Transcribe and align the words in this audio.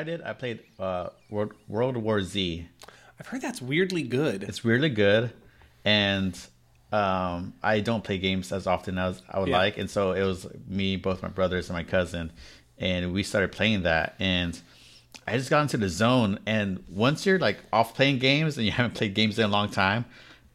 I 0.00 0.04
did? 0.04 0.22
I 0.22 0.32
played 0.32 0.60
uh, 0.78 1.10
World, 1.28 1.52
World 1.68 1.96
War 1.96 2.22
Z. 2.22 2.66
I've 3.18 3.26
heard 3.26 3.42
that's 3.42 3.60
weirdly 3.60 4.02
good. 4.02 4.42
It's 4.42 4.64
really 4.64 4.88
good, 4.88 5.30
and 5.84 6.38
um, 6.92 7.52
I 7.62 7.80
don't 7.80 8.02
play 8.02 8.18
games 8.18 8.50
as 8.52 8.66
often 8.66 8.98
as 8.98 9.22
I 9.30 9.38
would 9.40 9.48
Yeah. 9.50 9.58
like, 9.58 9.78
and 9.78 9.88
so 9.90 10.12
it 10.12 10.24
was 10.24 10.46
me, 10.66 10.96
both 10.96 11.22
my 11.22 11.28
brothers, 11.28 11.68
and 11.68 11.76
my 11.76 11.84
cousin, 11.84 12.32
and 12.78 13.12
we 13.12 13.22
started 13.22 13.52
playing 13.52 13.82
that, 13.82 14.14
and 14.18 14.58
I 15.26 15.36
just 15.36 15.50
got 15.50 15.62
into 15.62 15.76
the 15.76 15.88
zone. 15.88 16.38
And 16.46 16.82
once 16.88 17.26
you're 17.26 17.38
like 17.38 17.58
off 17.72 17.94
playing 17.94 18.18
games 18.20 18.56
and 18.56 18.64
you 18.66 18.72
haven't 18.78 18.94
played 18.94 19.14
games 19.14 19.38
in 19.38 19.44
a 19.44 19.48
long 19.48 19.68
time, 19.70 20.06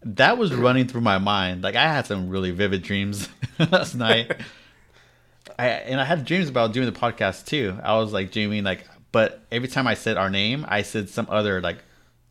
that 0.04 0.38
was 0.38 0.54
running 0.54 0.88
through 0.88 1.02
my 1.02 1.18
mind. 1.20 1.62
Like 1.62 1.76
I 1.76 1.84
had 1.84 2.06
some 2.08 2.30
really 2.30 2.52
vivid 2.52 2.82
dreams 2.82 3.30
last 3.72 3.94
night. 3.96 4.32
I 5.60 5.68
and 5.68 6.02
I 6.02 6.04
had 6.04 6.26
dreams 6.26 6.50
about 6.50 6.74
doing 6.74 6.88
the 6.92 7.00
podcast 7.00 7.46
too. 7.46 7.78
I 7.84 7.96
was 7.98 8.12
like 8.12 8.32
dreaming 8.32 8.64
like, 8.64 8.86
but 9.16 9.46
every 9.50 9.70
time 9.70 9.88
I 9.88 9.94
said 9.94 10.18
our 10.18 10.30
name, 10.30 10.66
I 10.68 10.82
said 10.82 11.08
some 11.08 11.28
other 11.30 11.62
like 11.62 11.78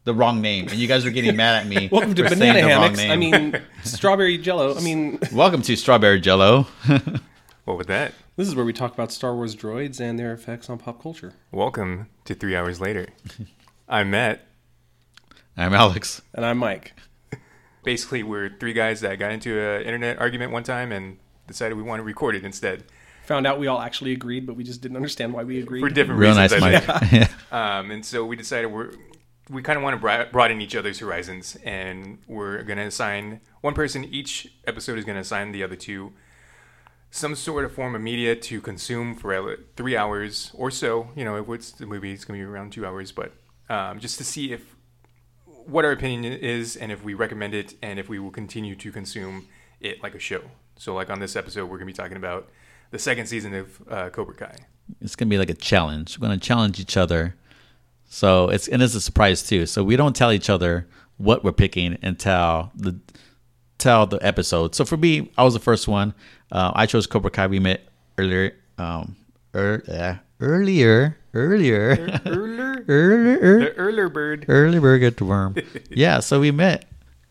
the 0.05 0.13
wrong 0.13 0.43
name, 0.43 0.69
and 0.69 0.75
you 0.75 0.87
guys 0.87 1.07
were 1.07 1.11
getting 1.11 1.35
mad 1.35 1.63
at 1.63 1.67
me. 1.67 1.89
Welcome 1.91 2.13
to 2.13 2.25
for 2.25 2.37
saying 2.37 2.53
banana 2.53 2.61
the 2.61 2.69
hammocks. 2.69 3.01
I 3.01 3.17
mean, 3.17 3.59
strawberry 3.85 4.37
jello. 4.37 4.77
I 4.77 4.83
mean, 4.83 5.19
welcome 5.33 5.63
to 5.63 5.77
Strawberry 5.77 6.21
Jello. 6.21 6.67
What 7.65 7.79
with 7.79 7.87
that? 7.87 8.13
this 8.37 8.47
is 8.47 8.55
where 8.55 8.67
we 8.67 8.75
talk 8.75 8.93
about 8.93 9.11
Star 9.13 9.35
Wars 9.35 9.57
droids 9.57 9.99
and 9.99 10.19
their 10.19 10.35
effects 10.35 10.69
on 10.69 10.77
pop 10.77 11.01
culture. 11.01 11.33
Welcome 11.53 12.11
to 12.27 12.35
three 12.35 12.55
hours 12.55 12.83
later. 12.83 13.09
I'm 13.89 14.11
Matt. 14.11 14.47
I'm 15.57 15.73
Alex. 15.73 16.21
And 16.35 16.45
I'm 16.45 16.59
Mike. 16.59 16.93
Basically, 17.83 18.23
we're 18.23 18.51
three 18.61 18.75
guys 18.75 19.01
that 19.01 19.19
got 19.19 19.33
into 19.33 19.59
an 19.59 19.85
internet 19.85 20.19
argument 20.19 20.53
one 20.53 20.65
time 20.65 20.93
and 20.93 21.17
decided 21.47 21.79
we 21.79 21.83
want 21.83 22.01
to 22.01 22.05
record 22.05 22.37
it 22.37 22.45
instead 22.45 22.85
Found 23.27 23.47
out 23.47 23.59
we 23.59 23.67
all 23.67 23.81
actually 23.81 24.13
agreed, 24.13 24.47
but 24.47 24.55
we 24.57 24.65
just 24.65 24.81
didn't 24.81 24.97
understand 24.97 25.33
why 25.33 25.45
we 25.45 25.61
agreed. 25.61 25.81
for 25.81 25.89
different 25.89 26.21
Real 26.21 26.37
reasons. 26.37 26.61
nice, 26.61 26.63
I 26.63 27.01
think. 27.01 27.13
Mike. 27.13 27.31
Um, 27.53 27.93
and 27.93 28.05
so 28.05 28.25
we 28.25 28.35
decided 28.35 28.67
we're 28.67 28.91
we 29.49 29.63
kind 29.63 29.77
of 29.77 29.83
want 29.85 30.01
to 30.01 30.29
broaden 30.33 30.61
each 30.61 30.75
other's 30.75 30.99
horizons, 30.99 31.57
and 31.63 32.19
we're 32.27 32.63
going 32.65 32.79
to 32.79 32.85
assign 32.85 33.41
one 33.61 33.75
person 33.75 34.05
each 34.05 34.53
episode 34.67 34.99
is 34.99 35.05
going 35.05 35.15
to 35.15 35.21
assign 35.21 35.53
the 35.53 35.63
other 35.63 35.77
two 35.77 36.13
some 37.15 37.37
sort 37.37 37.65
of 37.65 37.73
form 37.73 37.95
of 37.95 38.01
media 38.01 38.35
to 38.35 38.61
consume 38.61 39.15
for 39.15 39.57
three 39.77 39.97
hours 39.97 40.51
or 40.53 40.69
so. 40.69 41.11
You 41.15 41.25
know, 41.25 41.37
if 41.37 41.49
it's 41.49 41.71
the 41.71 41.87
movie, 41.87 42.13
it's 42.13 42.25
going 42.25 42.41
to 42.41 42.45
be 42.45 42.51
around 42.51 42.73
two 42.73 42.85
hours, 42.85 43.13
but 43.13 43.33
um, 43.69 44.01
just 44.01 44.19
to 44.19 44.25
see 44.25 44.53
if 44.53 44.75
what 45.47 45.85
our 45.85 45.93
opinion 45.93 46.33
is 46.33 46.75
and 46.75 46.91
if 46.91 47.05
we 47.05 47.15
recommend 47.15 47.55
it 47.55 47.75
and 47.81 48.01
if 48.01 48.09
we 48.09 48.19
will 48.19 48.33
continue 48.33 48.75
to 48.75 48.91
consume 48.91 49.47
it 49.81 50.03
like 50.03 50.17
a 50.17 50.19
show. 50.19 50.43
So, 50.77 50.93
like 50.93 51.09
on 51.09 51.21
this 51.21 51.37
episode, 51.37 51.67
we're 51.67 51.79
going 51.79 51.87
to 51.87 51.93
be 51.93 51.93
talking 51.93 52.17
about 52.17 52.51
the 52.95 52.99
second 53.01 53.27
season 53.27 53.53
of 53.55 53.83
uh, 53.91 54.09
Cobra 54.11 54.37
Kai. 54.37 54.55
it's 55.01 55.17
gonna 55.17 55.29
be 55.29 55.37
like 55.37 55.51
a 55.51 55.55
challenge. 55.55 56.17
We're 56.17 56.29
gonna 56.29 56.39
challenge 56.39 56.79
each 56.79 56.97
other. 56.97 57.35
So 58.09 58.49
it's 58.51 58.69
and 58.69 58.81
it's 58.81 58.95
a 58.95 59.01
surprise 59.01 59.43
too. 59.43 59.67
So 59.67 59.83
we 59.83 59.97
don't 59.97 60.15
tell 60.15 60.31
each 60.31 60.49
other 60.49 60.87
what 61.17 61.43
we're 61.43 61.51
picking 61.51 61.99
until 62.03 62.71
the 62.77 63.01
tell 63.79 64.07
the 64.07 64.25
episode. 64.25 64.77
So 64.77 64.85
for 64.85 64.97
me, 64.97 65.33
I 65.37 65.43
was 65.43 65.55
the 65.55 65.61
first 65.61 65.89
one. 65.89 66.15
Uh, 66.53 66.71
I 66.77 66.87
chose 66.87 67.09
Cobra 67.09 67.33
Kai. 67.33 67.49
We 67.49 67.59
met 67.59 67.81
earlier. 68.17 68.55
Um, 68.79 69.17
er, 69.57 69.83
uh, 69.89 70.15
earlier, 70.39 71.17
earlier, 71.35 71.97
Erler? 71.97 72.85
earlier, 72.89 73.59
The 73.59 73.71
Erler 73.77 74.13
bird. 74.13 74.45
early 74.47 74.79
bird 74.79 75.01
get 75.01 75.17
the 75.17 75.25
worm. 75.25 75.57
yeah, 75.91 76.21
so 76.21 76.39
we 76.39 76.53
met, 76.53 76.85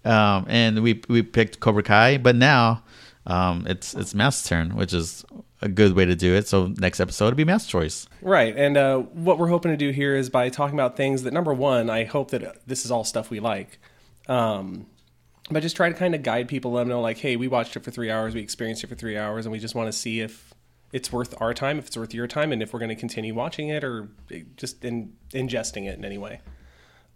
um, 0.04 0.46
and 0.50 0.84
we 0.84 1.02
we 1.08 1.22
picked 1.22 1.62
Cobra 1.62 1.84
Kai. 1.84 2.18
But 2.18 2.36
now, 2.36 2.84
um, 3.26 3.66
it's 3.66 3.94
it's 3.94 4.14
Matt's 4.14 4.44
turn, 4.44 4.76
which 4.76 4.94
is 4.94 5.24
a 5.64 5.70
good 5.70 5.94
way 5.94 6.06
to 6.06 6.16
do 6.16 6.36
it. 6.36 6.48
So 6.48 6.68
next 6.78 7.00
episode 7.00 7.30
will 7.30 7.36
be 7.36 7.46
Matt's 7.46 7.66
choice. 7.66 8.06
Right. 8.22 8.56
And 8.56 8.78
uh, 8.78 9.00
what 9.00 9.40
we're 9.40 9.48
hoping 9.48 9.72
to 9.72 9.78
do 9.78 9.90
here 9.90 10.16
is 10.16 10.30
by 10.30 10.50
talking 10.50 10.76
about 10.76 10.98
things 10.98 11.24
that, 11.24 11.34
number 11.34 11.54
one, 11.54 11.90
I 11.90 12.04
hope 12.04 12.32
that 12.32 12.44
uh, 12.44 12.52
this 12.68 12.86
is 12.86 12.92
all 12.92 13.04
stuff 13.04 13.30
we 13.30 13.40
like. 13.40 13.80
Um, 14.28 14.88
but 15.50 15.64
just 15.64 15.76
try 15.76 15.90
to 15.90 15.96
kind 15.96 16.14
of 16.14 16.22
guide 16.22 16.48
people, 16.48 16.74
let 16.74 16.82
them 16.82 16.90
know, 16.90 17.02
like, 17.02 17.18
hey, 17.18 17.36
we 17.36 17.48
watched 17.48 17.76
it 17.76 17.84
for 17.84 17.92
three 17.92 18.12
hours, 18.12 18.36
we 18.36 18.42
experienced 18.42 18.84
it 18.84 18.88
for 18.88 18.96
three 18.96 19.18
hours, 19.18 19.46
and 19.46 19.52
we 19.52 19.60
just 19.60 19.76
want 19.76 19.88
to 19.88 19.94
see 19.94 20.20
if 20.20 20.54
it's 20.92 21.12
worth 21.12 21.34
our 21.42 21.54
time, 21.54 21.80
if 21.80 21.88
it's 21.88 21.98
worth 21.98 22.14
your 22.14 22.28
time, 22.28 22.52
and 22.52 22.62
if 22.62 22.74
we're 22.74 22.80
going 22.80 22.90
to 22.90 22.96
continue 22.96 23.34
watching 23.34 23.70
it 23.70 23.84
or 23.84 24.10
just 24.56 24.86
in, 24.86 25.14
ingesting 25.32 25.88
it 25.88 25.98
in 25.98 26.06
any 26.06 26.18
way. 26.18 26.40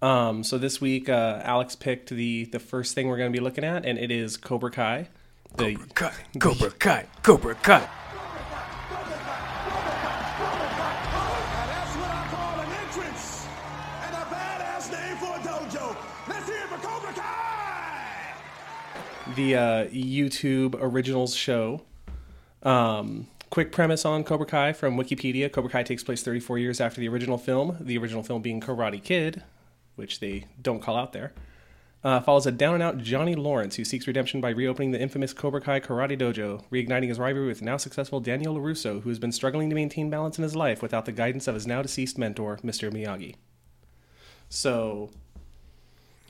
Um, 0.02 0.44
so 0.44 0.58
this 0.58 0.80
week, 0.82 1.10
uh, 1.10 1.42
Alex 1.44 1.76
picked 1.76 2.10
the 2.10 2.46
the 2.46 2.60
first 2.60 2.94
thing 2.94 3.08
we're 3.08 3.18
going 3.18 3.32
to 3.32 3.38
be 3.38 3.44
looking 3.44 3.64
at, 3.64 3.86
and 3.86 3.98
it 3.98 4.12
is 4.12 4.38
Cobra 4.38 4.72
Kai. 4.72 5.08
The, 5.56 5.76
Kai, 5.96 6.14
Cobra 6.40 6.72
Kai, 6.72 7.06
Cobra 7.24 7.56
Kai. 7.56 7.88
The 19.36 19.56
uh, 19.56 19.86
YouTube 19.88 20.76
originals 20.80 21.36
show. 21.36 21.82
Um, 22.64 23.28
quick 23.50 23.72
premise 23.72 24.06
on 24.06 24.24
Cobra 24.24 24.46
Kai 24.46 24.74
from 24.74 24.98
Wikipedia: 24.98 25.52
Cobra 25.52 25.70
Kai 25.70 25.84
takes 25.84 26.04
place 26.04 26.24
34 26.24 26.60
years 26.60 26.82
after 26.82 27.00
the 27.00 27.08
original 27.08 27.38
film. 27.38 27.78
The 27.80 27.98
original 27.98 28.24
film 28.24 28.42
being 28.42 28.62
Karate 28.62 29.04
Kid, 29.04 29.44
which 29.96 30.20
they 30.20 30.46
don't 30.62 30.82
call 30.82 30.96
out 30.96 31.14
there. 31.14 31.34
Uh, 32.04 32.22
follows 32.22 32.46
a 32.46 32.52
down 32.52 32.76
and 32.76 32.84
out 32.84 33.00
Johnny 33.00 33.36
Lawrence 33.36 33.76
who 33.76 33.84
seeks 33.84 34.08
redemption 34.08 34.40
by 34.40 34.50
reopening 34.50 34.92
the 34.92 35.02
infamous 35.02 35.34
Cobra 35.34 35.60
Kai 35.60 35.80
Karate 35.80 36.18
Dojo, 36.18 36.64
reigniting 36.72 37.08
his 37.10 37.20
rivalry 37.20 37.48
with 37.48 37.62
now 37.62 37.76
successful 37.76 38.20
Daniel 38.20 38.56
LaRusso, 38.56 39.02
who 39.02 39.10
has 39.10 39.20
been 39.20 39.32
struggling 39.32 39.70
to 39.70 39.76
maintain 39.76 40.10
balance 40.10 40.38
in 40.38 40.44
his 40.44 40.56
life 40.56 40.82
without 40.82 41.06
the 41.06 41.12
guidance 41.12 41.48
of 41.48 41.56
his 41.56 41.66
now 41.66 41.82
deceased 41.82 42.18
mentor, 42.18 42.60
Mr. 42.64 42.92
Miyagi. 42.92 43.36
So, 44.48 45.10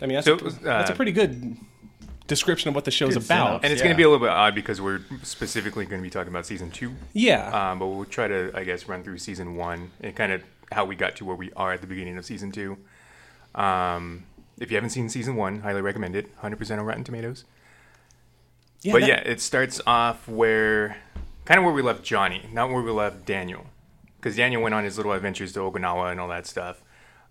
I 0.01 0.05
mean, 0.05 0.15
that's, 0.15 0.25
So, 0.25 0.35
a, 0.35 0.51
that's 0.51 0.89
a 0.89 0.93
uh, 0.93 0.95
pretty 0.95 1.11
good 1.11 1.57
description 2.27 2.69
of 2.69 2.75
what 2.75 2.85
the 2.85 2.91
show's 2.91 3.13
Good 3.15 3.25
about. 3.25 3.47
synopsis. 3.47 3.63
And 3.63 3.73
it's 3.73 3.79
Yeah. 3.81 3.85
going 3.85 3.93
to 3.95 3.97
be 3.97 4.03
a 4.03 4.09
little 4.09 4.25
bit 4.25 4.31
odd 4.33 4.53
because 4.55 4.79
we're 4.81 4.99
specifically 5.23 5.85
going 5.85 6.01
to 6.01 6.03
be 6.03 6.09
talking 6.09 6.31
about 6.31 6.45
season 6.45 6.69
two. 6.71 6.93
Yeah. 7.13 7.71
Um, 7.71 7.79
but 7.79 7.87
we'll 7.87 8.05
try 8.05 8.27
to, 8.27 8.51
I 8.53 8.63
guess, 8.63 8.87
run 8.87 9.03
through 9.03 9.17
season 9.19 9.55
one 9.55 9.91
and 10.01 10.15
kind 10.15 10.31
of 10.31 10.43
how 10.71 10.85
we 10.85 10.95
got 10.95 11.15
to 11.17 11.25
where 11.25 11.35
we 11.35 11.51
are 11.55 11.71
at 11.73 11.81
the 11.81 11.87
beginning 11.87 12.17
of 12.17 12.25
season 12.25 12.51
two. 12.51 12.77
Um, 13.55 14.23
if 14.59 14.69
you 14.71 14.77
haven't 14.77 14.89
seen 14.91 15.09
season 15.09 15.35
one, 15.35 15.61
highly 15.61 15.81
recommend 15.81 16.15
it. 16.15 16.35
100% 16.41 16.79
on 16.79 16.85
Rotten 16.85 17.03
Tomatoes. 17.03 17.45
yeah, 18.81 18.91
but 18.93 19.01
that- 19.01 19.07
yeah, 19.07 19.15
it 19.19 19.41
starts 19.41 19.81
off 19.87 20.27
where, 20.27 20.97
kind 21.45 21.57
of 21.57 21.63
where 21.63 21.73
we 21.73 21.81
left 21.81 22.03
Johnny, 22.03 22.47
not 22.51 22.69
where 22.69 22.81
we 22.81 22.91
left 22.91 23.25
Daniel. 23.25 23.67
Because 24.19 24.35
Daniel 24.35 24.61
went 24.61 24.73
on 24.75 24.83
his 24.83 24.97
little 24.97 25.13
adventures 25.13 25.53
to 25.53 25.59
Okinawa 25.59 26.11
and 26.11 26.19
all 26.19 26.27
that 26.27 26.45
stuff. 26.47 26.81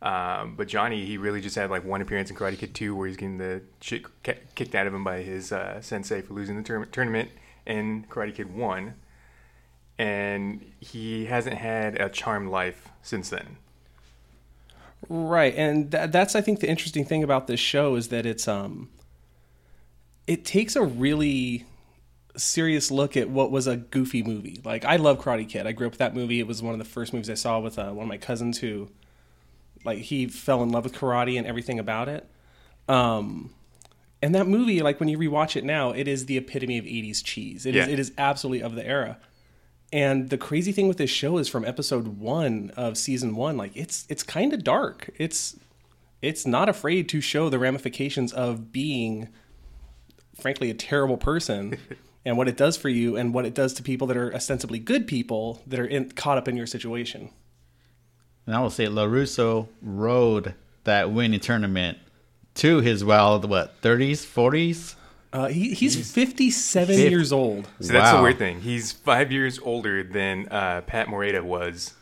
Um, 0.03 0.57
but 0.57 0.69
Johnny, 0.69 1.05
he 1.07 1.17
really 1.17 1.41
just 1.41 1.57
had 1.57 1.71
like 1.71 1.85
one 1.85 2.03
appearance 2.03 2.31
in 2.31 2.37
Karate 2.37 2.59
Kid 2.59 2.75
2 2.75 2.95
where 2.95 3.09
he's 3.09 3.17
getting 3.17 3.39
the 3.39 3.63
shit 3.81 4.05
kicked 4.23 4.75
out 4.75 4.87
of 4.87 4.95
him 4.95 5.05
by 5.05 5.23
his 5.23 5.53
uh, 5.53 5.81
sensei 5.81 6.21
for 6.21 6.35
losing 6.35 6.57
the 6.57 6.63
tour- 6.63 6.87
tournament 6.87 7.31
in 7.65 8.05
Karate 8.11 8.35
Kid 8.35 8.55
1. 8.55 8.95
And 9.99 10.73
he 10.79 11.25
hasn't 11.25 11.57
had 11.57 11.99
a 12.01 12.11
charmed 12.11 12.51
life 12.51 12.89
since 13.03 13.31
then. 13.31 13.57
Right, 15.09 15.55
and 15.57 15.91
tha 15.91 16.09
that's 16.11 16.35
I 16.35 16.41
think 16.41 16.61
the 16.61 16.69
interesting 16.69 17.05
thing 17.05 17.23
about 17.23 17.47
this 17.47 17.61
show 17.61 17.95
is 17.95 18.09
that 18.09 18.27
it's 18.27 18.49
um, 18.49 18.89
it 20.27 20.45
takes 20.45 20.75
a 20.75 20.83
really 20.83 21.65
serious 22.37 22.91
look 22.91 23.17
at 23.17 23.31
what 23.31 23.51
was 23.51 23.67
a 23.67 23.77
goofy 23.77 24.23
movie. 24.23 24.61
Like 24.65 24.85
I 24.85 24.97
love 24.97 25.21
Karate 25.21 25.49
Kid. 25.49 25.67
I 25.67 25.73
grew 25.73 25.87
up 25.87 25.93
with 25.93 25.99
that 25.99 26.15
movie. 26.15 26.41
It 26.41 26.47
was 26.47 26.63
one 26.63 26.73
of 26.73 26.79
the 26.79 26.85
first 26.85 27.13
movies 27.13 27.31
I 27.31 27.35
saw 27.35 27.61
with 27.61 27.79
uh, 27.79 27.91
one 27.91 28.05
of 28.05 28.09
my 28.09 28.17
cousins 28.17 28.59
who, 28.59 28.89
like, 29.87 29.99
he 29.99 30.27
fell 30.27 30.63
in 30.63 30.71
love 30.71 30.85
with 30.85 30.93
karate 30.95 31.39
and 31.39 31.47
everything 31.47 31.79
about 31.79 32.09
it. 32.09 32.29
Um, 32.89 33.53
and 34.23 34.35
that 34.35 34.47
movie, 34.47 34.81
like 34.83 34.99
when 35.01 35.09
you 35.09 35.19
rewatch 35.19 35.57
it 35.57 35.65
now, 35.65 35.93
it 35.93 36.09
is 36.09 36.27
the 36.27 36.37
epitome 36.37 36.79
of 36.79 36.85
'80s 36.85 37.23
cheese. 37.23 37.67
It 37.67 37.77
is 37.77 37.87
Yeah. 37.87 37.93
it 37.93 37.99
is 37.99 38.13
absolutely 38.19 38.63
of 38.63 38.75
the 38.75 38.87
era. 38.87 39.19
And 39.93 40.31
the 40.31 40.39
crazy 40.39 40.73
thing 40.73 40.89
with 40.89 40.97
this 40.97 41.11
show 41.11 41.39
is 41.39 41.49
from 41.49 41.65
episode 41.65 42.19
one 42.19 42.73
of 42.77 42.97
season 42.99 43.37
one, 43.37 43.57
like 43.57 43.73
it's 43.75 44.05
it's 44.09 44.23
kind 44.23 44.53
of 44.53 44.65
dark. 44.65 45.11
It's 45.19 45.57
it's 46.23 46.47
not 46.47 46.69
afraid 46.69 47.09
to 47.11 47.21
show 47.21 47.49
the 47.51 47.59
ramifications 47.59 48.33
of 48.33 48.73
being, 48.73 49.29
frankly, 50.41 50.71
a 50.71 50.75
terrible 50.75 51.17
person, 51.19 51.77
and 52.25 52.37
what 52.39 52.49
it 52.49 52.57
does 52.57 52.77
for 52.77 52.89
you, 52.89 53.17
and 53.17 53.35
what 53.35 53.45
it 53.45 53.55
does 53.55 53.75
to 53.75 53.83
people 53.83 54.07
that 54.09 54.17
are 54.17 54.35
ostensibly 54.35 54.79
good 54.79 55.07
people 55.07 55.63
that 55.67 55.79
are 55.79 55.87
in, 55.87 56.11
caught 56.11 56.39
up 56.39 56.49
in 56.49 56.57
your 56.57 56.67
situation. 56.67 57.31
And 58.47 58.55
I 58.55 58.61
will 58.61 58.71
say 58.71 58.87
LaRusso 58.87 59.69
rode 59.83 60.55
that 60.85 61.11
winning 61.11 61.41
tournament 61.41 61.99
to 62.55 62.81
his 62.81 63.05
wild, 63.05 63.49
what, 63.51 63.81
30s, 63.83 64.25
40s? 64.25 64.95
Uh, 65.33 65.49
he, 65.49 65.75
he's 65.75 66.11
57 66.11 66.97
Fif- 66.97 67.11
years 67.11 67.33
old. 67.33 67.69
So 67.81 67.93
that's 67.93 68.17
the 68.17 68.23
weird 68.23 68.39
thing. 68.39 68.61
He's 68.61 68.93
five 68.93 69.31
years 69.33 69.59
older 69.59 70.03
than 70.03 70.49
uh, 70.49 70.83
Pat 70.87 71.09
Morita 71.09 71.43
was 71.43 71.95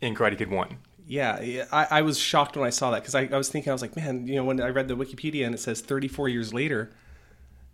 in 0.00 0.14
Karate 0.14 0.38
Kid 0.38 0.50
1. 0.50 0.76
Yeah, 1.06 1.40
yeah, 1.42 1.64
I, 1.70 1.98
I 1.98 2.02
was 2.02 2.18
shocked 2.18 2.56
when 2.56 2.66
I 2.66 2.70
saw 2.70 2.92
that 2.92 3.02
because 3.02 3.14
I, 3.14 3.28
I 3.30 3.36
was 3.36 3.50
thinking, 3.50 3.70
I 3.70 3.74
was 3.74 3.82
like, 3.82 3.96
man, 3.96 4.26
you 4.26 4.36
know, 4.36 4.44
when 4.44 4.60
I 4.62 4.68
read 4.68 4.88
the 4.88 4.96
Wikipedia 4.96 5.44
and 5.44 5.54
it 5.54 5.58
says 5.58 5.80
34 5.82 6.28
years 6.30 6.54
later, 6.54 6.90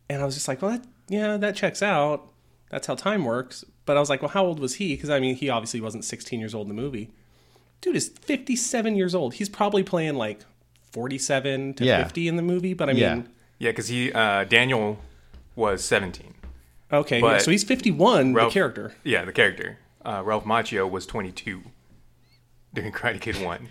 And 0.08 0.22
I 0.22 0.25
was 0.25 0.34
just 0.34 0.49
like, 0.49 0.62
well, 0.62 0.72
that, 0.72 0.84
yeah, 1.08 1.37
that 1.37 1.54
checks 1.54 1.82
out. 1.82 2.32
That's 2.70 2.87
how 2.87 2.94
time 2.96 3.25
works. 3.25 3.64
But 3.84 3.96
I 3.96 4.00
was 4.00 4.11
like, 4.11 4.22
well, 4.22 4.31
how 4.31 4.44
old 4.44 4.58
was 4.58 4.76
he? 4.76 4.94
Because 4.96 5.11
I 5.11 5.20
mean, 5.20 5.37
he 5.37 5.50
obviously 5.50 5.81
wasn't 5.81 6.04
16 6.04 6.40
years 6.40 6.54
old 6.54 6.69
in 6.69 6.75
the 6.75 6.82
movie. 6.82 7.11
Dude 7.80 7.96
is 7.96 8.08
57 8.08 8.96
years 8.96 9.14
old. 9.14 9.34
He's 9.34 9.48
probably 9.48 9.82
playing 9.82 10.14
like 10.16 10.40
47 10.92 11.75
to 11.75 11.84
Yeah. 11.84 12.02
50 12.02 12.28
in 12.28 12.36
the 12.36 12.42
movie. 12.42 12.75
But 12.75 12.88
I 12.90 12.92
mean, 12.92 13.02
Yeah. 13.02 13.22
Yeah, 13.60 13.70
because 13.70 13.88
he 13.88 14.12
uh, 14.12 14.44
Daniel 14.44 14.98
was 15.56 15.84
17. 15.84 16.34
okay, 16.92 17.20
But 17.20 17.42
so 17.42 17.50
he's 17.50 17.64
51, 17.64 18.32
Ralph- 18.34 18.50
the 18.52 18.54
character. 18.54 18.94
Yeah, 19.04 19.25
the 19.25 19.32
character. 19.32 19.78
Uh, 20.04 20.22
Ralph 20.25 20.44
Macchio 20.44 20.88
was 20.88 21.06
22 21.06 21.62
during 22.72 22.92
Karate 22.92 23.20
Kid 23.20 23.42
1. 23.42 23.69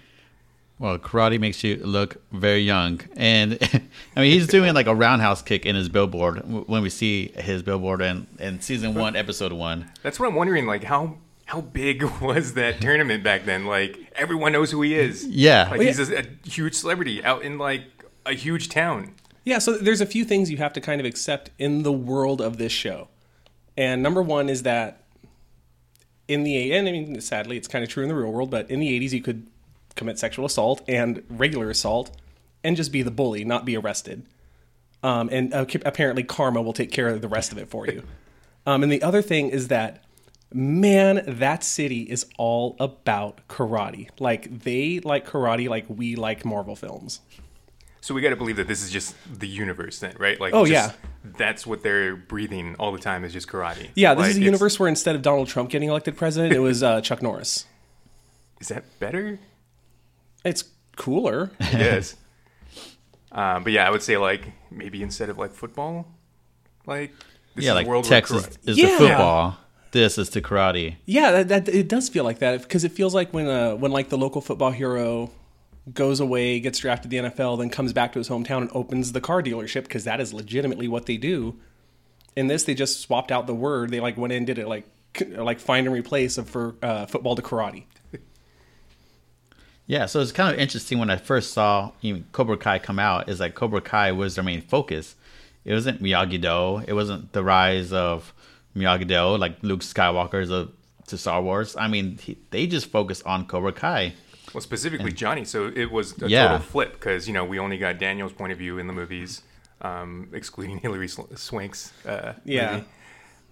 Well, 0.79 0.99
karate 0.99 1.39
makes 1.39 1.63
you 1.63 1.77
look 1.77 2.17
very 2.31 2.59
young, 2.59 3.01
and 3.15 3.57
I 4.15 4.19
mean 4.21 4.31
he's 4.31 4.45
doing 4.45 4.75
like 4.75 4.85
a 4.85 4.93
roundhouse 4.93 5.41
kick 5.41 5.65
in 5.65 5.75
his 5.75 5.89
billboard 5.89 6.43
when 6.67 6.83
we 6.83 6.89
see 6.91 7.29
his 7.29 7.63
billboard 7.63 7.99
in, 8.01 8.27
in 8.37 8.61
season 8.61 8.93
one, 8.93 9.15
episode 9.15 9.53
one. 9.53 9.89
That's 10.03 10.19
what 10.19 10.29
I'm 10.29 10.35
wondering. 10.35 10.67
Like, 10.67 10.83
how 10.83 11.17
how 11.47 11.61
big 11.61 12.03
was 12.21 12.53
that 12.53 12.79
tournament 12.79 13.23
back 13.23 13.45
then? 13.45 13.65
Like, 13.65 13.97
everyone 14.15 14.51
knows 14.51 14.69
who 14.69 14.81
he 14.83 14.93
is. 14.93 15.25
Yeah. 15.25 15.69
like 15.69 15.79
Well, 15.79 15.87
he's 15.87 15.99
a, 15.99 16.19
a 16.19 16.25
huge 16.45 16.75
celebrity 16.75 17.23
out 17.23 17.41
in 17.41 17.57
like 17.57 17.83
a 18.25 18.33
huge 18.33 18.69
town. 18.69 19.13
Yeah, 19.43 19.59
so 19.59 19.77
there's 19.77 20.01
a 20.01 20.05
few 20.05 20.25
things 20.25 20.51
you 20.51 20.57
have 20.57 20.73
to 20.73 20.81
kind 20.81 20.99
of 20.99 21.07
accept 21.07 21.51
in 21.57 21.83
the 21.83 21.91
world 21.91 22.41
of 22.41 22.57
this 22.57 22.73
show. 22.73 23.07
And 23.77 24.03
number 24.03 24.21
one 24.21 24.49
is 24.49 24.63
that 24.63 25.03
in 26.27 26.43
the 26.43 26.73
and 26.73 26.89
I 26.89 26.91
mean 26.91 27.21
sadly 27.21 27.55
it's 27.55 27.69
kind 27.69 27.81
of 27.81 27.89
true 27.89 28.03
in 28.03 28.09
the 28.09 28.15
real 28.15 28.29
world, 28.29 28.51
but 28.51 28.69
in 28.69 28.81
the 28.81 28.99
80s 28.99 29.13
you 29.13 29.21
could 29.21 29.47
commit 29.95 30.19
sexual 30.19 30.45
assault 30.45 30.81
and 30.89 31.23
regular 31.29 31.69
assault 31.69 32.11
and 32.61 32.75
just 32.75 32.91
be 32.91 33.01
the 33.01 33.11
bully, 33.11 33.45
not 33.45 33.63
be 33.63 33.77
arrested. 33.77 34.25
Um, 35.01 35.29
and 35.31 35.53
uh, 35.53 35.65
apparently 35.85 36.23
karma 36.23 36.61
will 36.61 36.73
take 36.73 36.91
care 36.91 37.07
of 37.07 37.21
the 37.21 37.29
rest 37.29 37.53
of 37.53 37.57
it 37.57 37.69
for 37.69 37.87
you. 37.87 38.03
Um, 38.65 38.83
and 38.83 38.91
the 38.91 39.01
other 39.01 39.21
thing 39.21 39.49
is 39.49 39.69
that 39.69 40.03
man, 40.53 41.23
that 41.27 41.63
city 41.63 42.01
is 42.03 42.25
all 42.37 42.75
about 42.79 43.47
karate. 43.47 44.09
Like 44.19 44.61
they 44.63 44.99
like 44.99 45.27
karate 45.27 45.67
like 45.69 45.85
we 45.89 46.15
like 46.15 46.45
Marvel 46.45 46.75
films. 46.75 47.21
So 48.01 48.13
we 48.13 48.21
got 48.21 48.29
to 48.29 48.35
believe 48.37 48.55
that 48.55 48.67
this 48.69 48.83
is 48.83 48.89
just 48.89 49.15
the 49.39 49.47
universe, 49.47 49.99
then, 49.99 50.15
right? 50.17 50.39
Like, 50.39 50.53
Oh, 50.53 50.65
just- 50.65 50.95
yeah. 50.95 51.31
that's 51.37 51.67
what 51.67 51.83
they're 51.83 52.15
breathing 52.15 52.75
all 52.79 52.93
the 52.93 52.99
time 52.99 53.25
is 53.25 53.33
just 53.33 53.49
karate. 53.49 53.89
Yeah, 53.95 54.13
this 54.13 54.21
Like, 54.21 54.29
is 54.29 54.35
a 54.37 54.39
it's- 54.39 54.45
universe 54.45 54.79
where 54.79 54.87
instead 54.87 55.15
of 55.15 55.21
Donald 55.21 55.49
Trump 55.49 55.69
getting 55.69 55.89
elected 55.89 56.15
president, 56.15 56.53
it 56.53 56.59
was 56.59 56.83
uh, 56.83 57.01
Chuck 57.07 57.21
Norris. 57.21 57.65
Is 58.61 58.69
that 58.69 58.85
better? 58.99 59.39
It's 60.45 60.63
cooler. 60.95 61.51
yes. 61.59 62.15
Um, 63.29 63.63
but 63.63 63.73
yeah, 63.73 63.85
I 63.85 63.91
would 63.91 64.01
say 64.01 64.17
like 64.17 64.41
maybe 64.71 65.03
instead 65.03 65.29
of 65.29 65.37
like 65.37 65.51
football, 65.53 66.07
like 66.87 67.11
this 67.55 67.65
yeah, 67.65 67.71
is 67.71 67.73
a 67.73 67.75
like 67.75 67.87
world 67.87 68.05
Texas 68.05 68.47
karate- 68.47 68.69
is 68.69 68.77
Yeah. 68.77 68.85
the 68.91 68.97
football. 68.97 69.57
This 69.97 70.19
is 70.19 70.29
to 70.29 70.41
karate. 70.43 70.97
yeah, 71.07 71.31
that, 71.31 71.47
that 71.47 71.69
it 71.69 71.87
does 71.87 72.07
feel 72.07 72.23
like 72.23 72.37
that 72.37 72.61
because 72.61 72.83
it 72.83 72.91
feels 72.91 73.15
like 73.15 73.33
when 73.33 73.47
uh, 73.47 73.75
when 73.75 73.89
like 73.91 74.09
the 74.09 74.17
local 74.17 74.41
football 74.41 74.69
hero 74.69 75.31
goes 75.91 76.19
away, 76.19 76.59
gets 76.59 76.77
drafted 76.77 77.09
to 77.09 77.21
the 77.21 77.29
NFL, 77.29 77.57
then 77.57 77.71
comes 77.71 77.93
back 77.93 78.13
to 78.13 78.19
his 78.19 78.29
hometown 78.29 78.61
and 78.61 78.69
opens 78.73 79.13
the 79.13 79.21
car 79.21 79.41
dealership 79.41 79.83
because 79.83 80.03
that 80.03 80.21
is 80.21 80.35
legitimately 80.35 80.87
what 80.87 81.07
they 81.07 81.17
do. 81.17 81.55
In 82.35 82.45
this, 82.45 82.63
they 82.63 82.75
just 82.75 83.01
swapped 83.01 83.31
out 83.31 83.47
the 83.47 83.55
word. 83.55 83.89
They 83.89 83.99
like 83.99 84.17
went 84.17 84.33
in 84.33 84.37
and 84.37 84.45
did 84.45 84.59
it 84.59 84.67
like 84.67 84.85
like 85.29 85.59
find 85.59 85.87
and 85.87 85.95
replace 85.95 86.37
of 86.37 86.47
for 86.47 86.75
uh, 86.83 87.07
football 87.07 87.35
to 87.35 87.41
karate. 87.41 87.85
Yeah, 89.87 90.05
so 90.05 90.19
it's 90.19 90.33
kind 90.33 90.53
of 90.53 90.59
interesting 90.59 90.99
when 90.99 91.09
I 91.09 91.15
first 91.15 91.53
saw 91.53 91.93
even 92.03 92.25
Cobra 92.33 92.57
Kai 92.57 92.77
come 92.77 92.99
out. 92.99 93.29
Is 93.29 93.39
like 93.39 93.55
Cobra 93.55 93.81
Kai 93.81 94.11
was 94.11 94.35
their 94.35 94.43
main 94.43 94.61
focus. 94.61 95.15
It 95.65 95.73
wasn't 95.73 96.03
Miyagi 96.03 96.39
Do. 96.39 96.83
It 96.85 96.93
wasn't 96.93 97.31
the 97.31 97.43
rise 97.43 97.91
of 97.91 98.31
Miyagi 98.77 99.07
Do 99.07 99.37
like 99.37 99.57
Luke 99.63 99.81
Skywalker's 99.81 100.49
of 100.49 100.71
to 101.07 101.17
Star 101.17 101.41
Wars. 101.41 101.75
I 101.75 101.87
mean, 101.87 102.17
he, 102.17 102.37
they 102.51 102.67
just 102.67 102.87
focus 102.91 103.21
on 103.23 103.45
Cobra 103.47 103.71
Kai. 103.73 104.13
well, 104.53 104.61
specifically 104.61 105.11
Johnny. 105.11 105.45
So 105.45 105.71
it 105.73 105.91
was 105.91 106.21
a 106.21 106.29
Yeah. 106.29 106.43
total 106.43 106.59
flip 106.59 106.93
because 106.93 107.27
you 107.27 107.33
know 107.33 107.45
we 107.45 107.59
only 107.59 107.77
got 107.77 107.97
Daniel's 107.97 108.33
point 108.33 108.51
of 108.51 108.57
view 108.57 108.77
in 108.77 108.87
the 108.87 108.93
movies, 108.93 109.41
um, 109.81 110.29
excluding 110.33 110.77
Hilary 110.83 111.07
Swank's. 111.07 111.93
Uh, 112.05 112.33
Yeah. 112.45 112.71
movie. 112.73 112.85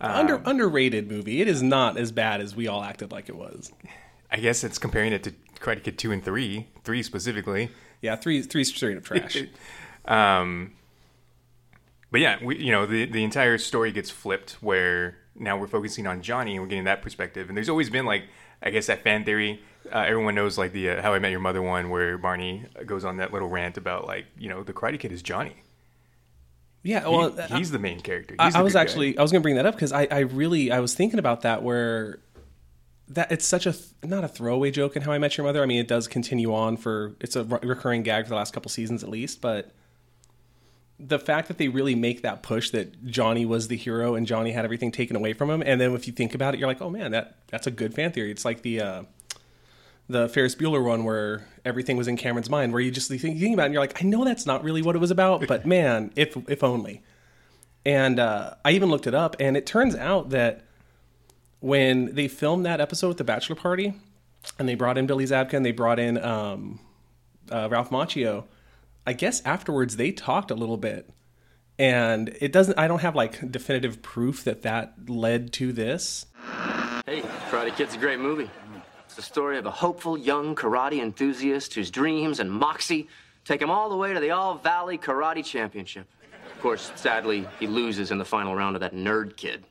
Under 0.01 0.42
underrated 0.45 1.10
movie. 1.10 1.42
It 1.42 1.48
is 1.48 1.63
not 1.63 1.98
as 1.98 2.12
bad 2.12 2.42
as 2.42 2.54
we 2.56 2.68
all 2.68 2.83
acted 2.83 3.12
like 3.13 3.30
it 3.30 3.36
was. 3.36 3.72
I 4.30 4.38
guess 4.38 4.63
it's 4.66 4.77
comparing 4.77 5.13
it 5.13 5.24
to 5.24 5.31
Karate 5.62 5.81
Kid 5.83 5.98
two 5.98 6.12
and 6.12 6.22
three, 6.24 6.68
three 6.83 7.01
specifically. 7.01 7.69
Yeah, 8.01 8.18
three 8.18 8.42
three 8.42 8.63
straight 8.66 8.98
up 8.98 9.04
trash. 9.04 9.38
Um, 10.07 10.74
but 12.15 12.21
yeah, 12.21 12.38
we 12.41 12.57
you 12.57 12.71
know 12.71 12.85
the 12.85 13.03
the 13.07 13.25
entire 13.25 13.57
story 13.57 13.91
gets 13.91 14.09
flipped 14.09 14.51
where 14.62 15.17
now 15.35 15.57
we're 15.57 15.67
focusing 15.67 16.07
on 16.07 16.21
Johnny 16.21 16.53
and 16.53 16.62
we're 16.62 16.69
getting 16.69 16.85
that 16.85 17.01
perspective. 17.01 17.50
And 17.50 17.57
there's 17.57 17.67
always 17.67 17.89
been 17.89 18.06
like 18.06 18.23
I 18.63 18.69
guess 18.69 18.85
that 18.85 19.03
fan 19.03 19.25
theory. 19.25 19.62
Uh, 19.94 19.97
everyone 20.07 20.33
knows 20.33 20.57
like 20.57 20.71
the 20.71 20.91
uh, 20.91 21.01
How 21.01 21.13
I 21.13 21.19
Met 21.19 21.31
Your 21.31 21.41
Mother 21.41 21.62
one 21.62 21.89
where 21.89 22.17
Barney 22.17 22.63
goes 22.85 23.03
on 23.03 23.17
that 23.17 23.33
little 23.33 23.50
rant 23.50 23.75
about 23.75 24.07
like 24.07 24.27
you 24.38 24.47
know 24.47 24.63
the 24.63 24.71
Karate 24.71 24.97
Kid 24.97 25.12
is 25.12 25.21
Johnny. 25.21 25.57
Yeah, 26.83 27.01
He- 27.03 27.09
well, 27.09 27.31
he's 27.57 27.71
the 27.71 27.79
main 27.79 28.00
character. 28.00 28.35
I, 28.39 28.45
I 28.56 28.62
was 28.62 28.71
good 28.71 28.77
guy. 28.77 28.81
actually 28.83 29.17
I 29.17 29.21
was 29.21 29.33
going 29.33 29.41
to 29.41 29.44
bring 29.44 29.56
that 29.57 29.65
up 29.65 29.75
because 29.75 29.91
I, 29.91 30.07
I 30.09 30.19
really 30.19 30.71
I 30.71 30.79
was 30.79 30.94
thinking 30.95 31.19
about 31.19 31.41
that 31.41 31.63
where 31.63 32.19
that 33.09 33.29
it's 33.29 33.45
such 33.45 33.65
a 33.65 33.73
th- 33.73 33.88
not 34.06 34.23
a 34.23 34.29
throwaway 34.29 34.71
joke 34.71 34.95
in 34.95 35.01
How 35.01 35.12
I 35.12 35.17
Met 35.17 35.35
Your 35.35 35.45
Mother. 35.45 35.62
I 35.62 35.65
mean, 35.65 35.79
it 35.81 35.89
does 35.89 36.07
continue 36.07 36.53
on 36.53 36.77
for 36.77 37.17
it's 37.19 37.35
a 37.35 37.44
re- 37.44 37.59
recurring 37.62 38.03
gag 38.03 38.23
for 38.23 38.29
the 38.29 38.35
last 38.35 38.53
couple 38.53 38.71
seasons 38.71 39.03
at 39.03 39.09
least, 39.09 39.41
but 39.41 39.73
the 41.00 41.19
fact 41.19 41.47
that 41.50 41.57
they 41.57 41.68
really 41.68 41.95
make 41.95 42.21
that 42.21 42.42
push 42.42 42.69
that 42.69 43.06
Johnny 43.06 43.45
was 43.45 43.68
the 43.68 43.75
hero 43.75 44.15
and 44.15 44.25
Johnny 44.25 44.51
had 44.51 44.63
everything 44.63 44.92
taken 44.92 45.15
away 45.15 45.33
from 45.33 45.50
him, 45.50 45.62
and 45.65 45.80
then 45.80 45.94
if 45.94 46.07
you 46.07 46.13
think 46.13 46.33
about 46.33 46.53
it, 46.53 46.59
you're 46.59 46.68
like, 46.68 46.81
oh 46.81 46.89
man, 46.89 47.12
that 47.12 47.38
that's 47.47 47.68
a 47.68 47.71
good 47.71 47.94
fan 47.94 48.12
theory. 48.12 48.31
It's 48.31 48.45
like 48.45 48.62
the 48.62 48.81
uh, 48.81 49.03
the 50.07 50.30
Ferris 50.30 50.56
Bueller 50.56 50.83
one 50.83 51.03
where 51.03 51.47
everything 51.65 51.97
was 51.97 52.07
in 52.07 52.15
Cameron's 52.15 52.50
mind, 52.50 52.71
where 52.71 52.81
you 52.81 52.92
just 52.92 53.09
think, 53.09 53.21
think 53.21 53.53
about 53.53 53.63
it 53.63 53.65
and 53.65 53.74
you're 53.74 53.83
like, 53.83 54.01
I 54.01 54.06
know 54.06 54.24
that's 54.24 54.45
not 54.45 54.63
really 54.63 54.81
what 54.81 54.95
it 54.95 55.00
was 55.00 55.12
about, 55.12 55.47
but 55.47 55.65
man, 55.65 56.12
if 56.15 56.38
if 56.50 56.63
only. 56.63 57.03
And 57.86 58.19
uh, 58.19 58.55
I 58.63 58.72
even 58.72 58.89
looked 58.89 59.05
it 59.05 59.13
up, 59.13 59.36
and 59.39 59.55
it 59.55 59.65
turns 59.65 59.96
out 59.96 60.31
that 60.31 60.63
when 61.60 62.15
they 62.15 62.27
filmed 62.27 62.65
that 62.65 62.81
episode 62.81 63.10
with 63.10 63.17
the 63.17 63.24
bachelor 63.24 63.55
party, 63.55 63.93
and 64.58 64.69
they 64.69 64.75
brought 64.75 64.98
in 64.98 65.08
Billy 65.08 65.25
Zabka 65.25 65.53
and 65.53 65.65
they 65.65 65.72
brought 65.72 66.00
in 66.00 66.17
um, 66.24 66.79
uh, 67.51 67.67
Ralph 67.69 67.89
Macchio, 67.89 68.46
I 69.05 69.13
guess 69.13 69.41
afterwards 69.45 69.97
they 69.97 70.12
talked 70.12 70.51
a 70.51 70.55
little 70.55 70.77
bit, 70.77 71.09
and 71.77 72.35
it 72.41 72.51
doesn't. 72.51 72.77
I 72.77 72.88
don't 72.88 73.01
have 73.01 73.15
like 73.15 73.51
definitive 73.51 74.01
proof 74.01 74.43
that 74.45 74.63
that 74.63 75.09
led 75.09 75.53
to 75.53 75.71
this. 75.71 76.25
Hey, 77.05 77.21
Karate 77.50 77.75
Kid's 77.75 77.95
a 77.95 77.97
great 77.97 78.19
movie. 78.19 78.50
It's 79.05 79.15
the 79.15 79.21
story 79.21 79.57
of 79.57 79.65
a 79.65 79.71
hopeful 79.71 80.17
young 80.17 80.55
karate 80.55 81.01
enthusiast 81.01 81.74
whose 81.75 81.91
dreams 81.91 82.39
and 82.39 82.51
moxie 82.51 83.07
take 83.43 83.62
him 83.62 83.69
all 83.69 83.89
the 83.89 83.95
way 83.95 84.13
to 84.13 84.19
the 84.19 84.31
All 84.31 84.55
Valley 84.55 84.97
Karate 84.97 85.45
Championship. 85.45 86.07
Of 86.55 86.62
course, 86.62 86.91
sadly, 86.95 87.47
he 87.59 87.67
loses 87.67 88.09
in 88.12 88.17
the 88.17 88.25
final 88.25 88.55
round 88.55 88.75
of 88.75 88.79
that 88.79 88.93
nerd 88.93 89.38
kid. 89.38 89.63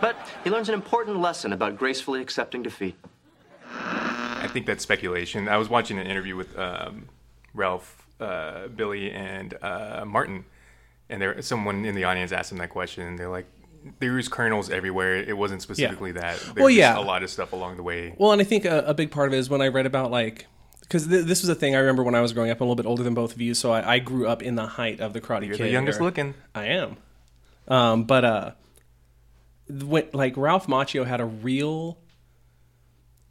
But 0.00 0.16
he 0.42 0.50
learns 0.50 0.68
an 0.68 0.74
important 0.74 1.20
lesson 1.20 1.52
about 1.52 1.76
gracefully 1.76 2.20
accepting 2.20 2.62
defeat. 2.64 2.96
I 3.72 4.48
think 4.52 4.66
that's 4.66 4.82
speculation. 4.82 5.48
I 5.48 5.56
was 5.56 5.68
watching 5.68 5.98
an 5.98 6.06
interview 6.08 6.34
with 6.34 6.58
um, 6.58 7.08
Ralph, 7.54 8.04
uh, 8.22 8.68
Billy, 8.68 9.10
and 9.10 9.54
uh, 9.62 10.04
Martin, 10.06 10.44
and 11.10 11.20
there 11.20 11.40
someone 11.42 11.84
in 11.84 11.94
the 11.94 12.04
audience 12.04 12.32
asked 12.32 12.50
them 12.50 12.58
that 12.58 12.70
question, 12.70 13.06
and 13.06 13.18
they're 13.18 13.28
like, 13.28 13.46
"There's 13.98 14.28
kernels 14.28 14.70
everywhere. 14.70 15.16
It 15.16 15.36
wasn't 15.36 15.62
specifically 15.62 16.12
that. 16.12 16.38
There's 16.40 16.54
Well, 16.56 16.70
yeah. 16.70 16.98
a 16.98 17.00
lot 17.00 17.22
of 17.22 17.30
stuff 17.30 17.52
along 17.52 17.76
the 17.76 17.82
way." 17.82 18.14
Well, 18.16 18.32
and 18.32 18.40
I 18.40 18.44
think 18.44 18.64
a, 18.64 18.80
a 18.86 18.94
big 18.94 19.10
part 19.10 19.28
of 19.28 19.34
it 19.34 19.38
is 19.38 19.50
when 19.50 19.60
I 19.60 19.68
read 19.68 19.86
about 19.86 20.10
like 20.10 20.46
because 20.80 21.06
th- 21.06 21.24
this 21.26 21.40
was 21.42 21.48
a 21.48 21.54
thing 21.54 21.74
I 21.74 21.78
remember 21.78 22.02
when 22.02 22.14
I 22.14 22.20
was 22.20 22.32
growing 22.32 22.50
up. 22.50 22.60
I'm 22.60 22.64
a 22.66 22.70
little 22.70 22.76
bit 22.76 22.86
older 22.86 23.02
than 23.02 23.14
both 23.14 23.34
of 23.34 23.40
you, 23.40 23.54
so 23.54 23.72
I, 23.72 23.94
I 23.94 23.98
grew 23.98 24.26
up 24.28 24.42
in 24.42 24.54
the 24.56 24.66
height 24.66 25.00
of 25.00 25.12
the 25.12 25.20
Karate 25.20 25.46
You're 25.46 25.56
Kid. 25.56 25.64
the 25.66 25.70
youngest 25.70 25.96
era. 25.96 26.04
looking. 26.04 26.34
I 26.54 26.66
am. 26.66 26.96
Um, 27.68 28.04
but 28.04 28.24
uh, 28.24 28.50
when, 29.68 30.08
like 30.12 30.36
Ralph 30.36 30.66
Macchio 30.66 31.06
had 31.06 31.20
a 31.20 31.24
real 31.24 31.98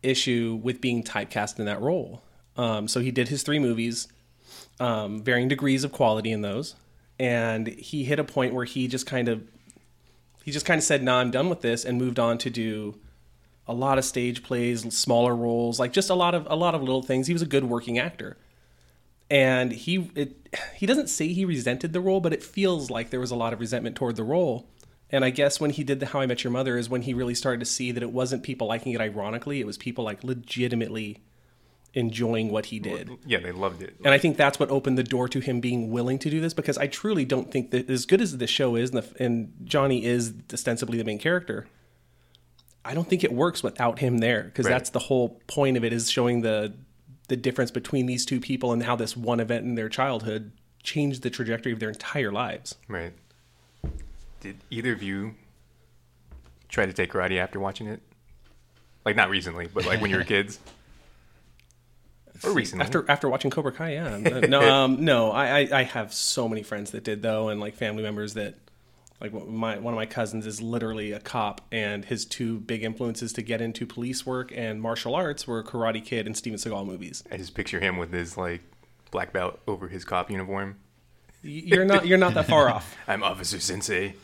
issue 0.02 0.60
with 0.64 0.82
being 0.82 1.04
typecast 1.04 1.60
in 1.60 1.66
that 1.66 1.82
role. 1.82 2.24
Um, 2.58 2.88
so 2.88 3.00
he 3.00 3.12
did 3.12 3.28
his 3.28 3.44
three 3.44 3.60
movies, 3.60 4.08
um, 4.82 5.24
varying 5.24 5.48
degrees 5.48 5.84
of 5.84 5.92
quality 5.92 6.32
in 6.32 6.42
those, 6.42 6.76
and 7.20 7.68
he 7.68 8.04
hit 8.04 8.20
a 8.20 8.24
point 8.24 8.54
where 8.54 8.66
he 8.66 8.88
just 8.88 9.06
kind 9.06 9.30
of 9.30 9.44
he 10.44 10.52
just 10.52 10.66
kind 10.66 10.78
of 10.78 10.84
said, 10.84 11.04
"Nah, 11.04 11.20
I'm 11.20 11.32
done 11.32 11.50
with 11.50 11.62
this," 11.62 11.86
and 11.86 11.98
moved 11.98 12.20
on 12.20 12.38
to 12.40 12.50
do 12.50 13.00
a 13.68 13.74
lot 13.74 13.98
of 13.98 14.06
stage 14.06 14.44
plays, 14.44 14.82
smaller 14.94 15.36
roles, 15.36 15.80
like 15.80 15.94
just 15.94 16.10
a 16.10 16.16
lot 16.16 16.36
of 16.36 16.48
a 16.50 16.56
lot 16.56 16.76
of 16.76 16.82
little 16.82 17.04
things. 17.04 17.28
He 17.28 17.34
was 17.34 17.42
a 17.42 17.48
good 17.48 17.66
working 17.66 17.98
actor 17.98 18.38
and 19.32 19.72
he 19.72 20.12
it 20.14 20.50
he 20.76 20.86
doesn't 20.86 21.08
say 21.08 21.30
he 21.30 21.46
resented 21.46 21.94
the 21.94 22.02
role, 22.02 22.20
but 22.20 22.34
it 22.34 22.44
feels 22.44 22.92
like 22.92 23.10
there 23.10 23.20
was 23.20 23.32
a 23.32 23.36
lot 23.36 23.54
of 23.54 23.62
resentment 23.62 23.96
toward 23.96 24.18
the 24.18 24.24
role. 24.24 24.68
And 25.10 25.26
I 25.26 25.30
guess 25.30 25.60
when 25.60 25.72
he 25.72 25.84
did 25.84 26.00
the 26.00 26.08
How 26.08 26.20
I 26.20 26.26
Met 26.26 26.44
Your 26.44 26.52
Mother 26.52 26.78
is 26.78 26.90
when 26.90 27.02
he 27.02 27.14
really 27.14 27.36
started 27.36 27.60
to 27.60 27.66
see 27.66 27.92
that 27.92 28.04
it 28.04 28.12
wasn't 28.12 28.44
people 28.44 28.68
liking 28.68 28.92
it 28.92 29.02
ironically; 29.02 29.62
it 29.62 29.66
was 29.66 29.78
people 29.78 30.04
like 30.04 30.24
legitimately 30.24 31.22
enjoying 31.94 32.50
what 32.50 32.68
he 32.68 32.80
did. 32.80 33.10
Yeah, 33.26 33.40
they 33.40 33.52
loved 33.52 33.82
it. 33.82 33.96
And 34.06 34.14
I 34.14 34.18
think 34.18 34.38
that's 34.38 34.60
what 34.60 34.70
opened 34.70 34.98
the 34.98 35.04
door 35.04 35.28
to 35.28 35.40
him 35.42 35.60
being 35.60 35.92
willing 35.92 36.20
to 36.20 36.30
do 36.30 36.40
this 36.40 36.54
because 36.54 36.78
I 36.78 36.88
truly 36.88 37.26
don't 37.26 37.52
think 37.52 37.72
that 37.72 37.90
as 37.90 38.06
good 38.06 38.22
as 38.22 38.38
the 38.38 38.48
show 38.48 38.76
is 38.76 38.92
and, 38.92 39.04
the, 39.04 39.24
and 39.24 39.54
Johnny 39.66 40.06
is 40.06 40.34
ostensibly 40.54 40.98
the 40.98 41.04
main 41.04 41.20
character, 41.20 41.68
I 42.86 42.94
don't 42.94 43.08
think 43.10 43.24
it 43.24 43.34
works 43.34 43.62
without 43.62 44.00
him 44.00 44.20
there 44.20 44.44
because 44.44 44.66
Right. 44.66 44.72
that's 44.72 44.90
the 44.92 45.00
whole 45.00 45.42
point 45.48 45.76
of 45.78 45.84
it 45.84 45.92
is 45.94 46.10
showing 46.10 46.42
the 46.42 46.74
the 47.28 47.38
difference 47.38 47.72
between 47.72 48.08
these 48.08 48.26
two 48.26 48.42
people 48.42 48.74
and 48.74 48.84
how 48.84 48.96
this 48.96 49.16
one 49.16 49.40
event 49.40 49.64
in 49.66 49.76
their 49.76 49.88
childhood 49.88 50.52
changed 50.84 51.22
the 51.24 51.30
trajectory 51.30 51.72
of 51.72 51.80
their 51.80 51.88
entire 51.90 52.30
lives. 52.32 52.76
Right. 52.90 53.14
Did 54.42 54.58
either 54.70 54.92
of 54.92 55.02
you 55.02 55.36
try 56.68 56.86
to 56.86 56.92
take 56.92 57.12
karate 57.14 57.38
after 57.38 57.58
watching 57.60 57.88
it? 57.88 58.02
Like 59.06 59.16
not 59.16 59.30
recently, 59.30 59.68
but 59.74 59.86
like 59.86 60.02
when 60.02 60.10
you 60.12 60.18
were 60.18 60.24
kids. 60.36 60.60
Or 62.44 62.54
recently. 62.54 62.84
After 62.84 63.06
after 63.10 63.30
watching 63.30 63.52
Cobra 63.52 63.72
Kai, 63.72 63.94
yeah. 63.94 64.18
No, 64.48 64.62
um, 64.62 65.04
no, 65.06 65.32
I, 65.32 65.60
I 65.60 65.80
I 65.80 65.84
have 65.84 66.14
so 66.14 66.48
many 66.50 66.64
friends 66.64 66.92
that 66.92 67.04
did 67.04 67.22
though, 67.22 67.50
and 67.50 67.60
like 67.60 67.76
family 67.76 68.04
members 68.04 68.34
that, 68.34 68.56
like 69.20 69.34
my 69.34 69.78
one 69.78 69.94
of 69.94 69.98
my 69.98 70.06
cousins 70.06 70.46
is 70.48 70.62
literally 70.62 71.12
a 71.12 71.20
cop, 71.20 71.62
and 71.72 72.04
his 72.06 72.26
two 72.26 72.60
big 72.60 72.84
influences 72.84 73.34
to 73.34 73.42
get 73.42 73.62
into 73.62 73.86
police 73.86 74.26
work 74.26 74.52
and 74.56 74.82
martial 74.82 75.14
arts 75.14 75.46
were 75.46 75.64
Karate 75.64 76.04
Kid 76.04 76.26
and 76.26 76.36
Steven 76.36 76.58
Seagal 76.58 76.86
movies. 76.86 77.24
I 77.32 77.38
just 77.38 77.54
picture 77.54 77.80
him 77.80 77.98
with 77.98 78.12
his 78.12 78.38
like 78.38 78.62
black 79.12 79.34
belt 79.34 79.60
over 79.68 79.88
his 79.88 80.04
cop 80.04 80.32
uniform. 80.32 80.78
You're 81.44 81.86
not 81.86 82.08
you're 82.08 82.18
not 82.18 82.34
that 82.36 82.48
far 82.48 82.70
off. 82.70 82.96
I'm 83.08 83.24
Officer 83.24 83.60
Sensei. 83.60 84.16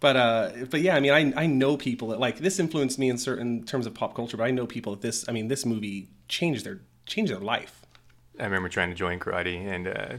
But 0.00 0.16
uh, 0.16 0.50
but 0.70 0.80
yeah, 0.80 0.96
I 0.96 1.00
mean, 1.00 1.12
I 1.12 1.42
I 1.42 1.46
know 1.46 1.76
people 1.76 2.08
that 2.08 2.20
like 2.20 2.38
this 2.38 2.58
influenced 2.58 2.98
me 2.98 3.10
in 3.10 3.18
certain 3.18 3.64
terms 3.64 3.86
of 3.86 3.94
pop 3.94 4.14
culture, 4.14 4.36
but 4.36 4.44
I 4.44 4.50
know 4.50 4.66
people 4.66 4.92
that 4.92 5.02
this, 5.02 5.28
I 5.28 5.32
mean, 5.32 5.48
this 5.48 5.66
movie 5.66 6.08
changed 6.26 6.64
their 6.64 6.80
changed 7.10 7.32
their 7.32 7.38
life. 7.40 7.82
I 8.38 8.44
remember 8.44 8.68
trying 8.68 8.88
to 8.90 8.94
join 8.94 9.18
karate 9.18 9.66
and 9.66 9.88
uh, 9.88 10.16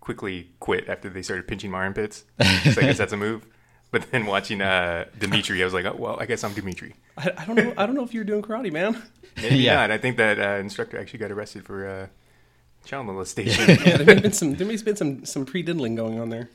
quickly 0.00 0.50
quit 0.60 0.88
after 0.88 1.08
they 1.08 1.22
started 1.22 1.48
pinching 1.48 1.70
my 1.70 1.78
armpits. 1.78 2.24
So 2.72 2.80
I 2.80 2.84
guess 2.86 2.98
that's 2.98 3.12
a 3.12 3.16
move. 3.16 3.46
But 3.90 4.10
then 4.10 4.26
watching 4.26 4.60
uh, 4.60 5.04
Demetri, 5.18 5.60
I 5.62 5.64
was 5.64 5.72
like, 5.74 5.84
oh, 5.84 5.94
well, 5.96 6.16
I 6.18 6.26
guess 6.26 6.42
I'm 6.44 6.52
Demetri. 6.52 6.94
I, 7.16 7.30
I 7.38 7.44
don't 7.44 7.54
know 7.56 7.72
I 7.76 7.86
don't 7.86 7.94
know 7.94 8.02
if 8.04 8.12
you're 8.12 8.24
doing 8.24 8.42
karate, 8.42 8.72
man. 8.72 9.00
Maybe 9.40 9.56
Yeah. 9.56 9.74
not. 9.76 9.90
I 9.90 9.98
think 9.98 10.16
that 10.16 10.38
uh, 10.38 10.58
instructor 10.60 10.98
actually 11.00 11.20
got 11.20 11.30
arrested 11.30 11.64
for 11.64 11.86
uh, 11.88 12.06
child 12.84 13.06
molestation. 13.06 13.68
Yeah, 13.86 13.96
there 13.98 14.06
may 14.06 14.14
have 14.14 14.22
been 14.22 14.32
some 14.32 14.54
there 14.54 14.66
may 14.66 14.74
have 14.74 14.84
been 14.84 14.96
some 14.96 15.24
some 15.24 15.44
pre 15.46 15.62
diddling 15.62 15.94
going 15.94 16.18
on 16.20 16.28
there. 16.30 16.50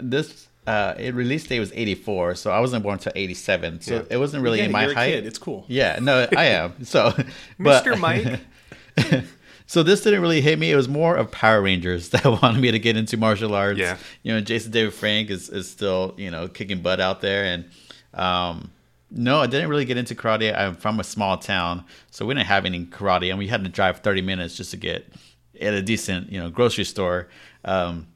This 0.00 0.48
uh, 0.66 0.94
it 0.98 1.14
release 1.14 1.46
date 1.46 1.60
was 1.60 1.72
eighty 1.74 1.94
four, 1.94 2.34
so 2.34 2.50
I 2.50 2.60
wasn't 2.60 2.82
born 2.82 2.94
until 2.94 3.12
eighty 3.14 3.34
seven. 3.34 3.80
So 3.80 3.94
Yeah. 3.96 4.02
it 4.10 4.16
wasn't 4.18 4.42
really 4.42 4.58
Yeah, 4.58 4.66
in 4.66 4.72
my 4.72 4.82
you're 4.84 4.92
a 4.92 4.94
height. 4.94 5.12
kid. 5.14 5.26
It's 5.26 5.38
cool. 5.38 5.64
Yeah, 5.68 5.98
no, 6.00 6.26
I 6.36 6.44
am. 6.46 6.84
So, 6.84 7.12
but, 7.58 7.84
Mr. 7.84 7.98
Mike. 7.98 8.40
so 9.66 9.82
this 9.82 10.02
didn't 10.02 10.22
really 10.22 10.40
hit 10.40 10.58
me. 10.58 10.70
It 10.70 10.76
was 10.76 10.88
more 10.88 11.16
of 11.16 11.30
Power 11.30 11.62
Rangers 11.62 12.08
that 12.10 12.24
wanted 12.24 12.60
me 12.60 12.70
to 12.70 12.78
get 12.78 12.96
into 12.96 13.16
martial 13.16 13.54
arts. 13.54 13.78
Yeah. 13.78 13.96
You 14.22 14.34
know, 14.34 14.40
Jason 14.40 14.70
David 14.70 14.94
Frank 14.94 15.30
is, 15.30 15.48
is 15.48 15.70
still, 15.70 16.14
you 16.16 16.30
know, 16.30 16.48
kicking 16.48 16.80
butt 16.80 17.00
out 17.00 17.20
there. 17.20 17.44
And 17.44 17.70
um, 18.14 18.70
no, 19.10 19.40
I 19.40 19.46
didn't 19.46 19.68
really 19.68 19.84
get 19.84 19.96
into 19.96 20.14
karate. 20.14 20.56
I'm 20.56 20.74
from 20.74 21.00
a 21.00 21.04
small 21.04 21.38
town, 21.38 21.84
so 22.10 22.26
we 22.26 22.34
didn't 22.34 22.46
have 22.46 22.66
any 22.66 22.84
karate, 22.84 23.30
and 23.30 23.38
we 23.38 23.46
had 23.46 23.64
to 23.64 23.70
drive 23.70 24.00
30 24.00 24.22
minutes 24.22 24.56
just 24.56 24.70
to 24.72 24.76
get 24.76 25.10
at 25.60 25.74
a 25.74 25.82
decent, 25.82 26.30
you 26.30 26.38
know, 26.38 26.50
grocery 26.50 26.84
store. 26.84 27.28
Um, 27.64 28.06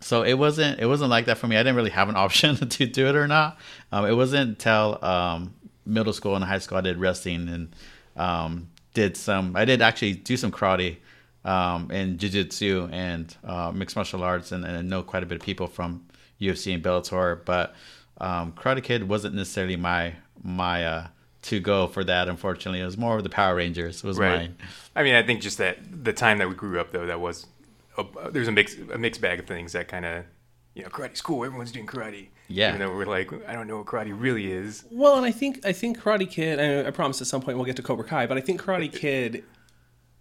so 0.00 0.22
it 0.22 0.34
wasn't 0.34 0.80
it 0.80 0.86
wasn't 0.86 1.10
like 1.10 1.26
that 1.26 1.38
for 1.38 1.48
me. 1.48 1.56
I 1.56 1.60
didn't 1.60 1.76
really 1.76 1.90
have 1.90 2.08
an 2.08 2.16
option 2.24 2.56
to 2.56 2.86
do 2.86 3.08
it 3.08 3.16
or 3.16 3.26
not. 3.26 3.58
Um, 3.90 4.04
it 4.04 4.12
wasn't 4.12 4.50
until 4.50 5.02
um, 5.04 5.54
middle 5.86 6.12
school 6.12 6.36
and 6.36 6.44
high 6.44 6.58
school 6.58 6.78
I 6.78 6.82
did 6.82 6.98
wrestling 6.98 7.48
and 7.48 7.74
um, 8.16 8.68
did 8.98 9.16
some. 9.16 9.54
I 9.54 9.64
did 9.64 9.80
actually 9.80 10.14
do 10.14 10.36
some 10.36 10.50
karate 10.50 10.96
um, 11.44 11.88
and 11.92 12.18
jiu-jitsu 12.18 12.88
and 12.90 13.34
uh, 13.44 13.70
mixed 13.72 13.94
martial 13.94 14.24
arts, 14.24 14.50
and, 14.50 14.64
and 14.64 14.76
I 14.76 14.82
know 14.82 15.02
quite 15.04 15.22
a 15.22 15.26
bit 15.26 15.36
of 15.36 15.42
people 15.42 15.68
from 15.68 16.04
UFC 16.40 16.74
and 16.74 16.82
Bellator. 16.82 17.44
But 17.44 17.74
um, 18.20 18.52
Karate 18.52 18.82
Kid 18.82 19.08
wasn't 19.08 19.34
necessarily 19.36 19.76
my 19.76 20.14
my 20.42 20.84
uh, 20.84 21.06
to 21.42 21.60
go 21.60 21.86
for 21.86 22.02
that. 22.02 22.28
Unfortunately, 22.28 22.80
it 22.80 22.84
was 22.84 22.96
more 22.98 23.16
of 23.18 23.22
the 23.22 23.30
Power 23.30 23.54
Rangers 23.54 24.02
was 24.02 24.18
Right. 24.18 24.36
mine. 24.36 24.56
I 24.96 25.04
mean, 25.04 25.14
I 25.14 25.22
think 25.22 25.40
just 25.42 25.58
that 25.58 25.78
the 26.04 26.12
time 26.12 26.38
that 26.38 26.48
we 26.48 26.56
grew 26.56 26.80
up, 26.80 26.90
though, 26.90 27.06
that 27.06 27.20
was 27.20 27.46
a, 27.96 28.04
there's 28.32 28.48
a 28.48 28.52
mix 28.52 28.76
a 28.92 28.98
mixed 28.98 29.20
bag 29.20 29.38
of 29.38 29.46
things 29.46 29.72
that 29.72 29.86
kind 29.86 30.04
of 30.06 30.24
you 30.78 30.84
know 30.84 30.90
karate's 30.90 31.20
cool. 31.20 31.44
Everyone's 31.44 31.72
doing 31.72 31.86
karate. 31.86 32.28
Yeah. 32.46 32.68
Even 32.68 32.80
though 32.80 32.94
we're 32.94 33.04
like, 33.04 33.30
I 33.48 33.52
don't 33.52 33.66
know 33.66 33.78
what 33.78 33.86
karate 33.86 34.14
really 34.18 34.50
is. 34.50 34.84
Well, 34.90 35.16
and 35.16 35.26
I 35.26 35.32
think 35.32 35.66
I 35.66 35.72
think 35.72 36.00
Karate 36.00 36.30
Kid. 36.30 36.60
And 36.60 36.86
I 36.86 36.90
promise 36.92 37.20
at 37.20 37.26
some 37.26 37.42
point 37.42 37.58
we'll 37.58 37.66
get 37.66 37.76
to 37.76 37.82
Cobra 37.82 38.04
Kai, 38.04 38.26
but 38.26 38.38
I 38.38 38.40
think 38.40 38.62
Karate 38.62 38.90
Kid. 39.00 39.44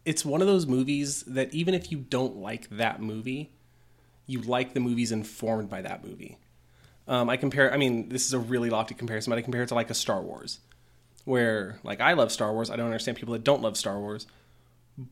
It's 0.04 0.26
one 0.26 0.42
of 0.42 0.48
those 0.48 0.66
movies 0.66 1.24
that 1.24 1.54
even 1.54 1.74
if 1.74 1.92
you 1.92 1.98
don't 1.98 2.38
like 2.38 2.70
that 2.70 3.02
movie, 3.02 3.52
you 4.26 4.42
like 4.42 4.74
the 4.74 4.80
movies 4.80 5.12
informed 5.12 5.70
by 5.70 5.82
that 5.82 6.04
movie. 6.06 6.38
Um, 7.08 7.30
I 7.30 7.38
compare. 7.38 7.72
I 7.74 7.78
mean, 7.78 8.10
this 8.10 8.26
is 8.26 8.34
a 8.34 8.40
really 8.40 8.70
lofty 8.70 8.96
comparison, 8.96 9.32
but 9.32 9.38
I 9.38 9.42
compare 9.42 9.64
it 9.64 9.68
to 9.68 9.76
like 9.76 9.90
a 9.90 9.94
Star 9.94 10.22
Wars, 10.22 10.60
where 11.26 11.80
like 11.84 12.02
I 12.02 12.14
love 12.14 12.32
Star 12.32 12.52
Wars. 12.52 12.70
I 12.70 12.78
don't 12.78 12.88
understand 12.88 13.18
people 13.18 13.34
that 13.34 13.44
don't 13.44 13.62
love 13.62 13.78
Star 13.78 14.00
Wars, 14.00 14.28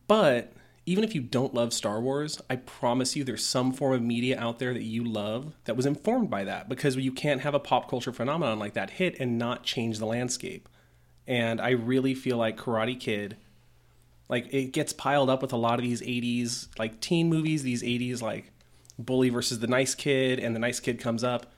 but 0.07 0.51
even 0.85 1.03
if 1.03 1.15
you 1.15 1.21
don't 1.21 1.53
love 1.53 1.73
Star 1.73 1.99
Wars, 1.99 2.41
I 2.49 2.57
promise 2.57 3.15
you 3.15 3.23
there's 3.23 3.43
some 3.43 3.71
form 3.71 3.93
of 3.93 4.01
media 4.01 4.39
out 4.39 4.59
there 4.59 4.73
that 4.73 4.83
you 4.83 5.03
love 5.03 5.53
that 5.65 5.75
was 5.75 5.85
informed 5.85 6.29
by 6.29 6.43
that 6.43 6.69
because 6.69 6.95
you 6.95 7.11
can't 7.11 7.41
have 7.41 7.55
a 7.55 7.59
pop 7.59 7.89
culture 7.89 8.11
phenomenon 8.11 8.59
like 8.59 8.73
that 8.73 8.91
hit 8.91 9.19
and 9.19 9.39
not 9.39 9.63
change 9.63 9.97
the 9.97 10.05
landscape. 10.05 10.69
And 11.27 11.59
I 11.59 11.71
really 11.71 12.13
feel 12.13 12.37
like 12.37 12.57
Karate 12.57 12.99
Kid 12.99 13.37
like 14.27 14.51
it 14.53 14.71
gets 14.73 14.93
piled 14.93 15.29
up 15.29 15.41
with 15.41 15.53
a 15.53 15.57
lot 15.57 15.79
of 15.79 15.83
these 15.83 16.01
80s 16.01 16.67
like 16.79 16.99
teen 16.99 17.29
movies, 17.29 17.63
these 17.63 17.83
80s 17.83 18.21
like 18.21 18.51
bully 18.97 19.29
versus 19.29 19.59
the 19.59 19.67
nice 19.67 19.93
kid 19.93 20.39
and 20.39 20.55
the 20.55 20.59
nice 20.59 20.79
kid 20.79 20.99
comes 20.99 21.23
up. 21.23 21.51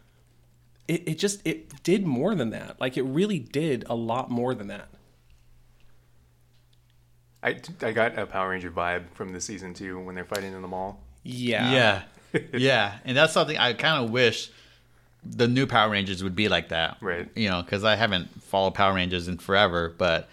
It 0.88 1.08
it 1.08 1.20
just 1.20 1.46
it 1.46 1.84
did 1.84 2.06
more 2.06 2.36
than 2.36 2.50
that. 2.52 2.80
Like 2.80 2.98
it 2.98 3.04
really 3.04 3.40
did 3.40 3.86
a 3.90 3.96
lot 3.96 4.30
more 4.30 4.54
than 4.54 4.68
that. 4.68 4.90
I, 7.48 7.60
I 7.82 7.92
got 7.92 8.18
a 8.18 8.26
Power 8.26 8.50
Ranger 8.50 8.72
vibe 8.72 9.06
from 9.14 9.32
the 9.32 9.40
season 9.40 9.74
two 9.74 10.00
when 10.00 10.16
they're 10.16 10.26
fighting 10.26 10.54
in 10.54 10.62
the 10.62 10.68
mall. 10.68 11.00
Yeah. 11.24 11.72
Yeah, 11.72 12.40
yeah, 12.54 12.98
and 13.06 13.16
that's 13.16 13.34
something 13.34 13.58
I 13.58 13.74
kind 13.74 14.04
of 14.04 14.12
wish 14.12 14.50
the 15.26 15.48
new 15.48 15.66
Power 15.66 15.90
Rangers 15.90 16.24
would 16.24 16.36
be 16.36 16.48
like 16.50 16.70
that, 16.70 16.98
Right. 17.02 17.30
You 17.36 17.50
know, 17.50 17.62
because 17.62 17.84
I 17.84 17.96
haven't 17.96 18.30
followed 18.44 18.74
Power 18.74 18.94
Rangers 18.94 19.28
in 19.28 19.38
forever, 19.38 19.94
but 19.98 20.30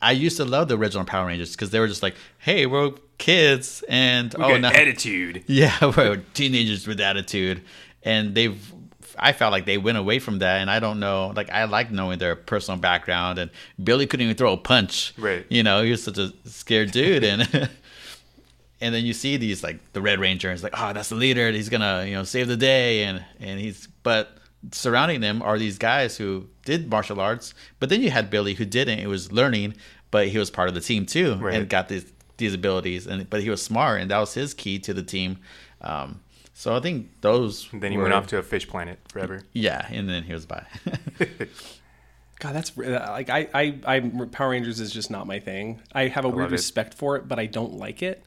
I 0.00 0.12
used 0.12 0.36
to 0.38 0.44
love 0.44 0.68
the 0.68 0.76
original 0.76 1.04
Power 1.04 1.26
Rangers 1.26 1.52
because 1.52 1.70
they 1.70 1.80
were 1.80 1.88
just 1.88 2.02
like, 2.02 2.14
"Hey, 2.38 2.66
we're 2.66 2.92
kids," 3.18 3.82
and 3.88 4.34
We 4.34 4.44
oh, 4.44 4.48
got 4.48 4.60
no, 4.60 4.68
attitude. 4.68 5.44
yeah, 5.46 5.76
we're 5.96 6.16
teenagers 6.34 6.86
with 6.86 7.00
attitude, 7.00 7.62
and 8.02 8.34
they've. 8.34 8.72
I 9.18 9.32
felt 9.32 9.52
like 9.52 9.66
they 9.66 9.78
went 9.78 9.98
away 9.98 10.18
from 10.18 10.38
that, 10.40 10.60
and 10.60 10.70
I 10.70 10.78
don't 10.80 11.00
know. 11.00 11.32
Like 11.34 11.50
I 11.50 11.64
like 11.64 11.90
knowing 11.90 12.18
their 12.18 12.36
personal 12.36 12.78
background, 12.80 13.38
and 13.38 13.50
Billy 13.82 14.06
couldn't 14.06 14.24
even 14.24 14.36
throw 14.36 14.52
a 14.52 14.56
punch. 14.56 15.12
Right. 15.18 15.44
You 15.48 15.62
know, 15.62 15.82
he 15.82 15.90
was 15.90 16.02
such 16.02 16.18
a 16.18 16.32
scared 16.44 16.90
dude, 16.92 17.24
and 17.24 17.42
and 18.80 18.94
then 18.94 19.04
you 19.04 19.12
see 19.12 19.36
these 19.36 19.62
like 19.62 19.78
the 19.92 20.00
Red 20.02 20.18
Ranger, 20.20 20.48
and 20.48 20.54
it's 20.54 20.62
like, 20.64 20.74
oh, 20.76 20.92
that's 20.92 21.08
the 21.10 21.14
leader. 21.14 21.50
He's 21.50 21.68
gonna 21.68 22.04
you 22.06 22.14
know 22.14 22.24
save 22.24 22.48
the 22.48 22.56
day, 22.56 23.04
and 23.04 23.24
and 23.40 23.60
he's 23.60 23.88
but 24.02 24.36
surrounding 24.70 25.20
them 25.20 25.42
are 25.42 25.58
these 25.58 25.78
guys 25.78 26.16
who 26.16 26.48
did 26.64 26.88
martial 26.88 27.20
arts, 27.20 27.54
but 27.80 27.88
then 27.88 28.00
you 28.00 28.10
had 28.10 28.30
Billy 28.30 28.54
who 28.54 28.64
didn't. 28.64 28.98
It 29.00 29.08
was 29.08 29.32
learning, 29.32 29.74
but 30.10 30.28
he 30.28 30.38
was 30.38 30.50
part 30.50 30.68
of 30.68 30.74
the 30.74 30.80
team 30.80 31.04
too, 31.06 31.34
Right. 31.36 31.54
and 31.54 31.68
got 31.68 31.88
these 31.88 32.10
these 32.38 32.54
abilities, 32.54 33.06
and 33.06 33.28
but 33.28 33.42
he 33.42 33.50
was 33.50 33.62
smart, 33.62 34.00
and 34.00 34.10
that 34.10 34.18
was 34.18 34.34
his 34.34 34.54
key 34.54 34.78
to 34.80 34.94
the 34.94 35.02
team. 35.02 35.38
Um, 35.80 36.20
so 36.62 36.76
I 36.76 36.78
think 36.78 37.08
those. 37.22 37.68
And 37.72 37.82
then 37.82 37.90
he 37.90 37.96
were- 37.96 38.04
went 38.04 38.14
off 38.14 38.28
to 38.28 38.38
a 38.38 38.42
fish 38.44 38.68
planet 38.68 39.00
forever. 39.08 39.42
yeah, 39.52 39.84
and 39.90 40.08
then 40.08 40.22
he 40.22 40.32
was 40.32 40.46
by. 40.46 40.64
God, 42.38 42.52
that's 42.54 42.76
like 42.76 43.30
I, 43.30 43.48
I, 43.52 43.78
I 43.84 44.00
Power 44.30 44.50
Rangers 44.50 44.78
is 44.78 44.92
just 44.92 45.10
not 45.10 45.26
my 45.26 45.40
thing. 45.40 45.80
I 45.92 46.06
have 46.06 46.24
a 46.24 46.28
weird 46.28 46.42
love 46.44 46.52
it. 46.52 46.56
respect 46.56 46.94
for 46.94 47.16
it, 47.16 47.26
but 47.26 47.40
I 47.40 47.46
don't 47.46 47.72
like 47.74 48.00
it. 48.00 48.24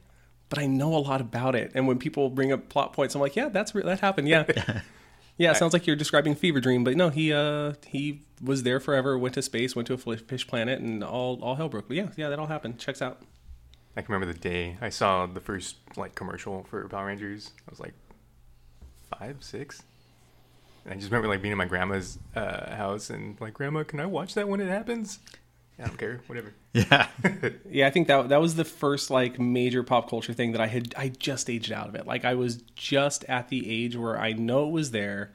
But 0.50 0.58
I 0.58 0.66
know 0.66 0.94
a 0.94 1.00
lot 1.00 1.22
about 1.22 1.54
it, 1.54 1.72
and 1.74 1.86
when 1.88 1.98
people 1.98 2.28
bring 2.28 2.52
up 2.52 2.68
plot 2.68 2.92
points, 2.92 3.14
I'm 3.14 3.22
like, 3.22 3.36
yeah, 3.36 3.48
that's 3.48 3.72
that 3.72 4.00
happened. 4.00 4.28
Yeah, 4.28 4.44
yeah. 5.38 5.52
It 5.52 5.56
sounds 5.56 5.72
like 5.72 5.86
you're 5.86 5.96
describing 5.96 6.34
Fever 6.34 6.60
Dream, 6.60 6.84
but 6.84 6.94
no, 6.94 7.08
he 7.08 7.32
uh 7.32 7.72
he 7.86 8.22
was 8.42 8.64
there 8.64 8.80
forever. 8.80 9.16
Went 9.16 9.34
to 9.36 9.40
space, 9.42 9.74
went 9.74 9.86
to 9.88 9.94
a 9.94 10.16
fish 10.18 10.46
planet, 10.46 10.78
and 10.80 11.02
all 11.02 11.42
all 11.42 11.54
hell 11.54 11.70
broke. 11.70 11.86
Yeah, 11.88 12.08
yeah, 12.16 12.28
that 12.28 12.38
all 12.38 12.48
happened. 12.48 12.78
Checks 12.78 13.00
out. 13.00 13.22
I 13.96 14.02
can 14.02 14.12
remember 14.12 14.30
the 14.30 14.38
day 14.38 14.76
I 14.82 14.90
saw 14.90 15.24
the 15.24 15.40
first 15.40 15.76
like 15.96 16.14
commercial 16.14 16.64
for 16.64 16.86
Power 16.86 17.06
Rangers. 17.06 17.52
I 17.66 17.70
was 17.70 17.80
like 17.80 17.94
five, 19.18 19.36
six. 19.40 19.82
And 20.84 20.94
I 20.94 20.96
just 20.96 21.10
remember 21.10 21.28
like 21.28 21.42
being 21.42 21.52
in 21.52 21.58
my 21.58 21.64
grandma's 21.64 22.18
uh, 22.34 22.74
house 22.74 23.10
and 23.10 23.40
like, 23.40 23.54
Grandma, 23.54 23.82
can 23.84 24.00
I 24.00 24.06
watch 24.06 24.34
that 24.34 24.48
when 24.48 24.60
it 24.60 24.68
happens? 24.68 25.18
Yeah, 25.78 25.84
I 25.84 25.88
don't 25.88 25.98
care, 25.98 26.20
whatever. 26.26 26.54
yeah, 26.72 27.08
Yeah, 27.70 27.86
I 27.86 27.90
think 27.90 28.08
that 28.08 28.30
that 28.30 28.40
was 28.40 28.54
the 28.54 28.64
first 28.64 29.10
like 29.10 29.38
major 29.38 29.82
pop 29.82 30.08
culture 30.08 30.32
thing 30.32 30.52
that 30.52 30.60
I 30.60 30.68
had 30.68 30.94
I 30.96 31.08
just 31.08 31.50
aged 31.50 31.72
out 31.72 31.88
of 31.88 31.94
it. 31.96 32.06
Like 32.06 32.24
I 32.24 32.34
was 32.34 32.62
just 32.76 33.24
at 33.24 33.48
the 33.48 33.68
age 33.70 33.96
where 33.96 34.18
I 34.18 34.32
know 34.32 34.68
it 34.68 34.72
was 34.72 34.90
there. 34.92 35.32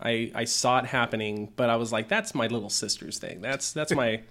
I 0.00 0.32
I 0.34 0.44
saw 0.44 0.78
it 0.78 0.86
happening, 0.86 1.52
but 1.54 1.70
I 1.70 1.76
was 1.76 1.92
like, 1.92 2.08
that's 2.08 2.34
my 2.34 2.46
little 2.48 2.70
sister's 2.70 3.18
thing. 3.18 3.40
That's 3.40 3.72
that's 3.72 3.94
my 3.94 4.22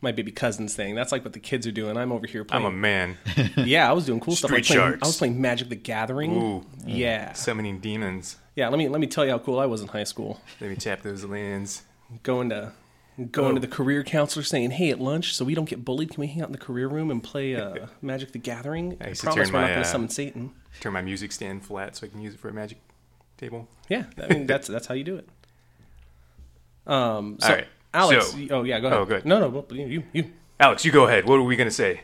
my 0.00 0.12
baby 0.12 0.30
cousin's 0.30 0.74
thing. 0.74 0.94
That's 0.94 1.10
like 1.12 1.24
what 1.24 1.32
the 1.32 1.40
kids 1.40 1.66
are 1.66 1.72
doing. 1.72 1.96
I'm 1.96 2.12
over 2.12 2.26
here 2.26 2.44
playing. 2.44 2.64
I'm 2.64 2.72
a 2.72 2.76
man. 2.76 3.16
yeah, 3.56 3.88
I 3.88 3.92
was 3.92 4.06
doing 4.06 4.20
cool 4.20 4.36
stuff. 4.36 4.50
Like 4.50 4.64
Street 4.64 4.76
playing, 4.78 4.90
Sharks. 4.92 5.02
I 5.02 5.06
was 5.08 5.16
playing 5.18 5.40
Magic 5.40 5.68
the 5.68 5.76
Gathering. 5.76 6.32
Ooh. 6.40 6.64
Yeah, 6.86 7.32
Summoning 7.32 7.80
demons. 7.80 8.36
yeah. 8.54 8.68
Let 8.68 8.78
me 8.78 8.88
let 8.88 9.00
me 9.00 9.06
tell 9.06 9.24
you 9.24 9.32
how 9.32 9.38
cool 9.38 9.58
I 9.58 9.66
was 9.66 9.80
in 9.82 9.88
high 9.88 10.04
school. 10.04 10.40
Let 10.60 10.70
me 10.70 10.76
tap 10.76 11.02
those 11.02 11.24
lands. 11.24 11.82
Going 12.22 12.50
to 12.50 12.72
going 13.32 13.56
to 13.56 13.58
Oh. 13.58 13.60
the 13.60 13.66
career 13.66 14.04
counselor 14.04 14.44
saying, 14.44 14.70
"Hey, 14.70 14.90
at 14.90 15.00
lunch, 15.00 15.34
so 15.34 15.44
we 15.44 15.54
don't 15.56 15.68
get 15.68 15.84
bullied, 15.84 16.10
can 16.10 16.20
we 16.20 16.28
hang 16.28 16.42
out 16.42 16.48
in 16.48 16.52
the 16.52 16.58
career 16.58 16.86
room 16.86 17.10
and 17.10 17.20
play 17.22 17.56
uh, 17.56 17.86
Magic 18.02 18.30
the 18.32 18.38
Gathering? 18.38 18.96
I 19.00 19.08
I 19.08 19.12
to 19.14 19.20
promise 19.22 19.34
turn 19.34 19.34
we're 19.36 19.42
not 19.44 19.52
my, 19.52 19.60
going 19.68 19.74
to 19.74 19.80
uh, 19.80 19.84
summon 19.84 20.08
Satan." 20.08 20.52
Turn 20.80 20.92
my 20.92 21.02
music 21.02 21.32
stand 21.32 21.64
flat 21.64 21.96
so 21.96 22.06
I 22.06 22.10
can 22.10 22.20
use 22.20 22.34
it 22.34 22.40
for 22.40 22.48
a 22.48 22.52
magic 22.52 22.78
table. 23.36 23.66
Yeah, 23.88 24.04
I 24.22 24.28
mean 24.32 24.46
that's 24.46 24.68
that's 24.68 24.86
how 24.86 24.94
you 24.94 25.02
do 25.04 25.16
it. 25.16 25.28
Um, 26.86 27.36
so 27.40 27.48
All 27.48 27.54
right. 27.54 27.66
Alex, 27.94 28.32
So- 28.32 28.38
oh 28.50 28.62
yeah, 28.64 28.80
go 28.80 28.88
ahead. 28.88 28.98
Oh, 28.98 29.04
good. 29.04 29.24
No, 29.24 29.40
no, 29.40 29.48
well, 29.48 29.66
you, 29.70 29.86
you, 29.86 30.02
you. 30.12 30.30
Alex, 30.60 30.84
you 30.84 30.92
go 30.92 31.06
ahead. 31.06 31.24
What 31.26 31.36
were 31.38 31.44
we 31.44 31.56
gonna 31.56 31.70
say? 31.70 32.02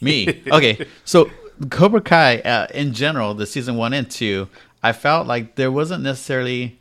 Me. 0.00 0.42
Okay. 0.52 0.86
So 1.04 1.30
Cobra 1.70 2.00
Kai, 2.00 2.38
uh, 2.38 2.66
in 2.72 2.92
general, 2.94 3.34
the 3.34 3.46
season 3.46 3.76
one 3.76 3.92
and 3.92 4.10
two, 4.10 4.48
I 4.82 4.92
felt 4.92 5.26
like 5.26 5.56
there 5.56 5.70
wasn't 5.70 6.02
necessarily 6.02 6.80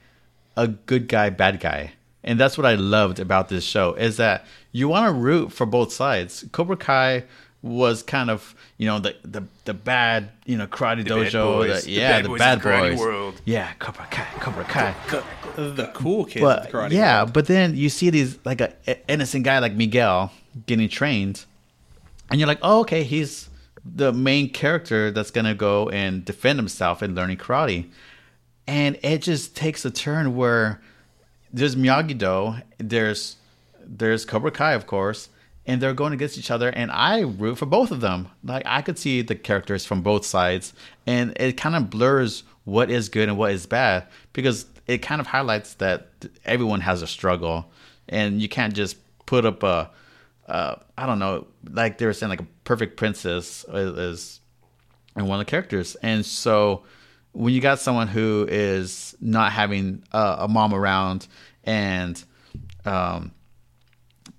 a 0.55 0.67
good 0.67 1.07
guy, 1.07 1.29
bad 1.29 1.59
guy. 1.59 1.93
And 2.23 2.39
that's 2.39 2.57
what 2.57 2.65
I 2.65 2.75
loved 2.75 3.19
about 3.19 3.49
this 3.49 3.63
show 3.63 3.93
is 3.93 4.17
that 4.17 4.45
you 4.71 4.87
want 4.89 5.07
to 5.07 5.13
root 5.13 5.51
for 5.51 5.65
both 5.65 5.91
sides. 5.91 6.45
Cobra 6.51 6.77
Kai 6.77 7.23
was 7.61 8.03
kind 8.03 8.29
of, 8.29 8.55
you 8.77 8.85
know, 8.87 8.99
the 8.99 9.15
the, 9.23 9.43
the 9.65 9.73
bad, 9.73 10.29
you 10.45 10.57
know, 10.57 10.65
karate 10.67 10.97
bad 10.97 11.07
dojo. 11.07 11.53
boys. 11.55 11.83
the- 11.83 11.91
The 11.91 11.91
yeah, 11.91 12.21
the 12.21 12.29
boys 12.29 12.39
bad 12.39 12.57
of 12.57 12.63
the 12.63 12.69
boys. 12.69 12.99
world. 12.99 13.41
Yeah, 13.45 13.73
Cobra 13.79 14.07
Kai, 14.09 14.27
Cobra 14.39 14.63
Kai. 14.63 14.93
The 15.55 15.91
cool 15.93 16.23
kids 16.25 16.41
But 16.43 16.59
of 16.59 16.65
the 16.71 16.77
karate. 16.77 16.91
yeah, 16.91 17.19
world. 17.23 17.33
but 17.33 17.47
then 17.47 17.75
you 17.75 17.89
see 17.89 18.09
these 18.09 18.37
like 18.45 18.61
a, 18.61 18.73
a 18.87 19.11
innocent 19.11 19.43
guy 19.43 19.59
like 19.59 19.73
Miguel 19.73 20.31
getting 20.67 20.87
trained, 20.87 21.43
and 22.31 22.39
you're 22.39 22.47
like, 22.47 22.59
oh, 22.61 22.79
okay, 22.81 23.03
he's 23.03 23.49
the 23.83 24.13
main 24.13 24.49
character 24.49 25.11
that's 25.11 25.31
gonna 25.31 25.55
go 25.55 25.89
and 25.89 26.23
defend 26.23 26.59
himself 26.59 27.01
and 27.01 27.13
learning 27.15 27.37
karate, 27.37 27.89
and 28.67 28.97
it 29.03 29.21
just 29.21 29.55
takes 29.55 29.83
a 29.83 29.91
turn 29.91 30.35
where 30.35 30.79
there's 31.51 31.75
Miyagi 31.75 32.17
Do, 32.17 32.55
there's 32.77 33.35
there's 33.83 34.23
Cobra 34.23 34.51
Kai, 34.51 34.73
of 34.73 34.85
course, 34.87 35.27
and 35.69 35.79
they're 35.79 35.93
going 35.93 36.13
against 36.13 36.35
each 36.39 36.49
other, 36.49 36.69
and 36.69 36.89
I 36.91 37.19
root 37.21 37.59
for 37.59 37.67
both 37.67 37.91
of 37.91 38.01
them. 38.01 38.27
Like 38.43 38.63
I 38.65 38.81
could 38.81 38.97
see 38.97 39.21
the 39.21 39.35
characters 39.35 39.85
from 39.85 40.01
both 40.01 40.25
sides, 40.25 40.73
and 41.05 41.31
it 41.39 41.57
kind 41.57 41.75
of 41.75 41.91
blurs 41.91 42.43
what 42.63 42.89
is 42.89 43.07
good 43.07 43.29
and 43.29 43.37
what 43.37 43.51
is 43.51 43.67
bad 43.67 44.07
because 44.33 44.65
it 44.87 44.97
kind 44.97 45.21
of 45.21 45.27
highlights 45.27 45.75
that 45.75 46.07
everyone 46.43 46.81
has 46.81 47.03
a 47.03 47.07
struggle, 47.07 47.71
and 48.07 48.41
you 48.41 48.49
can't 48.49 48.73
just 48.73 48.97
put 49.27 49.45
up 49.45 49.61
a 49.61 49.91
uh, 50.47 50.75
I 50.97 51.05
don't 51.05 51.19
know, 51.19 51.45
like 51.69 51.99
they 51.99 52.07
were 52.07 52.13
saying, 52.13 52.31
like 52.31 52.41
a 52.41 52.47
perfect 52.63 52.97
princess 52.97 53.63
is, 53.71 54.39
and 55.15 55.27
one 55.27 55.39
of 55.39 55.45
the 55.45 55.49
characters. 55.49 55.95
And 56.01 56.25
so 56.25 56.83
when 57.33 57.53
you 57.53 57.61
got 57.61 57.79
someone 57.79 58.07
who 58.07 58.47
is 58.49 59.15
not 59.21 59.51
having 59.51 60.03
uh, 60.11 60.37
a 60.39 60.47
mom 60.47 60.73
around 60.73 61.27
and 61.63 62.21
um, 62.85 63.31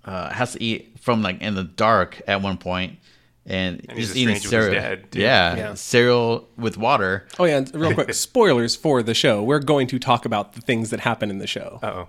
uh, 0.04 0.32
has 0.32 0.54
to 0.54 0.62
eat 0.62 0.89
from 1.00 1.23
like 1.23 1.40
in 1.42 1.54
the 1.54 1.64
dark 1.64 2.21
at 2.26 2.40
one 2.42 2.57
point 2.59 2.99
and, 3.47 3.80
And 3.88 3.99
he's 3.99 4.09
just 4.09 4.16
eating 4.19 4.37
estranged 4.37 4.54
with 4.66 4.75
his 4.75 4.83
cereal, 4.83 4.97
dad, 4.97 5.07
yeah, 5.12 5.57
Yeah. 5.57 5.75
cereal 5.75 6.49
with 6.57 6.76
water. 6.76 7.26
Oh 7.38 7.45
yeah, 7.45 7.57
and 7.57 7.75
real 7.75 7.95
quick, 7.95 8.12
spoilers 8.28 8.76
for 8.76 9.02
the 9.02 9.14
show. 9.14 9.42
We're 9.42 9.59
going 9.61 9.87
to 9.88 9.99
talk 9.99 10.25
about 10.25 10.52
the 10.52 10.61
things 10.61 10.90
that 10.90 11.00
happen 11.00 11.30
in 11.30 11.38
the 11.38 11.47
show. 11.47 11.78
Uh 11.83 11.87
oh. 11.87 12.09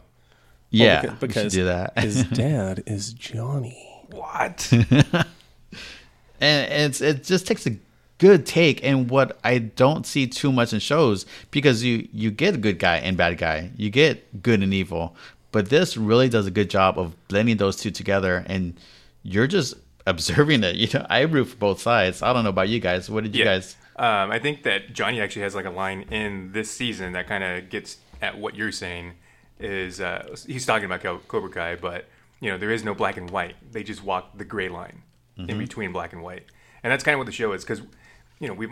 Yeah, 0.70 1.01
beca- 1.03 1.20
because 1.20 1.53
do 1.53 1.65
that. 1.65 1.98
his 2.00 2.24
dad 2.25 2.83
is 2.85 3.13
Johnny. 3.13 3.87
What? 4.11 4.70
and 6.39 6.72
it's 6.92 7.01
it 7.01 7.24
just 7.24 7.48
takes 7.48 7.65
a 7.65 7.77
good 8.18 8.46
take 8.46 8.83
and 8.83 9.09
what 9.09 9.39
I 9.44 9.57
don't 9.57 10.05
see 10.05 10.27
too 10.27 10.51
much 10.51 10.74
in 10.74 10.79
shows 10.79 11.25
because 11.50 11.83
you 11.83 12.07
you 12.13 12.29
get 12.31 12.55
a 12.55 12.57
good 12.57 12.77
guy 12.79 12.98
and 12.98 13.18
bad 13.18 13.37
guy, 13.37 13.72
you 13.77 13.89
get 13.89 14.44
good 14.44 14.61
and 14.61 14.74
evil, 14.74 15.15
but 15.51 15.70
this 15.70 15.98
really 15.98 16.29
does 16.29 16.48
a 16.48 16.51
good 16.51 16.70
job 16.70 16.98
of 16.98 17.16
blending 17.27 17.57
those 17.57 17.75
two 17.75 17.92
together, 17.92 18.44
and 18.48 18.74
you're 19.24 19.48
just 19.48 19.75
observing 20.07 20.64
it. 20.64 20.75
You 20.81 20.87
know, 21.00 21.05
I 21.09 21.22
root 21.22 21.46
for 21.46 21.57
both 21.57 21.81
sides. 21.81 22.22
I 22.22 22.33
don't 22.33 22.44
know 22.44 22.50
about 22.50 22.70
you 22.70 22.79
guys. 22.79 23.09
What 23.09 23.24
did 23.24 23.35
you 23.35 23.44
Yeah. 23.44 23.53
guys? 23.55 23.75
Um, 23.98 24.31
I 24.31 24.40
think 24.40 24.64
that 24.64 24.94
Johnny 24.94 25.22
actually 25.22 25.44
has 25.44 25.53
like 25.53 25.66
a 25.66 25.70
line 25.70 26.03
in 26.09 26.53
this 26.53 26.72
season 26.72 27.14
that 27.14 27.27
kind 27.27 27.44
of 27.44 27.70
gets 27.70 27.98
at 28.22 28.37
what 28.37 28.55
you're 28.55 28.72
saying. 28.72 29.14
Is 29.59 30.01
uh, 30.01 30.35
he's 30.48 30.66
talking 30.66 30.85
about 30.92 31.03
Cobra 31.27 31.50
Kai, 31.51 31.75
but 31.75 32.05
you 32.40 32.50
know 32.50 32.57
there 32.57 32.72
is 32.72 32.83
no 32.83 32.96
black 32.96 33.18
and 33.18 33.29
white. 33.29 33.55
They 33.72 33.83
just 33.83 34.03
walk 34.03 34.35
the 34.37 34.46
gray 34.46 34.70
line 34.70 35.03
in 35.37 35.57
between 35.59 35.92
black 35.92 36.14
and 36.14 36.24
white, 36.24 36.46
and 36.83 36.92
that's 36.92 37.03
kind 37.03 37.14
of 37.14 37.20
what 37.20 37.25
the 37.27 37.31
show 37.31 37.51
is. 37.53 37.64
Because 37.64 37.81
you 38.40 38.48
know 38.48 38.55
we, 38.55 38.70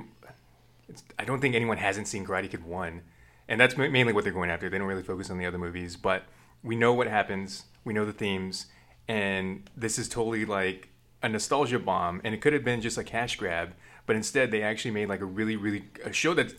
it's, 0.88 1.04
I 1.20 1.26
don't 1.26 1.42
think 1.42 1.54
anyone 1.54 1.78
hasn't 1.78 2.08
seen 2.08 2.26
Karate 2.26 2.50
Kid 2.50 2.63
one, 2.65 3.02
and 3.48 3.62
that's 3.62 3.78
mainly 3.78 4.13
what 4.13 4.24
they're 4.24 4.34
going 4.34 4.50
after. 4.50 4.68
They 4.68 4.80
don't 4.80 4.88
really 4.88 5.04
focus 5.04 5.30
on 5.30 5.38
the 5.38 5.46
other 5.46 5.60
movies, 5.60 5.96
but 5.96 6.24
we 6.63 6.76
know 6.76 6.93
what 6.93 7.08
happens. 7.08 7.65
We 7.84 7.93
know 7.93 8.06
the 8.06 8.13
themes, 8.13 8.67
and 9.08 9.69
this 9.76 9.98
is 9.98 10.08
totally 10.10 10.45
like 10.45 10.89
a 11.22 11.30
nostalgia 11.30 11.80
bomb. 11.80 12.22
And 12.24 12.34
it 12.34 12.41
could 12.41 12.54
have 12.54 12.63
been 12.63 12.82
just 12.82 12.98
a 12.98 13.04
cash 13.04 13.36
grab, 13.38 13.74
but 14.06 14.15
instead 14.15 14.52
they 14.52 14.62
actually 14.62 14.91
made 14.91 15.10
like 15.10 15.22
a 15.22 15.26
really, 15.26 15.56
really 15.56 15.86
a 16.04 16.13
show 16.13 16.34
that 16.34 16.54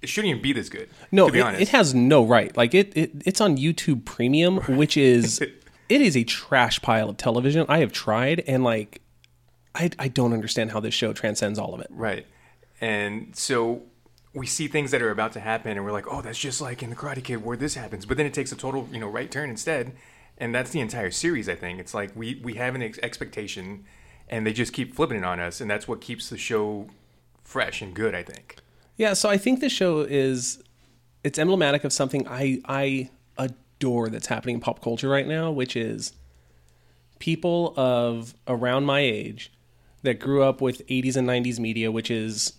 it 0.00 0.08
shouldn't 0.08 0.30
even 0.30 0.42
be 0.42 0.52
this 0.52 0.68
good. 0.68 0.88
No, 1.10 1.26
to 1.26 1.32
be 1.32 1.38
it, 1.38 1.42
honest. 1.42 1.62
it 1.62 1.68
has 1.68 1.94
no 1.94 2.24
right. 2.24 2.54
Like 2.56 2.74
it, 2.74 2.96
it, 2.96 3.10
it's 3.24 3.40
on 3.40 3.56
YouTube 3.56 4.04
Premium, 4.04 4.58
which 4.76 4.96
is 4.96 5.40
it 5.88 6.00
is 6.00 6.16
a 6.16 6.24
trash 6.24 6.82
pile 6.82 7.08
of 7.08 7.16
television. 7.16 7.64
I 7.68 7.78
have 7.78 7.92
tried, 7.92 8.40
and 8.46 8.64
like, 8.64 9.00
I, 9.74 9.90
I 9.98 10.08
don't 10.08 10.32
understand 10.32 10.72
how 10.72 10.80
this 10.80 10.94
show 10.94 11.12
transcends 11.12 11.58
all 11.58 11.74
of 11.74 11.80
it. 11.80 11.88
Right. 11.90 12.26
And 12.80 13.36
so 13.36 13.82
we 14.34 14.46
see 14.46 14.66
things 14.66 14.90
that 14.90 15.02
are 15.02 15.10
about 15.10 15.32
to 15.32 15.40
happen 15.40 15.72
and 15.72 15.84
we're 15.84 15.92
like, 15.92 16.06
oh, 16.10 16.22
that's 16.22 16.38
just 16.38 16.60
like 16.60 16.82
in 16.82 16.90
the 16.90 16.96
Karate 16.96 17.22
Kid 17.22 17.44
where 17.44 17.56
this 17.56 17.74
happens. 17.74 18.06
But 18.06 18.16
then 18.16 18.26
it 18.26 18.32
takes 18.32 18.50
a 18.52 18.56
total, 18.56 18.88
you 18.90 18.98
know, 18.98 19.08
right 19.08 19.30
turn 19.30 19.50
instead. 19.50 19.94
And 20.38 20.54
that's 20.54 20.70
the 20.70 20.80
entire 20.80 21.10
series, 21.10 21.48
I 21.48 21.54
think. 21.54 21.78
It's 21.78 21.92
like 21.92 22.10
we, 22.16 22.40
we 22.42 22.54
have 22.54 22.74
an 22.74 22.82
ex- 22.82 22.98
expectation 23.02 23.84
and 24.28 24.46
they 24.46 24.52
just 24.52 24.72
keep 24.72 24.94
flipping 24.94 25.18
it 25.18 25.24
on 25.24 25.38
us. 25.38 25.60
And 25.60 25.70
that's 25.70 25.86
what 25.86 26.00
keeps 26.00 26.30
the 26.30 26.38
show 26.38 26.88
fresh 27.44 27.82
and 27.82 27.94
good, 27.94 28.14
I 28.14 28.22
think. 28.22 28.56
Yeah, 28.96 29.12
so 29.12 29.28
I 29.28 29.36
think 29.36 29.60
the 29.60 29.68
show 29.68 30.00
is 30.00 30.62
it's 31.24 31.38
emblematic 31.38 31.84
of 31.84 31.92
something 31.92 32.26
I 32.28 32.60
I 32.64 33.10
adore 33.36 34.08
that's 34.08 34.26
happening 34.26 34.56
in 34.56 34.60
pop 34.60 34.82
culture 34.82 35.08
right 35.08 35.26
now, 35.26 35.50
which 35.50 35.76
is 35.76 36.12
people 37.18 37.74
of 37.76 38.34
around 38.48 38.84
my 38.84 39.00
age 39.00 39.52
that 40.02 40.18
grew 40.18 40.42
up 40.42 40.60
with 40.60 40.86
80s 40.88 41.16
and 41.16 41.28
90s 41.28 41.58
media, 41.58 41.92
which 41.92 42.10
is 42.10 42.54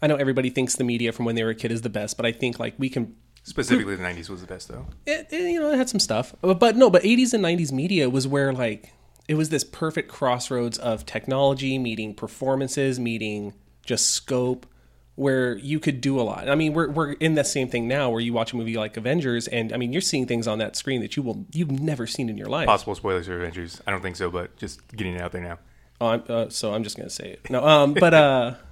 I 0.00 0.06
know 0.06 0.16
everybody 0.16 0.50
thinks 0.50 0.76
the 0.76 0.84
media 0.84 1.12
from 1.12 1.24
when 1.24 1.34
they 1.34 1.42
were 1.42 1.50
a 1.50 1.54
kid 1.54 1.72
is 1.72 1.82
the 1.82 1.90
best, 1.90 2.16
but 2.16 2.26
I 2.26 2.32
think 2.32 2.58
like 2.58 2.74
we 2.78 2.88
can 2.88 3.16
Specifically, 3.42 3.96
the 3.96 4.02
90s 4.02 4.28
was 4.28 4.42
the 4.42 4.46
best, 4.46 4.68
though. 4.68 4.86
it, 5.06 5.28
it, 5.30 5.50
you 5.50 5.58
know, 5.58 5.70
it 5.70 5.76
had 5.78 5.88
some 5.88 6.00
stuff, 6.00 6.34
but, 6.42 6.60
but 6.60 6.76
no, 6.76 6.90
but 6.90 7.02
80s 7.02 7.32
and 7.32 7.42
90s 7.42 7.72
media 7.72 8.10
was 8.10 8.28
where 8.28 8.52
like 8.52 8.92
it 9.26 9.34
was 9.34 9.48
this 9.48 9.64
perfect 9.64 10.10
crossroads 10.10 10.76
of 10.78 11.06
technology 11.06 11.78
meeting 11.78 12.14
performances, 12.14 13.00
meeting 13.00 13.54
just 13.84 14.10
scope, 14.10 14.66
where 15.14 15.56
you 15.58 15.80
could 15.80 16.00
do 16.00 16.20
a 16.20 16.22
lot. 16.22 16.48
I 16.48 16.54
mean, 16.54 16.72
we're 16.74 16.90
we're 16.90 17.12
in 17.12 17.34
the 17.34 17.44
same 17.44 17.68
thing 17.68 17.88
now, 17.88 18.10
where 18.10 18.20
you 18.20 18.32
watch 18.32 18.52
a 18.52 18.56
movie 18.56 18.76
like 18.76 18.96
Avengers, 18.96 19.48
and 19.48 19.72
I 19.72 19.76
mean, 19.76 19.92
you're 19.92 20.02
seeing 20.02 20.26
things 20.26 20.46
on 20.46 20.58
that 20.58 20.76
screen 20.76 21.00
that 21.00 21.16
you 21.16 21.22
will 21.22 21.46
you've 21.52 21.70
never 21.70 22.06
seen 22.06 22.28
in 22.28 22.38
your 22.38 22.48
life. 22.48 22.66
Possible 22.66 22.94
spoilers 22.94 23.26
for 23.26 23.36
Avengers. 23.36 23.80
I 23.86 23.90
don't 23.90 24.02
think 24.02 24.16
so, 24.16 24.30
but 24.30 24.56
just 24.56 24.86
getting 24.96 25.14
it 25.14 25.20
out 25.20 25.32
there 25.32 25.42
now. 25.42 25.58
Oh, 26.00 26.06
I'm, 26.06 26.22
uh, 26.28 26.48
so 26.50 26.72
I'm 26.72 26.84
just 26.84 26.96
gonna 26.96 27.10
say 27.10 27.30
it. 27.30 27.50
No, 27.50 27.66
um, 27.66 27.94
but 27.94 28.14
uh, 28.14 28.54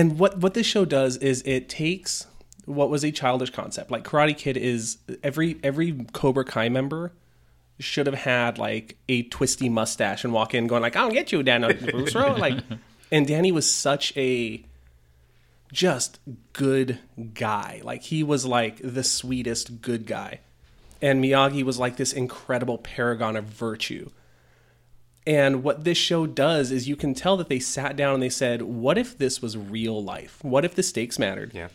and 0.00 0.18
what 0.18 0.38
what 0.38 0.54
this 0.54 0.66
show 0.66 0.84
does 0.86 1.16
is 1.18 1.42
it 1.44 1.68
takes 1.68 2.26
what 2.64 2.88
was 2.88 3.04
a 3.04 3.10
childish 3.10 3.50
concept, 3.50 3.90
like 3.90 4.02
Karate 4.04 4.36
Kid 4.36 4.56
is 4.56 4.98
every 5.22 5.58
every 5.62 6.06
Cobra 6.12 6.44
Kai 6.44 6.68
member 6.70 7.12
should 7.78 8.06
have 8.06 8.16
had 8.16 8.58
like 8.58 8.96
a 9.08 9.24
twisty 9.24 9.68
mustache 9.68 10.24
and 10.24 10.32
walk 10.32 10.54
in 10.54 10.66
going 10.66 10.82
like 10.82 10.96
I'll 10.96 11.10
get 11.10 11.32
you, 11.32 11.42
Dan 11.42 11.62
Russo. 11.62 12.34
like, 12.36 12.58
and 13.12 13.26
Danny 13.26 13.52
was 13.52 13.70
such 13.70 14.16
a 14.16 14.64
just 15.70 16.18
good 16.54 16.98
guy. 17.34 17.82
Like 17.84 18.02
he 18.04 18.22
was 18.22 18.46
like 18.46 18.80
the 18.82 19.04
sweetest 19.04 19.82
good 19.82 20.06
guy. 20.06 20.40
And 21.02 21.22
Miyagi 21.22 21.62
was 21.62 21.78
like 21.78 21.96
this 21.96 22.12
incredible 22.12 22.78
paragon 22.78 23.36
of 23.36 23.44
virtue. 23.44 24.10
And 25.26 25.62
what 25.62 25.84
this 25.84 25.98
show 25.98 26.26
does 26.26 26.72
is 26.72 26.88
you 26.88 26.96
can 26.96 27.14
tell 27.14 27.36
that 27.36 27.48
they 27.48 27.60
sat 27.60 27.94
down 27.96 28.14
and 28.14 28.22
they 28.22 28.30
said, 28.30 28.62
what 28.62 28.96
if 28.96 29.16
this 29.18 29.42
was 29.42 29.56
real 29.56 30.02
life? 30.02 30.38
What 30.42 30.64
if 30.64 30.74
the 30.74 30.82
stakes 30.82 31.18
mattered? 31.18 31.52
Yeah. 31.54 31.68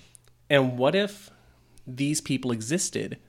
And 0.50 0.78
what 0.78 0.96
if 0.96 1.30
these 1.86 2.22
people 2.22 2.52
existed? 2.52 3.20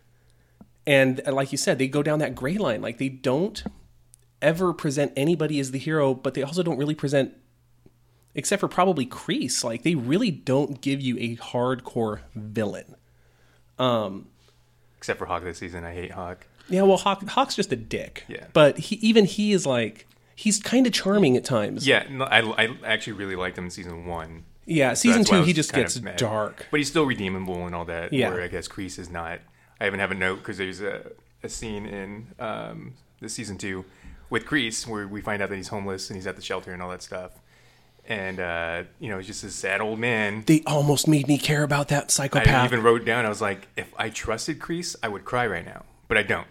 And 0.87 1.21
uh, 1.27 1.33
like 1.33 1.53
you 1.53 1.59
said, 1.59 1.79
they 1.79 1.89
go 1.89 2.03
down 2.03 2.19
that 2.21 2.35
gray 2.35 2.57
line. 2.57 2.81
Like 2.81 2.99
they 2.99 3.11
don't 3.11 3.63
ever 4.41 4.73
present 4.73 5.13
anybody 5.17 5.61
as 5.61 5.71
the 5.71 5.79
hero, 5.79 6.15
but 6.15 6.35
they 6.35 6.43
also 6.43 6.63
don't 6.63 6.79
really 6.79 6.95
present, 6.95 7.35
except 8.35 8.61
for 8.61 8.69
probably 8.69 9.07
Kreese, 9.07 9.65
like 9.65 9.83
they 9.83 9.95
really 9.95 10.31
don't 10.31 10.81
give 10.81 11.01
you 11.01 11.17
a 11.19 11.37
hardcore 11.37 12.21
villain. 12.35 12.97
Um, 13.79 14.29
except 14.97 15.19
for 15.19 15.27
Hawk 15.27 15.45
this 15.45 15.59
season. 15.59 15.85
I 15.85 15.93
hate 15.93 16.13
Hawk. 16.13 16.47
Yeah, 16.69 16.83
well, 16.83 16.97
Hawk, 16.97 17.23
Hawk's 17.29 17.55
just 17.55 17.73
a 17.73 17.77
dick. 17.77 18.25
Yeah. 18.29 18.47
But 18.53 18.79
he, 18.79 18.97
even 18.97 19.25
he 19.25 19.53
is 19.53 19.67
like, 19.67 20.06
he's 20.37 20.61
kind 20.61 20.87
of 20.87 20.93
charming 20.93 21.37
at 21.37 21.45
times. 21.45 21.87
Yeah, 21.89 22.05
no, 22.09 22.25
I, 22.25 22.43
I 22.65 22.77
actually 22.85 23.15
really 23.15 23.35
liked 23.35 23.59
him 23.59 23.65
in 23.65 23.71
season 23.71 24.07
one. 24.07 24.45
Yeah, 24.67 24.95
season 24.95 25.23
I 25.23 25.25
two, 25.25 25.43
he 25.43 25.53
just 25.53 25.73
gets 25.73 25.95
dark. 25.95 26.67
but 26.71 26.79
he's 26.79 26.89
still 26.89 27.07
redeemable 27.07 27.67
and 27.67 27.75
all 27.75 27.85
that. 27.87 28.13
Yeah. 28.13 28.31
Where 28.31 28.43
I 28.43 28.49
guess 28.49 28.69
Kreese 28.69 28.99
is 28.99 29.11
not. 29.11 29.41
I 29.81 29.87
even 29.87 29.99
have 30.01 30.11
a 30.11 30.15
note 30.15 30.37
because 30.37 30.59
there's 30.59 30.81
a, 30.81 31.11
a 31.43 31.49
scene 31.49 31.87
in 31.87 32.29
um, 32.39 32.95
the 33.21 33.29
season 33.29 33.59
two 33.59 33.85
with 34.29 34.45
Kreese 34.45 34.87
where 34.87 35.07
we 35.07 35.21
find 35.21 35.41
out 35.43 35.49
that 35.51 35.57
he's 35.57 35.69
homeless 35.69 36.11
and 36.11 36.17
he's 36.17 36.27
at 36.27 36.37
the 36.37 36.43
shelter 36.43 36.73
and 36.73 36.83
all 36.83 36.91
that 36.91 37.03
stuff. 37.03 37.33
And 38.09 38.39
uh, 38.41 38.85
you 39.01 39.09
know, 39.09 39.19
he's 39.19 39.27
just 39.27 39.45
a 39.45 39.51
sad 39.51 39.81
old 39.81 39.99
man. 39.99 40.45
They 40.47 40.63
almost 40.67 41.09
made 41.09 41.27
me 41.29 41.39
care 41.39 41.63
about 41.63 41.89
that 41.89 42.11
psychopath. 42.11 42.49
I 42.49 42.65
even 42.65 42.83
wrote 42.83 43.05
down. 43.05 43.25
I 43.25 43.29
was 43.29 43.41
like, 43.41 43.69
if 43.77 43.93
I 43.97 44.11
trusted 44.11 44.59
Kreese, 44.59 44.95
I 45.03 45.09
would 45.09 45.25
cry 45.25 45.47
right 45.47 45.65
now, 45.65 45.85
but 46.09 46.17
I 46.17 46.23
don't. 46.23 46.47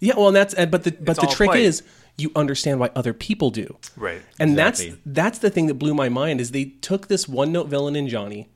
yeah, 0.00 0.14
well, 0.16 0.28
and 0.28 0.36
that's 0.36 0.54
but 0.54 0.84
the 0.84 0.92
but 0.92 1.16
It's 1.16 1.20
the 1.20 1.34
trick 1.34 1.50
play. 1.50 1.64
is 1.64 1.82
you 2.18 2.32
understand 2.34 2.80
why 2.80 2.90
other 2.94 3.14
people 3.14 3.50
do. 3.50 3.78
Right. 3.96 4.20
And 4.38 4.50
Exactly. 4.50 4.90
that's 4.90 5.00
that's 5.06 5.38
the 5.38 5.50
thing 5.50 5.68
that 5.68 5.74
blew 5.74 5.94
my 5.94 6.08
mind 6.08 6.40
is 6.40 6.50
they 6.50 6.64
took 6.66 7.06
this 7.06 7.28
one 7.28 7.52
note 7.52 7.68
villain 7.68 7.96
in 7.96 8.08
Johnny 8.08 8.48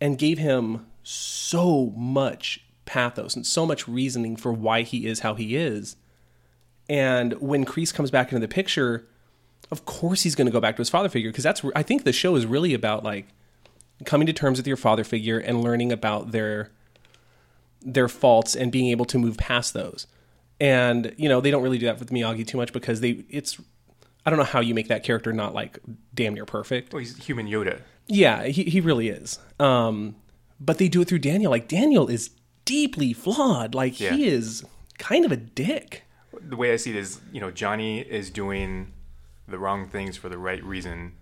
and 0.00 0.18
gave 0.18 0.38
him 0.38 0.86
so 1.02 1.92
much 1.96 2.62
pathos 2.84 3.34
and 3.34 3.46
so 3.46 3.64
much 3.66 3.88
reasoning 3.88 4.36
for 4.36 4.52
why 4.52 4.82
he 4.82 5.06
is 5.06 5.20
how 5.20 5.34
he 5.34 5.56
is. 5.56 5.96
And 6.88 7.32
when 7.40 7.64
Kreese 7.64 7.92
comes 7.92 8.10
back 8.10 8.30
into 8.30 8.40
the 8.40 8.52
picture, 8.52 9.08
of 9.70 9.84
course 9.86 10.22
he's 10.22 10.34
going 10.34 10.46
to 10.46 10.52
go 10.52 10.60
back 10.60 10.76
to 10.76 10.80
his 10.80 10.90
father 10.90 11.08
figure 11.08 11.30
because 11.30 11.44
that's 11.44 11.64
I 11.74 11.82
think 11.82 12.04
the 12.04 12.12
show 12.12 12.36
is 12.36 12.46
really 12.46 12.74
about 12.74 13.02
like 13.02 13.26
coming 14.04 14.26
to 14.26 14.32
terms 14.32 14.58
with 14.58 14.66
your 14.66 14.76
father 14.76 15.02
figure 15.02 15.38
and 15.38 15.64
learning 15.64 15.90
about 15.92 16.30
their 16.30 16.70
their 17.80 18.08
faults 18.08 18.54
and 18.54 18.70
being 18.70 18.88
able 18.90 19.06
to 19.06 19.18
move 19.18 19.38
past 19.38 19.72
those. 19.72 20.06
And 20.60 21.14
you 21.16 21.28
know, 21.28 21.40
they 21.40 21.50
don't 21.50 21.62
really 21.62 21.78
do 21.78 21.86
that 21.86 21.98
with 21.98 22.10
Miyagi 22.10 22.46
too 22.46 22.56
much 22.56 22.72
because 22.72 23.00
they 23.00 23.24
it's 23.28 23.58
I 24.24 24.30
don't 24.30 24.38
know 24.38 24.44
how 24.44 24.60
you 24.60 24.74
make 24.74 24.88
that 24.88 25.02
character 25.04 25.32
not 25.32 25.54
like 25.54 25.78
damn 26.14 26.34
near 26.34 26.46
perfect. 26.46 26.92
Well, 26.92 27.00
he's 27.00 27.16
human 27.16 27.46
Yoda. 27.46 27.80
Yeah, 28.06 28.44
he 28.44 28.64
he 28.64 28.80
really 28.80 29.08
is. 29.08 29.38
Um 29.60 30.16
but 30.58 30.78
they 30.78 30.88
do 30.88 31.02
it 31.02 31.08
through 31.08 31.18
Daniel. 31.18 31.50
Like 31.50 31.68
Daniel 31.68 32.08
is 32.08 32.30
deeply 32.64 33.12
flawed. 33.12 33.74
Like 33.74 34.00
Yeah. 34.00 34.14
he 34.14 34.26
is 34.26 34.64
kind 34.98 35.24
of 35.26 35.32
a 35.32 35.36
dick. 35.36 36.04
the 36.40 36.56
way 36.56 36.72
I 36.72 36.76
see 36.76 36.90
it 36.90 36.96
is, 36.96 37.20
you 37.32 37.40
know, 37.40 37.50
Johnny 37.50 38.00
is 38.00 38.30
doing 38.30 38.92
the 39.48 39.58
wrong 39.58 39.86
things 39.88 40.16
for 40.16 40.28
the 40.28 40.38
right 40.38 40.62
reason, 40.64 41.12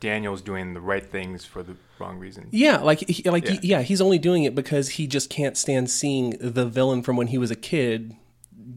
Daniel's 0.00 0.42
doing 0.42 0.74
the 0.74 0.80
right 0.80 1.04
things 1.04 1.44
for 1.44 1.62
the 1.62 1.76
wrong 1.98 2.18
reason. 2.18 2.48
Yeah, 2.50 2.78
like 2.78 3.00
he, 3.08 3.28
like 3.30 3.46
Yeah. 3.48 3.58
yeah. 3.62 3.82
he's 3.82 4.00
only 4.00 4.18
doing 4.18 4.44
it 4.44 4.54
because 4.54 4.90
he 4.90 5.06
just 5.06 5.30
can't 5.30 5.56
stand 5.56 5.90
seeing 5.90 6.30
the 6.40 6.66
villain 6.66 7.02
from 7.02 7.16
when 7.16 7.28
he 7.28 7.38
was 7.38 7.50
a 7.50 7.56
kid 7.56 8.14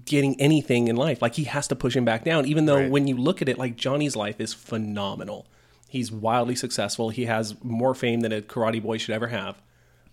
getting 0.06 0.40
anything 0.40 0.88
in 0.88 0.96
life. 0.96 1.22
Like 1.22 1.36
he 1.36 1.44
has 1.46 1.68
to 1.70 1.76
push 1.76 1.96
him 1.96 2.06
back 2.06 2.24
down 2.24 2.46
even 2.46 2.66
though 2.66 2.78
Right. 2.82 2.92
when 2.92 3.08
you 3.08 3.18
look 3.18 3.42
at 3.42 3.50
it 3.50 3.58
like 3.58 3.76
Johnny's 3.76 4.16
life 4.16 4.40
is 4.40 4.54
phenomenal. 4.54 5.48
He's 5.90 6.12
wildly 6.12 6.56
successful. 6.56 7.10
He 7.10 7.26
has 7.26 7.56
more 7.64 7.94
fame 7.96 8.22
than 8.22 8.32
a 8.32 8.42
karate 8.42 8.82
boy 8.82 8.98
should 8.98 9.16
ever 9.16 9.28
have. 9.28 9.62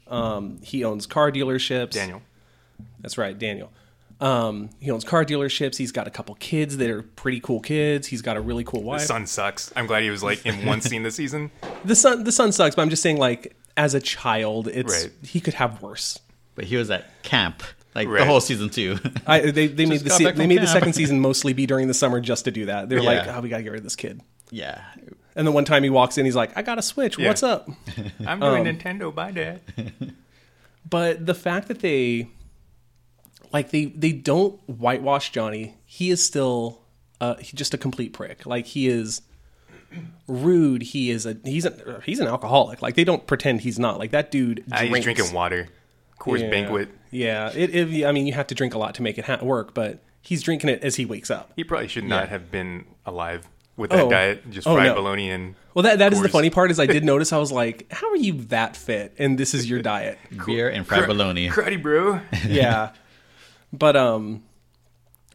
Um, 0.06 0.60
he 0.62 0.84
owns 0.84 1.06
car 1.06 1.30
dealerships. 1.32 1.90
Daniel. 1.92 2.22
That's 3.00 3.16
right, 3.18 3.38
Daniel. 3.38 3.72
Um, 4.20 4.70
he 4.80 4.90
owns 4.90 5.04
car 5.04 5.24
dealerships. 5.24 5.76
He's 5.76 5.92
got 5.92 6.06
a 6.06 6.10
couple 6.10 6.34
kids 6.36 6.76
that 6.78 6.88
are 6.88 7.02
pretty 7.02 7.40
cool 7.40 7.60
kids. 7.60 8.06
He's 8.06 8.22
got 8.22 8.36
a 8.36 8.40
really 8.40 8.64
cool 8.64 8.82
wife. 8.82 9.00
The 9.00 9.02
wife. 9.02 9.06
son 9.08 9.26
sucks. 9.26 9.72
I'm 9.76 9.86
glad 9.86 10.02
he 10.02 10.10
was 10.10 10.22
like 10.22 10.44
in 10.46 10.64
one 10.66 10.80
scene 10.80 11.02
this 11.02 11.16
season. 11.16 11.50
The 11.84 11.94
son, 11.96 12.24
the 12.24 12.32
son 12.32 12.50
sucks, 12.52 12.74
but 12.74 12.82
I'm 12.82 12.88
just 12.90 13.02
saying, 13.02 13.18
like 13.18 13.54
as 13.76 13.92
a 13.94 14.00
child, 14.00 14.68
it's 14.68 15.04
Right. 15.04 15.12
he 15.22 15.40
could 15.40 15.54
have 15.54 15.82
worse. 15.82 16.18
But 16.54 16.64
he 16.64 16.76
was 16.76 16.90
at 16.90 17.22
camp 17.22 17.62
like 17.94 18.08
the 18.08 18.24
whole 18.24 18.40
season 18.40 18.70
two. 18.70 18.98
I, 19.26 19.50
they 19.50 19.66
they 19.66 19.84
made 19.84 20.00
the 20.00 20.08
got 20.08 20.18
se- 20.18 20.24
they 20.24 20.30
from 20.32 20.48
made 20.48 20.62
the 20.62 20.66
second 20.66 20.94
season 20.94 21.20
mostly 21.20 21.52
be 21.52 21.66
during 21.66 21.88
the 21.88 21.94
summer 21.94 22.20
just 22.20 22.44
to 22.46 22.50
do 22.50 22.66
that. 22.66 22.88
They're 22.88 23.02
like, 23.02 23.26
oh, 23.28 23.40
we 23.40 23.48
gotta 23.50 23.62
get 23.64 23.70
rid 23.72 23.78
of 23.78 23.84
this 23.84 23.96
kid. 23.96 24.20
yeah. 24.50 24.82
And 25.36 25.44
then 25.46 25.52
one 25.52 25.64
time 25.64 25.82
he 25.82 25.90
walks 25.90 26.16
in, 26.16 26.24
he's 26.24 26.36
like, 26.36 26.56
I 26.56 26.62
got 26.62 26.78
a 26.78 26.82
switch. 26.82 27.18
Yeah. 27.18 27.26
What's 27.26 27.42
up? 27.42 27.68
I'm 28.26 28.38
doing 28.38 28.68
Um, 28.68 28.76
Nintendo. 28.78 29.12
Bye, 29.12 29.32
Dad. 29.32 29.60
But 30.88 31.26
the 31.26 31.34
fact 31.34 31.68
that 31.68 31.80
they 31.80 32.28
like 33.54 33.70
they 33.70 33.86
they 33.86 34.12
don't 34.12 34.60
whitewash 34.68 35.30
Johnny, 35.32 35.76
he 35.86 36.10
is 36.10 36.22
still 36.22 36.82
uh 37.22 37.36
just 37.54 37.72
a 37.72 37.78
complete 37.78 38.12
prick. 38.12 38.44
Like 38.44 38.66
he 38.66 38.86
is 38.88 39.22
rude. 40.26 40.82
He 40.82 41.10
is 41.10 41.26
a 41.26 41.36
he's 41.44 41.64
a 41.64 42.02
he's 42.04 42.20
an 42.20 42.26
alcoholic. 42.26 42.82
Like 42.82 42.94
they 42.94 43.04
don't 43.04 43.26
pretend 43.26 43.60
he's 43.62 43.78
not. 43.78 43.98
Like 43.98 44.10
that 44.10 44.30
dude 44.30 44.64
Uh, 44.70 44.82
he's 44.82 45.02
drinking 45.04 45.32
water. 45.32 45.68
Coors 46.18 46.40
Yeah. 46.40 46.50
Banquet. 46.50 46.88
Yeah, 47.10 47.50
it, 47.54 47.74
it. 47.74 48.06
I 48.06 48.12
mean, 48.12 48.26
you 48.26 48.32
have 48.32 48.48
to 48.48 48.54
drink 48.54 48.74
a 48.74 48.78
lot 48.78 48.94
to 48.96 49.02
make 49.02 49.18
it 49.18 49.24
ha- 49.24 49.38
work, 49.42 49.72
but 49.74 50.02
he's 50.20 50.42
drinking 50.42 50.70
it 50.70 50.82
as 50.82 50.96
he 50.96 51.04
wakes 51.04 51.30
up. 51.30 51.52
He 51.54 51.62
probably 51.64 51.86
should 51.88 52.04
not 52.04 52.28
have 52.28 52.50
been 52.50 52.86
alive 53.06 53.46
with 53.76 53.90
that 53.90 54.04
Oh. 54.04 54.10
diet. 54.10 54.50
Just 54.50 54.66
Oh, 54.66 54.74
fried 54.74 54.86
no. 54.88 54.94
bologna 54.96 55.30
and 55.30 55.54
Well, 55.74 55.82
that 55.84 55.98
that 56.00 56.12
is 56.12 56.20
the 56.22 56.28
funny 56.28 56.50
part 56.50 56.70
is 56.72 56.80
I 56.80 56.86
did 56.86 57.04
notice 57.12 57.32
I 57.32 57.38
was 57.38 57.52
like, 57.52 57.86
how 57.92 58.10
are 58.10 58.16
you 58.16 58.32
that 58.48 58.76
fit 58.76 59.14
and 59.18 59.38
this 59.38 59.54
is 59.54 59.68
your 59.70 59.80
diet? 59.82 60.18
Beer 60.44 60.68
and 60.68 60.84
fried 60.86 61.06
bologna. 61.06 61.48
Cruddy, 61.50 61.80
bro. 61.80 62.20
yeah, 62.46 62.90
but 63.78 63.96
um, 63.96 64.42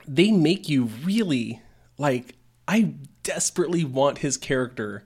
they 0.08 0.32
make 0.32 0.70
you 0.70 0.86
really 1.04 1.62
like. 1.98 2.36
I 2.68 2.94
desperately 3.24 3.84
want 3.84 4.20
his 4.20 4.38
character 4.38 5.04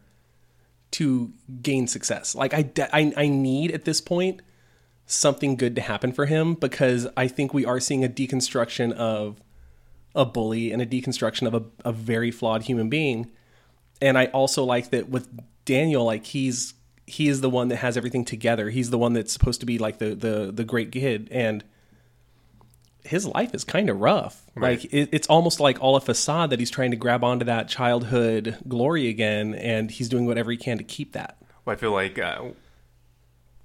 to 0.92 1.32
gain 1.62 1.88
success. 1.88 2.36
Like 2.36 2.54
I, 2.54 2.62
de- 2.62 2.96
I, 2.96 3.14
I 3.18 3.28
need 3.28 3.72
at 3.72 3.86
this 3.86 4.00
point 4.00 4.42
something 5.06 5.56
good 5.56 5.76
to 5.76 5.82
happen 5.82 6.12
for 6.12 6.26
him 6.26 6.54
because 6.54 7.08
I 7.18 7.28
think 7.28 7.54
we 7.54 7.66
are 7.66 7.80
seeing 7.80 8.04
a 8.04 8.10
deconstruction 8.10 8.94
of 8.94 9.42
a 10.16 10.26
bully 10.26 10.72
and 10.72 10.82
a 10.82 10.86
deconstruction 10.86 11.48
of 11.48 11.54
a, 11.54 11.64
a 11.90 11.92
very 11.92 12.32
flawed 12.32 12.64
human 12.64 12.90
being. 12.90 13.32
And 14.02 14.18
I 14.18 14.26
also 14.28 14.64
like 14.64 14.92
that 14.92 15.10
with 15.10 15.28
Daniel, 15.66 16.06
like 16.06 16.26
he's 16.26 16.74
he 17.06 17.28
is 17.28 17.42
the 17.42 17.50
one 17.50 17.68
that 17.70 17.78
has 17.78 17.98
everything 17.98 18.24
together. 18.24 18.70
He's 18.70 18.90
the 18.90 18.98
one 18.98 19.14
that's 19.14 19.34
supposed 19.34 19.60
to 19.62 19.66
be 19.66 19.78
like 19.78 19.98
the 19.98 20.16
the 20.16 20.52
the 20.54 20.64
great 20.64 20.92
kid, 20.92 21.28
and 21.32 21.64
his 23.04 23.26
life 23.26 23.54
is 23.54 23.64
kind 23.64 23.90
of 23.90 24.00
rough. 24.00 24.44
Right. 24.56 24.80
Like 24.80 24.94
it, 24.94 25.10
it's 25.12 25.28
almost 25.28 25.60
like 25.60 25.82
all 25.82 25.96
a 25.96 26.02
facade 26.02 26.50
that 26.52 26.60
he's 26.60 26.72
trying 26.72 26.92
to 26.92 26.98
grab 26.98 27.24
onto 27.24 27.46
that 27.46 27.68
childhood 27.68 28.58
glory 28.68 29.10
again, 29.10 29.56
and 29.56 29.92
he's 29.92 30.10
doing 30.10 30.26
whatever 30.26 30.52
he 30.52 30.58
can 30.58 30.78
to 30.78 30.84
keep 30.84 31.14
that. 31.14 31.38
Well, 31.66 31.74
I 31.76 31.78
feel 31.78 31.92
like 31.92 32.20
uh, 32.20 32.44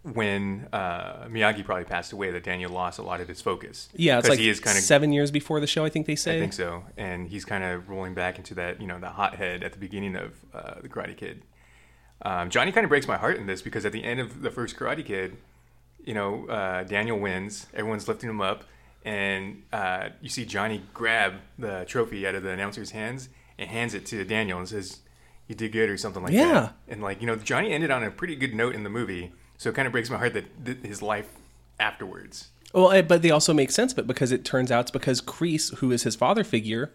when 0.03 0.69
uh, 0.73 1.27
Miyagi 1.29 1.65
probably 1.65 1.85
passed 1.85 2.13
away, 2.13 2.31
that 2.31 2.45
Daniel 2.45 2.73
lost 2.73 2.99
a 2.99 3.03
lot 3.03 3.21
of 3.21 3.29
his 3.29 3.41
focus. 3.41 3.89
Yeah, 3.95 4.19
it's 4.19 4.29
like 4.29 4.39
he 4.39 4.49
is 4.49 4.61
kind 4.61 4.79
of 4.79 4.85
seven 4.85 5.13
years 5.13 5.31
before 5.31 5.61
the 5.61 5.67
show. 5.67 5.85
I 5.85 5.89
think 5.89 6.07
they 6.07 6.17
say. 6.17 6.37
I 6.37 6.41
think 6.41 6.53
so, 6.53 6.85
and 6.97 7.29
he's 7.29 7.45
kind 7.45 7.65
of 7.65 7.89
rolling 7.89 8.15
back 8.15 8.39
into 8.39 8.55
that, 8.55 8.81
you 8.81 8.87
know, 8.87 8.99
the 8.99 9.11
hothead 9.11 9.63
at 9.63 9.73
the 9.73 9.79
beginning 9.79 10.17
of 10.17 10.35
uh, 10.55 10.81
the 10.81 10.89
Karate 10.89 11.17
Kid. 11.17 11.43
Um, 12.23 12.51
Johnny 12.51 12.73
kind 12.73 12.85
of 12.85 12.89
breaks 12.89 13.07
my 13.07 13.17
heart 13.17 13.37
in 13.37 13.47
this 13.47 13.63
because 13.63 13.85
at 13.85 13.93
the 13.93 14.03
end 14.03 14.19
of 14.21 14.43
the 14.43 14.51
first 14.51 14.77
Karate 14.77 15.05
Kid, 15.05 15.37
you 16.05 16.15
know, 16.15 16.47
uh, 16.49 16.85
Daniel 16.85 17.19
wins. 17.19 17.67
Everyone's 17.75 18.09
lifting 18.09 18.31
him 18.31 18.41
up, 18.41 18.65
and 19.09 19.63
uh, 19.73 20.11
you 20.21 20.29
see 20.29 20.45
Johnny 20.45 20.83
grab 20.93 21.37
the 21.59 21.87
trophy 21.89 22.27
out 22.27 22.35
of 22.35 22.43
the 22.43 22.51
announcer's 22.51 22.91
hands 22.91 23.31
and 23.59 23.71
hands 23.71 23.95
it 23.95 24.05
to 24.07 24.23
Daniel 24.23 24.59
and 24.59 24.69
says, 24.69 24.99
"You 25.47 25.55
did 25.55 25.73
good" 25.73 25.89
or 25.89 25.97
something 25.97 26.23
like 26.23 26.33
that. 26.33 26.39
Yeah. 26.39 26.53
that. 26.53 26.75
And 26.89 27.03
like, 27.03 27.23
you 27.23 27.27
know, 27.27 27.37
Johnny 27.37 27.73
ended 27.73 27.91
on 27.91 28.05
a 28.05 28.11
pretty 28.11 28.37
good 28.37 28.55
note 28.55 28.75
in 28.75 28.83
the 28.83 28.91
movie, 28.91 29.33
so 29.57 29.71
it 29.71 29.75
kind 29.75 29.87
of 29.87 29.93
breaks 29.93 30.11
my 30.11 30.19
heart 30.19 30.35
that 30.35 30.63
th- 30.63 30.83
his 30.83 31.01
life 31.01 31.31
afterwards. 31.81 32.49
Well, 32.75 33.03
but 33.03 33.23
they 33.23 33.31
also 33.31 33.55
make 33.55 33.71
sense 33.71 33.93
of 33.93 33.99
it 33.99 34.07
because 34.07 34.31
it 34.31 34.45
turns 34.45 34.71
out 34.71 34.83
it's 34.83 34.91
because 34.91 35.23
Kreese, 35.23 35.75
who 35.77 35.91
is 35.91 36.03
his 36.03 36.15
father 36.15 36.45
figure, 36.45 36.93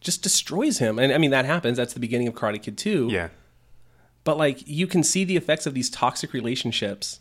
just 0.00 0.22
destroys 0.22 0.78
him. 0.78 1.00
And 1.00 1.12
I 1.12 1.18
mean, 1.18 1.32
that 1.32 1.44
happens. 1.44 1.76
That's 1.76 1.92
the 1.92 1.98
beginning 1.98 2.28
of 2.28 2.34
Karate 2.34 2.62
Kid 2.62 2.78
2. 2.78 3.08
Yeah. 3.10 3.30
But 4.22 4.38
like, 4.38 4.62
you 4.68 4.86
can 4.86 5.02
see 5.02 5.24
the 5.24 5.36
effects 5.36 5.66
of 5.66 5.74
these 5.74 5.90
toxic 5.90 6.32
relationships 6.32 7.18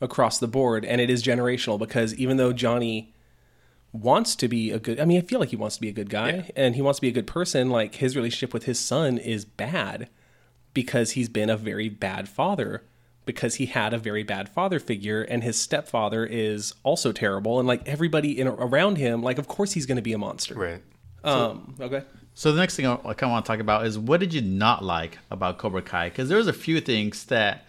across 0.00 0.38
the 0.38 0.46
board. 0.46 0.84
And 0.84 1.00
it 1.00 1.10
is 1.10 1.20
generational 1.20 1.80
because 1.80 2.14
even 2.14 2.36
though 2.36 2.52
Johnny 2.52 3.12
wants 4.02 4.36
to 4.36 4.48
be 4.48 4.70
a 4.70 4.78
good, 4.78 4.98
I 5.00 5.04
mean, 5.04 5.18
I 5.18 5.20
feel 5.22 5.40
like 5.40 5.50
he 5.50 5.56
wants 5.56 5.76
to 5.76 5.80
be 5.80 5.88
a 5.88 5.92
good 5.92 6.10
guy 6.10 6.30
Yeah. 6.30 6.42
and 6.56 6.74
he 6.74 6.82
wants 6.82 6.98
to 6.98 7.02
be 7.02 7.08
a 7.08 7.12
good 7.12 7.26
person, 7.26 7.70
like, 7.70 7.96
his 7.96 8.16
relationship 8.16 8.52
with 8.54 8.64
his 8.64 8.78
son 8.78 9.18
is 9.18 9.44
bad 9.44 10.08
because 10.74 11.12
he's 11.12 11.28
been 11.28 11.48
a 11.50 11.56
very 11.56 11.88
bad 11.88 12.28
father 12.28 12.82
because 13.24 13.56
he 13.56 13.66
had 13.66 13.92
a 13.92 13.98
very 13.98 14.22
bad 14.22 14.48
father 14.48 14.78
figure 14.78 15.22
and 15.22 15.42
his 15.42 15.58
stepfather 15.58 16.24
is 16.24 16.74
also 16.84 17.10
terrible 17.12 17.58
and 17.58 17.66
like 17.66 17.86
everybody 17.88 18.38
in 18.38 18.46
around 18.46 18.98
him 18.98 19.20
like 19.22 19.36
of 19.38 19.48
course 19.48 19.72
he's 19.72 19.84
going 19.86 19.96
to 19.96 20.02
be 20.02 20.12
a 20.12 20.18
monster 20.18 20.54
Right. 20.54 20.82
um 21.24 21.74
okay 21.80 22.02
So 22.34 22.52
the 22.52 22.60
next 22.60 22.76
thing 22.76 22.86
I 22.86 22.94
kind 22.96 23.22
of 23.22 23.30
want 23.30 23.44
to 23.46 23.50
talk 23.50 23.58
about 23.60 23.84
is 23.86 23.98
what 23.98 24.20
did 24.20 24.32
you 24.34 24.42
not 24.42 24.84
like 24.84 25.18
about 25.30 25.56
Cobra 25.58 25.82
Kai? 25.82 26.10
Because 26.10 26.28
there's 26.28 26.46
a 26.46 26.52
few 26.52 26.80
things 26.80 27.24
that 27.24 27.64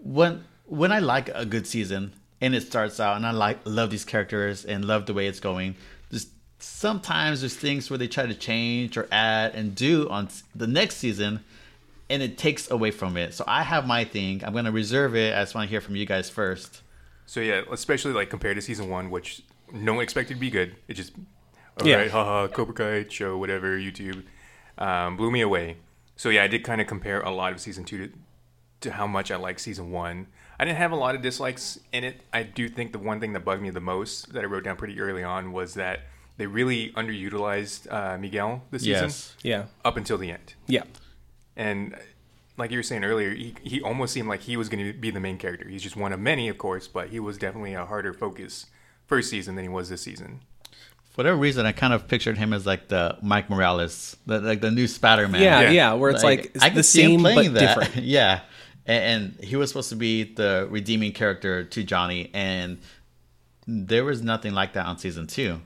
when 0.00 0.44
when 0.66 0.92
I 0.92 0.98
like 1.00 1.30
a 1.30 1.44
good 1.46 1.66
season 1.66 2.12
and 2.42 2.54
it 2.54 2.62
starts 2.62 3.00
out 3.00 3.16
and 3.16 3.24
I 3.26 3.30
like 3.30 3.60
love 3.64 3.90
these 3.90 4.04
characters 4.04 4.64
and 4.66 4.84
love 4.84 5.06
the 5.06 5.14
way 5.14 5.26
it's 5.28 5.40
going, 5.40 5.76
just 6.10 6.28
sometimes 6.58 7.40
there's 7.40 7.56
things 7.56 7.88
where 7.88 7.98
they 7.98 8.08
try 8.08 8.26
to 8.26 8.34
change 8.34 8.96
or 8.96 9.08
add 9.10 9.54
and 9.54 9.74
do 9.74 10.08
on 10.10 10.28
the 10.54 10.66
next 10.66 10.96
season, 10.96 11.40
and 12.10 12.22
it 12.22 12.36
takes 12.36 12.70
away 12.70 12.90
from 12.90 13.16
it. 13.16 13.32
So 13.34 13.44
I 13.46 13.62
have 13.62 13.86
my 13.86 14.04
thing. 14.04 14.42
I'm 14.44 14.52
gonna 14.52 14.72
reserve 14.72 15.14
it. 15.16 15.34
I 15.34 15.40
just 15.42 15.54
want 15.54 15.66
to 15.66 15.70
hear 15.70 15.80
from 15.80 15.96
you 15.96 16.04
guys 16.04 16.28
first. 16.28 16.82
So 17.26 17.40
yeah, 17.40 17.62
especially 17.70 18.12
like 18.12 18.28
compared 18.28 18.56
to 18.56 18.62
season 18.62 18.88
one, 18.90 19.10
which 19.10 19.42
no 19.72 19.94
one 19.94 20.02
expected 20.02 20.34
to 20.34 20.40
be 20.40 20.50
good. 20.50 20.74
It 20.88 20.94
just, 20.94 21.12
all 21.16 21.86
right, 21.86 21.86
Yeah. 21.86 22.08
haha, 22.08 22.48
Cobra 22.48 22.74
Kai 22.74 23.08
show, 23.08 23.38
whatever, 23.38 23.78
YouTube, 23.78 24.24
um, 24.76 25.16
blew 25.16 25.30
me 25.30 25.40
away. 25.40 25.76
So 26.16 26.28
yeah, 26.28 26.42
I 26.44 26.46
did 26.48 26.62
kind 26.64 26.80
of 26.80 26.86
compare 26.86 27.20
a 27.20 27.30
lot 27.30 27.52
of 27.52 27.60
season 27.60 27.84
two 27.84 27.98
to, 28.08 28.12
to 28.82 28.90
how 28.92 29.06
much 29.06 29.30
I 29.30 29.36
like 29.36 29.58
season 29.58 29.90
one. 29.90 30.26
I 30.58 30.64
didn't 30.64 30.78
have 30.78 30.92
a 30.92 30.96
lot 30.96 31.14
of 31.14 31.22
dislikes 31.22 31.78
in 31.92 32.04
it. 32.04 32.20
I 32.32 32.42
do 32.44 32.68
think 32.68 32.92
the 32.92 32.98
one 32.98 33.20
thing 33.20 33.32
that 33.32 33.40
bugged 33.44 33.62
me 33.62 33.70
the 33.70 33.80
most 33.80 34.32
that 34.32 34.42
I 34.42 34.46
wrote 34.46 34.64
down 34.64 34.76
pretty 34.76 35.00
early 35.00 35.24
on 35.24 35.52
was 35.52 35.74
that 35.74 36.00
they 36.36 36.46
really 36.46 36.90
underutilized 36.92 37.92
uh, 37.92 38.16
Miguel 38.18 38.62
this 38.70 38.82
season 38.82 39.04
Yes. 39.04 39.36
Yeah. 39.42 39.64
up 39.84 39.96
until 39.96 40.18
the 40.18 40.30
end. 40.30 40.54
Yeah. 40.66 40.84
And 41.56 41.94
uh, 41.94 41.98
like 42.56 42.70
you 42.70 42.78
were 42.78 42.82
saying 42.82 43.04
earlier, 43.04 43.30
he, 43.34 43.54
he 43.62 43.80
almost 43.82 44.12
seemed 44.12 44.28
like 44.28 44.40
he 44.40 44.56
was 44.56 44.68
going 44.68 44.84
to 44.84 44.92
be 44.98 45.10
the 45.10 45.20
main 45.20 45.38
character. 45.38 45.68
He's 45.68 45.82
just 45.82 45.96
one 45.96 46.12
of 46.12 46.20
many, 46.20 46.48
of 46.48 46.58
course, 46.58 46.86
but 46.88 47.08
he 47.08 47.18
was 47.20 47.38
definitely 47.38 47.74
a 47.74 47.84
harder 47.84 48.12
focus 48.12 48.66
first 49.06 49.30
season 49.30 49.54
than 49.56 49.64
he 49.64 49.68
was 49.68 49.88
this 49.88 50.02
season. 50.02 50.40
For 51.10 51.16
whatever 51.16 51.36
reason, 51.36 51.66
I 51.66 51.72
kind 51.72 51.92
of 51.92 52.08
pictured 52.08 52.38
him 52.38 52.54
as 52.54 52.64
like 52.64 52.88
the 52.88 53.18
Mike 53.20 53.50
Morales, 53.50 54.16
the, 54.26 54.40
like 54.40 54.62
the 54.62 54.70
new 54.70 54.86
Spider 54.86 55.28
Man. 55.28 55.42
Yeah, 55.42 55.60
Yeah. 55.62 55.70
yeah, 55.70 55.92
where 55.94 56.10
it's 56.10 56.22
like, 56.24 56.52
it's 56.54 56.64
I 56.64 56.70
the 56.70 56.76
could 56.76 56.84
see 56.86 57.02
him 57.02 57.10
same 57.10 57.20
playing 57.20 57.52
but 57.52 57.60
that. 57.60 57.78
different. 57.80 58.06
yeah, 58.06 58.40
and, 58.86 59.34
and 59.38 59.44
he 59.44 59.56
was 59.56 59.70
supposed 59.70 59.88
to 59.90 59.96
be 59.96 60.24
the 60.24 60.66
redeeming 60.70 61.12
character 61.12 61.64
to 61.64 61.82
Johnny, 61.84 62.30
and 62.34 62.78
there 63.66 64.04
was 64.04 64.22
nothing 64.22 64.52
like 64.54 64.72
that 64.74 64.86
on 64.86 64.98
season 64.98 65.26
two. 65.26 65.60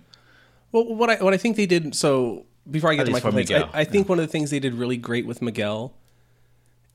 Well, 0.73 0.85
what 0.95 1.11
I 1.11 1.17
what 1.17 1.33
I 1.35 1.37
think 1.37 1.57
they 1.57 1.67
did 1.67 1.95
so 1.95 2.45
before 2.71 2.91
I 2.91 2.95
get 2.95 3.03
At 3.03 3.07
to 3.07 3.13
my 3.13 3.21
complaints. 3.21 3.51
I, 3.51 3.69
I 3.73 3.85
think 3.85 4.09
one 4.09 4.19
of 4.19 4.27
the 4.27 4.31
things 4.33 4.51
they 4.51 4.59
did 4.61 4.75
really 4.75 4.97
great 4.97 5.27
with 5.27 5.41
Miguel 5.41 5.95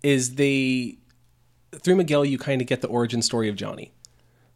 is 0.03 0.35
they 0.35 0.97
through 1.79 1.95
Miguel 1.95 2.25
you 2.25 2.37
kind 2.37 2.61
of 2.61 2.67
get 2.67 2.81
the 2.81 2.87
origin 2.87 3.21
story 3.21 3.47
of 3.49 3.55
Johnny 3.55 3.91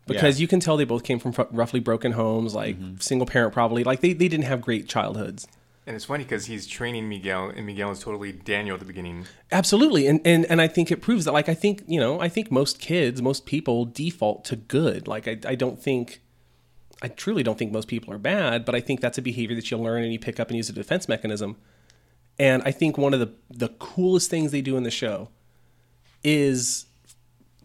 because 0.05 0.37
Yeah. 0.37 0.41
you 0.43 0.47
can 0.47 0.59
tell 0.59 0.75
they 0.77 0.83
both 0.83 1.03
came 1.03 1.17
from 1.17 1.31
fr- 1.31 1.43
roughly 1.51 1.79
broken 1.79 2.11
homes, 2.11 2.53
like 2.53 2.77
Mm-hmm. 2.77 2.97
single 2.99 3.25
parent 3.25 3.53
probably, 3.53 3.83
like 3.83 4.01
they 4.01 4.13
they 4.13 4.27
didn't 4.27 4.45
have 4.45 4.61
great 4.61 4.87
childhoods. 4.87 5.47
And 5.87 5.95
it's 5.95 6.05
funny 6.05 6.23
because 6.23 6.47
he's 6.47 6.65
training 6.65 7.07
Miguel, 7.07 7.49
and 7.55 7.65
Miguel 7.65 7.91
is 7.91 7.99
totally 7.99 8.31
Daniel 8.31 8.73
at 8.73 8.79
the 8.79 8.87
beginning. 8.87 9.27
Absolutely, 9.51 10.07
and, 10.07 10.19
and 10.25 10.45
and 10.45 10.59
I 10.59 10.67
think 10.67 10.91
it 10.91 10.99
proves 10.99 11.25
that. 11.25 11.31
Like 11.31 11.47
I 11.47 11.53
think 11.53 11.83
you 11.87 11.99
know, 11.99 12.19
I 12.19 12.27
think 12.27 12.51
most 12.51 12.79
kids, 12.79 13.21
most 13.21 13.45
people 13.45 13.85
default 13.85 14.45
to 14.45 14.55
good. 14.55 15.07
Like 15.07 15.27
I, 15.27 15.37
I 15.47 15.53
don't 15.53 15.79
think, 15.79 16.21
I 17.03 17.07
truly 17.07 17.43
don't 17.43 17.59
think 17.59 17.71
most 17.71 17.87
people 17.87 18.11
are 18.13 18.17
bad, 18.17 18.65
but 18.65 18.73
I 18.73 18.81
think 18.81 18.99
that's 18.99 19.19
a 19.19 19.21
behavior 19.21 19.55
that 19.55 19.69
you 19.69 19.77
learn 19.77 20.03
and 20.03 20.11
you 20.11 20.17
pick 20.17 20.39
up 20.39 20.47
and 20.47 20.57
use 20.57 20.69
a 20.69 20.73
defense 20.73 21.07
mechanism. 21.07 21.57
And 22.39 22.63
I 22.63 22.71
think 22.71 22.97
one 22.97 23.13
of 23.13 23.19
the 23.19 23.33
the 23.51 23.69
coolest 23.69 24.31
things 24.31 24.51
they 24.51 24.61
do 24.61 24.77
in 24.77 24.83
the 24.83 24.91
show 24.91 25.29
is 26.23 26.87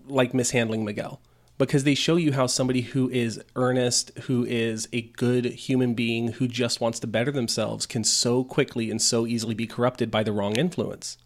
like 0.07 0.35
mishandling 0.35 0.85
Miguel 0.85 1.23
because 1.67 1.85
they 1.85 1.95
show 1.95 2.17
you 2.17 2.33
how 2.33 2.47
somebody 2.47 2.81
who 2.81 3.09
is 3.11 3.41
earnest, 3.55 4.11
who 4.21 4.45
is 4.45 4.89
a 4.93 5.03
good 5.03 5.45
human 5.45 5.95
being, 5.95 6.33
who 6.33 6.49
just 6.49 6.81
wants 6.81 6.99
to 7.01 7.07
better 7.07 7.31
themselves 7.31 7.87
can 7.87 8.05
so 8.05 8.45
quickly 8.45 8.91
and 8.91 9.01
so 9.01 9.27
easily 9.27 9.55
be 9.55 9.67
corrupted 9.67 10.11
by 10.11 10.23
the 10.23 10.33
wrong 10.33 10.57
influence. 10.57 11.19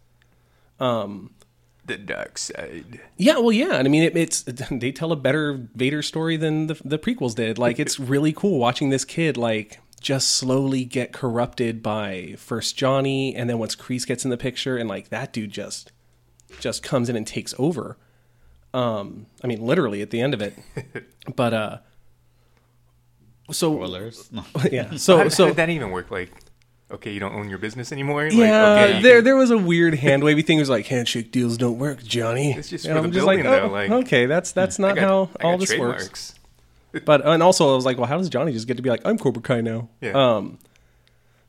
Um, 0.79 1.31
the 1.85 1.97
dark 1.97 2.37
side. 2.37 2.99
Yeah, 3.17 3.37
well, 3.37 3.51
yeah, 3.51 3.75
and 3.75 3.87
I 3.87 3.91
mean, 3.91 4.03
it, 4.03 4.17
it's 4.17 4.41
they 4.71 4.91
tell 4.91 5.11
a 5.11 5.15
better 5.15 5.67
Vader 5.75 6.01
story 6.01 6.37
than 6.37 6.67
the 6.67 6.79
the 6.83 6.99
prequels 6.99 7.35
did. 7.35 7.57
Like, 7.57 7.79
it's 7.79 7.99
really 7.99 8.33
cool 8.33 8.59
watching 8.59 8.89
this 8.89 9.05
kid 9.05 9.37
like 9.37 9.79
just 10.01 10.31
slowly 10.31 10.85
get 10.85 11.13
corrupted 11.13 11.81
by 11.81 12.35
first 12.37 12.77
Johnny, 12.77 13.35
and 13.35 13.49
then 13.49 13.57
once 13.57 13.75
Kreese 13.75 14.05
gets 14.05 14.23
in 14.23 14.31
the 14.31 14.37
picture, 14.37 14.77
and 14.77 14.89
like 14.89 15.09
that 15.09 15.33
dude 15.33 15.51
just 15.51 15.91
just 16.59 16.83
comes 16.83 17.09
in 17.09 17.15
and 17.15 17.25
takes 17.25 17.53
over. 17.57 17.97
Um, 18.75 19.25
I 19.43 19.47
mean, 19.47 19.61
literally 19.65 20.01
at 20.01 20.09
the 20.09 20.19
end 20.21 20.33
of 20.33 20.41
it, 20.41 20.53
but 21.35 21.53
uh, 21.53 21.77
so 23.51 23.73
Spoilers. 23.75 24.31
No. 24.31 24.43
yeah, 24.71 24.83
How, 24.89 24.97
so 24.97 25.17
how 25.17 25.29
so 25.29 25.47
did 25.47 25.55
that 25.57 25.69
even 25.69 25.91
work? 25.91 26.11
Like, 26.11 26.31
okay, 26.91 27.11
you 27.11 27.19
don't 27.19 27.33
own 27.33 27.49
your 27.49 27.57
business 27.59 27.91
anymore. 27.91 28.25
yeah, 28.25 28.73
like, 28.73 28.89
okay, 28.89 29.01
there 29.01 29.17
can- 29.17 29.23
there 29.23 29.35
was 29.35 29.51
a 29.51 29.57
weird 29.57 29.95
hand 29.95 30.23
wavy 30.23 30.41
thing. 30.41 30.57
It 30.57 30.61
was 30.61 30.69
like 30.69 30.87
handshake 30.87 31.31
deals 31.31 31.57
don't 31.57 31.77
work, 31.77 32.03
Johnny. 32.03 32.53
It's 32.53 32.69
just 32.69 32.85
And 32.85 32.93
for 32.93 32.97
I'm 32.99 33.11
the 33.11 33.19
building, 33.19 33.45
oh, 33.45 33.51
though, 33.51 33.67
like- 33.67 33.91
okay, 33.91 34.25
that's 34.25 34.51
that's 34.51 34.79
not 34.79 34.95
got- 34.95 35.01
how 35.03 35.29
all 35.43 35.57
this 35.57 35.77
works. 35.77 36.33
But 37.05 37.25
and 37.25 37.43
also 37.43 37.71
I 37.71 37.75
was 37.75 37.85
like, 37.85 37.97
well, 37.97 38.07
how 38.07 38.17
does 38.17 38.29
Johnny 38.29 38.53
just 38.53 38.67
get 38.67 38.77
to 38.77 38.83
be 38.83 38.89
like, 38.89 39.01
I'm 39.05 39.17
Cobra 39.17 39.41
Kai 39.41 39.59
now? 39.61 39.89
Yeah. 39.99 40.11
Um, 40.11 40.59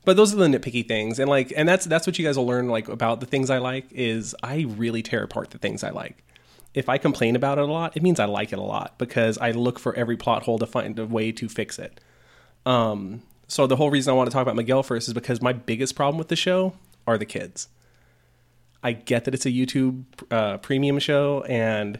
but 0.04 0.16
those 0.16 0.32
are 0.32 0.36
the 0.36 0.46
nitpicky 0.46 0.86
things, 0.86 1.18
and 1.18 1.28
like, 1.30 1.52
and 1.56 1.68
that's 1.68 1.84
that's 1.86 2.06
what 2.06 2.18
you 2.18 2.24
guys 2.24 2.36
will 2.36 2.46
learn 2.46 2.68
like 2.68 2.88
about 2.88 3.20
the 3.20 3.26
things 3.26 3.48
I 3.50 3.58
like 3.58 3.86
is 3.92 4.34
I 4.42 4.66
really 4.76 5.02
tear 5.02 5.22
apart 5.22 5.50
the 5.50 5.58
things 5.58 5.82
I 5.82 5.90
like. 5.90 6.22
If 6.76 6.90
I 6.90 6.98
complain 6.98 7.34
about 7.34 7.56
it 7.58 7.62
a 7.62 7.72
lot, 7.72 7.96
it 7.96 8.02
means 8.02 8.20
I 8.20 8.26
like 8.26 8.52
it 8.52 8.58
a 8.58 8.62
lot 8.62 8.98
because 8.98 9.38
I 9.38 9.50
look 9.52 9.78
for 9.78 9.94
every 9.94 10.16
plot 10.16 10.42
hole 10.42 10.58
to 10.58 10.66
find 10.66 10.98
a 10.98 11.06
way 11.06 11.32
to 11.32 11.48
fix 11.48 11.78
it. 11.78 12.00
Um, 12.66 13.22
so 13.48 13.66
the 13.66 13.76
whole 13.76 13.90
reason 13.90 14.12
I 14.12 14.14
want 14.14 14.28
to 14.28 14.34
talk 14.34 14.42
about 14.42 14.56
Miguel 14.56 14.82
first 14.82 15.08
is 15.08 15.14
because 15.14 15.40
my 15.40 15.54
biggest 15.54 15.96
problem 15.96 16.18
with 16.18 16.28
the 16.28 16.36
show 16.36 16.74
are 17.06 17.16
the 17.16 17.24
kids. 17.24 17.68
I 18.82 18.92
get 18.92 19.24
that 19.24 19.34
it's 19.34 19.46
a 19.46 19.50
YouTube 19.50 20.04
uh, 20.30 20.58
premium 20.58 20.98
show, 20.98 21.44
and 21.48 21.98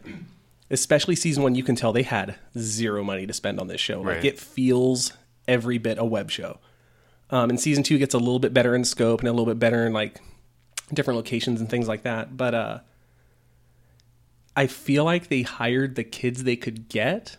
especially 0.69 1.15
season 1.15 1.41
one, 1.41 1.55
you 1.55 1.63
can 1.63 1.75
tell 1.75 1.91
they 1.91 2.03
had 2.03 2.35
zero 2.57 3.03
money 3.03 3.25
to 3.25 3.33
spend 3.33 3.59
on 3.59 3.67
this 3.67 3.81
show. 3.81 4.01
Like 4.01 4.17
it 4.25 4.39
feels 4.39 5.13
every 5.47 5.79
bit 5.79 5.97
a 5.97 6.05
web 6.05 6.29
show. 6.29 6.59
Um, 7.29 7.49
and 7.49 7.59
season 7.59 7.83
two 7.83 7.97
gets 7.97 8.13
a 8.13 8.19
little 8.19 8.39
bit 8.39 8.53
better 8.53 8.75
in 8.75 8.85
scope 8.85 9.21
and 9.21 9.27
a 9.27 9.31
little 9.31 9.45
bit 9.47 9.59
better 9.59 9.85
in 9.85 9.91
like 9.91 10.21
different 10.93 11.17
locations 11.17 11.59
and 11.59 11.69
things 11.69 11.87
like 11.87 12.03
that. 12.03 12.37
But 12.37 12.53
uh, 12.53 12.79
I 14.57 14.67
feel 14.67 15.05
like 15.05 15.27
they 15.27 15.43
hired 15.43 15.95
the 15.95 16.03
kids 16.03 16.43
they 16.43 16.55
could 16.55 16.89
get, 16.89 17.37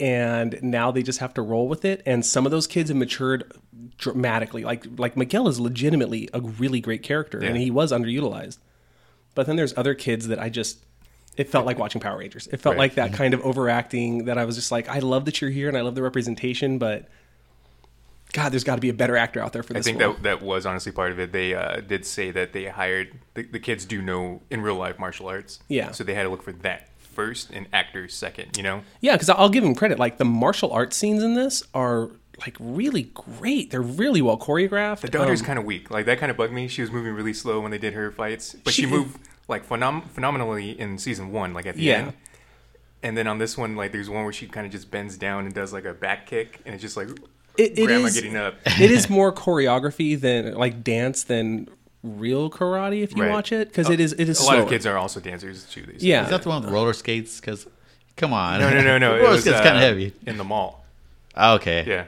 and 0.00 0.58
now 0.60 0.90
they 0.90 1.02
just 1.02 1.20
have 1.20 1.32
to 1.34 1.42
roll 1.42 1.68
with 1.68 1.84
it. 1.84 2.02
And 2.04 2.26
some 2.26 2.44
of 2.44 2.50
those 2.50 2.66
kids 2.66 2.90
have 2.90 2.96
matured 2.96 3.52
dramatically. 3.96 4.64
Like 4.64 4.84
like 4.98 5.16
Miguel 5.16 5.48
is 5.48 5.60
legitimately 5.60 6.28
a 6.34 6.40
really 6.40 6.80
great 6.80 7.02
character, 7.02 7.38
and 7.38 7.56
he 7.56 7.70
was 7.70 7.92
underutilized. 7.92 8.58
But 9.36 9.46
then 9.46 9.56
there's 9.56 9.76
other 9.78 9.94
kids 9.94 10.28
that 10.28 10.40
I 10.40 10.48
just 10.48 10.78
it 11.36 11.48
felt 11.48 11.66
like 11.66 11.78
watching 11.78 12.00
Power 12.00 12.18
Rangers. 12.18 12.48
It 12.48 12.58
felt 12.60 12.74
Right. 12.74 12.80
like 12.80 12.94
that 12.94 13.08
mm-hmm. 13.10 13.16
kind 13.16 13.34
of 13.34 13.42
overacting 13.42 14.24
that 14.24 14.38
I 14.38 14.44
was 14.44 14.56
just 14.56 14.72
like, 14.72 14.88
I 14.88 15.00
love 15.00 15.26
that 15.26 15.40
you're 15.40 15.50
here 15.50 15.68
and 15.68 15.76
I 15.76 15.82
love 15.82 15.94
the 15.94 16.02
representation, 16.02 16.78
but 16.78 17.08
God, 18.36 18.52
there's 18.52 18.64
got 18.64 18.74
to 18.74 18.80
be 18.82 18.90
a 18.90 18.94
better 18.94 19.16
actor 19.16 19.40
out 19.42 19.52
there 19.54 19.62
for 19.62 19.72
this. 19.72 19.86
I 19.86 19.90
think 19.90 19.98
one. 20.00 20.12
that 20.14 20.22
that 20.24 20.42
was 20.42 20.66
honestly 20.66 20.92
part 20.92 21.10
of 21.10 21.18
it. 21.18 21.32
They 21.32 21.54
uh, 21.54 21.80
did 21.80 22.04
say 22.04 22.30
that 22.32 22.52
they 22.52 22.66
hired 22.66 23.18
the, 23.34 23.44
the 23.44 23.58
kids 23.58 23.86
do 23.86 24.02
know 24.02 24.42
in 24.50 24.60
real 24.60 24.76
life 24.76 24.98
martial 24.98 25.26
arts. 25.28 25.58
Yeah. 25.68 25.92
So 25.92 26.04
they 26.04 26.12
had 26.14 26.24
to 26.24 26.28
look 26.28 26.42
for 26.42 26.52
that 26.52 26.90
first 26.98 27.50
and 27.50 27.66
actors 27.72 28.14
second. 28.14 28.56
You 28.58 28.62
know. 28.62 28.82
Yeah, 29.00 29.14
because 29.14 29.30
I'll 29.30 29.48
give 29.48 29.64
him 29.64 29.74
credit. 29.74 29.98
Like 29.98 30.18
the 30.18 30.26
martial 30.26 30.70
arts 30.70 30.96
scenes 30.98 31.22
in 31.22 31.32
this 31.34 31.62
are 31.72 32.10
like 32.40 32.56
really 32.60 33.04
great. 33.14 33.70
They're 33.70 33.80
really 33.80 34.20
well 34.20 34.36
choreographed. 34.36 35.00
The 35.00 35.08
daughter's 35.08 35.40
Um, 35.40 35.46
kind 35.46 35.58
of 35.58 35.64
weak. 35.64 35.90
Like 35.90 36.04
that 36.04 36.18
kind 36.18 36.30
of 36.30 36.36
bugged 36.36 36.52
me. 36.52 36.68
She 36.68 36.82
was 36.82 36.90
moving 36.92 37.14
really 37.14 37.32
slow 37.32 37.60
when 37.60 37.70
they 37.70 37.78
did 37.78 37.94
her 37.94 38.10
fights, 38.10 38.54
but 38.62 38.74
she, 38.74 38.82
She- 38.82 38.86
moved 38.88 39.18
like 39.48 39.66
phenom- 39.66 40.10
phenomenally 40.10 40.78
in 40.78 40.98
season 40.98 41.32
one, 41.32 41.54
like 41.54 41.64
at 41.64 41.76
the 41.76 41.82
Yeah. 41.84 41.94
end. 41.98 42.12
And 43.02 43.16
then 43.16 43.26
on 43.26 43.38
this 43.38 43.56
one, 43.56 43.76
like 43.76 43.92
there's 43.92 44.10
one 44.10 44.24
where 44.24 44.32
she 44.32 44.46
kind 44.48 44.66
of 44.66 44.72
just 44.72 44.90
bends 44.90 45.16
down 45.16 45.44
and 45.46 45.54
does 45.54 45.72
like 45.72 45.84
a 45.86 45.94
back 45.94 46.26
kick, 46.26 46.60
and 46.66 46.74
it's 46.74 46.82
just 46.82 46.96
like 46.96 47.08
It- 47.58 47.78
it 47.78 47.86
grandma 47.86 48.06
is- 48.06 48.14
getting 48.14 48.36
up. 48.36 48.54
it 48.66 48.90
is 48.90 49.08
more 49.18 49.32
choreography 49.32 50.18
than 50.20 50.54
like 50.54 50.82
dance 50.84 51.24
than 51.24 51.68
real 52.02 52.48
karate 52.50 53.02
if 53.02 53.16
you 53.16 53.22
Right. 53.22 53.32
watch 53.32 53.50
it 53.52 53.68
because 53.68 53.90
it 53.90 53.98
is 53.98 54.12
it 54.12 54.28
is 54.28 54.38
a 54.40 54.44
lot 54.44 54.54
of 54.54 54.60
slower. 54.62 54.70
kids 54.70 54.86
are 54.86 54.96
also 54.96 55.18
dancers 55.20 55.64
too. 55.64 55.82
These 55.82 56.02
say. 56.02 56.06
Yeah. 56.08 56.24
Is 56.24 56.30
that 56.30 56.42
the 56.42 56.48
one 56.48 56.62
with 56.62 56.70
roller 56.70 56.92
skates? 56.92 57.40
Because, 57.40 57.66
come 58.16 58.32
on. 58.32 58.60
No, 58.60 58.70
no, 58.70 58.80
no, 58.82 58.98
no. 58.98 59.14
it 59.16 59.18
roller 59.20 59.30
was 59.32 59.40
skates 59.42 59.56
uh, 59.58 59.62
kind 59.64 59.76
of 59.76 59.82
heavy. 59.82 60.12
in 60.26 60.36
the 60.36 60.44
mall. 60.44 60.84
Oh, 61.36 61.54
okay. 61.56 61.84
Yeah. 61.86 62.04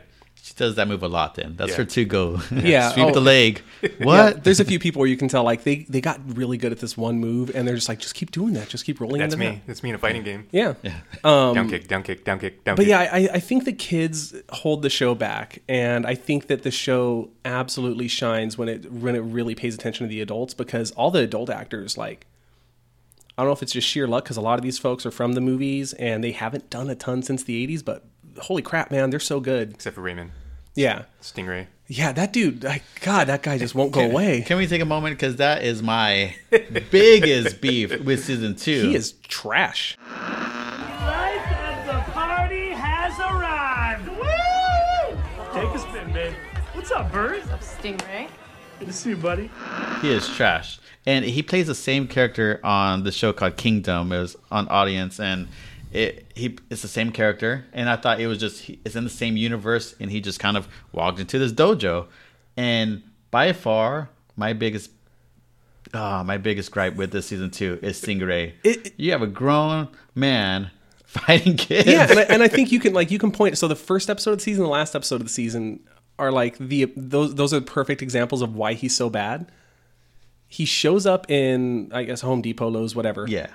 She 0.49 0.55
does 0.55 0.77
that 0.77 0.89
move 0.89 1.03
a 1.03 1.09
lot 1.09 1.35
then. 1.35 1.57
That's 1.57 1.73
Yeah. 1.73 1.77
her 1.77 1.85
to 1.85 2.05
go. 2.07 2.41
Yeah, 2.51 2.91
Sweep 2.93 3.09
oh. 3.09 3.13
the 3.13 3.21
leg. 3.21 3.61
Yeah, 3.83 3.89
What? 4.01 4.45
there's 4.45 4.61
a 4.61 4.65
few 4.65 4.79
people 4.79 5.01
where 5.01 5.09
you 5.09 5.17
can 5.19 5.29
tell 5.29 5.45
like 5.45 5.63
they 5.65 5.85
they 5.91 6.01
got 6.01 6.19
really 6.37 6.57
good 6.57 6.73
at 6.73 6.79
this 6.79 6.97
one 6.97 7.19
move 7.19 7.55
and 7.55 7.69
they're 7.69 7.75
just 7.75 7.89
like 7.89 7.99
just 7.99 8.15
keep 8.15 8.31
doing 8.31 8.55
that, 8.55 8.69
just 8.71 8.87
keep 8.87 8.99
rolling 8.99 9.21
That's 9.21 9.35
into 9.35 9.45
me. 9.47 9.57
that. 9.57 9.67
That's 9.67 9.83
me 9.83 9.91
in 9.91 9.95
a 9.95 9.99
fighting 9.99 10.23
game. 10.23 10.47
Yeah. 10.51 10.73
down 11.23 11.69
kick, 11.69 11.87
down 11.87 12.03
kick, 12.03 12.25
down 12.25 12.39
kick, 12.39 12.65
down 12.65 12.73
Um, 12.73 12.77
But 12.77 12.83
kick. 12.85 12.89
yeah, 12.89 13.11
I, 13.13 13.29
I 13.35 13.41
think 13.41 13.67
the 13.67 13.73
kids 13.75 14.35
hold 14.51 14.81
the 14.81 14.91
show 14.91 15.15
back, 15.15 15.59
and 15.69 16.07
I 16.07 16.15
think 16.15 16.47
that 16.47 16.63
the 16.63 16.71
show 16.71 17.31
absolutely 17.45 18.09
shines 18.09 18.57
when 18.57 18.69
it 18.71 18.91
when 18.91 19.15
it 19.15 19.21
really 19.21 19.55
pays 19.55 19.75
attention 19.75 20.07
to 20.07 20.09
the 20.09 20.21
adults 20.23 20.55
because 20.55 20.93
all 20.93 21.11
the 21.11 21.21
adult 21.21 21.51
actors 21.51 21.99
like. 21.99 22.27
I 23.37 23.43
don't 23.43 23.51
know 23.51 23.53
if 23.53 23.63
it's 23.63 23.71
just 23.73 23.87
sheer 23.87 24.09
luck 24.09 24.25
because 24.25 24.37
a 24.37 24.41
lot 24.41 24.59
of 24.59 24.65
these 24.65 24.79
folks 24.79 25.07
are 25.07 25.13
from 25.13 25.35
the 25.35 25.41
movies 25.41 25.93
and 25.93 26.25
they 26.25 26.33
haven't 26.33 26.71
done 26.71 26.91
a 26.91 26.97
ton 26.97 27.23
since 27.23 27.45
the 27.45 27.65
'80s. 27.69 27.85
But 27.85 28.05
holy 28.41 28.63
crap, 28.63 28.91
man, 28.91 29.11
they're 29.11 29.21
so 29.21 29.41
good. 29.41 29.73
Except 29.75 29.95
for 29.95 30.01
Raymond 30.03 30.31
Yeah, 30.75 31.05
Stingray. 31.23 31.67
yeah, 31.87 32.13
that 32.13 32.33
dude. 32.33 32.65
I, 32.65 32.83
God, 33.01 33.27
that 33.29 33.43
guy 33.43 33.59
just 33.59 33.75
won't 33.75 33.93
go 33.93 34.01
away. 34.03 34.43
Can 34.43 34.57
we 34.59 34.67
take 34.67 34.81
a 34.83 34.85
moment? 34.87 35.17
Because 35.17 35.37
that 35.37 35.63
is 35.65 35.83
my 35.83 36.35
biggest 36.91 37.61
beef 37.61 38.01
with 38.05 38.25
season 38.25 38.55
two. 38.57 38.89
He 38.89 38.95
is 38.95 39.13
trash. 39.27 39.97
Life 40.11 41.53
of 41.53 41.87
the 41.87 42.13
party 42.13 42.71
has 42.71 43.19
arrived. 43.19 44.09
Woo! 44.09 45.19
Take 45.61 45.75
a 45.75 45.79
spin, 45.79 46.13
babe. 46.13 46.35
What's 46.75 46.91
up, 46.91 47.11
Bird? 47.13 47.41
What's 47.51 47.53
up, 47.53 47.61
Stingray. 47.83 48.29
Good 48.79 48.87
to 48.89 48.93
see 48.93 49.11
you, 49.11 49.17
buddy. 49.17 49.51
He 50.03 50.11
is 50.11 50.29
trash. 50.29 50.79
And 51.07 51.25
he 51.25 51.43
plays 51.43 51.67
the 51.67 51.75
same 51.75 52.07
character 52.07 52.61
on 52.63 53.03
the 53.03 53.11
show 53.11 53.33
called 53.33 53.57
Kingdom. 53.57 54.13
It 54.13 54.21
was 54.21 54.37
on 54.51 54.69
Audience, 54.69 55.19
and 55.19 55.49
it 55.93 56.31
he 56.35 56.59
it's 56.71 56.83
the 56.83 56.89
same 56.89 57.13
character, 57.13 57.65
and 57.73 57.89
I 57.89 57.97
thought 57.97 58.21
it 58.21 58.27
was 58.27 58.39
just 58.39 58.69
it's 58.85 58.97
in 58.97 59.05
the 59.05 59.11
same 59.11 59.37
universe, 59.37 59.95
and 60.01 60.11
he 60.11 60.21
just 60.21 60.39
kind 60.41 60.57
of 60.57 60.69
walked 60.93 61.19
into 61.21 61.39
this 61.39 61.53
dojo, 61.53 62.07
and 62.57 63.03
by 63.31 63.53
far 63.53 64.11
my 64.37 64.53
biggest. 64.53 64.91
Ah, 65.95 66.23
my 66.23 66.37
biggest 66.37 66.71
gripe 66.71 66.97
with 66.97 67.13
this 67.13 67.27
season 67.29 67.51
two 67.51 67.79
is 67.81 67.99
Stingray. 68.01 68.53
It- 68.63 68.93
you 68.99 69.13
have 69.13 69.23
a 69.23 69.27
grown 69.27 69.89
man 70.15 70.71
fighting 71.07 71.57
kids. 71.57 71.87
yeah, 71.89 72.07
and 72.11 72.19
I, 72.19 72.23
and 72.25 72.43
I 72.43 72.49
think 72.49 72.71
you 72.71 72.79
can 72.79 72.93
like 72.93 73.11
you 73.11 73.19
can 73.19 73.33
point. 73.33 73.57
So 73.57 73.69
the 73.69 73.77
first 73.77 74.11
episode 74.11 74.33
of 74.33 74.39
the 74.39 74.43
season, 74.45 74.65
the 74.65 74.69
last 74.71 74.95
episode 74.95 75.17
of 75.17 75.23
the 75.27 75.33
season 75.33 75.81
are 76.19 76.31
like 76.31 76.59
the 76.59 76.93
those 76.97 77.35
those 77.37 77.55
are 77.55 77.61
perfect 77.63 78.03
examples 78.03 78.43
of 78.43 78.55
why 78.55 78.75
he's 78.75 78.95
so 78.95 79.09
bad. 79.09 79.51
He 80.47 80.67
shows 80.67 81.07
up 81.07 81.31
in 81.31 81.91
I 81.95 82.03
guess 82.03 82.21
Home 82.21 82.43
Depot, 82.43 82.69
Lowe's, 82.69 82.95
whatever. 82.95 83.27
yeah. 83.27 83.47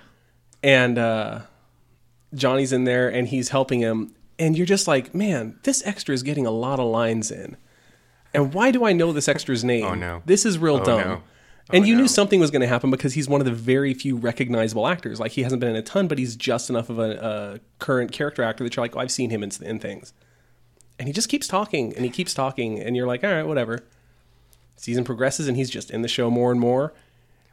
and 0.63 0.97
uh, 0.97 1.41
Johnny's 2.33 2.73
in 2.73 2.83
there 2.85 3.09
and 3.09 3.27
he's 3.27 3.49
helping 3.49 3.79
him, 3.79 4.13
and 4.39 4.57
you're 4.57 4.65
just 4.65 4.87
like, 4.87 5.13
man, 5.13 5.59
this 5.63 5.85
extra 5.85 6.13
is 6.13 6.23
getting 6.23 6.45
a 6.45 6.51
lot 6.51 6.79
of 6.79 6.87
lines 6.87 7.31
in. 7.31 7.57
And 8.33 8.53
why 8.53 8.71
do 8.71 8.83
I 8.85 8.93
know 8.93 9.11
this 9.13 9.27
extra's 9.27 9.63
name? 9.73 9.85
Oh, 9.85 9.93
no. 9.93 10.21
This 10.25 10.45
is 10.45 10.57
real 10.57 10.77
Oh, 10.77 10.83
dumb. 10.85 10.99
no. 11.01 11.23
and 11.71 11.83
Oh, 11.83 11.87
you 11.87 11.95
no. 11.95 12.01
knew 12.01 12.07
something 12.07 12.39
was 12.39 12.49
going 12.51 12.61
to 12.61 12.67
happen 12.67 12.89
because 12.91 13.13
he's 13.13 13.29
one 13.29 13.39
of 13.41 13.45
the 13.45 13.53
very 13.53 13.93
few 13.93 14.17
recognizable 14.17 14.87
actors. 14.87 15.19
Like 15.19 15.31
he 15.33 15.43
hasn't 15.43 15.59
been 15.59 15.69
in 15.69 15.75
a 15.75 15.81
ton, 15.83 16.07
but 16.07 16.17
he's 16.17 16.35
just 16.35 16.69
enough 16.69 16.89
of 16.89 16.97
a, 16.99 17.11
a 17.11 17.59
current 17.79 18.11
character 18.11 18.41
actor 18.43 18.63
that 18.63 18.75
you're 18.75 18.83
like, 18.83 18.95
oh, 18.95 18.99
I've 18.99 19.11
seen 19.11 19.29
him 19.29 19.43
in, 19.43 19.51
in 19.61 19.79
things. 19.79 20.13
And 20.99 21.07
he 21.07 21.13
just 21.13 21.29
keeps 21.29 21.47
talking 21.47 21.93
and 21.95 22.03
he 22.05 22.09
keeps 22.11 22.33
talking, 22.33 22.79
and 22.79 22.95
you're 22.95 23.07
like, 23.07 23.23
all 23.23 23.31
right, 23.31 23.43
whatever. 23.47 23.83
Season 24.75 25.03
progresses 25.03 25.47
and 25.47 25.55
he's 25.55 25.69
just 25.69 25.91
in 25.91 26.01
the 26.01 26.07
show 26.07 26.29
more 26.29 26.51
and 26.51 26.59
more. 26.59 26.93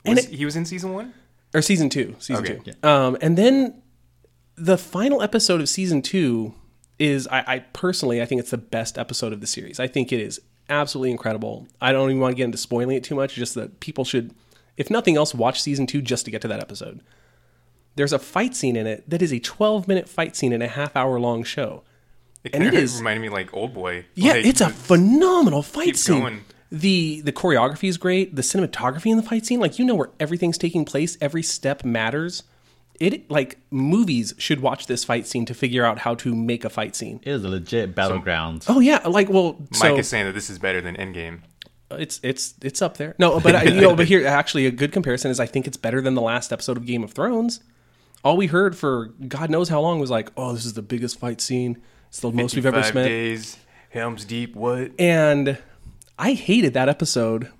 And 0.04 0.18
it- 0.18 0.26
he 0.30 0.44
was 0.44 0.56
in 0.56 0.64
season 0.64 0.92
one. 0.92 1.12
or 1.54 1.62
season 1.62 1.88
two, 1.90 2.16
season 2.18 2.44
Okay. 2.44 2.60
two. 2.72 2.88
Um, 2.88 3.16
and 3.20 3.36
then 3.36 3.82
the 4.60 4.78
final 4.78 5.22
episode 5.22 5.60
of 5.60 5.68
season 5.68 6.02
two 6.02 6.54
is, 6.98 7.26
I, 7.28 7.44
I 7.46 7.58
personally, 7.72 8.20
I 8.20 8.26
think 8.26 8.40
it's 8.40 8.50
the 8.50 8.58
best 8.58 8.98
episode 8.98 9.32
of 9.32 9.40
the 9.40 9.46
series. 9.46 9.80
I 9.80 9.86
think 9.86 10.12
it 10.12 10.20
is 10.20 10.40
absolutely 10.68 11.10
incredible. 11.10 11.66
I 11.80 11.92
don't 11.92 12.10
even 12.10 12.20
want 12.20 12.32
to 12.32 12.36
get 12.36 12.44
into 12.44 12.58
spoiling 12.58 12.96
it 12.96 13.04
too 13.04 13.14
much. 13.14 13.34
Just 13.34 13.54
that 13.54 13.80
people 13.80 14.04
should, 14.04 14.34
if 14.76 14.90
nothing 14.90 15.16
else, 15.16 15.34
watch 15.34 15.60
season 15.62 15.86
two 15.86 16.02
just 16.02 16.24
to 16.26 16.30
get 16.30 16.42
to 16.42 16.48
that 16.48 16.60
episode. 16.60 17.00
There's 17.96 18.12
a 18.12 18.18
fight 18.18 18.54
scene 18.54 18.76
in 18.76 18.86
it 18.86 19.08
that 19.08 19.20
is 19.22 19.32
a 19.32 19.38
12 19.40 19.88
minute 19.88 20.08
fight 20.08 20.36
scene 20.36 20.52
in 20.52 20.62
a 20.62 20.68
half 20.68 20.94
hour 20.94 21.18
long 21.18 21.42
show. 21.42 21.82
It 22.44 22.54
And 22.54 22.62
kind 22.64 22.74
it 22.74 22.78
of 22.78 22.84
is- 22.84 23.02
me 23.02 23.28
like 23.28 23.52
Old 23.54 23.74
Boy. 23.74 24.06
Yeah, 24.14 24.32
Like, 24.34 24.46
it's 24.46 24.60
a 24.60 24.70
phenomenal 24.70 25.62
fight 25.62 25.96
scene. 25.96 26.20
going. 26.20 26.40
The 26.72 27.20
the 27.22 27.32
choreography 27.32 27.88
is 27.88 27.96
great. 27.98 28.36
The 28.36 28.42
cinematography 28.42 29.06
in 29.10 29.16
the 29.16 29.24
fight 29.24 29.44
scene, 29.44 29.58
like 29.58 29.78
you 29.80 29.84
know 29.84 29.96
where 29.96 30.10
everything's 30.20 30.56
taking 30.56 30.84
place, 30.84 31.18
every 31.20 31.42
step 31.42 31.84
matters. 31.84 32.44
It 33.00 33.30
like 33.30 33.58
movies 33.70 34.34
should 34.36 34.60
watch 34.60 34.86
this 34.86 35.04
fight 35.04 35.26
scene 35.26 35.46
to 35.46 35.54
figure 35.54 35.84
out 35.84 35.98
how 36.00 36.14
to 36.16 36.34
make 36.34 36.64
a 36.64 36.70
fight 36.70 36.94
scene. 36.94 37.18
It 37.22 37.30
is 37.30 37.44
a 37.44 37.48
legit 37.48 37.94
battleground. 37.94 38.66
Oh 38.68 38.78
yeah, 38.80 38.98
like 39.08 39.28
well, 39.28 39.56
Mike 39.72 39.74
so 39.74 39.96
is 39.96 40.08
saying 40.08 40.26
that 40.26 40.32
this 40.32 40.50
is 40.50 40.58
better 40.58 40.80
than 40.82 40.96
Endgame. 40.96 41.40
it's 41.90 42.20
it's 42.22 42.54
it's 42.62 42.82
up 42.82 42.98
there. 42.98 43.14
No, 43.18 43.40
but 43.40 43.56
I, 43.56 43.62
you 43.64 43.80
know, 43.80 43.96
but 43.96 44.06
here 44.06 44.26
actually 44.26 44.66
a 44.66 44.70
good 44.70 44.92
comparison 44.92 45.30
is 45.30 45.40
I 45.40 45.46
think 45.46 45.66
it's 45.66 45.78
better 45.78 46.00
than 46.02 46.14
the 46.14 46.20
last 46.20 46.52
episode 46.52 46.76
of 46.76 46.84
Game 46.84 47.02
of 47.02 47.12
Thrones. 47.12 47.60
All 48.22 48.36
we 48.36 48.48
heard 48.48 48.76
for 48.76 49.06
God 49.26 49.48
knows 49.48 49.70
how 49.70 49.80
long 49.80 49.98
was 49.98 50.10
like, 50.10 50.30
oh, 50.36 50.52
this 50.52 50.66
is 50.66 50.74
the 50.74 50.82
biggest 50.82 51.18
fight 51.18 51.40
scene. 51.40 51.80
It's 52.08 52.20
the 52.20 52.30
most 52.30 52.54
we've 52.54 52.66
ever 52.66 52.82
spent. 52.82 53.08
days. 53.08 53.56
Helms 53.88 54.24
Deep. 54.26 54.54
What? 54.54 54.92
and 54.98 55.58
I 56.18 56.34
hated 56.34 56.74
that 56.74 56.90
episode. 56.90 57.50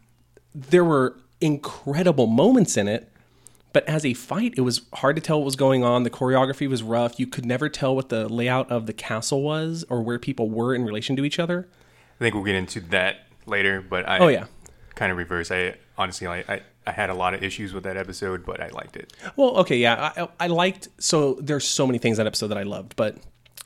There 0.54 0.84
were 0.84 1.16
incredible 1.40 2.26
moments 2.26 2.76
in 2.76 2.88
it, 2.88 3.09
but 3.72 3.88
as 3.88 4.04
a 4.04 4.14
fight, 4.14 4.54
it 4.56 4.62
was 4.62 4.82
hard 4.94 5.16
to 5.16 5.22
tell 5.22 5.38
what 5.38 5.44
was 5.44 5.56
going 5.56 5.84
on. 5.84 6.02
The 6.02 6.10
choreography 6.10 6.68
was 6.68 6.82
rough. 6.82 7.18
You 7.20 7.26
could 7.26 7.46
never 7.46 7.68
tell 7.68 7.94
what 7.94 8.08
the 8.08 8.28
layout 8.28 8.70
of 8.70 8.86
the 8.86 8.92
castle 8.92 9.42
was 9.42 9.84
or 9.88 10.02
where 10.02 10.18
people 10.18 10.48
were 10.50 10.74
in 10.74 10.84
relation 10.84 11.16
to 11.16 11.24
each 11.24 11.38
other. 11.38 11.68
I 12.20 12.24
think 12.24 12.34
we'll 12.34 12.44
get 12.44 12.54
into 12.56 12.80
that 12.80 13.26
later. 13.46 13.80
But 13.80 14.08
I 14.08 14.18
Oh, 14.18 14.28
yeah. 14.28 14.46
kind 14.94 15.10
of 15.12 15.18
reverse. 15.18 15.50
I 15.50 15.76
honestly 15.96 16.26
I, 16.26 16.38
I 16.48 16.62
I 16.86 16.92
had 16.92 17.10
a 17.10 17.14
lot 17.14 17.34
of 17.34 17.42
issues 17.44 17.72
with 17.74 17.84
that 17.84 17.96
episode, 17.96 18.44
but 18.44 18.60
I 18.60 18.68
liked 18.68 18.96
it. 18.96 19.12
Well, 19.36 19.50
okay, 19.58 19.76
yeah, 19.76 20.12
I, 20.16 20.28
I 20.40 20.46
liked. 20.48 20.88
So 20.98 21.34
there's 21.40 21.66
so 21.68 21.86
many 21.86 21.98
things 21.98 22.16
that 22.16 22.26
episode 22.26 22.48
that 22.48 22.58
I 22.58 22.62
loved, 22.64 22.96
but 22.96 23.16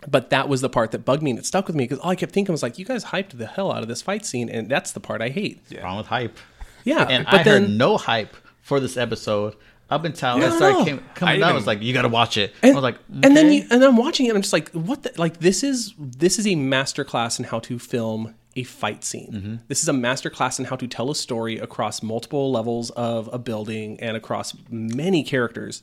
but 0.07 0.29
that 0.31 0.49
was 0.49 0.61
the 0.61 0.69
part 0.69 0.90
that 0.90 1.05
bugged 1.07 1.23
me 1.23 1.31
and 1.31 1.38
it 1.38 1.47
stuck 1.47 1.67
with 1.67 1.75
me 1.77 1.85
because 1.85 1.99
all 2.01 2.11
I 2.11 2.17
kept 2.17 2.33
thinking 2.33 2.53
was 2.53 2.62
like, 2.62 2.79
you 2.79 2.85
guys 2.85 3.07
hyped 3.07 3.38
the 3.38 3.47
hell 3.47 3.73
out 3.73 3.83
of 3.83 3.88
this 3.88 4.03
fight 4.03 4.27
scene, 4.27 4.51
and 4.51 4.69
that's 4.69 4.93
the 4.93 5.01
part 5.01 5.23
I 5.23 5.31
hate. 5.31 5.62
Yeah, 5.71 5.83
Wrong 5.83 5.97
with 5.97 6.09
hype. 6.09 6.37
Yeah, 6.85 7.07
And 7.09 7.27
I 7.27 7.43
then 7.43 7.62
heard 7.62 7.71
no 7.71 7.97
hype 7.97 8.37
for 8.61 8.79
this 8.81 8.99
episode 8.99 9.55
up 9.90 10.05
until 10.05 10.38
No, 10.38 10.47
it 10.47 10.53
started 10.53 10.79
no. 10.79 10.85
came, 10.85 11.05
coming 11.14 11.35
I 11.35 11.37
out. 11.37 11.42
I 11.42 11.47
even- 11.49 11.55
was 11.57 11.66
like, 11.66 11.83
you 11.83 11.92
got 11.92 12.03
to 12.03 12.09
watch 12.09 12.37
it. 12.37 12.53
and, 12.62 12.73
I 12.73 12.75
was 12.75 12.83
like, 12.83 12.99
and 13.23 13.37
then 13.37 13.53
you, 13.53 13.64
and 13.70 13.83
I'm 13.85 13.97
watching 13.97 14.27
it. 14.27 14.31
and 14.31 14.37
I'm 14.37 14.42
just 14.42 14.53
like, 14.53 14.70
what? 14.70 15.03
The, 15.03 15.12
like 15.16 15.38
this 15.40 15.62
is 15.62 15.94
this 15.99 16.38
is 16.38 16.47
a 16.47 16.51
masterclass 16.57 17.38
in 17.38 17.44
how 17.47 17.59
to 17.61 17.79
film 17.79 18.35
a 18.57 18.62
fight 18.62 19.03
scene. 19.05 19.33
Mm-hmm. 19.33 19.55
This 19.68 19.83
is 19.83 19.88
a 19.88 19.92
masterclass 19.92 20.59
in 20.59 20.66
how 20.66 20.77
to 20.77 20.87
tell 20.87 21.11
a 21.11 21.14
story 21.14 21.59
across 21.59 22.03
multiple 22.03 22.53
levels 22.53 22.90
of 22.90 23.29
a 23.33 23.38
building 23.38 23.99
and 24.01 24.16
across 24.16 24.55
many 24.70 25.23
characters. 25.25 25.83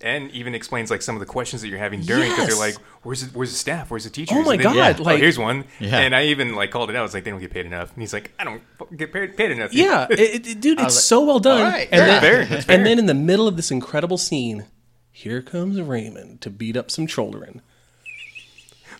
And 0.00 0.30
even 0.30 0.54
explains 0.54 0.92
like 0.92 1.02
some 1.02 1.16
of 1.16 1.20
the 1.20 1.26
questions 1.26 1.60
that 1.62 1.68
you're 1.68 1.78
having 1.80 2.02
during 2.02 2.30
because 2.30 2.38
Yes. 2.46 2.48
they're 2.56 2.68
like, 2.68 2.76
"Where's 3.02 3.22
the, 3.26 3.36
where's 3.36 3.50
the 3.50 3.56
staff? 3.56 3.90
Where's 3.90 4.04
the 4.04 4.10
teachers?" 4.10 4.36
Oh 4.38 4.42
my 4.44 4.56
then- 4.56 4.62
God, 4.72 5.00
oh, 5.00 5.02
like- 5.02 5.18
here's 5.20 5.36
one. 5.40 5.64
Yeah. 5.80 5.98
And 5.98 6.14
I 6.14 6.26
even 6.26 6.54
like 6.54 6.70
called 6.70 6.88
it 6.88 6.94
out. 6.94 7.00
I 7.00 7.02
was 7.02 7.14
like, 7.14 7.24
"They 7.24 7.32
don't 7.32 7.40
get 7.40 7.50
paid 7.50 7.66
enough." 7.66 7.92
And 7.94 8.00
he's 8.00 8.12
like, 8.12 8.30
"I 8.38 8.44
don't 8.44 8.62
get 8.96 9.12
paid, 9.12 9.36
paid 9.36 9.50
enough." 9.50 9.74
Yeah, 9.74 10.06
it, 10.10 10.46
it- 10.46 10.60
dude, 10.60 10.74
it's 10.78 10.82
like, 10.82 10.90
so 10.92 11.24
well 11.24 11.40
done. 11.40 11.62
all 11.62 11.66
right, 11.72 11.88
and, 11.90 11.98
yeah. 12.00 12.20
then, 12.20 12.46
Fair, 12.46 12.62
fair. 12.62 12.76
and 12.76 12.86
then 12.86 13.00
in 13.00 13.06
the 13.06 13.14
middle 13.14 13.48
of 13.48 13.56
this 13.56 13.72
incredible 13.72 14.18
scene, 14.18 14.66
here 15.10 15.42
comes 15.42 15.80
Raymond 15.80 16.42
to 16.42 16.50
beat 16.50 16.76
up 16.76 16.92
some 16.92 17.08
children. 17.08 17.60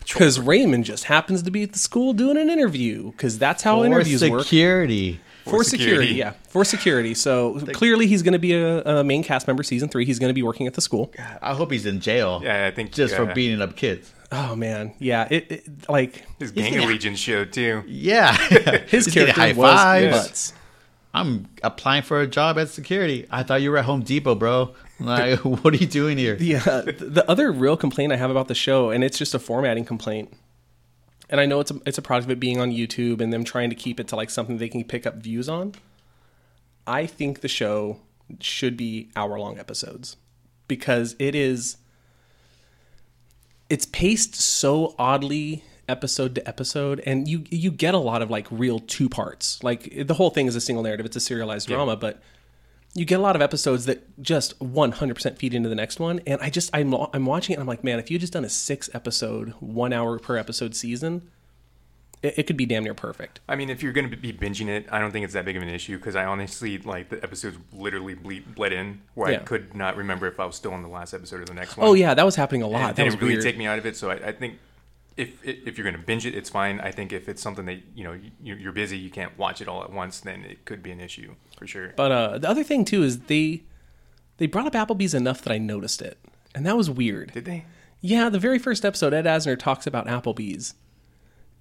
Because 0.01 0.41
Raymond 0.41 0.85
just 0.85 1.05
happens 1.05 1.43
to 1.43 1.51
be 1.51 1.63
at 1.63 1.73
the 1.75 1.79
school 1.79 2.13
doing 2.15 2.39
an 2.39 2.49
interview. 2.49 3.13
Because 3.13 3.39
that's 3.39 3.63
how 3.63 3.81
For 3.81 3.87
interviews 3.87 4.25
work. 4.29 4.43
security. 4.43 5.21
For 5.49 5.65
security. 5.65 6.09
security. 6.09 6.15
yeah, 6.15 6.33
for 6.49 6.65
security. 6.65 7.15
So 7.15 7.59
clearly, 7.73 8.07
he's 8.07 8.23
going 8.23 8.33
to 8.33 8.39
be 8.39 8.55
a, 8.55 8.83
a 8.83 9.05
main 9.05 9.23
cast 9.23 9.47
member. 9.47 9.63
Season 9.63 9.89
three, 9.89 10.05
he's 10.05 10.19
going 10.19 10.31
to 10.31 10.35
be 10.35 10.43
working 10.43 10.67
at 10.67 10.75
the 10.75 10.81
school. 10.81 11.13
I 11.43 11.55
hope 11.55 11.71
he's 11.73 11.87
in 11.87 12.01
jail. 12.01 12.41
Yeah, 12.43 12.67
I 12.67 12.71
think 12.71 12.93
just 12.93 13.15
for 13.15 13.27
beating 13.27 13.61
up 13.61 13.77
kids. 13.77 14.13
Oh 14.31 14.55
man, 14.55 14.95
yeah. 14.99 15.27
It, 15.31 15.51
it 15.51 15.89
like 15.89 16.25
His 16.39 16.51
Gang 16.51 16.77
of 16.77 16.85
Legion 16.85 17.17
show 17.17 17.45
too. 17.45 17.83
Yeah, 17.87 18.37
his 18.87 19.07
character 19.07 19.41
high 19.41 19.53
was 19.53 19.71
fives. 19.73 20.11
nuts. 20.17 20.53
I'm 21.15 21.49
applying 21.63 22.03
for 22.03 22.21
a 22.21 22.27
job 22.27 22.59
at 22.59 22.69
security. 22.69 23.27
I 23.31 23.43
thought 23.43 23.63
you 23.63 23.71
were 23.71 23.79
at 23.79 23.87
Home 23.87 24.03
Depot, 24.03 24.35
bro. 24.35 24.75
Like, 25.01 25.39
what 25.45 25.73
are 25.73 25.77
you 25.79 25.87
doing 25.87 26.19
here? 26.19 26.37
Yeah, 26.39 26.61
the 26.83 27.25
other 27.27 27.51
real 27.51 27.77
complaint 27.77 28.13
I 28.13 28.17
have 28.17 28.31
about 28.31 28.49
the 28.49 28.55
show, 28.55 28.91
and 28.91 29.03
it's 29.03 29.17
just 29.17 29.35
a 29.35 29.39
formatting 29.39 29.87
complaint. 29.87 30.33
And 31.31 31.41
I 31.41 31.47
know 31.47 31.61
it's 31.61 31.71
a, 31.71 31.81
it's 31.85 31.99
a 31.99 32.03
product 32.03 32.27
of 32.27 32.31
it 32.31 32.41
being 32.41 32.59
on 32.59 32.73
YouTube 32.73 33.21
and 33.21 33.33
them 33.33 33.45
trying 33.45 33.71
to 33.71 33.77
keep 33.77 34.01
it 34.01 34.09
to 34.09 34.17
like 34.17 34.31
something 34.31 34.59
they 34.59 34.69
can 34.69 34.85
pick 34.85 35.07
up 35.07 35.17
views 35.17 35.49
on. 35.49 35.75
I 36.87 37.07
think 37.07 37.41
the 37.41 37.49
show 37.49 38.01
should 38.41 38.77
be 38.77 39.11
hour 39.15 39.39
long 39.39 39.59
episodes 39.59 40.17
because 40.69 41.17
it 41.19 41.35
is 41.35 41.77
it's 43.69 43.87
paced 43.87 44.35
so 44.35 44.95
oddly 44.99 45.65
episode 45.89 46.35
to 46.35 46.47
episode 46.47 47.01
and 47.07 47.27
you 47.29 47.45
you 47.51 47.71
get 47.71 47.95
a 47.95 47.99
lot 47.99 48.23
of 48.23 48.31
like 48.31 48.47
real 48.51 48.79
two 48.79 49.09
parts. 49.09 49.63
Like 49.63 50.07
the 50.07 50.15
whole 50.15 50.31
thing 50.31 50.47
is 50.47 50.57
a 50.57 50.61
single 50.61 50.83
narrative. 50.83 51.07
It's 51.07 51.17
a 51.17 51.21
serialized 51.21 51.69
drama 51.69 51.97
but 51.97 52.23
you 52.99 53.05
get 53.05 53.19
a 53.19 53.23
lot 53.23 53.37
of 53.37 53.43
episodes 53.43 53.87
that 53.87 54.21
just 54.23 54.59
100% 54.59 55.37
feed 55.39 55.55
into 55.55 55.69
the 55.69 55.75
next 55.75 56.01
one 56.01 56.21
and 56.27 56.41
i 56.41 56.51
just 56.51 56.71
i'm, 56.75 56.93
I'm 57.13 57.27
watching 57.27 57.53
it 57.53 57.57
and 57.57 57.63
i'm 57.63 57.69
like 57.69 57.85
man 57.85 57.99
if 57.99 58.11
you 58.11 58.19
just 58.19 58.33
done 58.33 58.45
a 58.45 58.49
six 58.49 58.91
episode 58.93 59.51
one 59.61 59.93
hour 59.93 60.19
per 60.19 60.37
episode 60.37 60.75
season 60.75 61.31
it, 62.23 62.41
it 62.41 62.47
could 62.49 62.57
be 62.57 62.67
damn 62.67 62.83
near 62.83 62.95
perfect 62.95 63.41
I 63.49 63.55
mean, 63.57 63.71
if 63.71 63.83
you're 63.83 63.93
going 63.93 64.11
to 64.11 64.17
be 64.17 64.33
binging 64.33 64.69
it, 64.69 64.87
I 64.91 64.99
don't 64.99 65.13
think 65.13 65.25
it's 65.25 65.35
that 65.35 65.45
big 65.45 65.57
of 65.57 65.63
an 65.63 65.69
issue 65.69 65.97
because 65.99 66.17
I 66.17 66.25
honestly 66.25 66.79
like 66.79 67.11
the 67.11 67.23
episodes 67.23 67.57
literally 67.73 68.15
bleed, 68.15 68.55
bled 68.57 68.73
in 68.73 69.01
where 69.15 69.31
Yeah. 69.31 69.39
I 69.39 69.43
could 69.43 69.75
not 69.75 69.97
remember 69.97 70.27
if 70.27 70.41
I 70.41 70.45
was 70.45 70.57
still 70.57 70.73
on 70.73 70.83
the 70.83 70.89
last 70.89 71.15
episode 71.15 71.43
or 71.43 71.45
the 71.45 71.55
next 71.55 71.79
oh, 71.79 71.83
one. 71.83 71.91
oh 71.91 71.95
yeah 71.95 72.15
that 72.15 72.25
was 72.25 72.35
happening 72.35 72.63
a 72.63 72.67
lot 72.67 72.91
it 72.91 72.97
that 72.97 73.05
was 73.05 73.15
didn't 73.15 73.23
really 73.23 73.35
weird 73.35 73.45
take 73.45 73.57
me 73.57 73.67
out 73.67 73.79
of 73.79 73.87
it. 73.87 73.97
So 73.97 74.11
I, 74.11 74.15
I 74.15 74.33
think 74.33 74.59
if 75.19 75.45
if 75.45 75.77
you're 75.77 75.85
going 75.85 75.97
to 76.01 76.07
binge 76.07 76.25
it, 76.27 76.35
it's 76.35 76.49
fine. 76.51 76.81
I 76.81 76.91
think 76.93 77.13
if 77.13 77.29
it's 77.29 77.43
something 77.43 77.67
that 77.67 77.81
you 77.95 78.05
know 78.05 78.19
you- 78.43 78.55
you're 78.55 78.73
busy, 78.73 78.97
you 78.97 79.11
can't 79.11 79.37
watch 79.39 79.61
it 79.61 79.69
all 79.69 79.83
at 79.83 79.93
once, 79.93 80.21
then 80.21 80.45
it 80.45 80.65
could 80.65 80.83
be 80.83 80.91
an 80.91 81.01
issue 81.01 81.35
for 81.59 81.67
sure. 81.67 81.93
But 81.97 82.13
uh, 82.13 82.39
the 82.39 82.49
other 82.49 82.65
thing 82.65 82.85
too 82.85 83.03
is 83.03 83.21
they 83.21 83.63
they 84.39 84.47
brought 84.47 84.73
up 84.73 84.89
Applebee's 84.89 85.15
enough 85.15 85.43
that 85.43 85.53
I 85.53 85.59
noticed 85.59 86.01
it, 86.03 86.19
and 86.55 86.65
that 86.67 86.77
was 86.77 86.89
weird. 86.89 87.33
Did 87.33 87.45
they? 87.45 87.65
Yeah, 88.01 88.29
the 88.29 88.39
very 88.39 88.59
first 88.61 88.85
episode, 88.85 89.13
Ed 89.13 89.25
Asner 89.25 89.59
talks 89.59 89.85
about 89.85 90.07
Applebee's, 90.07 90.75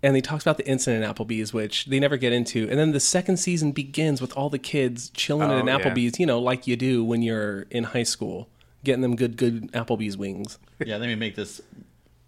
and 0.04 0.16
he 0.16 0.22
talks 0.22 0.44
about 0.44 0.58
the 0.58 0.68
incident 0.68 1.04
at 1.04 1.16
Applebee's, 1.16 1.52
which 1.52 1.86
they 1.88 2.00
never 2.00 2.16
get 2.18 2.32
into. 2.32 2.70
And 2.70 2.78
then 2.78 2.92
the 2.92 3.00
second 3.00 3.38
season 3.38 3.72
begins 3.72 4.22
with 4.22 4.38
all 4.38 4.52
the 4.52 4.60
kids 4.60 5.10
chilling 5.10 5.50
at 5.50 5.56
Oh, 5.56 5.60
an 5.60 5.66
yeah. 5.68 5.80
Applebee's, 5.80 6.20
you 6.20 6.28
know, 6.28 6.38
like 6.40 6.68
you 6.68 6.76
do 6.76 7.04
when 7.04 7.24
you're 7.24 7.62
in 7.72 7.86
high 7.86 8.04
school, 8.04 8.50
getting 8.84 9.02
them 9.02 9.16
good, 9.16 9.36
good 9.36 9.72
Applebee's 9.72 10.16
wings. 10.16 10.60
Yeah, 10.86 10.98
let 10.98 11.08
me 11.08 11.16
make 11.16 11.36
this 11.36 11.60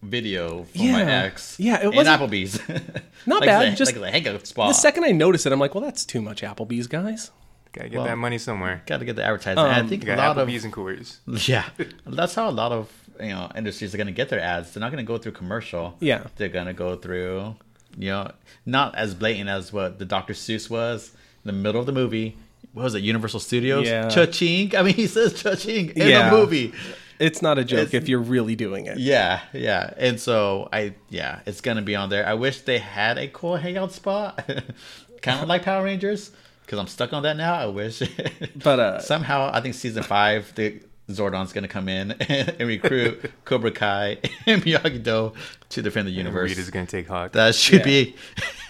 video 0.01 0.63
for 0.63 0.77
Yeah. 0.77 0.91
my 0.93 1.03
ex. 1.11 1.59
Yeah, 1.59 1.79
it 1.81 1.85
in 1.89 1.95
wasn't- 1.95 2.21
Applebee's. 2.21 2.59
Not 3.25 3.41
like 3.41 3.47
bad, 3.49 3.71
The, 3.73 3.75
just- 3.75 3.91
like 3.93 4.01
the 4.01 4.11
hangout 4.11 4.47
spot. 4.47 4.69
The 4.69 4.73
second 4.73 5.03
I 5.03 5.11
noticed 5.11 5.45
it, 5.45 5.51
I'm 5.51 5.59
like, 5.59 5.75
well, 5.75 5.83
that's 5.83 6.05
too 6.05 6.21
much 6.21 6.41
Applebee's, 6.41 6.87
guys. 6.87 7.31
Gotta 7.71 7.89
get 7.89 7.97
Well, 7.97 8.05
that 8.07 8.17
money 8.17 8.37
somewhere. 8.39 8.81
Got 8.87 8.97
to 8.97 9.05
get 9.05 9.15
the 9.15 9.23
advertising. 9.23 9.59
And 9.63 9.71
I 9.71 9.79
um, 9.81 9.87
think 9.87 10.03
You 10.05 10.13
a 10.13 10.15
lot 10.15 10.35
Applebee's 10.37 10.59
of 10.59 10.65
and 10.65 10.73
Coors. 10.73 11.17
yeah, 11.47 11.69
that's 12.07 12.33
how 12.33 12.49
a 12.49 12.51
lot 12.51 12.71
of 12.71 12.91
you 13.19 13.27
know 13.29 13.51
industries 13.55 13.93
are 13.93 13.97
going 13.97 14.07
to 14.07 14.13
get 14.13 14.29
their 14.29 14.39
ads. 14.39 14.73
They're 14.73 14.81
not 14.81 14.91
going 14.91 15.05
to 15.05 15.07
go 15.07 15.19
through 15.19 15.33
commercial. 15.33 15.95
Yeah. 15.99 16.23
they're 16.37 16.49
going 16.49 16.65
to 16.65 16.73
go 16.73 16.95
through, 16.95 17.55
you 17.95 18.09
know, 18.09 18.31
not 18.65 18.95
as 18.95 19.13
blatant 19.13 19.49
as 19.49 19.71
what 19.71 19.99
the 19.99 20.05
Dr. 20.05 20.33
Seuss 20.33 20.67
was 20.67 21.11
in 21.45 21.47
the 21.47 21.53
middle 21.53 21.79
of 21.79 21.85
the 21.85 21.91
movie. 21.91 22.37
What 22.73 22.83
was 22.83 22.95
it? 22.95 23.03
Universal 23.03 23.41
Studios. 23.41 23.85
Yeah. 23.87 24.09
Cha-ching. 24.09 24.75
I 24.75 24.81
mean, 24.83 24.93
he 24.95 25.05
says 25.07 25.39
cha-ching 25.39 25.89
in 25.89 26.07
Yeah. 26.07 26.29
the 26.31 26.37
movie. 26.37 26.73
It's 27.19 27.41
not 27.41 27.57
a 27.57 27.65
joke 27.65 27.79
It's- 27.79 27.93
if 27.93 28.07
you're 28.09 28.19
really 28.21 28.55
doing 28.55 28.85
it. 28.85 28.97
Yeah, 28.97 29.41
yeah. 29.53 29.93
And 29.97 30.19
so 30.19 30.69
I 30.71 30.93
yeah, 31.09 31.39
it's 31.45 31.61
gonna 31.61 31.81
be 31.81 31.95
on 31.95 32.09
there. 32.09 32.25
I 32.25 32.33
wish 32.33 32.61
they 32.61 32.79
had 32.79 33.17
a 33.17 33.27
cool 33.27 33.57
hangout 33.57 33.91
spot. 33.91 34.47
kind 35.21 35.41
of 35.41 35.47
like 35.49 35.63
Power 35.63 35.83
Rangers. 35.83 36.31
Because 36.65 36.79
I'm 36.79 36.87
stuck 36.87 37.13
on 37.13 37.23
that 37.23 37.35
now. 37.35 37.55
I 37.55 37.65
wish. 37.65 38.01
But, 38.55 38.79
uh, 38.79 38.99
somehow 39.01 39.49
I 39.51 39.59
think 39.61 39.73
season 39.75 40.03
five 40.03 40.53
the 40.55 40.79
Zordon's 41.09 41.53
gonna 41.53 41.67
come 41.67 41.89
in 41.89 42.11
and, 42.19 42.59
recruit 42.59 43.31
Cobra 43.45 43.71
Kai 43.71 44.17
and 44.45 44.61
Miyagi 44.63 45.01
Do 45.03 45.33
to 45.69 45.81
defend 45.81 46.07
the 46.07 46.11
And 46.11 46.17
universe. 46.17 46.49
Reed 46.51 46.57
is 46.57 46.69
going 46.69 46.85
to 46.85 46.91
take 46.91 47.07
Hawk. 47.07 47.31
that 47.33 47.55
should 47.55 47.79
Yeah. 47.85 47.85
be 47.85 48.15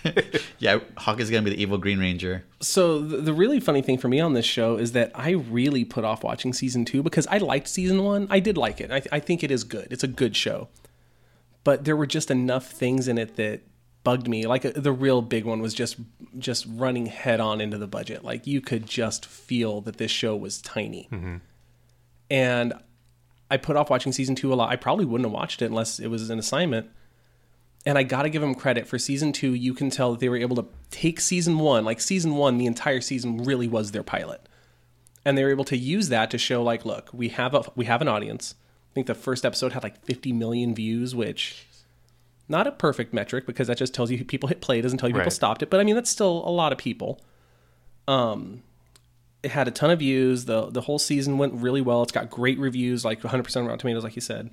Yeah, 0.59 0.79
Hawk 0.97 1.19
is 1.19 1.29
gonna 1.29 1.43
be 1.43 1.49
the 1.51 1.61
evil 1.61 1.77
Green 1.77 1.99
Ranger. 1.99 2.45
So 2.61 2.99
the, 2.99 3.17
the 3.17 3.33
really 3.33 3.59
funny 3.59 3.81
thing 3.81 3.97
for 3.97 4.07
me 4.07 4.19
on 4.21 4.33
this 4.33 4.45
show 4.45 4.77
is 4.77 4.93
that 4.93 5.11
I 5.13 5.31
really 5.31 5.83
put 5.85 6.03
off 6.05 6.23
watching 6.23 6.53
season 6.53 6.85
two 6.85 7.03
because 7.03 7.27
I 7.27 7.37
liked 7.39 7.67
season 7.67 8.03
one. 8.03 8.27
I 8.29 8.39
did 8.39 8.57
like 8.57 8.79
it. 8.79 8.91
I, 8.91 9.01
I 9.11 9.19
think 9.19 9.43
it 9.43 9.51
is 9.51 9.63
good. 9.65 9.87
It's 9.91 10.03
a 10.03 10.07
good 10.07 10.35
show, 10.37 10.69
but 11.65 11.83
there 11.85 11.95
were 11.97 12.07
just 12.07 12.31
enough 12.31 12.71
things 12.71 13.07
in 13.09 13.17
it 13.17 13.35
that 13.35 13.61
bugged 14.05 14.29
me. 14.29 14.47
Like 14.47 14.63
uh, 14.65 14.71
the 14.75 14.93
real 14.93 15.21
big 15.21 15.43
one 15.43 15.61
was 15.61 15.73
just 15.73 15.97
just 16.37 16.65
running 16.69 17.07
head 17.07 17.41
on 17.41 17.59
into 17.59 17.77
the 17.77 17.87
budget. 17.87 18.23
Like 18.23 18.47
you 18.47 18.61
could 18.61 18.85
just 18.85 19.25
feel 19.25 19.81
that 19.81 19.97
this 19.97 20.11
show 20.11 20.35
was 20.37 20.61
tiny, 20.61 21.09
and 22.29 22.73
I 23.51 23.57
put 23.57 23.75
off 23.75 23.89
watching 23.89 24.11
season 24.11 24.35
two 24.35 24.53
a 24.53 24.55
lot. 24.55 24.69
I 24.69 24.75
probably 24.75 25.05
wouldn't 25.05 25.25
have 25.25 25.33
watched 25.33 25.61
it 25.61 25.65
unless 25.65 25.99
it 25.99 26.07
was 26.07 26.29
an 26.29 26.37
assignment 26.39 26.89
and 27.85 27.97
I 27.97 28.03
got 28.03 28.23
to 28.23 28.29
give 28.29 28.41
them 28.41 28.55
credit 28.55 28.87
for 28.87 28.99
season 28.99 29.31
two. 29.31 29.53
You 29.53 29.73
can 29.73 29.89
tell 29.89 30.11
that 30.11 30.19
they 30.19 30.29
were 30.29 30.37
able 30.37 30.55
to 30.57 30.65
take 30.91 31.19
season 31.19 31.59
one, 31.59 31.85
like 31.85 32.01
season 32.01 32.35
one, 32.35 32.57
the 32.57 32.65
entire 32.65 33.01
season 33.01 33.43
really 33.43 33.67
was 33.67 33.91
their 33.91 34.03
pilot, 34.03 34.41
and 35.25 35.37
they 35.37 35.43
were 35.43 35.49
able 35.49 35.63
to 35.65 35.77
use 35.77 36.09
that 36.09 36.29
to 36.31 36.37
show, 36.37 36.61
like, 36.61 36.83
look, 36.85 37.09
we 37.13 37.29
have 37.29 37.53
a 37.55 37.63
we 37.75 37.85
have 37.85 38.01
an 38.01 38.07
audience. 38.07 38.55
I 38.91 38.93
think 38.93 39.07
the 39.07 39.15
first 39.15 39.45
episode 39.45 39.71
had 39.73 39.83
like 39.83 40.03
50 40.03 40.33
million 40.33 40.75
views, 40.75 41.15
which 41.15 41.65
not 42.49 42.67
a 42.67 42.71
perfect 42.71 43.13
metric 43.13 43.45
because 43.45 43.67
that 43.67 43.77
just 43.77 43.93
tells 43.93 44.11
you 44.11 44.25
people 44.25 44.49
hit 44.49 44.59
play, 44.61 44.81
doesn't 44.81 44.97
tell 44.97 45.07
you 45.07 45.13
people 45.13 45.25
Right. 45.25 45.31
stopped 45.33 45.63
it, 45.63 45.69
but 45.69 45.79
I 45.79 45.83
mean 45.83 45.95
that's 45.95 46.09
still 46.09 46.43
a 46.45 46.51
lot 46.51 46.71
of 46.73 46.77
people. 46.77 47.21
Um, 48.07 48.63
it 49.43 49.51
had 49.51 49.67
a 49.67 49.71
ton 49.71 49.89
of 49.91 49.99
views. 49.99 50.45
the 50.45 50.69
The 50.69 50.81
whole 50.81 50.99
season 50.99 51.37
went 51.37 51.53
really 51.53 51.81
well. 51.81 52.03
It's 52.03 52.11
got 52.11 52.29
great 52.29 52.59
reviews, 52.59 53.05
like 53.05 53.23
100 53.23 53.43
percent 53.43 53.65
Rotten 53.65 53.79
Tomatoes, 53.79 54.03
like 54.03 54.15
you 54.15 54.21
said. 54.21 54.49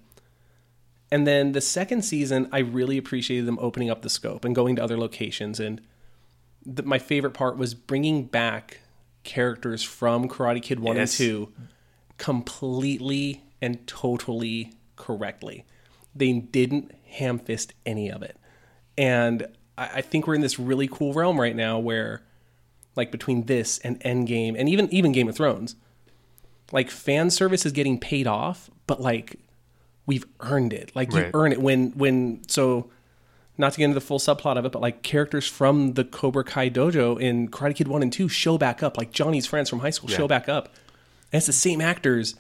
And 1.11 1.27
then 1.27 1.53
the 1.53 1.61
second 1.61 2.03
season, 2.03 2.49
I 2.53 2.59
really 2.59 2.99
appreciated 2.99 3.47
them 3.47 3.59
opening 3.61 3.91
up 3.91 4.03
the 4.03 4.11
scope 4.11 4.45
and 4.45 4.55
going 4.55 4.75
to 4.77 4.83
other 4.83 4.97
locations. 4.99 5.61
And 5.61 5.81
the, 6.65 6.83
my 6.83 6.99
favorite 6.99 7.31
part 7.33 7.57
was 7.57 7.75
bringing 7.75 8.25
back 8.25 8.81
characters 9.23 9.85
from 9.85 10.29
Karate 10.29 10.61
Kid 10.63 10.81
1 10.81 10.97
Yes. 10.97 11.19
and 11.21 11.29
2 11.29 11.53
completely 12.37 13.43
and 13.63 13.87
totally 13.87 14.73
correctly. 14.97 15.65
They 16.15 16.33
didn't 16.33 16.93
ham 17.07 17.39
fist 17.39 17.73
any 17.85 18.11
of 18.11 18.23
it. 18.23 18.37
And 18.99 19.47
I, 19.79 19.87
I 19.97 20.01
think 20.01 20.27
we're 20.27 20.35
in 20.35 20.41
this 20.41 20.59
really 20.59 20.89
cool 20.89 21.13
realm 21.13 21.41
right 21.41 21.55
now 21.57 21.79
where, 21.79 22.23
like, 22.97 23.11
between 23.13 23.45
this 23.45 23.79
and 23.79 24.01
Endgame 24.01 24.55
and 24.59 24.69
even, 24.69 24.93
even 24.93 25.13
Game 25.13 25.29
of 25.29 25.37
Thrones, 25.37 25.77
like, 26.73 26.91
fan 26.91 27.31
service 27.31 27.65
is 27.65 27.73
getting 27.73 27.99
paid 28.01 28.27
off, 28.27 28.71
but 28.87 29.01
like, 29.01 29.39
we've 30.07 30.25
earned 30.41 30.73
it. 30.73 30.93
Like 30.95 31.13
you 31.13 31.19
Right. 31.21 31.31
earn 31.35 31.51
it 31.53 31.61
when 31.61 31.91
when 31.97 32.41
so 32.49 32.89
not 33.59 33.73
to 33.73 33.79
get 33.79 33.87
into 33.87 33.95
the 33.97 34.01
full 34.01 34.21
subplot 34.21 34.57
of 34.57 34.65
it, 34.65 34.71
but 34.71 34.81
like 34.81 35.03
characters 35.03 35.49
from 35.49 35.95
the 35.95 36.05
Cobra 36.05 36.45
Kai 36.45 36.71
dojo 36.71 37.21
in 37.21 37.49
Karate 37.49 37.75
Kid 37.75 37.89
1 37.89 38.03
and 38.03 38.13
2 38.13 38.29
show 38.29 38.57
back 38.57 38.83
up. 38.85 38.97
Like 38.97 39.11
Johnny's 39.11 39.47
friends 39.47 39.69
from 39.69 39.81
high 39.81 39.91
school 39.91 40.09
show 40.09 40.29
back 40.29 40.49
up. 40.49 40.67
And 41.33 41.39
it's 41.39 41.47
the 41.47 41.53
same 41.53 41.81
actors 41.81 42.37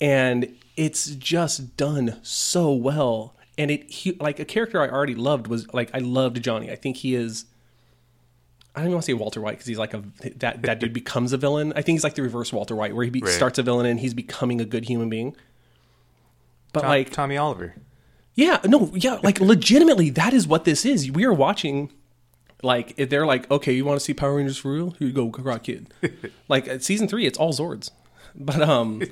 and 0.00 0.52
it's 0.76 1.06
just 1.14 1.76
done 1.76 2.18
so 2.22 2.72
well. 2.72 3.34
And 3.56 3.70
it 3.70 3.88
he, 3.88 4.12
like 4.18 4.40
a 4.40 4.44
character 4.44 4.80
I 4.82 4.88
already 4.88 5.14
loved 5.14 5.46
was 5.46 5.72
like 5.72 5.90
I 5.94 5.98
loved 5.98 6.42
Johnny. 6.42 6.72
I 6.72 6.76
think 6.76 6.96
he 6.96 7.14
is 7.14 7.44
I 8.76 8.80
don't 8.80 8.88
even 8.88 8.92
want 8.96 9.04
to 9.04 9.06
say 9.06 9.14
Walter 9.14 9.40
White 9.40 9.52
because 9.52 9.66
he's 9.66 9.78
like 9.78 9.94
a 9.94 10.02
that 10.36 10.60
that 10.62 10.78
dude 10.80 10.92
becomes 10.92 11.32
a 11.32 11.38
villain. 11.38 11.72
I 11.74 11.80
think 11.82 11.96
he's 11.96 12.04
like 12.04 12.14
the 12.14 12.22
reverse 12.22 12.52
Walter 12.52 12.76
White, 12.76 12.94
where 12.94 13.04
he 13.04 13.10
be, 13.10 13.20
Right. 13.22 13.32
starts 13.32 13.58
a 13.58 13.62
villain 13.62 13.86
and 13.86 13.98
he's 14.00 14.12
becoming 14.14 14.60
a 14.60 14.64
good 14.66 14.84
human 14.84 15.08
being. 15.08 15.34
But 16.74 16.82
Tom- 16.82 16.90
like, 16.90 17.10
Tommy 17.10 17.36
Oliver. 17.38 17.74
yeah, 18.34 18.60
no, 18.66 18.90
yeah, 18.94 19.18
like 19.22 19.40
legitimately, 19.40 20.10
that 20.10 20.34
is 20.34 20.46
what 20.46 20.64
this 20.66 20.84
is. 20.84 21.10
We 21.10 21.24
are 21.24 21.32
watching, 21.32 21.90
like, 22.62 22.92
if 22.98 23.08
they're 23.08 23.24
like, 23.24 23.50
okay, 23.50 23.72
you 23.72 23.84
want 23.86 23.98
to 23.98 24.04
see 24.04 24.12
Power 24.12 24.36
Rangers 24.36 24.58
for 24.58 24.72
real? 24.74 24.90
Here 24.98 25.08
you 25.08 25.14
go, 25.14 25.30
Karate 25.30 25.62
Kid. 25.62 25.94
like 26.48 26.68
at 26.68 26.84
season 26.84 27.08
three, 27.08 27.24
it's 27.24 27.38
all 27.38 27.54
Zords, 27.54 27.90
but 28.34 28.60
um, 28.60 29.02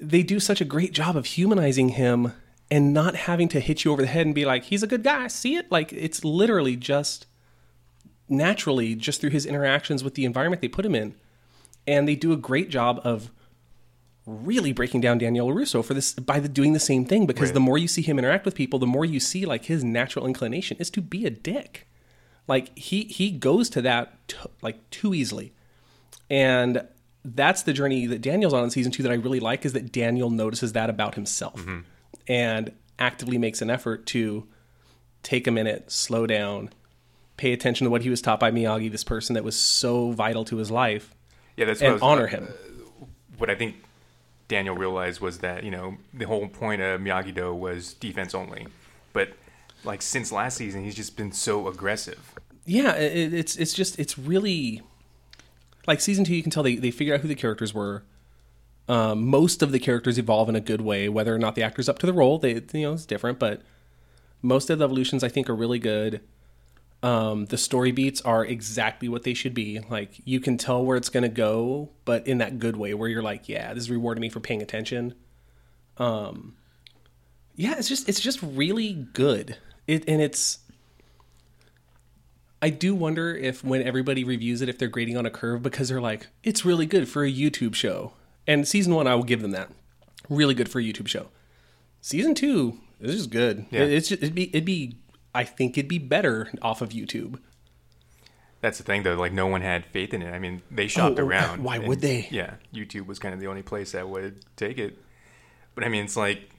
they 0.00 0.22
do 0.22 0.38
such 0.38 0.60
a 0.60 0.64
great 0.64 0.92
job 0.92 1.16
of 1.16 1.26
humanizing 1.26 1.90
him 1.90 2.32
and 2.70 2.92
not 2.94 3.16
having 3.16 3.48
to 3.48 3.60
hit 3.60 3.84
you 3.84 3.90
over 3.92 4.02
the 4.02 4.08
head 4.08 4.26
and 4.26 4.34
be 4.34 4.44
like, 4.44 4.64
he's 4.64 4.82
a 4.82 4.86
good 4.86 5.02
guy. 5.02 5.26
See 5.26 5.56
it? 5.56 5.70
Like 5.72 5.92
it's 5.92 6.22
literally 6.24 6.76
just 6.76 7.26
naturally 8.28 8.94
just 8.94 9.20
through 9.20 9.30
his 9.30 9.46
interactions 9.46 10.04
with 10.04 10.14
the 10.14 10.24
environment 10.24 10.62
they 10.62 10.68
put 10.68 10.84
him 10.84 10.94
in, 10.94 11.14
and 11.86 12.06
they 12.06 12.14
do 12.14 12.32
a 12.32 12.36
great 12.36 12.68
job 12.68 13.00
of 13.04 13.30
really 14.26 14.72
breaking 14.72 15.00
down 15.00 15.16
Daniel 15.16 15.48
LaRusso 15.48 15.82
for 15.82 15.94
this 15.94 16.12
by 16.12 16.38
the, 16.38 16.48
doing 16.48 16.74
the 16.74 16.80
same 16.80 17.06
thing 17.06 17.24
because 17.24 17.48
Right. 17.48 17.54
the 17.54 17.60
more 17.60 17.78
you 17.78 17.88
see 17.88 18.02
him 18.02 18.18
interact 18.18 18.44
with 18.44 18.54
people, 18.54 18.78
the 18.78 18.86
more 18.86 19.04
you 19.04 19.20
see 19.20 19.46
like 19.46 19.64
his 19.64 19.82
natural 19.82 20.26
inclination 20.26 20.76
is 20.78 20.90
to 20.90 21.00
be 21.00 21.24
a 21.24 21.30
dick. 21.30 21.86
Like 22.46 22.76
he 22.78 23.04
he 23.04 23.30
goes 23.30 23.68
to 23.70 23.82
that 23.82 24.28
t- 24.28 24.36
like 24.62 24.88
too 24.90 25.14
easily, 25.14 25.52
and 26.30 26.86
that's 27.24 27.62
the 27.62 27.72
journey 27.72 28.06
that 28.06 28.22
Daniel's 28.22 28.54
on 28.54 28.64
in 28.64 28.70
season 28.70 28.92
two 28.92 29.02
that 29.02 29.12
I 29.12 29.16
really 29.16 29.40
like 29.40 29.64
is 29.66 29.72
that 29.74 29.92
Daniel 29.92 30.30
notices 30.30 30.72
that 30.72 30.88
about 30.88 31.14
himself 31.14 31.60
mm-hmm. 31.60 31.80
and 32.26 32.72
actively 32.98 33.38
makes 33.38 33.60
an 33.60 33.70
effort 33.70 34.06
to 34.06 34.46
take 35.22 35.46
a 35.46 35.50
minute, 35.50 35.90
slow 35.90 36.26
down, 36.26 36.70
pay 37.38 37.52
attention 37.54 37.86
to 37.86 37.90
what 37.90 38.02
he 38.02 38.10
was 38.10 38.20
taught 38.20 38.38
by 38.38 38.50
Miyagi, 38.50 38.90
this 38.90 39.04
person 39.04 39.32
that 39.34 39.44
was 39.44 39.56
so 39.56 40.10
vital 40.12 40.44
to 40.44 40.56
his 40.58 40.70
life, 40.70 41.14
Yeah, 41.56 41.64
that's 41.64 41.80
what 41.80 41.86
and 41.86 41.94
was- 41.94 42.02
honor 42.02 42.26
him. 42.26 42.48
What 43.38 43.48
I 43.48 43.54
think 43.54 43.76
Daniel 44.48 44.74
realized 44.76 45.20
was 45.20 45.38
that 45.38 45.64
you 45.64 45.70
know 45.70 45.96
the 46.12 46.26
whole 46.26 46.48
point 46.48 46.82
of 46.82 47.00
Miyagi 47.00 47.34
Do 47.34 47.54
was 47.54 47.94
defense 47.94 48.34
only, 48.34 48.66
but 49.12 49.30
like 49.84 50.02
since 50.02 50.30
last 50.32 50.56
season, 50.56 50.84
he's 50.84 50.94
just 50.96 51.16
been 51.16 51.32
so 51.32 51.68
aggressive. 51.68 52.34
yeah 52.66 52.94
it, 52.96 53.32
it's 53.32 53.56
it's 53.56 53.72
just 53.72 53.98
it's 53.98 54.18
really 54.18 54.82
like 55.86 56.00
season 56.02 56.24
two 56.24 56.34
you 56.34 56.42
can 56.42 56.50
tell 56.50 56.62
they, 56.62 56.76
they 56.76 56.90
figure 56.90 57.14
out 57.14 57.20
who 57.20 57.28
the 57.28 57.34
characters 57.34 57.72
were 57.72 58.02
um, 58.88 59.26
most 59.26 59.62
of 59.62 59.70
the 59.72 59.78
characters 59.78 60.18
evolve 60.18 60.48
in 60.50 60.56
a 60.56 60.60
good 60.60 60.80
way 60.82 61.08
whether 61.08 61.34
or 61.34 61.38
not 61.38 61.54
the 61.54 61.62
actor's 61.62 61.88
up 61.88 61.98
to 62.00 62.06
the 62.06 62.12
role 62.12 62.38
they 62.38 62.54
you 62.74 62.82
know 62.82 62.92
it's 62.92 63.06
different 63.06 63.38
but 63.38 63.62
most 64.42 64.68
of 64.68 64.78
the 64.78 64.84
evolutions 64.84 65.22
i 65.24 65.28
think 65.28 65.48
are 65.48 65.54
really 65.54 65.78
good 65.78 66.20
um, 67.02 67.46
the 67.46 67.56
story 67.58 67.92
beats 67.92 68.20
are 68.22 68.44
exactly 68.44 69.08
what 69.08 69.22
they 69.22 69.32
should 69.34 69.54
be 69.54 69.80
like 69.88 70.20
you 70.24 70.40
can 70.40 70.58
tell 70.58 70.84
where 70.84 70.96
it's 70.96 71.08
going 71.08 71.22
to 71.22 71.28
go 71.28 71.90
but 72.04 72.26
in 72.26 72.38
that 72.38 72.58
good 72.58 72.76
way 72.76 72.92
where 72.94 73.08
you're 73.08 73.22
like 73.22 73.48
yeah 73.48 73.72
this 73.74 73.84
is 73.84 73.90
rewarding 73.90 74.20
me 74.20 74.28
for 74.28 74.40
paying 74.40 74.60
attention 74.62 75.14
um, 75.98 76.56
yeah 77.54 77.74
it's 77.78 77.88
just 77.88 78.08
it's 78.08 78.20
just 78.20 78.42
really 78.42 78.92
good 79.12 79.56
it 79.86 80.04
and 80.08 80.20
it's 80.20 80.58
I 82.60 82.70
do 82.70 82.94
wonder 82.94 83.36
if 83.36 83.62
when 83.62 83.82
everybody 83.82 84.24
reviews 84.24 84.62
it, 84.62 84.68
if 84.68 84.78
they're 84.78 84.88
grading 84.88 85.16
on 85.16 85.24
a 85.24 85.30
curve 85.30 85.62
because 85.62 85.88
they're 85.88 86.00
like, 86.00 86.26
it's 86.42 86.64
really 86.64 86.86
good 86.86 87.08
for 87.08 87.22
a 87.24 87.32
YouTube 87.32 87.74
show. 87.76 88.14
And 88.48 88.66
season 88.66 88.94
one, 88.96 89.06
I 89.06 89.14
will 89.14 89.22
give 89.22 89.42
them 89.42 89.52
that. 89.52 89.70
Really 90.28 90.54
good 90.54 90.68
for 90.68 90.80
a 90.80 90.82
YouTube 90.82 91.06
show. 91.06 91.28
Season 92.00 92.34
two 92.34 92.78
is 93.00 93.14
just 93.14 93.30
good. 93.30 93.66
Yeah. 93.70 93.82
It- 93.82 93.92
It's 93.92 94.08
just, 94.08 94.22
it'd 94.24 94.34
be 94.34 94.48
it'd 94.48 94.64
be 94.64 94.96
I 95.34 95.44
think 95.44 95.76
it'd 95.78 95.88
be 95.88 95.98
better 95.98 96.50
off 96.62 96.80
of 96.82 96.90
YouTube. 96.90 97.38
That's 98.60 98.78
the 98.78 98.84
thing, 98.84 99.02
though. 99.04 99.14
Like 99.14 99.32
no 99.32 99.46
one 99.46 99.60
had 99.62 99.86
faith 99.86 100.12
in 100.12 100.22
it. 100.22 100.32
I 100.32 100.38
mean, 100.38 100.62
they 100.70 100.88
shopped 100.88 101.18
Oh, 101.18 101.22
oh, 101.22 101.26
around. 101.26 101.62
why 101.62 101.76
and, 101.76 101.86
would 101.86 102.00
they? 102.00 102.26
Yeah, 102.30 102.54
YouTube 102.74 103.06
was 103.06 103.18
kind 103.18 103.32
of 103.34 103.40
the 103.40 103.46
only 103.46 103.62
place 103.62 103.92
that 103.92 104.08
would 104.08 104.44
take 104.56 104.78
it. 104.78 104.98
But 105.74 105.84
I 105.84 105.88
mean, 105.88 106.04
it's 106.04 106.16
like 106.16 106.50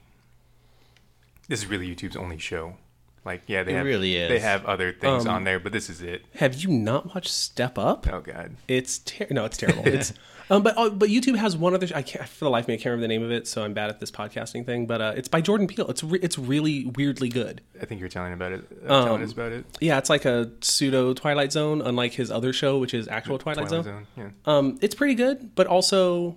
this 1.48 1.60
is 1.60 1.66
really 1.66 1.94
YouTube's 1.94 2.16
only 2.16 2.38
show. 2.38 2.76
Like, 3.24 3.42
yeah, 3.46 3.62
they 3.62 3.72
It 3.72 3.76
have 3.76 3.86
really 3.86 4.16
is. 4.16 4.28
They 4.30 4.38
have 4.38 4.64
other 4.64 4.92
things 4.92 5.26
Um, 5.26 5.34
on 5.36 5.44
there, 5.44 5.60
but 5.60 5.72
this 5.72 5.90
is 5.90 6.00
it. 6.00 6.24
Have 6.36 6.54
you 6.54 6.68
not 6.70 7.14
watched 7.14 7.28
Step 7.28 7.76
Up? 7.78 8.06
Oh 8.10 8.20
God, 8.20 8.56
It's 8.66 8.98
ter- 8.98 9.26
no, 9.30 9.44
it's 9.44 9.56
terrible. 9.58 9.82
It's 9.86 10.12
um, 10.48 10.64
but 10.64 10.74
oh, 10.76 10.90
but 10.90 11.10
YouTube 11.10 11.36
has 11.36 11.56
one 11.56 11.74
other. 11.74 11.86
I 11.94 12.02
can't 12.02 12.28
for 12.28 12.46
the 12.46 12.50
life 12.50 12.64
of 12.64 12.68
me, 12.68 12.74
I 12.74 12.76
can't 12.78 12.86
remember 12.86 13.02
the 13.02 13.08
name 13.08 13.22
of 13.22 13.30
it, 13.30 13.46
so 13.46 13.62
I'm 13.62 13.72
bad 13.72 13.88
at 13.88 14.00
this 14.00 14.10
podcasting 14.10 14.66
thing. 14.66 14.84
But 14.86 15.00
uh, 15.00 15.12
it's 15.16 15.28
by 15.28 15.40
Jordan 15.40 15.68
Peele. 15.68 15.86
It's 15.88 16.02
re- 16.02 16.18
it's 16.20 16.38
really 16.38 16.86
weirdly 16.96 17.28
good. 17.28 17.60
I 17.80 17.84
think 17.84 18.00
you're 18.00 18.08
telling 18.08 18.32
about 18.32 18.50
it. 18.52 18.64
Uh, 18.84 19.04
telling 19.04 19.20
Um, 19.22 19.28
us 19.28 19.32
about 19.32 19.52
it. 19.52 19.64
Yeah, 19.80 19.98
it's 19.98 20.10
like 20.10 20.24
a 20.24 20.50
pseudo 20.60 21.14
Twilight 21.14 21.52
Zone, 21.52 21.80
unlike 21.82 22.14
his 22.14 22.32
other 22.32 22.52
show, 22.52 22.78
which 22.78 22.94
is 22.94 23.06
actual 23.06 23.38
Twilight, 23.38 23.68
Zone. 23.68 24.06
Yeah. 24.16 24.30
Um, 24.44 24.76
it's 24.82 24.94
pretty 24.96 25.14
good, 25.14 25.54
but 25.54 25.68
also 25.68 26.34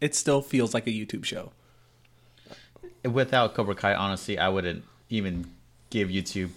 it 0.00 0.16
still 0.16 0.42
feels 0.42 0.74
like 0.74 0.88
a 0.88 0.90
YouTube 0.90 1.24
show. 1.24 1.52
without 3.04 3.54
Cobra 3.54 3.74
Kai, 3.74 3.94
honestly, 3.94 4.38
I 4.38 4.48
wouldn't 4.48 4.84
even 5.10 5.46
give 5.92 6.08
YouTube 6.08 6.50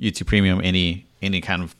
YouTube 0.00 0.26
Premium 0.26 0.60
any 0.62 1.06
any 1.22 1.40
kind 1.40 1.62
of 1.62 1.74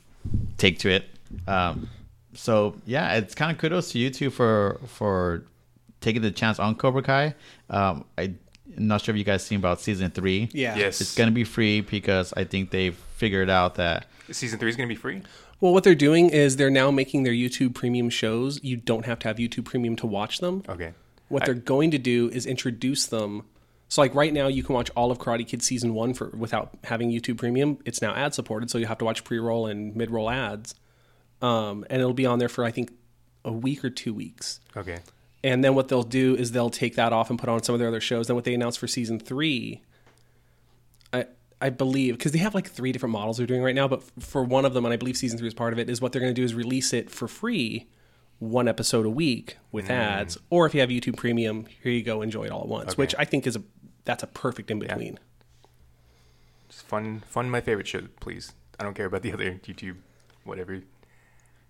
take 0.57 0.79
to 0.79 0.89
it. 0.89 1.05
Um, 1.47 1.89
so 2.33 2.75
yeah, 2.85 3.15
it's 3.15 3.35
kind 3.35 3.51
of 3.51 3.57
kudos 3.57 3.91
to 3.91 3.99
YouTube 3.99 4.31
for 4.31 4.79
for 4.87 5.43
taking 6.01 6.21
the 6.21 6.31
chance 6.31 6.59
on 6.59 6.75
Cobra 6.75 7.01
Kai. 7.01 7.35
Um, 7.69 8.05
I'm 8.17 8.37
not 8.77 9.01
sure 9.01 9.13
if 9.13 9.19
you 9.19 9.25
guys 9.25 9.43
seen 9.43 9.59
about 9.59 9.81
season 9.81 10.11
three. 10.11 10.49
Yeah. 10.53 10.77
Yes. 10.77 11.01
It's 11.01 11.15
gonna 11.15 11.31
be 11.31 11.43
free 11.43 11.81
because 11.81 12.33
I 12.37 12.43
think 12.43 12.69
they've 12.71 12.95
figured 12.95 13.49
out 13.49 13.75
that 13.75 14.07
Season 14.31 14.59
three 14.59 14.69
is 14.69 14.75
going 14.75 14.87
to 14.89 14.93
be 14.93 14.99
free. 14.99 15.21
Well, 15.61 15.73
what 15.73 15.83
they're 15.83 15.95
doing 15.95 16.29
is 16.29 16.57
they're 16.57 16.69
now 16.69 16.91
making 16.91 17.23
their 17.23 17.33
YouTube 17.33 17.73
Premium 17.73 18.09
shows. 18.09 18.63
You 18.63 18.77
don't 18.77 19.05
have 19.05 19.19
to 19.19 19.27
have 19.27 19.37
YouTube 19.37 19.65
Premium 19.65 19.95
to 19.97 20.07
watch 20.07 20.39
them. 20.39 20.63
Okay. 20.67 20.93
What 21.29 21.45
they're 21.45 21.53
going 21.53 21.91
to 21.91 21.97
do 21.97 22.29
is 22.29 22.45
introduce 22.45 23.05
them. 23.05 23.43
So, 23.89 24.01
like 24.01 24.13
right 24.13 24.33
now, 24.33 24.47
you 24.47 24.63
can 24.63 24.75
watch 24.75 24.89
all 24.95 25.11
of 25.11 25.17
Karate 25.17 25.47
Kid 25.47 25.63
season 25.63 25.93
one 25.93 26.13
for 26.13 26.27
without 26.29 26.77
having 26.83 27.09
YouTube 27.09 27.37
Premium. 27.37 27.79
It's 27.85 28.01
now 28.01 28.13
ad 28.13 28.33
supported, 28.33 28.69
so 28.69 28.77
you 28.77 28.85
have 28.85 28.97
to 28.97 29.05
watch 29.05 29.23
pre-roll 29.23 29.65
and 29.67 29.95
mid-roll 29.95 30.29
ads, 30.29 30.75
um, 31.41 31.85
and 31.89 32.01
it'll 32.01 32.13
be 32.13 32.25
on 32.25 32.39
there 32.39 32.49
for 32.49 32.65
I 32.65 32.71
think 32.71 32.91
a 33.45 33.51
week 33.51 33.85
or 33.85 33.89
two 33.89 34.13
weeks. 34.13 34.59
Okay. 34.75 34.99
And 35.43 35.63
then 35.63 35.75
what 35.75 35.87
they'll 35.87 36.03
do 36.03 36.35
is 36.35 36.51
they'll 36.51 36.69
take 36.69 36.95
that 36.95 37.13
off 37.13 37.29
and 37.29 37.39
put 37.39 37.47
on 37.47 37.63
some 37.63 37.73
of 37.73 37.79
their 37.79 37.87
other 37.87 38.01
shows. 38.01 38.27
Then 38.27 38.35
what 38.35 38.43
they 38.43 38.53
announced 38.53 38.79
for 38.79 38.87
season 38.87 39.19
three, 39.19 39.81
I 41.13 41.27
I 41.61 41.69
believe 41.69 42.17
because 42.17 42.33
they 42.33 42.39
have 42.39 42.53
like 42.53 42.69
three 42.69 42.91
different 42.91 43.13
models 43.13 43.37
they're 43.37 43.47
doing 43.47 43.63
right 43.63 43.75
now, 43.75 43.87
but 43.87 43.99
f- 43.99 44.23
for 44.23 44.43
one 44.43 44.65
of 44.65 44.73
them, 44.73 44.83
and 44.83 44.93
I 44.93 44.97
believe 44.97 45.15
season 45.15 45.37
three 45.37 45.47
is 45.47 45.53
part 45.53 45.71
of 45.73 45.79
it, 45.79 45.89
is 45.89 46.01
what 46.01 46.11
they're 46.11 46.21
going 46.21 46.33
to 46.33 46.39
do 46.39 46.43
is 46.43 46.53
release 46.53 46.91
it 46.91 47.09
for 47.09 47.27
free, 47.27 47.87
one 48.39 48.67
episode 48.67 49.05
a 49.05 49.09
week 49.09 49.57
with 49.71 49.89
ads. 49.89 50.37
Or 50.49 50.65
if 50.65 50.73
you 50.73 50.81
have 50.81 50.89
YouTube 50.89 51.15
Premium, 51.15 51.65
here 51.81 51.91
you 51.91 52.03
go, 52.03 52.21
enjoy 52.21 52.45
it 52.45 52.51
all 52.51 52.61
at 52.61 52.67
once. 52.67 52.97
Which 52.97 53.15
I 53.17 53.25
think 53.25 53.47
is 53.47 53.55
a 53.55 53.63
that's 54.07 54.23
a 54.23 54.27
perfect 54.27 54.71
in 54.71 54.79
between. 54.79 55.19
Just 56.69 56.85
fun, 56.87 57.23
fun. 57.27 57.49
My 57.49 57.61
favorite 57.61 57.87
show, 57.87 58.01
please. 58.19 58.53
I 58.79 58.83
don't 58.83 58.95
care 58.95 59.05
about 59.05 59.21
the 59.21 59.33
other 59.33 59.51
YouTube, 59.65 59.97
whatever. 60.43 60.81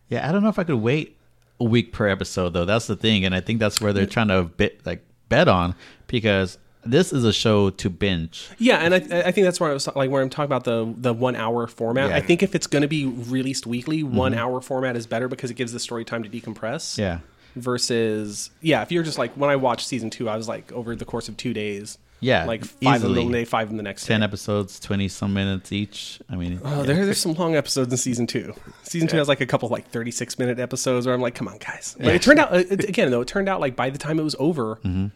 Yeah, 0.07 0.27
I 0.27 0.31
don't 0.31 0.43
know 0.43 0.49
if 0.49 0.59
I 0.59 0.63
could 0.63 0.75
wait 0.75 1.17
a 1.59 1.65
week 1.65 1.91
per 1.91 2.07
episode 2.07 2.53
though. 2.53 2.65
That's 2.65 2.87
the 2.87 2.95
thing, 2.95 3.25
and 3.25 3.35
I 3.35 3.41
think 3.41 3.59
that's 3.59 3.81
where 3.81 3.91
they're 3.91 4.05
mm. 4.05 4.11
trying 4.11 4.29
to 4.29 4.43
bit 4.43 4.85
like 4.85 5.03
bet 5.27 5.47
on 5.47 5.75
because 6.05 6.57
this 6.85 7.11
is 7.11 7.25
a 7.25 7.33
show 7.33 7.71
to 7.71 7.89
binge. 7.89 8.47
Yeah, 8.59 8.77
and 8.77 8.93
I, 8.93 8.97
I 8.97 9.31
think 9.31 9.43
that's 9.43 9.59
where 9.59 9.71
I 9.71 9.73
was 9.73 9.87
like 9.95 10.09
where 10.09 10.21
I'm 10.21 10.29
talking 10.29 10.45
about 10.45 10.63
the 10.63 10.93
the 10.95 11.13
one 11.13 11.35
hour 11.35 11.67
format. 11.67 12.11
Yeah. 12.11 12.17
I 12.17 12.21
think 12.21 12.43
if 12.43 12.55
it's 12.55 12.67
going 12.67 12.83
to 12.83 12.87
be 12.87 13.05
released 13.05 13.65
weekly, 13.65 14.03
mm-hmm. 14.03 14.15
one 14.15 14.33
hour 14.35 14.61
format 14.61 14.95
is 14.95 15.07
better 15.07 15.27
because 15.27 15.49
it 15.49 15.55
gives 15.55 15.73
the 15.73 15.79
story 15.79 16.05
time 16.05 16.23
to 16.23 16.29
decompress. 16.29 16.97
Yeah, 16.97 17.19
versus 17.57 18.51
yeah 18.61 18.81
if 18.81 18.91
you're 18.91 19.03
just 19.03 19.17
like 19.17 19.33
when 19.33 19.49
i 19.49 19.55
watched 19.55 19.87
season 19.87 20.09
two 20.09 20.29
i 20.29 20.37
was 20.37 20.47
like 20.47 20.71
over 20.71 20.95
the 20.95 21.05
course 21.05 21.27
of 21.27 21.35
two 21.35 21.53
days 21.53 21.97
Yeah, 22.19 22.45
like 22.45 22.65
five 22.65 23.03
in 23.03 23.11
easily. 23.11 23.25
the 23.27 23.31
day 23.31 23.45
five 23.45 23.69
in 23.69 23.77
the 23.77 23.83
next 23.83 24.05
ten 24.07 24.21
day. 24.21 24.23
episodes, 24.25 24.79
twenty 24.79 25.07
some 25.07 25.33
minutes 25.35 25.71
each. 25.71 26.19
I 26.29 26.35
mean, 26.35 26.59
oh 26.63 26.81
there, 26.83 27.05
there's 27.05 27.17
some 27.21 27.33
long 27.33 27.55
episodes 27.55 27.91
in 27.93 27.97
season 27.97 28.25
two. 28.25 28.53
Season 28.83 29.07
two 29.07 29.17
has 29.17 29.27
like 29.27 29.41
a 29.41 29.45
couple 29.45 29.69
like 29.69 29.89
36 29.91 30.39
minute 30.39 30.57
episodes 30.59 31.05
where 31.05 31.13
i'm 31.13 31.21
like 31.21 31.35
come 31.35 31.47
on 31.47 31.57
guys. 31.59 31.95
But 31.99 32.15
it 32.15 32.21
turned 32.23 32.39
out 32.39 32.51
uh, 32.53 32.63
it, 32.69 32.85
again 32.89 33.11
though 33.11 33.21
it 33.21 33.27
turned 33.27 33.47
out 33.49 33.59
like 33.61 33.75
by 33.75 33.89
the 33.91 33.97
time 33.99 34.17
it 34.19 34.23
was 34.23 34.35
over 34.39 34.77
Mm-hmm. 34.83 35.07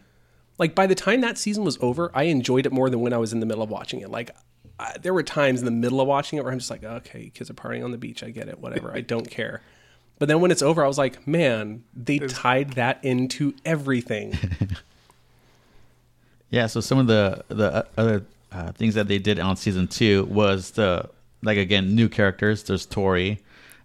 like 0.58 0.74
by 0.76 0.86
the 0.86 0.94
time 0.94 1.22
that 1.22 1.38
season 1.38 1.64
was 1.64 1.76
over 1.80 2.10
i 2.14 2.24
enjoyed 2.24 2.66
it 2.66 2.72
more 2.72 2.88
than 2.90 3.00
when 3.00 3.12
i 3.12 3.16
was 3.18 3.32
in 3.32 3.40
the 3.40 3.46
middle 3.46 3.62
of 3.64 3.70
watching 3.70 4.00
it. 4.00 4.10
Like 4.10 4.30
I, 4.78 4.96
there 5.02 5.12
were 5.14 5.22
times 5.24 5.58
in 5.60 5.64
the 5.64 5.70
middle 5.72 6.00
of 6.00 6.06
watching 6.06 6.38
it 6.38 6.42
where 6.44 6.52
i'm 6.52 6.58
just 6.60 6.70
like 6.70 6.84
okay 6.84 7.30
kids 7.34 7.50
are 7.50 7.54
partying 7.54 7.82
on 7.84 7.90
the 7.90 7.98
beach. 7.98 8.22
I 8.22 8.30
get 8.30 8.48
it. 8.48 8.60
Whatever. 8.60 8.92
I 8.94 9.00
don't 9.00 9.28
care. 9.30 9.60
But 10.20 10.28
then 10.28 10.40
when 10.40 10.50
it's 10.52 10.62
over 10.62 10.84
i 10.84 10.86
was 10.86 10.98
like 10.98 11.26
man 11.26 11.82
they 11.96 12.18
tied 12.20 12.74
that 12.74 13.04
into 13.04 13.54
everything 13.64 14.38
Yeah, 16.52 16.66
so 16.66 16.80
some 16.80 16.98
of 16.98 17.06
the 17.08 17.42
the 17.48 17.74
uh, 17.74 17.82
other 17.96 18.24
uh, 18.52 18.70
things 18.72 18.94
that 18.94 19.08
they 19.08 19.18
did 19.18 19.40
on 19.40 19.56
season 19.56 19.88
two 19.88 20.24
was 20.26 20.70
the 20.72 21.08
like 21.42 21.58
again 21.58 21.94
new 21.96 22.08
characters. 22.08 22.62
There's 22.62 22.86
Tori, 22.86 23.40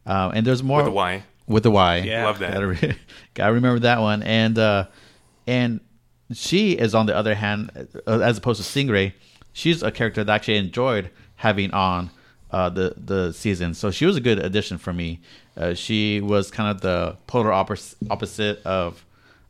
um, 0.06 0.34
and 0.36 0.46
there's 0.46 0.62
more 0.62 0.80
With 0.84 0.86
the 0.88 0.92
Y. 0.92 1.24
With 1.48 1.64
the 1.64 1.72
Y, 1.72 1.98
Yeah. 2.00 2.26
Love 2.26 2.40
that. 2.40 2.54
Gotta, 2.54 2.68
re- 2.68 2.96
gotta 3.34 3.54
remember 3.54 3.80
that 3.80 4.02
one. 4.02 4.22
And 4.22 4.60
uh, 4.60 4.88
and 5.48 5.80
she 6.34 6.74
is 6.74 6.94
on 6.94 7.06
the 7.06 7.16
other 7.16 7.36
hand, 7.36 7.72
uh, 8.06 8.20
as 8.20 8.38
opposed 8.38 8.62
to 8.62 8.68
Stingray, 8.68 9.14
she's 9.54 9.82
a 9.82 9.90
character 9.92 10.26
that 10.26 10.32
I 10.32 10.36
actually 10.36 10.58
enjoyed 10.58 11.10
having 11.38 11.72
on 11.72 12.10
uh, 12.52 12.68
the 12.70 12.96
the 12.98 13.32
season. 13.32 13.74
So 13.76 13.92
she 13.92 14.06
was 14.06 14.18
a 14.18 14.22
good 14.22 14.40
addition 14.40 14.78
for 14.78 14.92
me. 14.92 15.22
Uh, 15.56 15.74
she 15.74 16.20
was 16.20 16.52
kind 16.52 16.70
of 16.70 16.82
the 16.82 17.16
polar 17.28 17.52
oppos- 17.52 17.96
opposite 18.12 18.62
of 18.66 19.06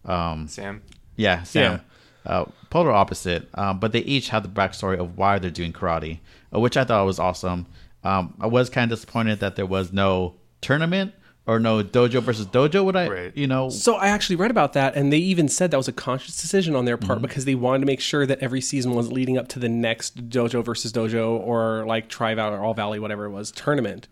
um, 0.06 0.48
Sam. 0.48 0.84
yeah, 1.16 1.42
Sam. 1.44 1.82
Uh, 2.28 2.46
polar 2.70 2.92
opposite, 2.92 3.48
um, 3.54 3.80
but 3.80 3.94
they 3.94 4.00
each 4.02 4.28
have 4.30 4.44
the 4.44 4.50
backstory 4.50 5.00
of 5.00 5.18
why 5.18 5.40
they're 5.40 5.50
doing 5.50 5.72
karate, 5.72 6.20
uh, 6.54 6.60
which 6.60 6.76
I 6.76 6.84
thought 6.84 7.06
was 7.06 7.20
awesome. 7.20 7.66
Um, 8.04 8.34
I 8.42 8.48
was 8.48 8.70
kind 8.70 8.92
of 8.92 8.98
disappointed 8.98 9.40
that 9.40 9.56
there 9.56 9.66
was 9.66 9.94
no 9.94 10.36
tournament 10.60 11.14
or 11.46 11.58
no 11.60 11.82
dojo 11.82 12.22
versus 12.22 12.46
dojo. 12.46 12.84
Would 12.84 12.98
I, 12.98 13.08
Right. 13.08 13.38
you 13.38 13.48
know, 13.48 13.70
So 13.70 13.96
I 13.96 14.08
actually 14.10 14.36
read 14.36 14.52
about 14.52 14.74
that, 14.74 14.96
and 14.98 15.14
they 15.14 15.18
even 15.20 15.48
said 15.48 15.72
that 15.72 15.78
was 15.78 15.88
a 15.88 15.94
conscious 15.94 16.36
decision 16.42 16.76
on 16.76 16.84
their 16.84 16.98
part 16.98 17.22
because 17.22 17.46
they 17.46 17.56
wanted 17.56 17.80
to 17.80 17.86
make 17.86 18.02
sure 18.02 18.26
that 18.26 18.40
every 18.40 18.60
season 18.60 18.94
was 18.94 19.10
leading 19.10 19.38
up 19.38 19.48
to 19.50 19.60
the 19.60 19.70
next 19.70 20.30
dojo 20.30 20.66
versus 20.66 20.92
dojo 20.92 21.40
or 21.40 21.86
like 21.88 22.10
Tri 22.10 22.36
Valley 22.36 22.58
or 22.58 22.60
All 22.66 22.74
Valley, 22.74 23.00
whatever 23.00 23.24
it 23.24 23.32
was, 23.32 23.52
tournament. 23.52 24.10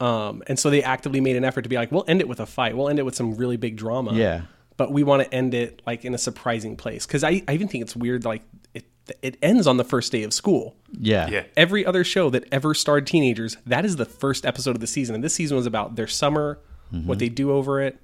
Um, 0.00 0.42
and 0.46 0.58
so 0.58 0.70
they 0.70 0.82
actively 0.82 1.20
made 1.20 1.36
an 1.36 1.44
effort 1.44 1.60
to 1.62 1.68
be 1.68 1.76
like, 1.76 1.92
we'll 1.92 2.06
end 2.08 2.22
it 2.22 2.28
with 2.28 2.40
a 2.40 2.46
fight. 2.46 2.74
We'll 2.74 2.88
end 2.88 2.98
it 2.98 3.02
with 3.04 3.14
some 3.14 3.34
really 3.34 3.58
big 3.58 3.76
drama. 3.76 4.14
Yeah. 4.14 4.42
But 4.80 4.92
we 4.92 5.02
want 5.02 5.22
to 5.22 5.34
end 5.34 5.52
it 5.52 5.82
like 5.86 6.06
in 6.06 6.14
a 6.14 6.18
surprising 6.18 6.74
place 6.74 7.04
because 7.04 7.22
I, 7.22 7.42
I 7.46 7.52
even 7.52 7.68
think 7.68 7.82
it's 7.82 7.94
weird 7.94 8.24
like 8.24 8.40
it 8.72 8.86
it 9.20 9.36
ends 9.42 9.66
on 9.66 9.76
the 9.76 9.84
first 9.84 10.10
day 10.10 10.22
of 10.22 10.32
school 10.32 10.74
yeah, 10.98 11.28
Yeah. 11.28 11.44
every 11.54 11.84
other 11.84 12.02
show 12.02 12.30
that 12.30 12.44
ever 12.50 12.72
starred 12.72 13.06
teenagers, 13.06 13.58
that 13.66 13.84
is 13.84 13.96
the 13.96 14.06
first 14.06 14.46
episode 14.46 14.74
of 14.74 14.80
the 14.80 14.86
season. 14.86 15.14
And 15.14 15.22
this 15.22 15.34
season 15.34 15.58
was 15.58 15.66
about 15.66 15.96
their 15.96 16.06
summer, 16.06 16.60
mm-hmm. 16.90 17.06
what 17.06 17.18
they 17.18 17.28
do 17.28 17.52
over 17.52 17.82
it. 17.82 18.00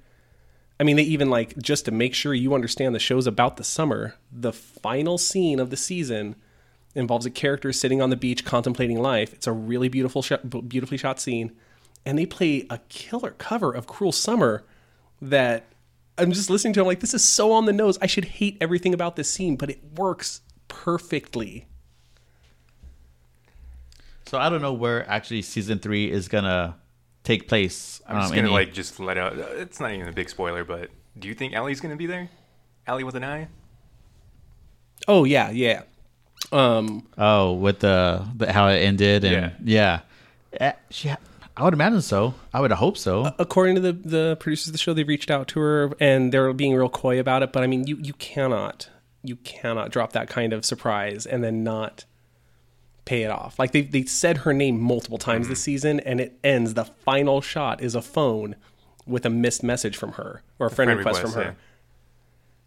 I 0.79 0.83
mean, 0.83 0.97
they 0.97 1.01
even 1.01 1.31
like 1.31 1.57
just 1.57 1.85
to 1.85 1.91
make 1.91 2.13
sure 2.13 2.35
you 2.35 2.53
understand 2.53 2.93
the 2.93 2.99
show's 2.99 3.25
about 3.25 3.57
the 3.57 3.63
summer. 3.63 4.13
The 4.31 4.53
final 4.53 5.17
scene 5.17 5.59
of 5.59 5.71
the 5.71 5.77
season 5.77 6.35
involves 6.93 7.25
a 7.25 7.31
character 7.31 7.73
sitting 7.73 8.03
on 8.03 8.11
the 8.11 8.15
beach 8.15 8.45
contemplating 8.45 9.01
life. 9.01 9.33
It's 9.33 9.47
a 9.47 9.51
really 9.51 9.89
beautiful, 9.89 10.21
shot, 10.21 10.69
beautifully 10.69 10.99
shot 10.99 11.19
scene, 11.19 11.53
and 12.05 12.19
they 12.19 12.27
play 12.27 12.67
a 12.69 12.77
killer 12.89 13.31
cover 13.31 13.71
of 13.71 13.87
"Cruel 13.87 14.11
Summer" 14.11 14.63
that 15.19 15.63
I'm 16.17 16.31
just 16.31 16.49
listening 16.49 16.73
to. 16.73 16.81
I'm 16.81 16.87
like, 16.87 16.99
this 16.99 17.13
is 17.13 17.23
so 17.23 17.51
on 17.51 17.65
the 17.65 17.73
nose. 17.73 17.97
I 18.01 18.07
should 18.07 18.25
hate 18.25 18.57
everything 18.59 18.93
about 18.93 19.15
this 19.15 19.29
scene, 19.29 19.55
but 19.55 19.69
it 19.69 19.79
works 19.95 20.41
perfectly. 20.67 21.67
So 24.25 24.37
I 24.37 24.49
don't 24.49 24.61
know 24.61 24.73
where 24.73 25.09
actually 25.09 25.41
season 25.41 25.79
three 25.79 26.11
is 26.11 26.27
gonna 26.27 26.75
take 27.23 27.47
place. 27.47 28.01
I'm 28.07 28.17
just 28.17 28.31
um, 28.31 28.35
gonna 28.35 28.47
any- 28.47 28.53
like 28.55 28.73
just 28.73 28.99
let 28.99 29.17
out. 29.17 29.37
It's 29.37 29.79
not 29.79 29.91
even 29.91 30.07
a 30.07 30.11
big 30.11 30.29
spoiler, 30.29 30.63
but 30.63 30.89
do 31.17 31.27
you 31.27 31.33
think 31.33 31.55
Ali's 31.55 31.79
gonna 31.79 31.95
be 31.95 32.07
there? 32.07 32.29
Ellie 32.87 33.03
with 33.03 33.15
an 33.15 33.23
eye. 33.23 33.47
Oh 35.07 35.23
yeah, 35.23 35.51
yeah. 35.51 35.83
Um, 36.51 37.07
oh 37.17 37.53
with 37.53 37.79
the, 37.79 38.25
the 38.35 38.51
how 38.51 38.67
it 38.67 38.77
ended 38.77 39.23
and 39.23 39.53
yeah, 39.63 40.01
yeah. 40.59 40.73
she. 40.89 41.13
I 41.57 41.63
would 41.63 41.73
imagine 41.73 42.01
so. 42.01 42.35
I 42.53 42.61
would 42.61 42.71
hope 42.71 42.97
so. 42.97 43.33
according 43.39 43.75
to 43.75 43.81
the 43.81 43.93
the 43.93 44.37
producers 44.39 44.67
of 44.67 44.73
the 44.73 44.77
show, 44.77 44.93
they 44.93 45.03
reached 45.03 45.31
out 45.31 45.47
to 45.49 45.59
her 45.59 45.91
and 45.99 46.31
they're 46.31 46.53
being 46.53 46.75
real 46.75 46.89
coy 46.89 47.19
about 47.19 47.41
it. 47.41 47.51
But 47.51 47.63
I 47.63 47.67
mean, 47.67 47.87
you 47.87 47.97
you 47.97 48.13
cannot 48.13 48.89
you 49.23 49.37
cannot 49.37 49.91
drop 49.91 50.13
that 50.13 50.29
kind 50.29 50.53
of 50.53 50.63
surprise 50.63 51.25
and 51.25 51.43
then 51.43 51.63
not 51.63 52.05
pay 53.05 53.23
it 53.23 53.31
off. 53.31 53.57
Like 53.57 53.71
they 53.71 53.81
they 53.81 54.03
said 54.03 54.39
her 54.39 54.53
name 54.53 54.79
multiple 54.79 55.17
times 55.17 55.47
this 55.47 55.61
season, 55.61 55.99
and 56.01 56.21
it 56.21 56.37
ends. 56.43 56.75
The 56.75 56.85
final 56.85 57.41
shot 57.41 57.81
is 57.81 57.95
a 57.95 58.01
phone 58.01 58.55
with 59.07 59.25
a 59.25 59.29
missed 59.29 59.63
message 59.63 59.97
from 59.97 60.13
her 60.13 60.43
or 60.59 60.67
a 60.67 60.69
friend, 60.69 60.89
friend 60.89 60.99
request, 60.99 61.19
request, 61.19 61.33
from 61.33 61.43
her. 61.43 61.49
yeah. 61.51 61.55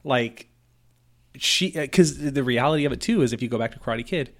Like 0.02 0.48
she, 1.36 1.76
uh, 1.76 1.82
because 1.82 2.32
the 2.32 2.42
reality 2.42 2.84
of 2.84 2.92
it 2.92 3.00
too 3.00 3.22
is, 3.22 3.32
if 3.32 3.40
you 3.40 3.48
go 3.48 3.58
back 3.58 3.72
to 3.72 3.78
Karate 3.78 4.04
Kid, 4.04 4.34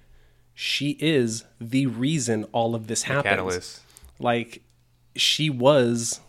she 0.53 0.97
is 0.99 1.45
the 1.59 1.85
reason 1.85 2.43
all 2.51 2.75
of 2.75 2.87
this 2.87 3.03
happens 3.03 3.23
Catalyst. 3.23 3.81
Like 4.21 4.63
she 5.15 5.49
was 5.49 6.21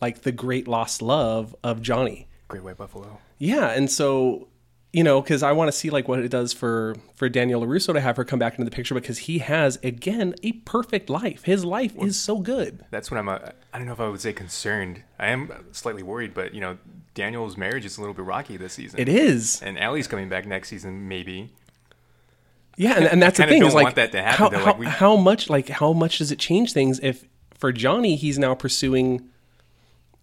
like 0.00 0.22
the 0.22 0.32
great 0.32 0.68
lost 0.68 1.02
love 1.02 1.54
of 1.62 1.82
Johnny. 1.82 2.28
Great 2.48 2.64
White 2.64 2.76
Buffalo. 2.76 3.18
Yeah, 3.38 3.70
and 3.70 3.90
so 3.90 4.48
you 4.92 5.04
know, 5.04 5.22
because 5.22 5.42
I 5.42 5.52
want 5.52 5.68
to 5.68 5.72
see 5.72 5.88
like 5.88 6.08
what 6.08 6.18
it 6.18 6.30
does 6.30 6.52
for 6.52 6.96
for 7.14 7.28
Daniel 7.28 7.62
LaRusso 7.62 7.92
to 7.92 8.00
have 8.00 8.16
her 8.16 8.24
come 8.24 8.38
back 8.38 8.54
into 8.54 8.64
the 8.64 8.74
picture 8.74 8.94
because 8.94 9.18
he 9.18 9.38
has 9.38 9.78
again 9.82 10.34
a 10.42 10.52
perfect 10.52 11.08
life. 11.08 11.44
His 11.44 11.64
life 11.64 11.94
is 11.96 12.20
so 12.20 12.38
good. 12.38 12.84
That's 12.90 13.10
what 13.10 13.18
I'm. 13.18 13.28
Uh, 13.28 13.38
I 13.72 13.78
don't 13.78 13.86
know 13.86 13.92
if 13.92 14.00
I 14.00 14.08
would 14.08 14.20
say 14.20 14.32
concerned. 14.32 15.04
I 15.18 15.28
am 15.28 15.52
slightly 15.72 16.02
worried, 16.02 16.34
but 16.34 16.54
you 16.54 16.60
know, 16.60 16.78
Daniel's 17.14 17.56
marriage 17.56 17.84
is 17.84 17.98
a 17.98 18.00
little 18.00 18.14
bit 18.14 18.24
rocky 18.24 18.56
this 18.56 18.72
season. 18.72 18.98
It 18.98 19.08
is. 19.08 19.62
And 19.62 19.78
Ali's 19.78 20.08
coming 20.08 20.28
back 20.28 20.46
next 20.46 20.68
season, 20.68 21.06
maybe. 21.06 21.52
Yeah, 22.80 22.94
and, 22.96 23.04
and 23.06 23.22
that's 23.22 23.36
the 23.36 23.44
thing 23.46 23.60
don't 23.60 23.68
is 23.68 23.74
like 23.74 23.84
want 23.84 23.96
that 23.96 24.12
to 24.12 24.22
happen, 24.22 24.38
how, 24.38 24.48
though. 24.48 24.58
how, 24.58 24.64
Like, 24.66 24.78
we- 24.78 24.86
how 24.86 25.16
much 25.16 25.50
like 25.50 25.68
how 25.68 25.92
much 25.92 26.18
does 26.18 26.32
it 26.32 26.38
change 26.38 26.72
things 26.72 26.98
if 27.02 27.24
for 27.58 27.72
Johnny 27.72 28.16
he's 28.16 28.38
now 28.38 28.54
pursuing 28.54 29.28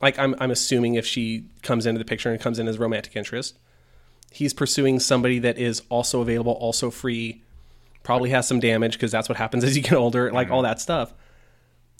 like 0.02 0.18
I'm 0.18 0.34
I'm 0.40 0.50
assuming 0.52 0.96
if 0.96 1.06
she 1.06 1.46
comes 1.62 1.86
into 1.86 2.00
the 2.00 2.06
picture 2.06 2.32
and 2.32 2.40
comes 2.42 2.58
in 2.60 2.68
as 2.68 2.80
romantic 2.80 3.16
interest, 3.16 3.60
he's 4.32 4.54
pursuing 4.54 5.00
somebody 5.00 5.38
that 5.40 5.58
is 5.60 5.84
also 5.90 6.22
available, 6.22 6.54
also 6.54 6.90
free, 6.90 7.44
probably 8.04 8.32
has 8.32 8.48
some 8.48 8.60
damage 8.60 8.94
because 8.94 9.12
that's 9.12 9.30
what 9.30 9.38
happens 9.38 9.64
as 9.64 9.76
you 9.78 9.84
get 9.84 9.94
older, 9.94 10.32
like 10.32 10.50
all 10.50 10.64
that 10.64 10.82
stuff. 10.82 11.14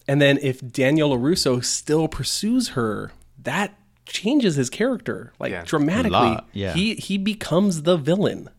And 0.08 0.20
then 0.22 0.40
if 0.42 0.60
Daniel 0.72 1.16
LaRusso 1.16 1.64
still 1.64 2.08
pursues 2.08 2.70
her, 2.70 3.12
that 3.44 3.76
changes 4.06 4.56
his 4.56 4.70
character 4.72 5.34
like 5.40 5.52
Yeah. 5.52 5.64
dramatically. 5.66 6.40
yeah. 6.54 6.74
He 6.74 6.96
he 6.96 7.18
becomes 7.20 7.84
the 7.84 7.98
villain. 7.98 8.50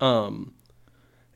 Um 0.00 0.54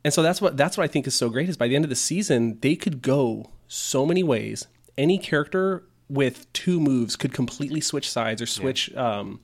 and 0.07 0.15
so 0.15 0.23
that's 0.23 0.41
what 0.41 0.57
that's 0.57 0.79
what 0.79 0.85
I 0.85 0.87
think 0.87 1.09
is 1.09 1.17
so 1.17 1.29
great 1.29 1.49
is 1.49 1.57
by 1.57 1.67
the 1.67 1.75
end 1.75 1.85
of 1.85 1.89
the 1.89 1.97
season 1.97 2.61
they 2.61 2.77
could 2.77 3.03
go 3.03 3.51
so 3.67 4.07
many 4.07 4.23
ways. 4.23 4.69
Any 4.97 5.19
character 5.19 5.83
with 6.09 6.51
two 6.53 6.79
moves 6.79 7.17
could 7.17 7.33
completely 7.33 7.81
switch 7.81 8.09
sides 8.09 8.41
or 8.41 8.47
switch 8.47 8.95
um 8.95 9.41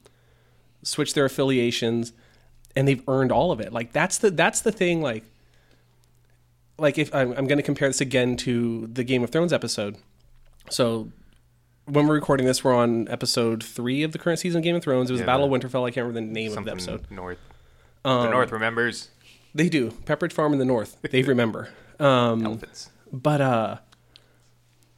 switch 0.84 1.14
their 1.14 1.24
affiliations 1.24 2.12
and 2.76 2.86
they've 2.86 3.02
earned 3.08 3.32
all 3.32 3.50
of 3.50 3.58
it. 3.58 3.72
Like 3.72 3.90
that's 3.92 4.18
the 4.18 4.30
that's 4.30 4.60
the 4.60 4.70
thing 4.70 5.02
like 5.02 5.24
like 6.78 6.96
if 6.96 7.12
I'm, 7.12 7.32
I'm 7.32 7.48
going 7.48 7.58
to 7.58 7.64
compare 7.64 7.88
this 7.88 8.00
again 8.00 8.36
to 8.36 8.86
the 8.86 9.02
Game 9.02 9.24
of 9.24 9.30
Thrones 9.30 9.52
episode. 9.52 9.96
So 10.70 11.10
when 11.86 12.06
we're 12.06 12.14
recording 12.14 12.46
this, 12.46 12.62
we're 12.62 12.72
on 12.76 13.08
episode 13.08 13.64
three 13.64 14.04
of 14.04 14.12
the 14.12 14.18
current 14.20 14.38
season 14.38 14.58
of 14.58 14.62
Game 14.62 14.76
of 14.76 14.84
Thrones. 14.84 15.10
It 15.10 15.14
was 15.14 15.22
Yeah, 15.22 15.26
Battle 15.26 15.52
of 15.52 15.60
Winterfell. 15.60 15.88
I 15.88 15.90
can't 15.90 16.06
remember 16.06 16.20
the 16.24 16.32
name 16.32 16.56
of 16.56 16.64
the 16.64 16.70
episode. 16.70 17.10
north. 17.10 17.38
Um, 18.04 18.22
the 18.26 18.30
north 18.30 18.52
remembers 18.52 19.08
They 19.54 19.68
do 19.68 19.90
Pepperidge 19.90 20.32
Farm 20.32 20.52
in 20.52 20.58
the 20.58 20.64
North. 20.64 20.96
They 21.02 21.22
remember. 21.22 21.68
Um, 22.00 22.44
elephants. 22.44 22.90
but 23.12 23.40
uh, 23.40 23.76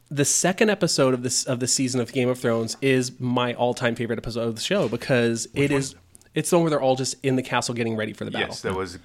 the 0.09 0.25
second 0.25 0.71
episode 0.71 1.13
of 1.13 1.21
this 1.21 1.43
of 1.43 1.59
the 1.59 1.67
season 1.67 1.99
of 2.01 2.11
Game 2.11 2.29
of 2.29 2.39
Thrones 2.39 2.77
is 2.81 3.19
my 3.19 3.53
all 3.53 3.75
time 3.75 3.93
favorite 3.93 4.17
episode 4.17 4.47
of 4.47 4.55
the 4.55 4.61
show 4.61 4.87
because 4.87 5.47
it 5.53 5.71
is 5.71 5.93
it's 6.33 6.49
the 6.49 6.55
one 6.57 6.63
where 6.63 6.71
they're 6.71 6.81
all 6.81 6.95
just 6.95 7.15
in 7.21 7.35
the 7.35 7.43
castle 7.43 7.75
getting 7.75 7.95
ready 7.95 8.11
for 8.13 8.25
the 8.25 8.31
battle. 8.31 8.47
Yes, 8.47 8.61
that 8.61 8.73
was 8.73 8.97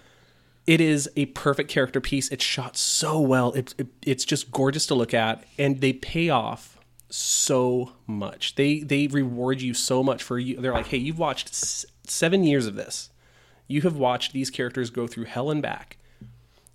it 0.66 0.80
is 0.80 1.11
a 1.16 1.26
perfect 1.26 1.68
character 1.68 2.01
piece. 2.01 2.30
It's 2.30 2.44
shot 2.44 2.76
so 2.76 3.20
well. 3.20 3.53
It, 3.53 3.74
it, 3.76 3.88
it's 4.07 4.24
just 4.24 4.51
gorgeous 4.51 4.86
to 4.86 4.94
look 4.94 5.12
at, 5.12 5.44
and 5.59 5.80
they 5.82 5.92
pay 5.92 6.30
off 6.30 6.78
so 7.11 7.92
much. 8.07 8.55
They 8.55 8.80
they 8.80 9.09
reward 9.09 9.61
you 9.61 9.74
so 9.74 10.03
much 10.03 10.22
for 10.22 10.38
you. 10.38 10.59
They're 10.59 10.72
like, 10.72 10.86
hey, 10.86 10.98
you've 10.98 11.18
watched 11.18 11.48
s- 11.51 11.84
seven 12.07 12.44
years 12.44 12.66
of 12.66 12.76
this. 12.76 13.10
You 13.71 13.83
have 13.83 13.97
watched 13.97 14.33
these 14.33 14.51
characters 14.51 14.91
go 14.91 15.07
through 15.07 15.25
hell 15.25 15.51
and 15.51 15.62
back. 15.62 15.97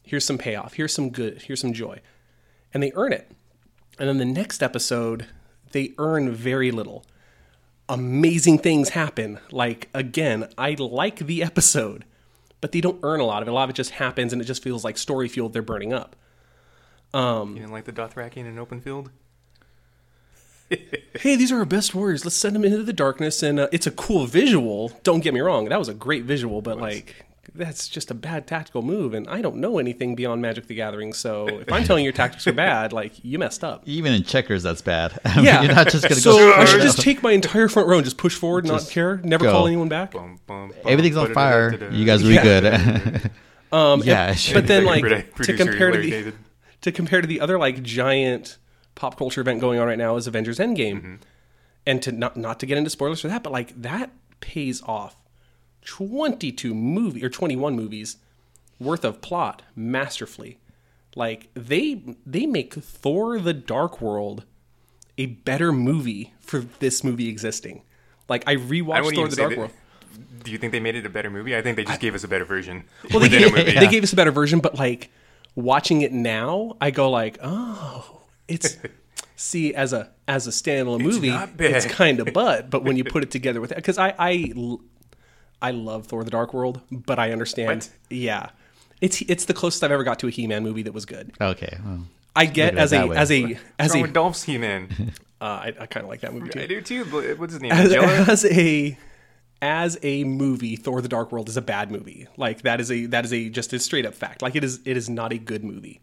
Here's 0.04 0.26
some 0.26 0.38
payoff. 0.38 0.74
Here's 0.74 0.94
some 0.94 1.10
good. 1.10 1.42
Here's 1.44 1.62
some 1.62 1.74
joy, 1.74 2.00
and 2.74 2.82
they 2.82 2.92
earn 2.96 3.14
it. 3.14 3.32
And 3.98 4.08
then 4.08 4.18
the 4.18 4.26
next 4.26 4.62
episode, 4.62 5.28
they 5.72 5.94
earn 5.98 6.32
very 6.32 6.72
little. 6.72 7.06
Amazing 7.90 8.60
things 8.60 8.90
happen. 8.90 9.40
Like 9.52 9.90
again, 9.94 10.50
I 10.58 10.76
like 10.80 11.20
the 11.20 11.44
episode 11.44 12.06
but 12.66 12.72
they 12.72 12.82
don't 12.82 13.00
earn 13.04 13.20
a 13.20 13.24
lot 13.24 13.44
of 13.44 13.48
it. 13.48 13.52
A 13.52 13.54
lot 13.54 13.66
of 13.66 13.70
it 13.70 13.76
just 13.76 13.92
happens, 13.92 14.34
and 14.34 14.42
it 14.42 14.46
just 14.46 14.64
feels 14.64 14.84
like 14.84 14.98
story 14.98 15.28
fuel 15.28 15.50
they're 15.50 15.62
burning 15.62 15.94
up. 15.94 16.16
you 17.54 17.60
didn't 17.62 17.72
like 17.72 17.86
the 17.86 17.94
Dothraki 17.94 18.38
in 18.38 18.48
an 18.48 18.58
open 18.58 18.82
field. 18.82 19.12
Hey, 21.18 21.38
these 21.38 21.52
are 21.52 21.60
our 21.60 21.66
best 21.66 21.96
warriors. 21.96 22.26
Let's 22.26 22.36
send 22.36 22.56
them 22.56 22.66
into 22.66 22.84
the 22.84 22.92
darkness, 22.94 23.42
and 23.42 23.58
uh, 23.60 23.68
it's 23.72 23.88
a 23.88 23.92
cool 23.92 24.26
visual. 24.26 24.92
Don't 25.04 25.22
get 25.22 25.34
me 25.34 25.40
wrong, 25.40 25.70
that 25.70 25.80
was 25.80 25.88
a 25.88 25.94
great 25.94 26.26
visual, 26.26 26.62
but 26.62 26.78
like 26.78 27.26
that's 27.54 27.88
just 27.88 28.12
a 28.12 28.14
bad 28.14 28.48
tactical 28.48 28.82
move, 28.82 29.14
and 29.14 29.26
I 29.30 29.42
don't 29.42 29.56
know 29.58 29.78
anything 29.80 30.16
beyond 30.16 30.42
Magic: 30.42 30.68
The 30.68 30.76
Gathering. 30.76 31.14
So 31.14 31.48
if 31.48 31.72
I'm 31.72 31.86
telling 31.86 32.04
you 32.04 32.08
your 32.08 32.14
tactics 32.14 32.46
are 32.48 32.54
bad, 32.54 32.92
like 32.92 33.24
you 33.24 33.40
messed 33.40 33.64
up. 33.64 33.84
Even 33.86 34.12
in 34.14 34.24
checkers, 34.24 34.62
that's 34.62 34.82
bad. 34.82 35.18
I 35.24 35.36
mean, 35.38 35.46
Yeah, 35.46 35.62
you're 35.62 35.74
not 35.74 35.88
just 35.90 36.04
gonna 36.04 36.16
so 36.20 36.38
go. 36.38 36.54
I 36.54 36.66
should 36.66 36.82
just 36.82 37.00
take 37.00 37.24
my 37.24 37.32
entire 37.32 37.70
front 37.70 37.88
row 37.88 37.96
and 37.98 38.04
just 38.04 38.18
push 38.18 38.36
forward, 38.36 38.66
not 38.66 38.90
care, 38.90 39.22
never 39.24 39.46
go. 39.46 39.52
call 39.54 39.68
anyone 39.68 39.88
back. 39.88 40.12
Boom, 40.12 40.40
boom, 40.46 40.70
boom, 40.70 40.78
Everything's 40.86 41.16
on 41.18 41.34
fire. 41.34 41.92
You 41.94 42.06
guys 42.06 42.24
will 42.24 42.30
be 42.32 42.38
good. 42.42 43.32
Um, 43.72 44.02
Yeah, 44.04 44.30
and- 44.30 44.54
but 44.54 44.68
then 44.68 44.86
like 44.86 45.04
to 45.38 45.56
compare 45.58 45.92
to 45.92 45.98
the 45.98 46.34
to 46.82 46.92
compare 46.92 47.22
to 47.22 47.28
the 47.28 47.40
other 47.42 47.58
like 47.58 47.82
giant 47.84 48.58
pop 48.96 49.18
culture 49.18 49.42
event 49.42 49.60
going 49.62 49.80
on 49.80 49.88
right 49.88 49.98
now 49.98 50.16
is 50.16 50.28
Avengers 50.28 50.58
Endgame, 50.60 50.96
Mm-hmm. 50.98 51.16
and 51.86 52.02
to 52.02 52.12
not 52.12 52.36
not 52.38 52.60
to 52.62 52.66
get 52.66 52.78
into 52.78 52.90
spoilers 52.90 53.22
for 53.22 53.28
that, 53.28 53.44
but 53.44 53.52
like 53.54 53.80
that 53.82 54.12
pays 54.40 54.82
off. 54.84 55.16
Twenty 55.84 56.52
two 56.52 56.74
movie 56.74 57.24
or 57.24 57.30
twenty 57.30 57.56
one 57.56 57.76
movies 57.76 58.18
worth 58.80 59.06
of 59.06 59.22
plot 59.22 59.62
masterfully. 59.76 60.60
Like 61.16 61.50
they 61.54 62.02
they 62.26 62.46
make 62.46 62.74
Thor: 62.74 63.40
The 63.40 63.54
Dark 63.54 64.02
World 64.02 64.44
a 65.18 65.28
better 65.28 65.72
movie 65.72 66.34
for 66.40 66.60
this 66.80 67.04
movie 67.04 67.30
existing. 67.30 67.84
Like 68.28 68.44
I 68.48 68.54
I 68.54 68.56
rewatched 68.56 69.04
wouldn't 69.06 69.16
Thor: 69.16 69.28
The 69.28 69.36
Dark 69.36 69.50
that- 69.52 69.58
World. 69.60 69.72
Do 70.44 70.52
you 70.52 70.58
think 70.58 70.72
they 70.72 70.80
made 70.80 70.96
it 70.96 71.06
a 71.06 71.10
better 71.10 71.30
movie? 71.30 71.56
I 71.58 71.62
think 71.62 71.76
they 71.76 71.84
just 71.84 72.00
gave 72.00 72.16
us 72.16 72.24
a 72.24 72.28
better 72.28 72.46
version 72.46 72.86
Well, 73.12 73.20
they 73.20 73.28
gave, 73.30 73.54
they 73.54 73.88
gave 73.88 74.04
us 74.04 74.14
a 74.14 74.16
better 74.16 74.32
version, 74.32 74.60
but 74.60 74.76
like 74.76 75.10
watching 75.56 76.02
it 76.04 76.14
now, 76.14 76.78
I 76.80 76.92
go 76.92 77.10
like, 77.10 77.38
oh, 77.44 78.22
it's 78.48 78.78
see 79.36 79.74
as 79.74 79.94
a 79.94 80.12
as 80.28 80.48
a 80.48 80.52
standalone 80.52 81.02
movie, 81.02 81.30
not 81.30 81.58
bad. 81.58 81.72
it's 81.72 81.86
kind 81.86 82.20
of 82.20 82.34
butt. 82.34 82.70
But 82.70 82.84
when 82.84 82.98
you 82.98 83.04
put 83.04 83.24
it 83.24 83.32
together 83.32 83.62
with 83.62 83.74
because 83.76 83.98
I 83.98 84.14
I 84.18 84.54
l- 84.56 84.82
I 85.62 85.72
love 85.72 86.08
Thor: 86.08 86.24
The 86.24 86.32
Dark 86.32 86.54
World, 86.54 86.82
but 86.92 87.18
I 87.20 87.32
understand, 87.32 87.70
What? 87.70 87.90
yeah, 88.10 88.50
it's 89.02 89.22
it's 89.24 89.46
the 89.46 89.54
closest 89.54 89.84
I've 89.84 89.92
ever 89.92 90.04
got 90.04 90.20
to 90.20 90.28
a 90.28 90.32
He 90.32 90.48
Man 90.48 90.64
movie 90.64 90.84
that 90.84 90.94
was 90.94 91.06
good. 91.06 91.32
okay. 91.40 91.78
well, 91.86 92.06
I 92.36 92.46
get 92.46 92.76
Look 92.76 92.82
at 92.84 92.92
it 92.92 92.94
as 92.94 92.94
a 92.94 93.10
as 93.20 93.32
a 93.32 93.58
as 93.80 93.96
a 93.96 94.02
with 94.02 94.14
Dolph's 94.14 94.44
He-Man? 94.44 95.14
uh, 95.42 95.44
I, 95.46 95.74
I 95.80 95.86
kind 95.86 96.04
of 96.04 96.10
like 96.10 96.20
that 96.22 96.34
movie 96.34 96.50
too. 96.50 96.60
I 96.60 96.68
do 96.68 96.82
too. 96.82 97.06
But 97.06 97.40
what's 97.40 97.54
his 97.54 97.62
name? 97.62 97.72
as, 97.72 97.94
as 97.94 98.46
a 98.46 98.98
as 99.62 99.98
a 100.04 100.26
movie, 100.26 100.76
Thor: 100.76 101.02
The 101.02 101.08
Dark 101.08 101.32
World 101.32 101.48
is 101.48 101.56
a 101.56 101.62
bad 101.62 101.92
movie. 101.92 102.28
Like 102.36 102.64
that 102.64 102.82
is 102.82 102.92
a 102.92 103.06
that 103.08 103.24
is 103.24 103.32
a 103.32 103.50
just 103.50 103.72
a 103.72 103.80
straight 103.80 104.06
up 104.06 104.14
fact. 104.14 104.42
Like 104.42 104.56
it 104.56 104.64
is 104.66 104.82
it 104.86 104.98
is 104.98 105.10
not 105.10 105.32
a 105.32 105.38
good 105.38 105.64
movie. 105.64 106.02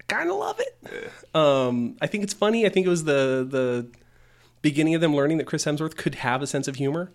I 0.00 0.14
kind 0.14 0.30
of 0.30 0.36
love 0.36 0.58
it. 0.60 0.78
Um, 1.32 1.96
I 2.00 2.08
think 2.08 2.24
it's 2.24 2.34
funny. 2.34 2.66
I 2.66 2.70
think 2.70 2.86
it 2.86 2.88
was 2.88 3.04
the 3.04 3.46
the 3.48 3.86
beginning 4.62 4.96
of 4.96 5.00
them 5.00 5.14
learning 5.14 5.38
that 5.38 5.46
Chris 5.46 5.64
Hemsworth 5.64 5.96
could 5.96 6.16
have 6.16 6.42
a 6.42 6.46
sense 6.46 6.66
of 6.66 6.74
humor. 6.74 7.12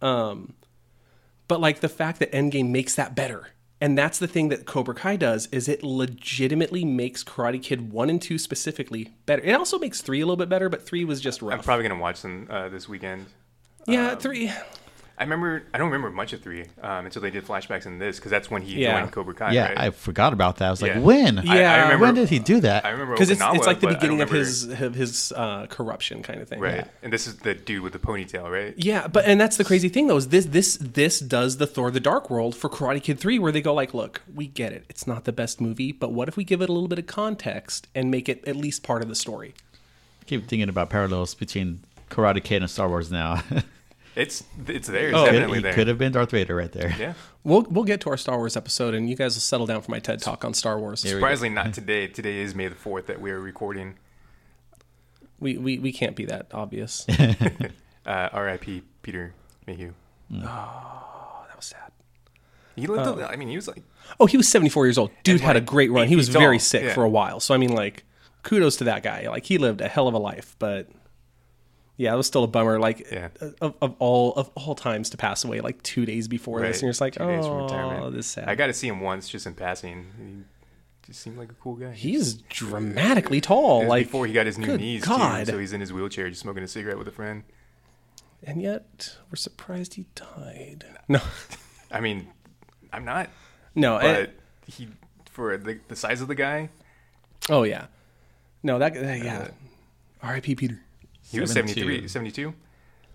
Um, 0.00 0.54
but 1.48 1.60
like 1.60 1.80
the 1.80 1.88
fact 1.88 2.20
that 2.20 2.30
Endgame 2.30 2.70
makes 2.70 2.94
that 2.94 3.16
better. 3.16 3.48
And 3.80 3.98
that's 3.98 4.18
the 4.18 4.28
thing 4.28 4.50
that 4.50 4.66
Cobra 4.66 4.94
Kai 4.94 5.16
does 5.16 5.48
is 5.50 5.68
it 5.68 5.82
legitimately 5.82 6.84
makes 6.84 7.24
Karate 7.24 7.60
Kid 7.60 7.90
1 7.90 8.10
and 8.10 8.22
2 8.22 8.38
specifically 8.38 9.10
better. 9.26 9.42
It 9.42 9.52
also 9.54 9.78
makes 9.78 10.00
3 10.00 10.20
a 10.20 10.26
little 10.26 10.36
bit 10.36 10.48
better, 10.48 10.68
but 10.68 10.86
3 10.86 11.04
was 11.06 11.20
just 11.20 11.42
rough. 11.42 11.58
I'm 11.58 11.64
probably 11.64 11.88
gonna 11.88 12.00
watch 12.00 12.22
them 12.22 12.46
uh, 12.50 12.68
this 12.68 12.88
weekend. 12.88 13.26
Yeah, 13.86 14.14
three. 14.14 14.52
I 15.20 15.24
remember. 15.24 15.62
I 15.74 15.78
don't 15.78 15.88
remember 15.90 16.10
much 16.10 16.32
of 16.32 16.40
three 16.40 16.64
um, 16.82 17.04
until 17.04 17.20
they 17.20 17.30
did 17.30 17.44
flashbacks 17.46 17.84
in 17.84 17.98
this 17.98 18.16
because 18.16 18.30
that's 18.30 18.50
when 18.50 18.62
he 18.62 18.82
Yeah. 18.82 18.98
joined 18.98 19.12
Cobra 19.12 19.34
Kai. 19.34 19.52
yeah, 19.52 19.68
right? 19.68 19.78
I 19.78 19.90
forgot 19.90 20.32
about 20.32 20.56
that. 20.56 20.68
I 20.68 20.70
was 20.70 20.80
like, 20.80 20.94
Yeah. 20.94 21.00
when? 21.00 21.38
I- 21.38 21.42
I 21.42 21.56
Yeah. 21.58 21.82
remember, 21.82 22.06
when 22.06 22.14
did 22.14 22.30
he 22.30 22.38
do 22.38 22.60
that? 22.60 22.86
I 22.86 22.88
remember 22.88 23.12
Because 23.12 23.28
it's, 23.28 23.40
it's 23.42 23.66
like 23.66 23.80
the 23.80 23.86
but 23.88 23.90
I 23.90 23.92
don't 23.92 24.00
beginning 24.00 24.22
of 24.22 24.30
his 24.30 24.64
of 24.80 24.94
his 24.94 25.32
uh, 25.36 25.66
corruption 25.66 26.22
kind 26.22 26.40
of 26.40 26.48
thing. 26.48 26.58
right. 26.58 26.76
Yeah. 26.76 26.84
And 27.02 27.12
this 27.12 27.26
is 27.26 27.36
the 27.36 27.54
dude 27.54 27.82
with 27.82 27.92
the 27.92 27.98
ponytail, 27.98 28.50
right? 28.50 28.72
Yeah, 28.78 29.06
but 29.08 29.26
and 29.26 29.38
that's 29.38 29.58
the 29.58 29.64
crazy 29.64 29.90
thing 29.90 30.06
though 30.06 30.16
is 30.16 30.28
this 30.28 30.46
this 30.46 30.78
this 30.80 31.20
does 31.20 31.58
the 31.58 31.66
Thor: 31.66 31.90
The 31.90 32.00
Dark 32.00 32.30
World 32.30 32.56
for 32.56 32.70
Karate 32.70 33.02
Kid 33.02 33.20
Three, 33.20 33.38
where 33.38 33.52
they 33.52 33.60
go 33.60 33.74
like, 33.74 33.92
look, 33.92 34.22
we 34.34 34.46
get 34.46 34.72
it, 34.72 34.86
it's 34.88 35.06
not 35.06 35.24
the 35.24 35.32
best 35.32 35.60
movie, 35.60 35.92
but 35.92 36.12
what 36.12 36.28
if 36.28 36.36
we 36.38 36.44
give 36.44 36.62
it 36.62 36.70
a 36.70 36.72
little 36.72 36.88
bit 36.88 36.98
of 36.98 37.06
context 37.06 37.88
and 37.94 38.10
make 38.10 38.28
it 38.28 38.42
at 38.48 38.56
least 38.56 38.82
part 38.82 39.02
of 39.02 39.08
the 39.08 39.14
story? 39.14 39.52
keep 40.26 40.46
thinking 40.46 40.68
about 40.68 40.88
parallels 40.88 41.34
between 41.34 41.80
Karate 42.08 42.42
Kid 42.42 42.62
and 42.62 42.70
Star 42.70 42.88
Wars 42.88 43.10
now. 43.10 43.42
It's 44.20 44.44
it's 44.66 44.88
there. 44.88 45.08
It's 45.08 45.16
Oh, 45.16 45.24
definitely 45.24 45.58
he 45.58 45.62
there. 45.62 45.72
could 45.72 45.88
have 45.88 45.98
been 45.98 46.12
Darth 46.12 46.30
Vader 46.30 46.54
right 46.54 46.70
there. 46.72 46.94
Yeah. 46.98 47.14
We'll 47.44 47.62
we'll 47.62 47.84
get 47.84 48.00
to 48.02 48.10
our 48.10 48.16
Star 48.16 48.36
Wars 48.36 48.56
episode, 48.56 48.94
and 48.94 49.08
you 49.08 49.16
guys 49.16 49.34
will 49.34 49.40
settle 49.40 49.66
down 49.66 49.80
for 49.82 49.90
my 49.90 49.98
TED 49.98 50.20
talk 50.20 50.44
on 50.44 50.52
Star 50.54 50.78
Wars. 50.78 51.00
Surprisingly, 51.00 51.54
not 51.54 51.72
today. 51.80 52.06
Today 52.06 52.38
is 52.38 52.54
May 52.54 52.68
the 52.68 52.74
fourth 52.74 53.06
that 53.06 53.20
we 53.20 53.30
are 53.30 53.40
recording. 53.40 53.96
We, 55.38 55.56
we 55.56 55.78
we 55.78 55.92
can't 55.92 56.14
be 56.16 56.26
that 56.26 56.46
obvious. 56.52 57.06
Uh, 58.06 58.28
R.I.P. 58.32 58.82
Peter 59.02 59.34
Mayhew. 59.66 59.92
Oh 60.32 61.44
that 61.46 61.54
was 61.56 61.66
sad. 61.66 61.92
He 62.74 62.86
lived. 62.86 63.20
a- 63.20 63.28
I 63.30 63.36
mean, 63.36 63.48
he 63.48 63.56
was 63.56 63.68
like 63.68 63.82
Oh, 64.18 64.24
he 64.26 64.38
was 64.38 64.48
74 64.48 64.86
years 64.86 64.96
old. 64.98 65.10
Dude 65.22 65.34
And, 65.36 65.42
had 65.44 65.56
a 65.56 65.60
great 65.60 65.90
run. 65.92 66.08
He 66.08 66.16
was 66.16 66.28
feet 66.28 66.38
very 66.38 66.56
tall. 66.56 66.64
sick 66.64 66.82
Yeah. 66.82 66.94
for 66.94 67.04
a 67.04 67.08
while. 67.10 67.40
So 67.40 67.54
I 67.54 67.58
mean, 67.58 67.74
like, 67.74 68.04
kudos 68.42 68.76
to 68.78 68.84
that 68.84 69.02
guy. 69.02 69.28
Like 69.28 69.44
he 69.44 69.58
lived 69.58 69.82
a 69.82 69.88
hell 69.88 70.08
of 70.08 70.14
a 70.14 70.18
life, 70.18 70.56
but 70.58 70.88
yeah, 72.00 72.14
it 72.14 72.16
was 72.16 72.26
still 72.26 72.44
a 72.44 72.46
bummer. 72.46 72.78
Like 72.80 73.06
Yeah. 73.12 73.28
of, 73.60 73.74
of 73.82 73.94
all 73.98 74.32
of 74.32 74.50
all 74.54 74.74
times 74.74 75.10
to 75.10 75.18
pass 75.18 75.44
away, 75.44 75.60
like 75.60 75.82
two 75.82 76.06
days 76.06 76.28
before 76.28 76.60
right, 76.60 76.68
this, 76.68 76.78
and 76.78 76.84
you're 76.84 76.92
just 76.92 77.00
like, 77.02 77.12
two 77.12 77.26
days 77.26 77.44
oh, 77.44 78.10
this 78.10 78.24
is 78.24 78.32
sad. 78.32 78.48
I 78.48 78.54
got 78.54 78.68
to 78.68 78.72
see 78.72 78.88
him 78.88 79.00
once, 79.02 79.28
just 79.28 79.46
in 79.46 79.52
passing. 79.52 80.06
He 80.18 81.06
just 81.06 81.20
seemed 81.20 81.36
like 81.36 81.50
a 81.50 81.54
cool 81.54 81.76
guy. 81.76 81.92
He's 81.92 82.34
dramatically 82.34 83.42
tall. 83.42 83.86
Like 83.86 84.06
before 84.06 84.26
he 84.26 84.32
got 84.32 84.46
his 84.46 84.56
new 84.56 84.78
knees 84.78 85.04
God. 85.04 85.44
too, 85.44 85.52
so 85.52 85.58
he's 85.58 85.74
in 85.74 85.82
his 85.82 85.92
wheelchair, 85.92 86.30
just 86.30 86.40
smoking 86.40 86.62
a 86.62 86.68
cigarette 86.68 86.96
with 86.96 87.06
a 87.06 87.12
friend. 87.12 87.42
and 88.42 88.62
yet 88.62 89.18
we're 89.30 89.36
surprised 89.36 89.94
he 89.94 90.06
died. 90.14 90.86
No, 91.06 91.20
I 91.92 92.00
mean, 92.00 92.28
I'm 92.94 93.04
not, 93.04 93.28
no. 93.74 93.98
eh, 93.98 94.20
but 94.24 94.34
he 94.72 94.88
for 95.30 95.58
the, 95.58 95.80
the 95.88 95.96
size 95.96 96.22
of 96.22 96.28
the 96.28 96.34
guy, 96.34 96.70
oh 97.50 97.64
yeah, 97.64 97.88
no. 98.62 98.78
That 98.78 98.96
uh, 98.96 99.00
yeah. 99.00 99.48
R.I.P. 100.22 100.54
Peter. 100.54 100.80
He 101.30 101.40
was 101.40 101.52
72. 101.52 101.80
73, 101.80 102.08
72. 102.08 102.54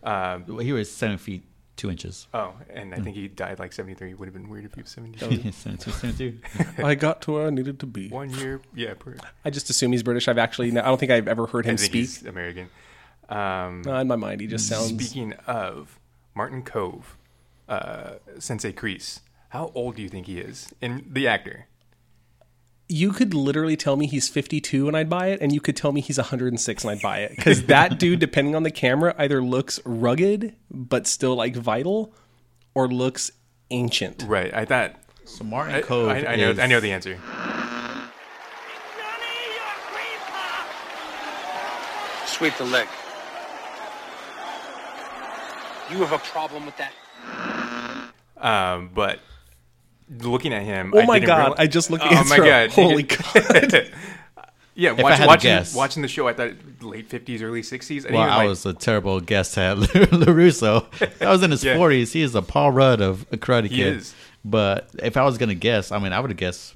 Um, 0.03 0.45
Well, 0.47 0.57
He 0.59 0.71
was 0.73 0.91
seven 0.91 1.17
feet 1.17 1.43
two 1.75 1.89
inches. 1.91 2.27
Oh, 2.33 2.53
and 2.69 2.93
I 2.93 2.99
think 2.99 3.17
he 3.17 3.27
died 3.27 3.59
like 3.59 3.73
73. 3.73 4.13
Would 4.13 4.27
have 4.27 4.33
been 4.33 4.47
weird 4.49 4.63
if 4.65 4.73
he 4.75 4.81
was 4.81 4.91
72. 4.91 5.51
72, 5.51 5.91
72. 5.91 6.39
I 6.83 6.95
got 6.95 7.21
to 7.23 7.33
where 7.33 7.47
I 7.47 7.49
needed 7.49 7.79
to 7.81 7.85
be. 7.85 8.07
One 8.09 8.29
year, 8.29 8.61
yeah. 8.73 8.93
Per, 8.93 9.15
I 9.43 9.49
just 9.49 9.69
assume 9.69 9.91
he's 9.91 10.03
British. 10.03 10.27
I've 10.27 10.37
actually, 10.37 10.69
I 10.77 10.81
don't 10.85 10.97
think 10.99 11.11
I've 11.11 11.27
ever 11.27 11.47
heard 11.47 11.65
I 11.67 11.71
him 11.71 11.77
think 11.77 11.91
speak. 11.91 12.01
he's 12.01 12.25
American. 12.25 12.69
Um, 13.27 13.83
Uh, 13.85 13.99
in 14.01 14.07
my 14.07 14.15
mind, 14.15 14.39
he 14.41 14.47
just 14.47 14.67
sounds. 14.69 14.87
Speaking 14.89 15.33
of 15.47 15.99
Martin 16.33 16.63
Kove, 16.63 17.03
uh, 17.67 18.13
Sensei 18.39 18.71
Kreese, 18.71 19.19
how 19.49 19.71
old 19.75 19.95
do 19.97 20.01
you 20.01 20.09
think 20.09 20.27
he 20.27 20.39
is? 20.39 20.73
In 20.79 21.05
the 21.11 21.27
actor, 21.27 21.67
You 22.87 23.11
could 23.13 23.33
literally 23.33 23.75
tell 23.75 23.95
me 23.95 24.05
he's 24.05 24.29
52 24.29 24.87
and 24.87 24.95
I'd 24.95 25.09
buy 25.09 25.27
it, 25.27 25.41
and 25.41 25.51
you 25.51 25.59
could 25.59 25.75
tell 25.75 25.91
me 25.91 26.01
he's 26.01 26.17
106 26.19 26.83
and 26.83 26.91
I'd 26.91 27.01
buy 27.01 27.19
it. 27.19 27.35
Because 27.35 27.63
that 27.67 27.97
dude, 27.97 28.19
depending 28.19 28.55
on 28.55 28.61
the 28.63 28.69
camera, 28.71 29.15
either 29.17 29.41
looks 29.41 29.79
rugged 29.85 30.55
but 30.69 31.07
still 31.07 31.35
like 31.35 31.55
vital, 31.55 32.13
or 32.75 32.87
looks 32.87 33.31
ancient. 33.71 34.23
right? 34.27 34.53
I 34.53 34.65
thought. 34.65 34.95
So 35.23 35.43
Martin 35.43 35.75
I, 35.75 35.81
Kove. 35.81 36.09
I, 36.09 36.33
I 36.33 36.35
know. 36.35 36.51
is- 36.51 36.59
I 36.59 36.67
know 36.67 36.79
the 36.79 36.91
answer. 36.91 37.17
Sweep 42.25 42.55
the 42.57 42.65
leg. 42.65 42.87
You 45.91 45.97
have 46.03 46.11
a 46.11 46.17
problem 46.19 46.65
with 46.65 46.75
that? 46.77 46.91
Um, 48.37 48.89
but 48.93 49.19
looking 50.09 50.53
at 50.53 50.63
him, 50.63 50.91
Oh 50.95 50.99
I 50.99 51.05
my 51.05 51.19
god! 51.19 51.45
real- 51.47 51.55
I 51.57 51.67
just 51.67 51.89
looked 51.89 52.03
the 52.03 52.09
Oh 52.17 52.23
my 52.25 52.37
god! 52.37 52.69
Holy 52.71 53.03
god! 53.03 53.89
yeah, 54.75 54.89
I 54.91 55.01
watch, 55.01 55.13
had 55.15 55.23
to 55.23 55.27
watching 55.27 55.49
guess- 55.49 55.75
watching 55.75 56.01
the 56.01 56.07
show, 56.07 56.27
I 56.27 56.33
thought 56.33 56.51
late 56.81 57.09
fifties, 57.09 57.41
early 57.41 57.63
sixties. 57.63 58.05
Well, 58.09 58.21
I 58.21 58.45
was 58.45 58.65
a 58.65 58.73
terrible 58.73 59.19
guess 59.21 59.57
at 59.57 59.77
LaRusso. 59.77 60.85
I 61.21 61.29
was 61.31 61.41
in 61.43 61.51
his 61.51 61.63
Yeah. 61.63 61.75
40s. 61.75 62.11
He 62.11 62.21
is 62.21 62.35
a 62.35 62.41
Paul 62.41 62.71
Rudd 62.71 63.01
of 63.01 63.23
a 63.31 63.37
Karate 63.37 63.67
He 63.67 63.77
Kid. 63.77 63.97
is. 63.97 64.15
But 64.43 64.89
if 65.01 65.17
I 65.17 65.23
was 65.23 65.37
going 65.39 65.49
to 65.49 65.55
guess, 65.55 65.91
I 65.91 65.97
mean, 65.99 66.13
I 66.13 66.19
would 66.19 66.29
have 66.29 66.37
guessed, 66.37 66.75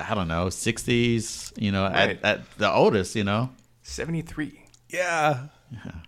I 0.00 0.12
don't 0.16 0.26
know, 0.26 0.46
60s, 0.46 1.52
you 1.56 1.70
know, 1.70 1.84
Right. 1.84 2.18
at, 2.22 2.24
at 2.40 2.58
the 2.58 2.68
oldest, 2.70 3.14
you 3.14 3.22
know. 3.24 3.50
seventy 3.82 4.22
three. 4.22 4.64
yeah. 4.88 5.46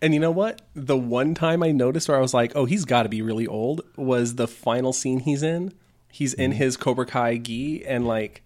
And 0.00 0.12
you 0.12 0.18
know 0.18 0.32
what? 0.32 0.60
The 0.74 0.96
one 0.96 1.34
time 1.34 1.62
I 1.62 1.70
noticed 1.70 2.08
where 2.08 2.18
I 2.18 2.20
was 2.20 2.34
like, 2.34 2.50
"Oh, 2.56 2.64
he's 2.64 2.84
got 2.84 3.04
to 3.04 3.08
be 3.08 3.22
really 3.22 3.46
old," 3.46 3.82
was 3.96 4.34
the 4.34 4.48
final 4.48 4.92
scene 4.92 5.20
he's 5.20 5.44
in. 5.44 5.72
He's 6.12 6.34
in 6.34 6.52
his 6.52 6.76
Cobra 6.76 7.06
Kai 7.06 7.38
gi, 7.38 7.84
and 7.86 8.06
like, 8.06 8.42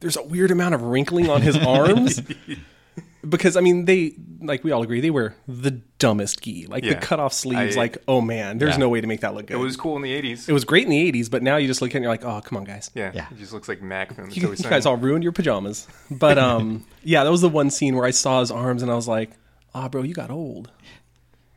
there's 0.00 0.16
a 0.16 0.22
weird 0.22 0.50
amount 0.50 0.74
of 0.74 0.82
wrinkling 0.82 1.28
on 1.30 1.42
his 1.42 1.56
arms. 1.58 2.20
because 3.28 3.56
I 3.56 3.60
mean, 3.60 3.84
they 3.84 4.14
like 4.40 4.64
we 4.64 4.72
all 4.72 4.82
agree 4.82 5.00
they 5.00 5.10
were 5.10 5.34
the 5.46 5.72
dumbest 5.98 6.42
gi, 6.42 6.66
like 6.66 6.82
the 6.82 6.90
Yeah. 6.90 7.00
cut 7.00 7.20
off 7.20 7.32
sleeves. 7.32 7.76
I- 7.76 7.80
like, 7.80 7.98
oh 8.08 8.20
man, 8.20 8.58
there's 8.58 8.72
Yeah. 8.74 8.78
no 8.78 8.88
way 8.88 9.00
to 9.00 9.06
make 9.06 9.20
that 9.20 9.34
look 9.34 9.46
good. 9.46 9.54
It 9.54 9.58
was 9.60 9.76
cool 9.76 9.96
in 9.96 10.02
the 10.02 10.12
eighties. 10.12 10.48
it 10.48 10.52
was 10.52 10.64
great 10.64 10.84
in 10.84 10.90
the 10.90 11.12
'80s, 11.12 11.30
but 11.30 11.42
now 11.42 11.56
you 11.56 11.66
just 11.66 11.80
look 11.82 11.90
at 11.90 11.94
it 11.94 11.96
and 11.98 12.02
you're 12.04 12.12
like, 12.12 12.24
oh, 12.24 12.40
come 12.40 12.58
on, 12.58 12.64
guys. 12.64 12.90
Yeah, 12.94 13.12
Yeah. 13.14 13.26
It 13.30 13.38
just 13.38 13.52
looks 13.52 13.68
like 13.68 13.82
Mac 13.82 14.14
from 14.14 14.28
the 14.30 14.34
You, 14.34 14.40
Silver 14.42 14.56
you 14.62 14.70
guys 14.70 14.86
all 14.86 14.96
ruined 14.96 15.22
your 15.22 15.32
pajamas. 15.32 15.86
But 16.10 16.38
um, 16.38 16.84
yeah, 17.02 17.24
that 17.24 17.30
was 17.30 17.40
the 17.40 17.48
one 17.48 17.70
scene 17.70 17.94
where 17.96 18.04
I 18.06 18.10
saw 18.10 18.40
his 18.40 18.50
arms 18.50 18.82
and 18.82 18.90
I 18.90 18.94
was 18.94 19.08
like, 19.08 19.30
ah, 19.74 19.88
bro, 19.88 20.02
you 20.02 20.14
got 20.14 20.30
old. 20.30 20.70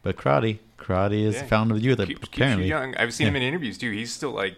But 0.03 0.15
karate, 0.15 0.59
karate 0.77 1.23
is 1.25 1.35
Yeah. 1.35 1.41
the 1.41 1.47
fountain 1.47 1.75
of 1.75 1.83
youth, 1.83 1.97
Keep, 1.99 2.07
keeps 2.07 2.21
you 2.21 2.27
apparently. 2.43 2.67
young. 2.69 2.95
I've 2.95 3.13
seen 3.13 3.27
him 3.27 3.35
in 3.35 3.41
interviews 3.41 3.77
too. 3.77 3.91
He's 3.91 4.13
still 4.13 4.31
like, 4.31 4.53
s- 4.53 4.57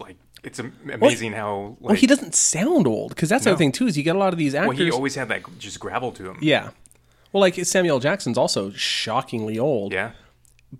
like 0.00 0.16
it's 0.44 0.58
am- 0.60 0.76
amazing 0.92 1.32
how. 1.32 1.76
Like, 1.80 1.90
Well, 1.90 1.94
he 1.96 2.06
doesn't 2.06 2.34
sound 2.34 2.86
old 2.86 3.10
because 3.10 3.28
that's 3.28 3.44
the 3.44 3.50
other 3.50 3.58
thing 3.58 3.72
too. 3.72 3.86
Is 3.86 3.96
you 3.96 4.02
get 4.02 4.16
a 4.16 4.18
lot 4.18 4.32
of 4.32 4.38
these 4.38 4.54
actors. 4.54 4.68
Well, 4.78 4.86
he 4.86 4.90
always 4.90 5.14
had 5.14 5.28
that 5.28 5.42
just 5.58 5.80
gravel 5.80 6.12
to 6.12 6.30
him. 6.30 6.38
yeah. 6.40 6.70
Well, 7.32 7.42
like 7.42 7.56
Samuel 7.66 8.00
Jackson's 8.00 8.38
also 8.38 8.70
shockingly 8.70 9.58
old. 9.58 9.92
Yeah. 9.92 10.12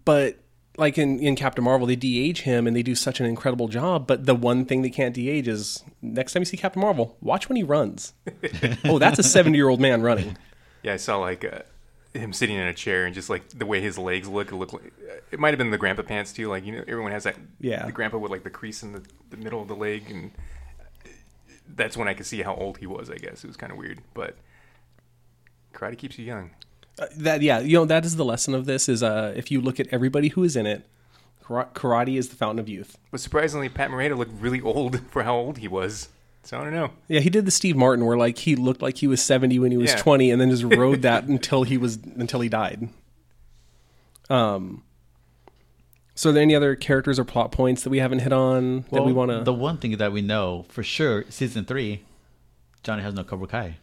But 0.04 0.38
like 0.78 0.96
in, 0.96 1.18
in 1.18 1.36
Captain 1.36 1.62
Marvel, 1.64 1.86
they 1.86 1.96
de-age 1.96 2.42
him 2.42 2.66
and 2.66 2.74
they 2.74 2.82
do 2.82 2.94
such 2.94 3.20
an 3.20 3.26
incredible 3.26 3.68
job. 3.68 4.06
But 4.06 4.24
the 4.26 4.34
one 4.34 4.64
thing 4.64 4.80
they 4.82 4.90
can't 4.90 5.14
de-age 5.14 5.48
is 5.48 5.82
next 6.00 6.32
time 6.32 6.40
you 6.40 6.44
see 6.46 6.56
Captain 6.56 6.80
Marvel, 6.80 7.16
watch 7.20 7.48
when 7.48 7.56
he 7.56 7.62
runs. 7.64 8.14
oh, 8.84 8.98
that's 8.98 9.18
a 9.18 9.22
seventy-year-old 9.22 9.80
man 9.80 10.00
running. 10.02 10.38
Yeah, 10.82 10.94
I 10.94 10.96
saw 10.96 11.18
like 11.18 11.44
uh, 11.44 11.60
him 12.18 12.32
sitting 12.32 12.56
in 12.56 12.66
a 12.66 12.74
chair 12.74 13.06
and 13.06 13.14
just 13.14 13.30
like 13.30 13.48
the 13.50 13.66
way 13.66 13.80
his 13.80 13.98
legs 13.98 14.28
look. 14.28 14.52
It 14.52 14.56
looked 14.56 14.72
like 14.72 14.92
it 15.30 15.38
might 15.38 15.50
have 15.50 15.58
been 15.58 15.70
the 15.70 15.78
grandpa 15.78 16.02
pants 16.02 16.32
too. 16.32 16.48
Like 16.48 16.64
you 16.64 16.72
know, 16.72 16.84
everyone 16.86 17.12
has 17.12 17.24
that. 17.24 17.36
Yeah. 17.60 17.86
The 17.86 17.92
grandpa 17.92 18.18
with 18.18 18.30
like 18.30 18.44
the 18.44 18.50
crease 18.50 18.82
in 18.82 18.92
the, 18.92 19.02
the 19.30 19.36
middle 19.36 19.60
of 19.62 19.68
the 19.68 19.76
leg, 19.76 20.10
and 20.10 20.30
that's 21.74 21.96
when 21.96 22.08
I 22.08 22.14
could 22.14 22.26
see 22.26 22.42
how 22.42 22.54
old 22.54 22.78
he 22.78 22.86
was. 22.86 23.10
I 23.10 23.16
guess 23.16 23.44
it 23.44 23.46
was 23.46 23.56
kind 23.56 23.72
of 23.72 23.78
weird, 23.78 24.00
but 24.14 24.36
karate 25.74 25.96
keeps 25.98 26.18
you 26.18 26.24
young. 26.24 26.50
that 27.16 27.42
yeah 27.42 27.60
you 27.60 27.76
know 27.76 27.84
that 27.84 28.04
is 28.04 28.16
the 28.16 28.24
lesson 28.24 28.54
of 28.54 28.66
this 28.66 28.88
is 28.88 29.02
uh 29.04 29.32
if 29.36 29.50
you 29.52 29.60
look 29.60 29.78
at 29.78 29.86
everybody 29.92 30.28
who 30.28 30.42
is 30.42 30.56
in 30.56 30.66
it 30.66 30.84
karate 31.48 32.16
is 32.18 32.28
the 32.30 32.36
fountain 32.36 32.58
of 32.58 32.68
youth 32.68 32.98
But 33.12 33.20
surprisingly, 33.20 33.68
Pat 33.68 33.90
Morita 33.90 34.16
looked 34.16 34.32
really 34.40 34.60
old 34.60 35.00
for 35.10 35.22
how 35.22 35.36
old 35.36 35.58
he 35.58 35.68
was. 35.68 36.08
So 36.44 36.58
I 36.58 36.64
don't 36.64 36.72
know. 36.72 36.90
yeah 37.08 37.20
he 37.20 37.28
did 37.30 37.44
the 37.44 37.50
steve 37.50 37.76
martin 37.76 38.06
where 38.06 38.16
like 38.16 38.38
he 38.38 38.56
looked 38.56 38.80
like 38.80 38.96
he 38.98 39.06
was 39.06 39.20
70 39.20 39.58
when 39.58 39.70
he 39.70 39.76
was 39.76 39.90
Yeah. 39.90 39.96
20 39.98 40.30
and 40.30 40.40
then 40.40 40.50
just 40.50 40.62
rode 40.64 41.02
that 41.02 41.24
until 41.28 41.62
he 41.64 41.76
was 41.76 41.98
until 42.16 42.40
he 42.40 42.48
died 42.48 42.88
um 44.30 44.82
so 46.14 46.30
are 46.30 46.32
there 46.32 46.42
any 46.42 46.54
other 46.54 46.74
characters 46.74 47.18
or 47.18 47.24
plot 47.24 47.52
points 47.52 47.82
that 47.84 47.90
we 47.90 47.98
haven't 47.98 48.20
hit 48.20 48.32
on 48.32 48.84
that 48.92 49.04
we 49.04 49.12
want 49.12 49.30
to 49.30 49.44
The 49.44 49.52
one 49.52 49.76
thing 49.78 49.96
that 49.98 50.10
we 50.12 50.20
know 50.20 50.64
for 50.68 50.82
sure, 50.82 51.24
season 51.28 51.64
three, 51.64 52.02
Johnny 52.82 53.02
has 53.02 53.14
no 53.14 53.22
Cobra 53.22 53.46
Kai. 53.46 53.76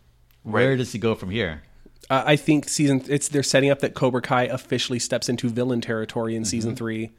Where 0.44 0.72
Right. 0.72 0.78
does 0.78 0.92
he 0.92 1.00
go 1.00 1.16
from 1.16 1.30
here? 1.30 1.64
Uh, 2.10 2.24
I 2.26 2.36
think 2.36 2.68
season 2.68 3.02
it's 3.08 3.30
they're 3.30 3.42
setting 3.42 3.70
up 3.70 3.80
that 3.80 3.94
Cobra 3.94 4.22
Kai 4.22 4.44
officially 4.44 5.00
steps 5.00 5.30
into 5.30 5.48
villain 5.50 5.80
territory 5.80 6.36
in 6.36 6.44
season 6.44 6.76
three, 6.76 7.12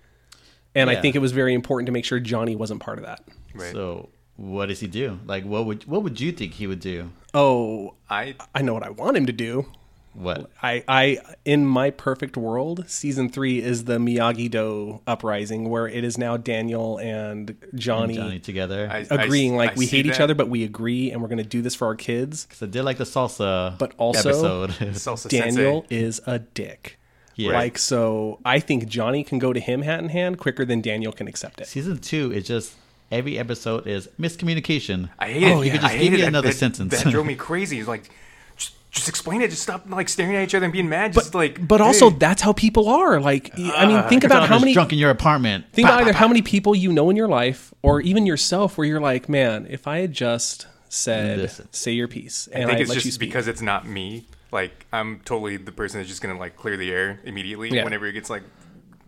and 0.75 0.91
I 0.91 1.01
think 1.01 1.17
it 1.17 1.21
was 1.21 1.33
very 1.33 1.55
important 1.55 1.87
to 1.87 1.93
make 1.93 2.05
sure 2.05 2.21
Johnny 2.21 2.55
wasn't 2.55 2.81
part 2.81 2.99
of 2.99 3.05
that. 3.07 3.25
Right. 3.55 3.73
So 3.73 4.11
what 4.37 4.67
does 4.67 4.81
he 4.81 4.87
do? 4.87 5.19
Like, 5.27 5.45
what 5.45 5.67
would 5.67 5.85
what 5.87 6.03
would 6.03 6.21
you 6.21 6.33
think 6.33 6.55
he 6.55 6.67
would 6.67 6.81
do? 6.81 7.11
Oh, 7.35 7.95
I 8.09 8.35
I 8.55 8.63
know 8.63 8.75
what 8.75 8.83
I 8.83 8.91
want 8.91 9.17
him 9.17 9.27
to 9.27 9.33
do. 9.33 9.67
What? 10.15 10.51
I, 10.63 10.83
I, 10.89 11.19
in 11.45 11.67
my 11.67 11.91
perfect 11.91 12.39
world, 12.39 12.87
season 12.89 13.29
three 13.29 13.61
is 13.63 13.85
the 13.85 13.99
Miyagi 13.99 14.51
Do 14.51 15.03
uprising, 15.07 15.69
where 15.69 15.87
it 15.87 16.05
is 16.05 16.17
now 16.17 16.39
Daniel 16.39 16.97
and 16.97 17.55
Johnny, 17.75 18.15
Johnny 18.17 18.39
together. 18.39 18.89
I- 18.91 19.07
agreeing 19.11 19.57
like 19.57 19.73
I 19.73 19.75
we 19.75 19.85
see 19.85 19.99
hate 19.99 20.07
each 20.07 20.19
other, 20.21 20.35
but 20.35 20.49
we 20.49 20.65
agree, 20.65 21.11
and 21.11 21.21
we're 21.21 21.29
going 21.29 21.37
to 21.37 21.45
do 21.45 21.61
this 21.61 21.75
for 21.75 21.87
our 21.87 21.95
kids. 21.95 22.47
Because 22.47 22.63
I 22.63 22.67
did 22.67 22.83
like 22.85 22.97
the 22.97 23.05
salsa, 23.05 23.77
But 23.79 23.93
also- 23.99 24.31
episode. 24.31 24.71
Salsa 24.95 25.29
Daniel 25.29 25.83
Sensei. 25.83 25.95
is 25.97 26.23
a 26.27 26.39
dick. 26.39 26.99
Yeah. 27.35 27.53
Like 27.53 27.77
so, 27.77 28.39
I 28.43 28.59
think 28.61 28.89
Johnny 28.89 29.23
can 29.23 29.39
go 29.39 29.53
to 29.53 29.61
him 29.61 29.83
hat 29.83 30.01
in 30.01 30.09
hand 30.09 30.39
quicker 30.39 30.65
than 30.65 30.81
Daniel 30.81 31.13
can 31.13 31.29
accept 31.29 31.61
it. 31.61 31.67
Season 31.67 31.99
two 31.99 32.33
is 32.33 32.47
just 32.47 32.75
every 33.11 33.39
episode 33.39 33.87
is 33.87 34.09
miscommunication. 34.19 35.11
I 35.19 35.29
hate 35.29 35.45
oh, 35.45 35.47
it. 35.47 35.53
Oh, 35.53 35.61
yeah. 35.61 35.65
You 35.65 35.71
could 35.73 35.81
just 35.83 35.95
I 35.95 35.99
give 35.99 36.13
me 36.13 36.23
another 36.23 36.49
that, 36.49 36.55
sentence. 36.55 37.03
That 37.03 37.11
drove 37.11 37.27
me 37.27 37.35
crazy. 37.37 37.79
It's 37.79 37.89
like, 37.89 38.11
just, 38.57 38.75
just 38.91 39.09
explain 39.09 39.43
it. 39.43 39.51
Just 39.51 39.63
stop 39.63 39.89
like 39.89 40.09
staring 40.09 40.37
at 40.37 40.45
each 40.45 40.55
other 40.55 40.65
and 40.65 40.73
being 40.73 40.89
mad. 40.89 41.13
Just 41.13 41.35
like, 41.35 41.67
But 41.67 41.81
also, 41.81 42.11
that's 42.11 42.43
how 42.43 42.53
people 42.53 42.89
are. 42.89 43.21
Like, 43.21 43.53
I 43.55 43.87
mean, 43.87 43.97
ah. 43.97 44.09
think 44.09 44.25
about 44.25 44.49
how 44.49 44.59
many 44.59 44.73
drunk 44.75 44.93
in 44.93 44.99
your 44.99 45.11
apartment. 45.11 45.67
Think 45.73 45.87
Pa, 45.87 45.95
about 45.95 46.03
either 46.03 46.13
pa. 46.13 46.19
how 46.21 46.29
many 46.29 46.43
people 46.43 46.75
you 46.75 46.93
know 46.93 47.11
in 47.11 47.17
your 47.17 47.29
life, 47.29 47.73
or 47.83 48.01
even 48.01 48.27
yourself, 48.27 48.79
where 48.79 48.87
you're 48.87 49.01
like, 49.01 49.29
man, 49.29 49.67
if 49.69 49.87
I 49.87 49.99
had 49.99 50.13
just 50.13 50.67
said, 50.89 51.51
say 51.73 51.93
your 51.93 52.09
piece, 52.09 52.49
I 52.55 52.59
and 52.59 52.67
think 52.69 52.79
I, 52.79 52.83
it's 52.83 52.89
let 52.89 52.97
you 52.97 53.03
just 53.03 53.15
speak. 53.17 53.31
because 53.31 53.49
it's 53.49 53.63
not 53.63 53.87
me. 53.87 54.27
Like 54.53 54.87
I'm 54.93 55.21
totally 55.25 55.57
the 55.57 55.73
person 55.73 55.99
that's 56.01 56.09
just 56.09 56.23
gonna 56.23 56.39
like 56.39 56.57
clear 56.57 56.77
the 56.77 56.91
air 56.93 57.21
immediately 57.25 57.71
Yeah. 57.71 57.85
whenever 57.85 58.07
it 58.07 58.13
gets 58.13 58.31
like 58.31 58.43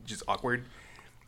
just 0.05 0.23
awkward. 0.29 0.65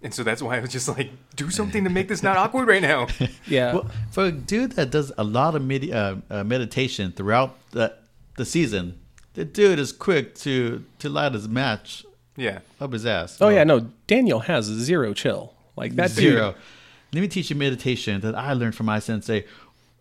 And 0.03 0.15
so 0.15 0.23
that's 0.23 0.41
why 0.41 0.57
I 0.57 0.61
was 0.61 0.71
just 0.71 0.89
like, 0.89 1.11
do 1.37 1.51
something 1.51 1.85
to 1.85 1.91
make 1.91 2.09
this 2.09 2.23
not 2.23 2.37
awkward 2.39 2.69
right 2.69 2.81
now. 2.83 3.07
yeah, 3.47 3.75
Well, 3.75 3.91
for 4.11 4.25
a 4.27 4.33
dude 4.33 4.73
that 4.73 4.91
does 4.91 5.13
a 5.19 5.25
lot 5.25 5.55
of 5.55 5.63
medi- 5.63 5.93
uh, 5.93 6.17
uh, 6.31 6.43
meditation 6.45 7.13
throughout 7.13 7.57
the 7.73 7.95
the 8.37 8.45
season, 8.47 8.99
the 9.35 9.45
dude 9.45 9.79
is 9.79 9.93
quick 9.93 10.35
to 10.37 10.85
to 11.01 11.09
light 11.11 11.33
his 11.35 11.49
match 11.49 12.05
Yeah. 12.37 12.61
up 12.81 12.93
his 12.95 13.05
ass. 13.05 13.37
oh 13.41 13.51
yeah, 13.51 13.65
no, 13.65 13.91
Daniel 14.07 14.41
has 14.41 14.65
zero 14.65 15.13
chill. 15.13 15.55
Like 15.77 15.95
that 15.97 16.11
zero. 16.11 16.53
dude. 16.53 16.61
Let 17.13 17.21
me 17.23 17.29
teach 17.29 17.51
you 17.51 17.57
meditation 17.57 18.21
that 18.23 18.35
I 18.35 18.53
learned 18.55 18.75
from 18.77 18.87
my 18.87 19.01
sensei, 19.01 19.45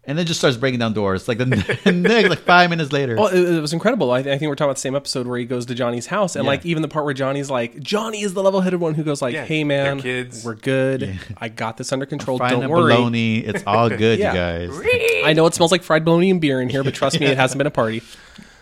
and 0.06 0.18
then 0.18 0.26
just 0.26 0.40
starts 0.40 0.58
breaking 0.58 0.80
down 0.80 0.94
doors 0.94 1.28
like 1.28 1.38
the 1.38 1.46
next 1.92 2.30
like 2.30 2.40
five 2.40 2.70
minutes 2.70 2.92
later. 2.92 3.16
Well, 3.16 3.28
it, 3.28 3.40
it 3.58 3.62
was 3.62 3.74
incredible. 3.74 4.12
I, 4.12 4.20
I 4.20 4.24
think 4.24 4.44
we're 4.44 4.56
talking 4.56 4.70
about 4.70 4.76
the 4.78 4.82
same 4.82 4.96
episode 4.96 5.28
where 5.28 5.38
he 5.38 5.46
goes 5.46 5.66
to 5.68 5.76
Johnny's 5.76 6.08
house, 6.08 6.36
and 6.36 6.46
Yeah. 6.46 6.50
like 6.52 6.66
even 6.66 6.82
the 6.82 6.88
part 6.88 7.06
where 7.06 7.14
Johnny's 7.14 7.50
like, 7.52 7.80
Johnny 7.80 8.22
is 8.22 8.34
the 8.34 8.42
level-headed 8.42 8.80
one 8.80 8.94
who 8.96 9.04
goes 9.04 9.22
like, 9.22 9.34
Yeah, 9.34 9.46
"Hey 9.46 9.64
man, 9.64 10.00
kids." 10.02 10.44
we're 10.44 10.56
good. 10.56 11.20
I 11.38 11.50
got 11.50 11.78
this 11.78 11.92
under 11.92 12.06
control. 12.06 12.38
Don't 12.40 12.64
up 12.64 12.70
worry." 12.72 12.96
bologna. 12.96 13.38
It's 13.40 13.64
all 13.68 13.90
good, 13.96 14.20
you 14.20 14.26
guys. 14.26 14.70
I 15.24 15.34
know 15.34 15.46
it 15.46 15.54
smells 15.54 15.72
like 15.72 15.84
fried 15.84 16.06
bologna 16.06 16.32
and 16.32 16.42
beer 16.42 16.62
in 16.62 16.70
here, 16.70 16.84
but 16.84 16.94
trust 16.96 17.20
me, 17.20 17.26
it 17.28 17.38
hasn't 17.38 17.58
been 17.58 17.68
a 17.68 17.72
party. 17.72 18.02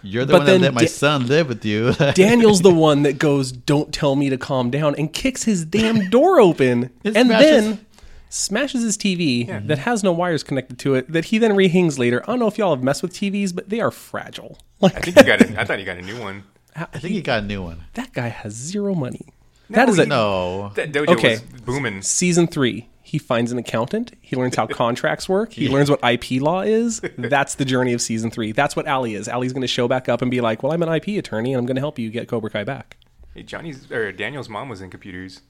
You're 0.04 0.26
the 0.26 0.34
But 0.34 0.38
one 0.40 0.46
that 0.46 0.52
then 0.54 0.62
let 0.62 0.74
my 0.76 0.82
Da- 0.82 0.88
son 0.88 1.28
live 1.28 1.48
with 1.48 1.66
you. 1.66 1.92
Daniel's 2.14 2.62
the 2.62 2.74
one 2.74 3.02
that 3.04 3.18
goes, 3.18 3.52
"Don't 3.52 3.92
tell 3.94 4.16
me 4.16 4.30
to 4.30 4.38
calm 4.38 4.70
down," 4.70 4.96
and 4.96 5.12
kicks 5.12 5.44
his 5.44 5.66
damn 5.66 6.10
door 6.10 6.40
open, 6.40 6.92
and 7.04 7.16
smashes- 7.16 7.30
then 7.50 7.86
smashes 8.30 8.84
his 8.84 8.98
TV 8.98 9.68
that 9.68 9.80
has 9.80 10.04
no 10.04 10.12
wires 10.12 10.44
connected 10.44 10.78
to 10.80 10.96
it. 10.96 11.12
That 11.12 11.26
he 11.26 11.38
then 11.38 11.52
rehangs 11.52 11.98
later. 11.98 12.22
I 12.24 12.26
don't 12.28 12.40
know 12.40 12.48
if 12.48 12.58
y'all 12.58 12.76
have 12.76 12.84
messed 12.84 13.02
with 13.02 13.14
TVs, 13.14 13.54
but 13.56 13.70
they 13.70 13.80
are 13.80 13.92
fragile. 13.92 14.58
I 14.82 14.90
think 14.90 15.18
you 15.18 15.24
got. 15.24 15.42
A, 15.42 15.60
I 15.62 15.64
thought 15.66 15.80
you 15.80 15.86
got 15.86 15.98
a 15.98 16.02
new 16.02 16.20
one. 16.20 16.44
I 16.76 16.86
think 17.00 17.14
he 17.14 17.22
got 17.22 17.44
a 17.44 17.46
new 17.46 17.64
one. 17.64 17.86
that 17.96 18.14
guy 18.14 18.28
has 18.28 18.54
zero 18.54 18.94
money. 18.94 19.26
That 19.70 19.90
is 19.90 19.98
a 20.00 20.06
No. 20.06 20.70
That 20.76 20.92
dojo 20.94 21.10
Okay. 21.10 21.32
was 21.52 21.62
booming. 21.62 22.02
season 22.04 22.48
three. 22.48 22.88
He 23.02 23.18
finds 23.18 23.52
an 23.54 23.58
accountant. 23.58 24.14
He 24.22 24.36
learns 24.36 24.56
how 24.56 24.68
contracts 24.84 25.28
work. 25.28 25.54
He 25.54 25.70
learns 25.70 25.90
what 25.90 26.00
IP 26.04 26.42
law 26.42 26.62
is. 26.62 27.02
That's 27.18 27.56
the 27.56 27.66
journey 27.66 27.94
of 27.94 28.02
season 28.02 28.30
three. 28.32 28.52
That's 28.52 28.76
what 28.76 28.88
Ali 28.88 29.16
is. 29.16 29.28
Ali's 29.28 29.54
going 29.54 29.62
to 29.62 29.68
show 29.68 29.88
back 29.88 30.08
up 30.10 30.22
and 30.22 30.30
be 30.30 30.42
like, 30.42 30.62
"Well, 30.62 30.72
I'm 30.74 30.84
an 30.84 30.90
IP 30.90 31.18
attorney, 31.18 31.54
and 31.54 31.60
I'm 31.60 31.66
going 31.66 31.76
to 31.76 31.82
help 31.82 31.98
you 31.98 32.10
get 32.10 32.28
Cobra 32.28 32.50
Kai 32.50 32.64
back." 32.66 32.98
Hey, 33.34 33.44
Johnny's 33.44 33.90
or 33.92 34.12
Daniel's 34.12 34.50
mom 34.50 34.70
was 34.70 34.82
in 34.82 34.90
computers. 34.90 35.42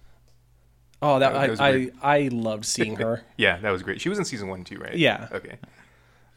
Oh, 1.02 1.20
that, 1.20 1.32
That 1.34 1.50
was 1.52 1.60
I, 1.60 1.90
I. 2.02 2.18
I 2.18 2.28
loved 2.30 2.66
seeing 2.66 2.96
her. 2.98 3.22
Yeah, 3.38 3.58
that 3.58 3.70
was 3.70 3.84
great. 3.84 4.02
She 4.02 4.10
was 4.10 4.18
in 4.18 4.26
season 4.26 4.48
one 4.48 4.64
too, 4.64 4.78
right? 4.80 4.96
Yeah. 4.96 5.28
Okay. 5.32 5.58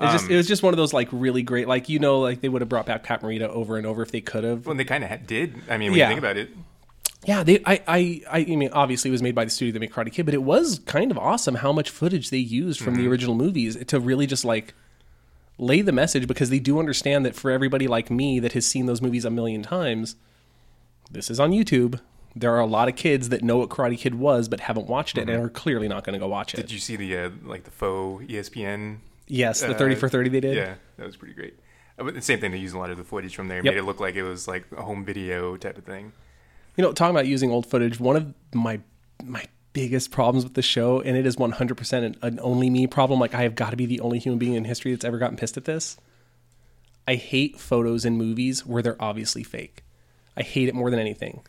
It 0.01 0.05
Um, 0.07 0.13
just 0.13 0.31
it 0.31 0.37
was 0.37 0.47
just 0.49 0.63
one 0.63 0.73
of 0.75 0.79
those 0.79 0.93
like 0.93 1.09
really 1.13 1.43
great 1.43 1.69
like 1.69 1.89
you 1.89 1.99
know 1.99 2.21
like 2.21 2.41
they 2.41 2.49
would 2.49 2.63
have 2.63 2.69
brought 2.69 2.87
back 2.87 3.03
Pat 3.03 3.23
Morita 3.23 3.49
over 3.49 3.77
and 3.77 3.87
over 3.87 4.03
if 4.03 4.11
they 4.13 4.21
could 4.21 4.45
have. 4.45 4.67
Well, 4.67 4.75
they 4.77 4.85
kind 4.85 5.05
of 5.05 5.27
did. 5.27 5.55
I 5.69 5.77
mean, 5.79 5.91
when 5.93 5.99
Yeah. 5.99 6.07
you 6.09 6.11
think 6.11 6.19
about 6.19 6.37
it, 6.39 6.51
Yeah, 7.27 7.43
they 7.43 7.63
I, 7.67 7.83
I 7.87 8.23
I 8.31 8.45
mean 8.45 8.71
obviously 8.73 9.09
it 9.09 9.13
was 9.13 9.23
made 9.23 9.35
by 9.35 9.45
the 9.45 9.51
studio 9.51 9.73
that 9.75 9.81
made 9.81 9.93
Karate 9.93 10.13
Kid, 10.13 10.25
but 10.27 10.35
it 10.35 10.43
was 10.43 10.79
kind 10.87 11.11
of 11.11 11.19
awesome 11.19 11.57
how 11.57 11.73
much 11.73 11.91
footage 11.91 12.31
they 12.31 12.39
used 12.39 12.81
from 12.81 12.95
the 12.95 13.01
Mm-hmm. 13.03 13.11
original 13.11 13.35
movies 13.35 13.77
to 13.85 14.01
really 14.01 14.27
just 14.27 14.45
like 14.45 14.73
lay 15.59 15.83
the 15.83 15.93
message 15.93 16.27
because 16.27 16.49
they 16.49 16.59
do 16.59 16.79
understand 16.79 17.27
that 17.27 17.35
for 17.35 17.51
everybody 17.51 17.87
like 17.87 18.11
me 18.11 18.41
that 18.41 18.53
has 18.53 18.65
seen 18.67 18.87
those 18.87 19.03
movies 19.03 19.27
a 19.27 19.31
million 19.31 19.63
times, 19.63 20.17
this 21.11 21.29
is 21.31 21.39
on 21.39 21.51
YouTube. 21.51 22.01
There 22.37 22.55
are 22.55 22.61
a 22.61 22.67
lot 22.67 22.89
of 22.89 22.97
kids 22.97 23.31
that 23.31 23.43
know 23.43 23.57
what 23.59 23.69
Karate 23.71 23.99
Kid 23.99 24.15
was 24.15 24.49
but 24.49 24.61
haven't 24.61 24.87
watched 24.87 25.19
it 25.19 25.29
and 25.29 25.43
are 25.43 25.49
clearly 25.49 25.89
not 25.89 26.05
going 26.05 26.13
to 26.15 26.19
go 26.21 26.29
watch 26.29 26.55
it. 26.55 26.59
Mm-hmm. 26.59 26.67
did 26.67 26.73
you 26.73 26.79
see 26.79 26.97
the 26.97 27.17
uh, 27.17 27.31
like 27.45 27.65
the 27.65 27.71
faux 27.71 28.25
ESPN? 28.27 28.99
yes, 29.27 29.61
the 29.61 29.75
uh, 29.75 29.79
30 29.79 29.95
for 29.97 30.09
30 30.09 30.31
they 30.31 30.41
did. 30.41 30.57
Yeah, 30.57 30.75
that 30.97 31.07
was 31.07 31.17
pretty 31.17 31.35
great. 31.35 31.59
Uh, 31.99 32.05
But 32.05 32.15
the 32.15 32.23
same 32.23 32.41
thing. 32.41 32.53
They 32.53 32.59
used 32.59 32.75
a 32.75 32.79
lot 32.79 32.91
of 32.91 32.97
the 32.99 33.05
footage 33.05 33.35
from 33.35 33.49
there, 33.49 33.59
Yep. 33.59 33.65
made 33.65 33.77
it 33.79 33.85
look 33.85 34.01
like 34.01 34.15
it 34.15 34.23
was 34.23 34.47
like 34.49 34.65
a 34.77 34.83
home 34.83 35.05
video 35.05 35.57
type 35.57 35.77
of 35.79 35.85
thing. 35.85 36.13
You 36.77 36.83
know, 36.85 36.93
talking 36.93 37.15
about 37.15 37.27
using 37.27 37.51
old 37.51 37.67
footage, 37.67 37.99
one 38.01 38.17
of 38.17 38.35
my 38.55 38.81
my 39.25 39.45
biggest 39.73 40.11
problems 40.11 40.43
with 40.45 40.55
the 40.55 40.63
show, 40.63 41.01
and 41.01 41.17
it 41.17 41.27
is 41.27 41.37
100% 41.37 41.93
an, 42.05 42.17
an 42.23 42.41
only 42.43 42.71
me 42.71 42.87
problem. 42.87 43.21
Like 43.21 43.35
I 43.35 43.43
have 43.43 43.55
got 43.55 43.71
to 43.71 43.77
be 43.77 43.87
the 43.87 44.01
only 44.01 44.19
human 44.19 44.39
being 44.39 44.55
in 44.55 44.65
history 44.65 44.93
that's 44.93 45.05
ever 45.05 45.19
gotten 45.19 45.37
pissed 45.37 45.57
at 45.57 45.65
this. 45.65 45.97
I 47.07 47.15
hate 47.17 47.59
photos 47.59 48.05
in 48.05 48.17
movies 48.17 48.65
where 48.65 48.83
they're 48.83 49.01
obviously 49.03 49.43
fake. 49.43 49.83
I 50.37 50.43
hate 50.43 50.69
it 50.69 50.75
more 50.75 50.91
than 50.91 50.99
anything. 51.01 51.43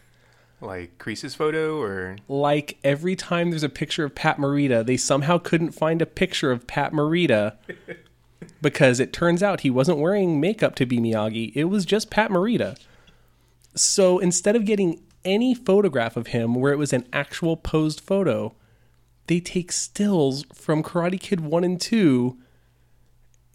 Like 0.62 0.98
Kreese's 1.00 1.34
photo, 1.34 1.82
or 1.82 2.18
Like 2.28 2.78
every 2.84 3.16
time 3.16 3.50
there's 3.50 3.64
a 3.64 3.70
picture 3.70 4.06
of 4.06 4.16
Pat 4.16 4.38
Morita, 4.38 4.86
they 4.86 4.98
somehow 4.98 5.38
couldn't 5.38 5.72
find 5.72 6.02
a 6.02 6.06
picture 6.06 6.52
of 6.52 6.68
Pat 6.68 6.94
Morita 6.94 7.56
because 8.62 9.00
it 9.00 9.12
turns 9.12 9.42
out 9.42 9.62
he 9.62 9.70
wasn't 9.70 9.98
wearing 9.98 10.40
makeup 10.40 10.76
to 10.76 10.86
be 10.86 11.00
Miyagi. 11.00 11.52
It 11.56 11.66
was 11.66 11.86
just 11.86 12.12
Pat 12.12 12.30
Morita. 12.30 12.78
So 13.76 14.20
instead 14.20 14.56
of 14.56 14.66
getting 14.66 15.02
any 15.26 15.54
photograph 15.54 16.16
of 16.16 16.28
him 16.28 16.56
where 16.56 16.72
it 16.72 16.78
was 16.78 16.94
an 16.94 17.08
actual 17.12 17.58
posed 17.58 18.02
photo, 18.02 18.54
they 19.28 19.40
take 19.40 19.72
stills 19.72 20.46
from 20.54 20.84
Karate 20.84 21.20
Kid 21.20 21.42
1 21.42 21.64
and 21.64 21.80
2 21.80 22.38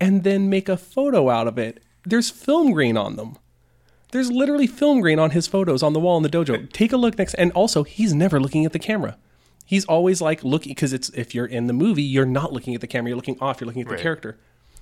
and 0.01 0.25
then 0.25 0.51
make 0.51 0.69
a 0.69 0.77
photo 0.77 1.31
out 1.31 1.47
of 1.47 1.59
it. 1.59 1.83
There's 2.05 2.31
film 2.31 2.73
grain 2.73 2.97
on 2.97 3.17
them. 3.17 3.37
There's 4.17 4.33
literally 4.33 4.67
film 4.67 5.03
grain 5.03 5.19
on 5.19 5.33
his 5.33 5.47
photos 5.47 5.83
on 5.83 5.93
the 5.93 6.01
wall 6.01 6.17
in 6.17 6.23
the 6.23 6.31
dojo. 6.31 6.73
Take 6.73 6.91
a 6.91 6.97
look 6.97 7.19
next 7.19 7.35
and 7.35 7.53
also 7.53 7.83
he's 7.83 8.15
never 8.15 8.41
looking 8.41 8.65
at 8.65 8.73
the 8.73 8.79
camera. 8.79 9.19
He's 9.67 9.85
always 9.85 10.23
like 10.23 10.43
looking 10.43 10.71
because 10.71 10.95
it's 10.95 11.11
if 11.11 11.35
you're 11.35 11.45
in 11.45 11.67
the 11.67 11.75
movie, 11.75 12.03
you're 12.03 12.25
not 12.25 12.51
looking 12.51 12.75
at 12.75 12.81
the 12.81 12.87
camera, 12.87 13.11
you're 13.11 13.17
looking 13.17 13.37
off, 13.43 13.61
you're 13.61 13.67
looking 13.67 13.83
at 13.83 13.89
the 13.89 13.95
Right. 13.97 14.03
character. 14.03 14.39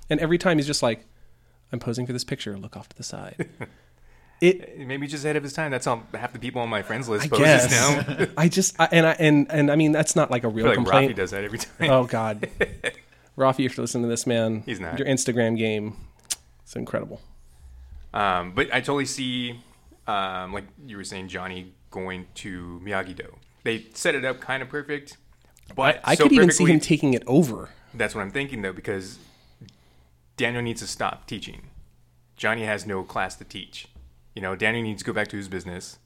And 0.09 0.21
every 0.21 0.37
time 0.37 0.57
he's 0.57 0.65
just 0.67 0.81
like 0.81 1.05
I'm 1.73 1.79
posing 1.79 2.05
for 2.07 2.13
this 2.13 2.23
picture, 2.23 2.55
look 2.57 2.77
off 2.77 2.87
to 2.87 2.95
the 2.95 3.03
side. 3.03 3.49
it 4.41 4.79
maybe 4.79 5.05
just 5.05 5.25
ahead 5.25 5.35
of 5.35 5.43
his 5.43 5.51
time. 5.51 5.69
That's 5.69 5.85
how 5.85 6.03
half 6.13 6.31
the 6.31 6.39
people 6.39 6.61
on 6.61 6.69
my 6.69 6.81
friends 6.81 7.09
list 7.09 7.25
I 7.25 7.27
poses 7.27 7.45
guess. 7.45 7.71
now. 8.17 8.27
I 8.37 8.47
just 8.47 8.79
I, 8.79 8.87
and 8.93 9.05
I 9.05 9.17
and 9.19 9.47
and 9.51 9.69
I 9.69 9.75
mean 9.75 9.91
that's 9.91 10.15
not 10.15 10.31
like 10.31 10.45
a 10.45 10.47
real 10.47 10.63
feel 10.63 10.67
like 10.67 10.75
complaint. 10.77 11.11
Rafi 11.11 11.15
does 11.17 11.31
that 11.31 11.43
every 11.43 11.59
time. 11.59 11.89
Oh 11.89 12.05
God, 12.05 12.47
Rafi, 13.37 13.65
if 13.65 13.75
you're 13.75 13.83
listening 13.83 14.03
to 14.03 14.09
this, 14.09 14.25
man, 14.25 14.63
He's 14.65 14.79
not. 14.79 14.97
Your 14.97 15.09
Instagram 15.09 15.57
game, 15.57 15.97
it's 16.63 16.75
incredible. 16.77 17.19
Um, 18.15 18.53
but 18.53 18.73
I 18.73 18.79
totally 18.79 19.05
see, 19.05 19.59
um, 20.07 20.53
like 20.53 20.63
you 20.85 20.97
were 20.97 21.03
saying, 21.03 21.27
Johnny 21.27 21.73
going 21.91 22.27
to 22.35 22.81
Miyagi 22.83 23.15
Do. 23.15 23.35
They 23.63 23.85
set 23.93 24.15
it 24.15 24.23
up 24.23 24.39
kind 24.39 24.63
of 24.63 24.69
perfect, 24.69 25.17
but 25.75 25.99
I 26.03 26.15
so 26.15 26.23
could 26.23 26.31
even 26.33 26.51
see 26.51 26.65
him 26.65 26.79
taking 26.79 27.13
it 27.13 27.23
over. 27.27 27.69
That's 27.93 28.15
what 28.15 28.21
I'm 28.21 28.31
thinking 28.31 28.61
though, 28.61 28.73
because 28.73 29.19
Daniel 30.37 30.61
needs 30.61 30.81
to 30.81 30.87
stop 30.87 31.27
teaching. 31.27 31.63
Johnny 32.37 32.63
has 32.63 32.85
no 32.85 33.03
class 33.03 33.35
to 33.35 33.43
teach. 33.43 33.87
You 34.33 34.41
know, 34.41 34.55
Daniel 34.55 34.83
needs 34.83 35.01
to 35.01 35.05
go 35.05 35.13
back 35.13 35.27
to 35.29 35.37
his 35.37 35.47
business, 35.47 35.97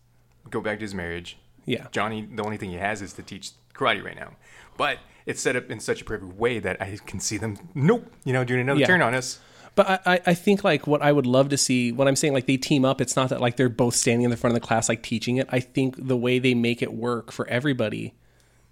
go 0.50 0.62
back 0.62 0.80
to 0.80 0.84
his 0.84 0.94
marriage. 0.94 1.38
Yeah. 1.66 1.88
Johnny, 1.92 2.28
the 2.32 2.44
only 2.44 2.58
thing 2.58 2.70
he 2.70 2.78
has 2.78 3.02
is 3.02 3.14
to 3.14 3.24
teach 3.24 3.52
karate 3.74 4.04
right 4.04 4.16
now. 4.16 4.34
But 4.78 5.00
it's 5.26 5.42
set 5.42 5.56
up 5.56 5.70
in 5.70 5.80
such 5.80 6.02
a 6.02 6.06
perfect 6.06 6.34
way 6.34 6.60
that 6.60 6.82
I 6.82 6.98
can 7.06 7.20
see 7.20 7.38
them, 7.38 7.58
nope, 7.76 8.12
you 8.24 8.34
know, 8.34 8.44
doing 8.44 8.62
another 8.62 8.80
Yeah. 8.80 8.88
turn 8.88 9.02
on 9.02 9.14
us. 9.14 9.40
But 9.80 10.02
I, 10.06 10.20
I- 10.26 10.34
think 10.34 10.66
like 10.66 10.88
what 10.88 11.02
I 11.02 11.14
would 11.14 11.26
love 11.26 11.48
to 11.50 11.58
see 11.58 11.94
when 11.94 12.10
I'm 12.10 12.18
saying 12.18 12.34
like 12.34 12.48
they 12.48 12.58
team 12.58 12.84
up, 12.84 13.00
it's 13.00 13.16
not 13.16 13.30
that 13.30 13.40
like 13.40 13.56
they're 13.56 13.70
both 13.70 13.96
standing 13.96 14.26
in 14.26 14.30
the 14.30 14.36
front 14.36 14.54
of 14.54 14.62
the 14.62 14.68
class 14.68 14.90
like 14.90 15.02
teaching 15.02 15.38
it. 15.38 15.48
I 15.54 15.62
think 15.62 15.96
the 15.98 16.18
way 16.18 16.38
they 16.38 16.54
make 16.54 16.82
it 16.82 16.94
work 16.94 17.32
for 17.32 17.48
everybody 17.48 18.14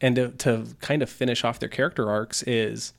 and 0.01 0.18
to, 0.18 0.28
to 0.32 0.66
kind 0.82 1.01
of 1.01 1.10
finish 1.10 1.45
off 1.45 1.60
their 1.60 1.70
character 1.70 2.10
arcs 2.12 2.43
is 2.43 2.91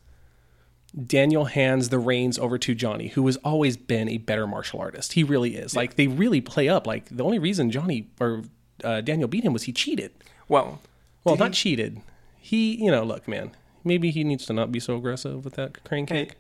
Daniel 1.07 1.45
hands 1.45 1.91
the 1.91 1.99
reins 1.99 2.39
over 2.39 2.57
to 2.57 2.75
Johnny, 2.75 3.09
who 3.09 3.27
has 3.27 3.37
always 3.45 3.77
been 3.77 4.09
a 4.09 4.17
better 4.17 4.47
martial 4.47 4.81
artist. 4.81 5.13
He 5.13 5.23
really 5.23 5.57
is. 5.57 5.77
Like 5.77 5.97
they 5.97 6.07
really 6.07 6.41
play 6.41 6.67
up. 6.67 6.87
Like 6.87 7.15
the 7.15 7.23
only 7.25 7.39
reason 7.39 7.71
Johnny 7.71 8.09
or 8.19 8.45
uh, 8.83 9.03
Daniel 9.03 9.29
beat 9.29 9.45
him 9.45 9.53
was 9.53 9.65
he 9.65 9.73
cheated. 9.73 10.13
Well, 10.49 10.81
Well, 11.25 11.37
not 11.37 11.53
cheated. 11.53 12.01
He, 12.39 12.75
you 12.83 12.91
know, 12.91 13.05
look, 13.05 13.29
man. 13.29 13.51
Maybe 13.85 14.11
he 14.11 14.25
needs 14.25 14.47
to 14.47 14.55
not 14.55 14.73
be 14.73 14.81
so 14.81 14.97
aggressive 14.97 15.45
with 15.45 15.57
that 15.57 15.85
crane 15.85 16.07
kick. 16.07 16.38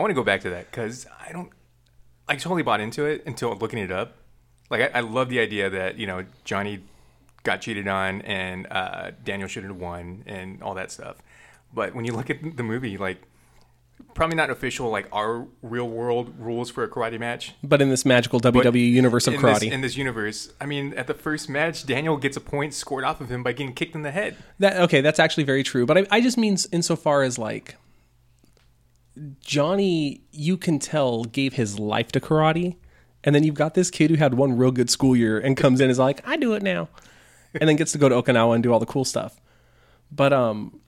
I 0.00 0.02
want 0.02 0.12
to 0.12 0.14
go 0.14 0.24
back 0.24 0.40
to 0.42 0.50
that 0.50 0.70
because 0.70 1.06
I 1.20 1.30
don't. 1.30 1.50
I 2.26 2.36
totally 2.36 2.62
bought 2.62 2.80
into 2.80 3.04
it 3.04 3.22
until 3.26 3.54
looking 3.54 3.78
it 3.78 3.92
up. 3.92 4.16
Like 4.70 4.80
I, 4.80 4.98
I 4.98 5.00
love 5.00 5.28
the 5.28 5.40
idea 5.40 5.68
that 5.68 5.98
you 5.98 6.06
know 6.06 6.24
Johnny 6.44 6.80
got 7.42 7.60
cheated 7.60 7.86
on 7.86 8.22
and 8.22 8.66
uh, 8.70 9.10
Daniel 9.22 9.46
should 9.46 9.64
have 9.64 9.76
won 9.76 10.22
and 10.24 10.62
all 10.62 10.72
that 10.74 10.90
stuff. 10.90 11.16
But 11.74 11.94
when 11.94 12.06
you 12.06 12.14
look 12.14 12.30
at 12.30 12.56
the 12.56 12.62
movie, 12.62 12.96
like 12.96 13.20
probably 14.14 14.36
not 14.36 14.48
official 14.48 14.88
like 14.88 15.06
our 15.12 15.46
real 15.60 15.86
world 15.86 16.32
rules 16.38 16.70
for 16.70 16.82
a 16.82 16.88
karate 16.88 17.20
match. 17.20 17.52
But 17.62 17.82
in 17.82 17.90
this 17.90 18.06
magical 18.06 18.40
But 18.40 18.54
WWE 18.54 18.90
universe 18.90 19.26
of 19.26 19.34
in 19.34 19.40
karate, 19.40 19.60
This, 19.60 19.72
in 19.72 19.80
this 19.82 19.96
universe, 19.98 20.50
I 20.62 20.64
mean, 20.64 20.94
at 20.94 21.08
the 21.08 21.14
first 21.14 21.50
match, 21.50 21.84
Daniel 21.84 22.16
gets 22.16 22.38
a 22.38 22.40
point 22.40 22.72
scored 22.72 23.04
off 23.04 23.20
of 23.20 23.30
him 23.30 23.42
by 23.42 23.52
getting 23.52 23.74
kicked 23.74 23.94
in 23.94 24.00
the 24.00 24.12
head. 24.12 24.38
That 24.60 24.78
okay, 24.78 25.02
that's 25.02 25.18
actually 25.18 25.44
very 25.44 25.62
true. 25.62 25.84
But 25.84 25.98
I, 25.98 26.06
I 26.10 26.20
just 26.22 26.38
mean 26.38 26.56
insofar 26.72 27.22
as 27.22 27.38
like 27.38 27.76
Johnny, 29.40 30.22
you 30.32 30.56
can 30.56 30.78
tell 30.78 31.24
gave 31.24 31.54
his 31.54 31.78
life 31.78 32.12
to 32.12 32.20
karate, 32.20 32.76
and 33.22 33.34
then 33.34 33.44
you've 33.44 33.54
got 33.54 33.74
this 33.74 33.90
kid 33.90 34.10
who 34.10 34.16
had 34.16 34.34
one 34.34 34.56
real 34.56 34.70
good 34.70 34.88
school 34.88 35.14
year 35.14 35.38
and 35.38 35.56
comes 35.56 35.80
in 35.80 35.84
and 35.84 35.90
is 35.90 35.98
like, 35.98 36.26
I 36.26 36.36
do 36.36 36.54
it 36.54 36.62
now, 36.62 36.88
and 37.54 37.68
then 37.68 37.76
gets 37.76 37.92
to 37.92 37.98
go 37.98 38.08
to 38.08 38.22
Okinawa 38.22 38.54
and 38.54 38.62
do 38.62 38.72
all 38.72 38.78
the 38.80 38.86
cool 38.86 39.04
stuff. 39.04 39.40
But 40.10 40.32
um, 40.32 40.80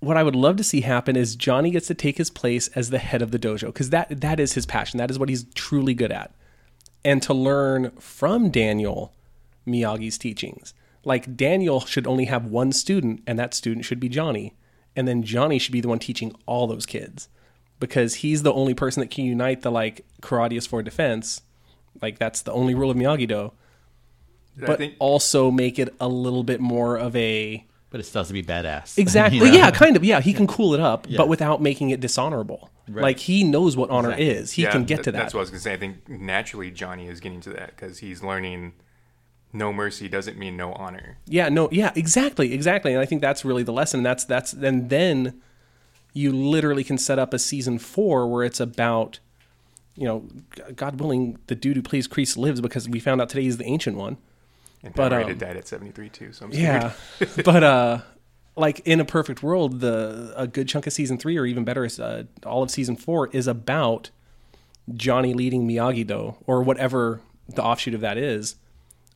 what 0.00 0.16
I 0.16 0.22
would 0.22 0.36
love 0.36 0.56
to 0.56 0.64
see 0.64 0.80
happen 0.80 1.16
is 1.16 1.36
Johnny 1.36 1.70
gets 1.70 1.88
to 1.88 1.94
take 1.94 2.16
his 2.16 2.30
place 2.30 2.68
as 2.68 2.90
the 2.90 2.98
head 2.98 3.22
of 3.22 3.32
the 3.32 3.38
dojo 3.38 3.66
because 3.66 3.90
that 3.90 4.20
that 4.20 4.40
is 4.40 4.54
his 4.54 4.66
passion. 4.66 4.98
That 4.98 5.10
is 5.10 5.18
what 5.18 5.28
he's 5.28 5.44
truly 5.54 5.94
good 5.94 6.12
at, 6.12 6.34
and 7.04 7.22
to 7.22 7.34
learn 7.34 7.90
from 7.98 8.50
Daniel 8.50 9.12
Miyagi's 9.66 10.18
teachings. 10.18 10.72
Like 11.04 11.36
Daniel 11.36 11.80
should 11.80 12.06
only 12.06 12.24
have 12.26 12.46
one 12.46 12.72
student, 12.72 13.22
and 13.26 13.38
that 13.38 13.54
student 13.54 13.84
should 13.84 14.00
be 14.00 14.08
Johnny, 14.08 14.54
and 14.96 15.06
then 15.06 15.22
Johnny 15.22 15.58
should 15.58 15.72
be 15.72 15.80
the 15.80 15.88
one 15.88 15.98
teaching 15.98 16.34
all 16.46 16.66
those 16.66 16.86
kids 16.86 17.28
because 17.80 18.16
he's 18.16 18.42
the 18.42 18.52
only 18.52 18.74
person 18.74 19.00
that 19.00 19.10
can 19.10 19.24
unite 19.24 19.62
the 19.62 19.70
like 19.70 20.04
karate 20.22 20.56
is 20.56 20.66
for 20.66 20.82
defense. 20.82 21.42
Like 22.02 22.18
that's 22.18 22.42
the 22.42 22.52
only 22.52 22.74
rule 22.74 22.90
of 22.90 22.96
Miyagi 22.96 23.26
Do, 23.28 23.52
but 24.56 24.78
think 24.78 24.94
also 24.98 25.50
make 25.50 25.78
it 25.78 25.94
a 26.00 26.08
little 26.08 26.42
bit 26.44 26.60
more 26.60 26.96
of 26.96 27.14
a 27.16 27.64
But 27.90 28.00
it 28.00 28.04
still 28.04 28.20
has 28.20 28.28
to 28.28 28.34
be 28.34 28.42
badass. 28.42 28.98
Exactly. 28.98 29.38
You 29.38 29.44
know? 29.46 29.52
Yeah, 29.52 29.70
kind 29.70 29.96
of. 29.96 30.04
Yeah, 30.04 30.20
he 30.20 30.32
can 30.32 30.46
cool 30.46 30.74
it 30.74 30.80
up, 30.80 31.06
Yeah. 31.08 31.16
but 31.16 31.28
without 31.28 31.60
making 31.62 31.90
it 31.90 32.00
dishonorable. 32.00 32.70
Like 32.90 33.18
he 33.18 33.44
knows 33.44 33.76
what 33.76 33.90
honor 33.90 34.10
Exactly. 34.12 34.28
is. 34.30 34.52
He 34.52 34.62
Yeah, 34.62 34.70
can 34.70 34.84
get 34.84 34.96
th- 34.96 35.04
to 35.04 35.12
that. 35.12 35.18
That's 35.18 35.34
what 35.34 35.40
I 35.40 35.42
was 35.42 35.50
gonna 35.50 35.60
say. 35.60 35.72
I 35.74 35.76
think 35.76 36.08
naturally 36.08 36.70
Johnny 36.70 37.06
is 37.08 37.20
getting 37.20 37.40
to 37.42 37.50
that 37.50 37.76
because 37.76 37.98
he's 37.98 38.22
learning. 38.22 38.72
No 39.52 39.72
mercy 39.72 40.08
doesn't 40.08 40.38
mean 40.38 40.56
no 40.56 40.72
honor. 40.74 41.18
Yeah, 41.26 41.48
no, 41.48 41.68
yeah, 41.72 41.90
exactly, 41.96 42.52
exactly. 42.52 42.92
And 42.92 43.00
I 43.00 43.06
think 43.06 43.22
that's 43.22 43.44
really 43.44 43.62
the 43.62 43.72
lesson. 43.72 44.02
That's 44.02 44.24
that's 44.24 44.52
and 44.52 44.88
then 44.90 45.40
you 46.12 46.32
literally 46.32 46.84
can 46.84 46.98
set 46.98 47.18
up 47.18 47.32
a 47.34 47.38
season 47.38 47.78
four 47.78 48.26
where 48.28 48.44
it's 48.44 48.60
about, 48.60 49.20
you 49.94 50.04
know, 50.04 50.28
God 50.74 51.00
willing, 51.00 51.38
the 51.46 51.54
dude 51.54 51.76
who 51.76 51.82
plays 51.82 52.08
Kreese 52.08 52.36
lives 52.36 52.60
because 52.60 52.88
we 52.88 53.00
found 53.00 53.20
out 53.20 53.28
today 53.28 53.42
he's 53.42 53.56
the 53.56 53.66
ancient 53.66 53.96
one. 53.96 54.16
And 54.82 54.94
But, 54.94 55.12
um, 55.12 55.38
died 55.38 55.56
at 55.56 55.66
seventy 55.66 55.90
three 55.90 56.08
too. 56.08 56.32
So 56.32 56.46
I'm 56.46 56.52
Yeah, 56.52 56.92
but 57.44 57.64
uh, 57.64 57.98
like 58.56 58.80
in 58.80 59.00
a 59.00 59.04
perfect 59.04 59.42
world, 59.42 59.80
the 59.80 60.32
a 60.36 60.46
good 60.46 60.68
chunk 60.68 60.86
of 60.86 60.92
season 60.92 61.18
three, 61.18 61.36
or 61.36 61.46
even 61.46 61.64
better, 61.64 61.84
is, 61.84 61.98
uh, 61.98 62.24
all 62.46 62.62
of 62.62 62.70
season 62.70 62.94
four, 62.94 63.28
is 63.28 63.46
about 63.46 64.10
Johnny 64.94 65.34
leading 65.34 65.66
Miyagi 65.66 66.06
Do 66.06 66.36
or 66.46 66.62
whatever 66.62 67.20
the 67.48 67.62
offshoot 67.62 67.94
of 67.94 68.00
that 68.02 68.18
is 68.18 68.56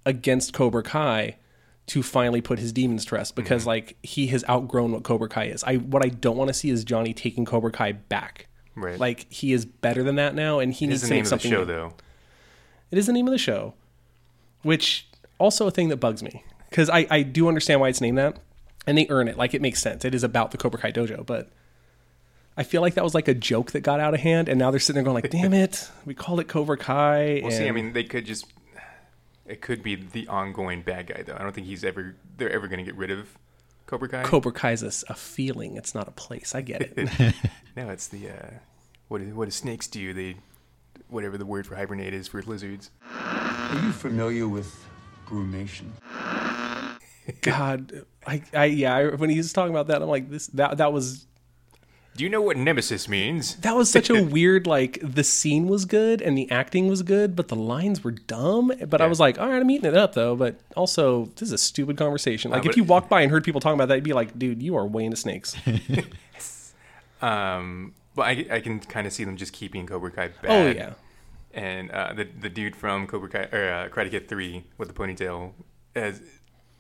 against 0.04 0.52
Cobra 0.52 0.82
Kai 0.82 1.36
to 1.88 2.02
finally 2.02 2.40
put 2.40 2.58
his 2.58 2.72
demons 2.72 3.04
to 3.06 3.14
rest 3.16 3.34
Mm-hmm. 3.34 3.42
because 3.42 3.66
like 3.66 3.96
he 4.02 4.28
has 4.28 4.44
outgrown 4.48 4.92
what 4.92 5.02
Cobra 5.02 5.28
Kai 5.28 5.44
is. 5.46 5.64
I 5.64 5.76
what 5.76 6.04
I 6.04 6.08
don't 6.08 6.36
want 6.36 6.48
to 6.48 6.54
see 6.54 6.70
is 6.70 6.84
Johnny 6.84 7.12
taking 7.12 7.44
Cobra 7.44 7.72
Kai 7.72 7.92
back. 7.92 8.46
Right. 8.74 8.98
Like 8.98 9.30
he 9.32 9.52
is 9.52 9.64
better 9.66 10.02
than 10.02 10.14
that 10.16 10.34
now, 10.34 10.58
and 10.60 10.72
he 10.72 10.84
It 10.86 10.88
needs 10.88 11.02
is 11.02 11.08
to 11.08 11.14
the 11.14 11.14
make 11.14 11.16
name 11.18 11.20
of 11.24 11.24
the 11.26 11.30
something. 11.30 11.50
show, 11.50 11.58
new. 11.60 11.64
though. 11.66 11.94
It 12.90 12.98
is 12.98 13.06
the 13.06 13.12
name 13.12 13.26
of 13.26 13.32
the 13.32 13.38
show, 13.38 13.74
which 14.62 15.08
also 15.38 15.66
a 15.66 15.70
thing 15.70 15.88
that 15.88 15.96
bugs 15.96 16.22
me 16.22 16.44
because 16.70 16.88
I 16.88 17.06
I 17.10 17.22
do 17.22 17.48
understand 17.48 17.80
why 17.80 17.88
it's 17.88 18.00
named 18.00 18.18
that, 18.18 18.38
and 18.86 18.96
they 18.96 19.06
earn 19.10 19.28
it. 19.28 19.36
Like 19.36 19.52
it 19.54 19.60
makes 19.62 19.80
sense. 19.82 20.04
It 20.04 20.14
is 20.14 20.22
about 20.24 20.50
the 20.52 20.58
Cobra 20.58 20.80
Kai 20.80 20.92
dojo, 20.92 21.24
but. 21.26 21.50
I 22.54 22.64
feel 22.64 22.82
like 22.82 22.92
that 22.96 23.02
was 23.04 23.14
like 23.14 23.28
a 23.28 23.34
joke 23.34 23.70
that 23.70 23.80
got 23.80 23.98
out 23.98 24.12
of 24.12 24.20
hand, 24.20 24.46
and 24.46 24.58
now 24.58 24.70
they're 24.70 24.78
sitting 24.78 24.96
there 25.02 25.04
going 25.10 25.14
like, 25.14 25.30
"Damn 25.30 25.54
it, 25.54 25.88
we 26.04 26.12
called 26.12 26.38
it 26.38 26.48
Cobra 26.48 26.76
Kai." 26.76 27.40
Well, 27.42 27.50
see, 27.50 27.66
I 27.66 27.70
mean, 27.70 27.94
they 27.94 28.04
could 28.04 28.26
just. 28.26 28.44
It 29.52 29.60
could 29.60 29.82
be 29.82 29.96
the 29.96 30.26
ongoing 30.28 30.80
bad 30.82 31.08
guy, 31.08 31.22
though. 31.22 31.36
I 31.38 31.42
don't 31.42 31.52
think 31.54 31.66
he's 31.66 31.84
ever. 31.84 32.16
They're 32.38 32.50
ever 32.50 32.68
going 32.68 32.78
to 32.78 32.84
get 32.84 32.96
rid 32.96 33.10
of 33.10 33.28
Cobra 33.86 34.08
Kai. 34.08 34.22
Cobra 34.22 34.50
Kai 34.50 34.72
is 34.72 34.82
a, 34.82 34.86
s- 34.86 35.04
a 35.10 35.14
feeling. 35.14 35.76
It's 35.76 35.94
not 35.94 36.08
a 36.08 36.10
place. 36.12 36.54
I 36.54 36.62
get 36.62 36.80
it. 36.96 37.34
No, 37.76 37.88
it's 37.90 38.08
the. 38.08 38.30
Uh, 38.30 38.50
what, 39.08 39.18
do- 39.18 39.34
what 39.34 39.44
do 39.46 39.50
snakes 39.50 39.86
do? 39.88 40.14
They. 40.14 40.36
Whatever 41.08 41.36
the 41.36 41.44
word 41.44 41.66
for 41.66 41.74
hibernate 41.76 42.14
is 42.14 42.28
for 42.28 42.40
lizards. 42.42 42.90
Are 43.14 43.78
you 43.82 43.92
familiar 43.92 44.48
with 44.48 44.74
brumation? 45.26 45.90
God, 47.42 48.04
I, 48.26 48.42
I, 48.54 48.64
yeah. 48.66 48.96
I, 48.96 49.04
when 49.14 49.30
he 49.30 49.36
was 49.36 49.52
talking 49.52 49.70
about 49.72 49.86
that, 49.88 50.02
I'm 50.02 50.08
like, 50.08 50.30
this, 50.30 50.46
that, 50.48 50.78
that 50.78 50.92
was, 50.92 51.26
Do 52.14 52.24
you 52.24 52.30
know 52.30 52.42
what 52.42 52.58
nemesis 52.58 53.08
means? 53.08 53.56
that 53.56 53.74
was 53.74 53.90
such 53.90 54.10
a 54.10 54.22
weird. 54.36 54.66
Like 54.66 54.98
the 55.02 55.24
scene 55.24 55.66
was 55.66 55.86
good 55.86 56.20
and 56.20 56.36
the 56.36 56.50
acting 56.50 56.88
was 56.88 57.02
good, 57.02 57.34
but 57.34 57.48
the 57.48 57.56
lines 57.56 58.04
were 58.04 58.10
dumb. 58.10 58.70
But 58.86 59.00
I 59.00 59.06
was 59.06 59.18
like, 59.18 59.38
all 59.38 59.48
right, 59.48 59.60
I'm 59.60 59.70
eating 59.70 59.86
it 59.86 59.96
up 59.96 60.12
though. 60.14 60.36
But 60.36 60.56
also, 60.76 61.26
this 61.36 61.42
is 61.42 61.52
a 61.52 61.58
stupid 61.58 61.96
conversation. 61.96 62.50
Like 62.50 62.64
but- 62.64 62.70
if 62.72 62.76
you 62.76 62.84
walked 62.84 63.08
by 63.08 63.22
and 63.22 63.30
heard 63.30 63.44
people 63.44 63.60
talking 63.60 63.74
about 63.74 63.88
that, 63.88 63.94
you'd 63.96 64.04
be 64.04 64.12
like, 64.12 64.38
dude, 64.38 64.62
you 64.62 64.76
are 64.76 64.86
way 64.86 65.04
into 65.04 65.16
snakes. 65.16 65.56
Um, 67.20 67.94
but 68.14 68.22
I, 68.22 68.46
I 68.50 68.60
can 68.60 68.80
kind 68.80 69.06
of 69.06 69.12
see 69.12 69.24
them 69.24 69.36
just 69.36 69.52
keeping 69.52 69.86
Cobra 69.86 70.10
Kai 70.10 70.28
bad. 70.42 70.50
oh 70.50 70.70
yeah. 70.78 70.94
And 71.54 71.90
uh, 71.90 72.14
the 72.14 72.24
the 72.24 72.48
dude 72.48 72.74
from 72.74 73.06
Cobra 73.06 73.28
Kai 73.28 73.56
or 73.56 73.68
uh, 73.72 73.88
Karate 73.90 74.10
Kid 74.10 74.28
Three 74.28 74.64
with 74.78 74.88
the 74.88 74.94
ponytail 74.94 75.52
has 75.94 76.20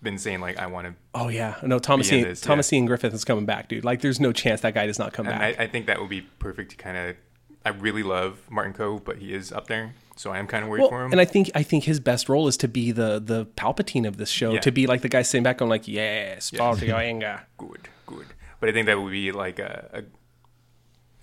been 0.02 0.18
saying 0.18 0.40
like, 0.40 0.58
I 0.58 0.66
want 0.66 0.86
to. 0.88 0.94
Oh 1.14 1.28
yeah. 1.28 1.56
No, 1.62 1.78
Thomasine 1.78 2.10
Be 2.10 2.18
in 2.18 2.20
Ian, 2.24 2.28
this, 2.30 2.40
Thomas 2.40 2.72
yeah. 2.72 2.84
Griffith 2.86 3.14
is 3.14 3.24
coming 3.24 3.46
back, 3.46 3.68
dude. 3.68 3.84
Like 3.84 4.00
there's 4.00 4.20
no 4.20 4.32
chance 4.32 4.60
that 4.62 4.74
guy 4.74 4.86
does 4.86 4.98
not 4.98 5.12
come 5.12 5.26
And 5.26 5.38
back. 5.38 5.58
I, 5.60 5.64
I 5.64 5.66
think 5.68 5.86
that 5.86 6.00
would 6.00 6.10
be 6.10 6.22
perfect 6.38 6.70
to 6.72 6.76
kind 6.76 6.96
of. 6.96 7.16
I 7.64 7.68
really 7.68 8.02
love 8.02 8.40
Martin 8.50 8.72
Kove, 8.74 9.04
but 9.04 9.18
he 9.18 9.32
is 9.32 9.52
up 9.52 9.68
there, 9.68 9.94
so 10.16 10.32
I 10.32 10.38
am 10.40 10.48
kind 10.48 10.64
of 10.64 10.68
worried 10.68 10.80
Well, 10.80 10.88
for 10.90 11.04
him. 11.04 11.12
and 11.12 11.20
I 11.20 11.24
think 11.24 11.48
I 11.54 11.62
think 11.62 11.84
his 11.84 12.00
best 12.00 12.28
role 12.28 12.48
is 12.48 12.56
to 12.56 12.66
be 12.68 12.90
the 12.90 13.20
the 13.24 13.46
Palpatine 13.46 14.04
of 14.06 14.16
this 14.16 14.30
show, 14.30 14.54
Yeah. 14.54 14.60
to 14.60 14.72
be 14.72 14.88
like 14.88 15.02
the 15.02 15.08
guy 15.08 15.22
sitting 15.22 15.44
back 15.44 15.62
on 15.62 15.68
like, 15.68 15.86
"Yes, 15.86 16.50
to 16.50 16.56
your 16.84 16.96
anger." 16.98 17.42
good, 17.56 17.88
good. 18.06 18.26
But 18.58 18.68
I 18.68 18.72
think 18.72 18.86
that 18.86 19.00
would 19.00 19.12
be 19.12 19.30
like 19.30 19.60
a, 19.60 19.88
a 19.92 20.02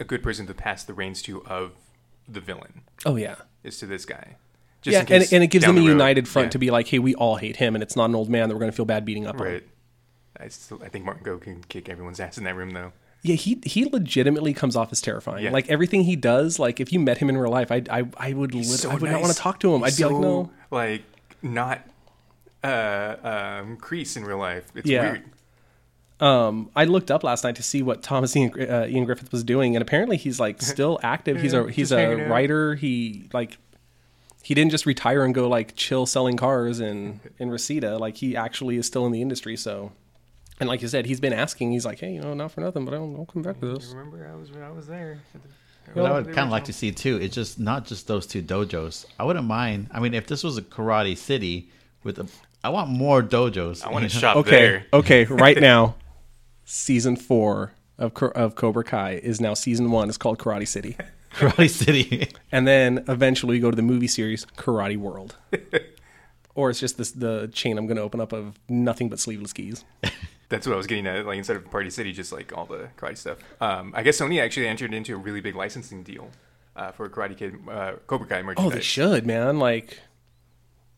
a 0.01 0.05
good 0.05 0.23
person 0.23 0.47
to 0.47 0.53
pass 0.53 0.85
the 0.85 0.93
reins 0.93 1.21
to 1.23 1.43
of 1.45 1.73
the 2.25 2.39
villain 2.39 2.83
Oh 3.05 3.17
yeah, 3.17 3.35
is 3.63 3.77
to 3.79 3.85
this 3.85 4.05
guy. 4.05 4.37
Just 4.81 4.93
yeah, 5.09 5.15
and, 5.15 5.27
and 5.33 5.43
it 5.43 5.47
gives 5.47 5.65
them 5.65 5.77
a 5.77 5.79
the 5.79 5.85
united 5.85 6.27
front 6.27 6.47
yeah, 6.47 6.51
to 6.51 6.57
be 6.59 6.71
like, 6.71 6.87
"Hey, 6.87 6.99
we 6.99 7.13
all 7.15 7.35
hate 7.35 7.57
him, 7.57 7.75
and 7.75 7.83
it's 7.83 7.95
not 7.95 8.05
an 8.05 8.15
old 8.15 8.29
man 8.29 8.47
that 8.49 8.55
we're 8.55 8.59
going 8.59 8.71
to 8.71 8.75
feel 8.75 8.85
bad 8.85 9.03
beating 9.05 9.25
up 9.27 9.39
on." 9.39 9.45
right. 9.47 9.63
I 10.39 10.47
still 10.47 10.81
I 10.83 10.87
think 10.87 11.03
Martin 11.03 11.25
Kove 11.25 11.41
can 11.41 11.61
kick 11.65 11.89
everyone's 11.89 12.19
ass 12.19 12.37
in 12.37 12.45
that 12.45 12.55
room 12.55 12.71
though. 12.71 12.93
Yeah, 13.21 13.35
he 13.35 13.59
he 13.65 13.83
legitimately 13.83 14.53
comes 14.53 14.77
off 14.77 14.93
as 14.93 15.01
terrifying. 15.01 15.43
Yeah. 15.43 15.51
Like 15.51 15.67
everything 15.69 16.03
he 16.05 16.15
does, 16.15 16.57
like 16.59 16.79
if 16.79 16.93
you 16.93 16.99
met 17.01 17.17
him 17.17 17.27
in 17.27 17.37
real 17.37 17.51
life, 17.51 17.71
I 17.73 17.83
I, 17.91 18.05
I 18.15 18.31
would 18.33 18.55
lit- 18.55 18.65
So 18.65 18.89
I 18.89 18.95
would 18.95 19.11
not 19.11 19.19
want 19.21 19.33
to 19.33 19.37
talk 19.39 19.59
to 19.59 19.75
him. 19.75 19.83
I'd 19.83 19.87
He's 19.87 19.97
be 19.97 20.05
like, 20.05 20.21
no. 20.21 20.51
like 20.71 21.01
not 21.41 21.81
uh 22.63 23.15
um 23.61 23.77
Kreese 23.77 24.15
in 24.15 24.23
real 24.23 24.37
life. 24.37 24.71
It's 24.75 24.87
Yeah. 24.89 25.01
weird. 25.11 25.23
Um, 26.21 26.69
I 26.75 26.83
looked 26.85 27.11
up 27.11 27.23
last 27.23 27.43
night 27.45 27.55
to 27.57 27.63
see 27.63 27.81
what 27.81 28.01
Thomas 28.03 28.35
Ian, 28.35 28.51
uh, 28.59 28.85
Ian 28.89 29.05
Griffith 29.05 29.31
was 29.31 29.41
doing, 29.43 29.75
and 29.77 29.81
apparently 29.81 30.17
he's 30.17 30.39
like 30.39 30.61
still 30.73 30.99
active. 31.01 31.41
He's 31.41 31.53
a 31.53 31.69
he's 31.69 31.91
a 31.93 31.97
hanging 31.97 32.21
out. 32.25 32.29
writer. 32.29 32.75
He 32.75 33.29
like 33.33 33.57
he 34.43 34.53
didn't 34.53 34.71
just 34.71 34.85
retire 34.85 35.23
and 35.23 35.33
go 35.35 35.47
like 35.49 35.75
chill 35.75 36.05
selling 36.05 36.37
cars 36.37 36.79
in 36.79 37.19
in 37.37 37.49
Reseda. 37.49 37.97
Like 37.97 38.17
he 38.17 38.35
actually 38.35 38.77
is 38.77 38.85
still 38.87 39.05
in 39.05 39.11
the 39.11 39.21
industry. 39.21 39.55
So, 39.57 39.91
and 40.59 40.67
like 40.69 40.81
you 40.81 40.87
said, 40.87 41.05
he's 41.05 41.19
been 41.19 41.33
asking. 41.33 41.71
He's 41.71 41.85
like, 41.85 41.99
hey, 41.99 42.13
you 42.13 42.21
know, 42.21 42.33
not 42.33 42.51
for 42.51 42.61
nothing, 42.61 42.85
but 42.85 42.93
I'll, 42.93 43.15
I'll 43.17 43.25
come 43.25 43.41
back 43.41 43.59
to 43.59 43.73
this. 43.75 43.91
I 43.93 43.97
Remember 43.97 44.29
I 44.31 44.35
was 44.35 44.49
I 44.55 44.69
was 44.71 44.87
there. 44.87 45.19
What 45.93 46.05
I 46.05 46.11
would 46.13 46.25
kind 46.27 46.39
of 46.45 46.49
like 46.51 46.65
to 46.65 46.73
see 46.73 46.91
too 46.91 47.17
is 47.19 47.31
just 47.31 47.59
not 47.59 47.85
just 47.85 48.07
those 48.07 48.27
two 48.27 48.41
dojos. 48.43 49.05
I 49.19 49.23
wouldn't 49.23 49.45
mind. 49.45 49.89
I 49.91 49.99
mean, 49.99 50.13
if 50.13 50.27
this 50.27 50.43
was 50.43 50.57
a 50.57 50.61
karate 50.61 51.17
city 51.17 51.71
with 52.03 52.19
a, 52.19 52.27
I 52.63 52.69
want 52.69 52.89
more 52.91 53.23
dojos. 53.23 53.83
I 53.83 53.89
want 53.91 54.03
to 54.03 54.09
shop 54.19 54.37
Okay, 54.37 54.51
there. 54.51 54.85
okay, 54.93 55.23
right 55.29 55.59
now, 55.59 55.95
season 56.65 57.15
four 57.15 57.73
of 57.97 58.13
of 58.35 58.53
Cobra 58.55 58.83
Kai 58.83 59.13
is 59.23 59.41
now 59.41 59.53
season 59.55 59.89
one. 59.91 60.09
It's 60.09 60.17
called 60.17 60.37
Karate 60.37 60.67
City. 60.67 60.95
Karate 61.35 61.69
City. 61.69 62.29
and 62.51 62.67
then 62.67 63.03
eventually 63.07 63.57
we 63.57 63.59
go 63.59 63.69
to 63.69 63.75
the 63.75 63.81
movie 63.81 64.07
series 64.07 64.45
Karate 64.57 64.97
World. 64.97 65.35
or 66.55 66.69
it's 66.69 66.79
just 66.79 66.97
this 66.97 67.11
the 67.11 67.49
chain 67.53 67.77
I'm 67.77 67.87
going 67.87 67.97
to 67.97 68.03
open 68.03 68.19
up 68.19 68.33
of 68.33 68.59
nothing 68.67 69.09
but 69.09 69.19
sleeveless 69.19 69.51
skis. 69.51 69.85
That's 70.49 70.65
what 70.65 70.73
I 70.73 70.77
was 70.77 70.87
getting 70.87 71.07
at. 71.07 71.25
Like 71.25 71.37
instead 71.37 71.55
of 71.55 71.69
Party 71.69 71.89
City, 71.89 72.11
just 72.11 72.31
like 72.31 72.55
all 72.57 72.65
the 72.65 72.89
karate 72.97 73.17
stuff. 73.17 73.37
Um, 73.61 73.93
I 73.95 74.01
guess 74.01 74.19
Sony 74.19 74.41
actually 74.41 74.67
entered 74.67 74.93
into 74.93 75.13
a 75.13 75.17
really 75.17 75.41
big 75.41 75.55
licensing 75.55 76.01
deal 76.03 76.31
uh, 76.75 76.91
for 76.91 77.07
Karate 77.07 77.37
Kid, 77.37 77.55
uh, 77.69 77.93
Cobra 78.07 78.27
Kai 78.27 78.41
merchandise. 78.41 78.71
Oh, 78.71 78.75
they 78.75 78.81
should, 78.81 79.27
man. 79.27 79.59
Like, 79.59 79.99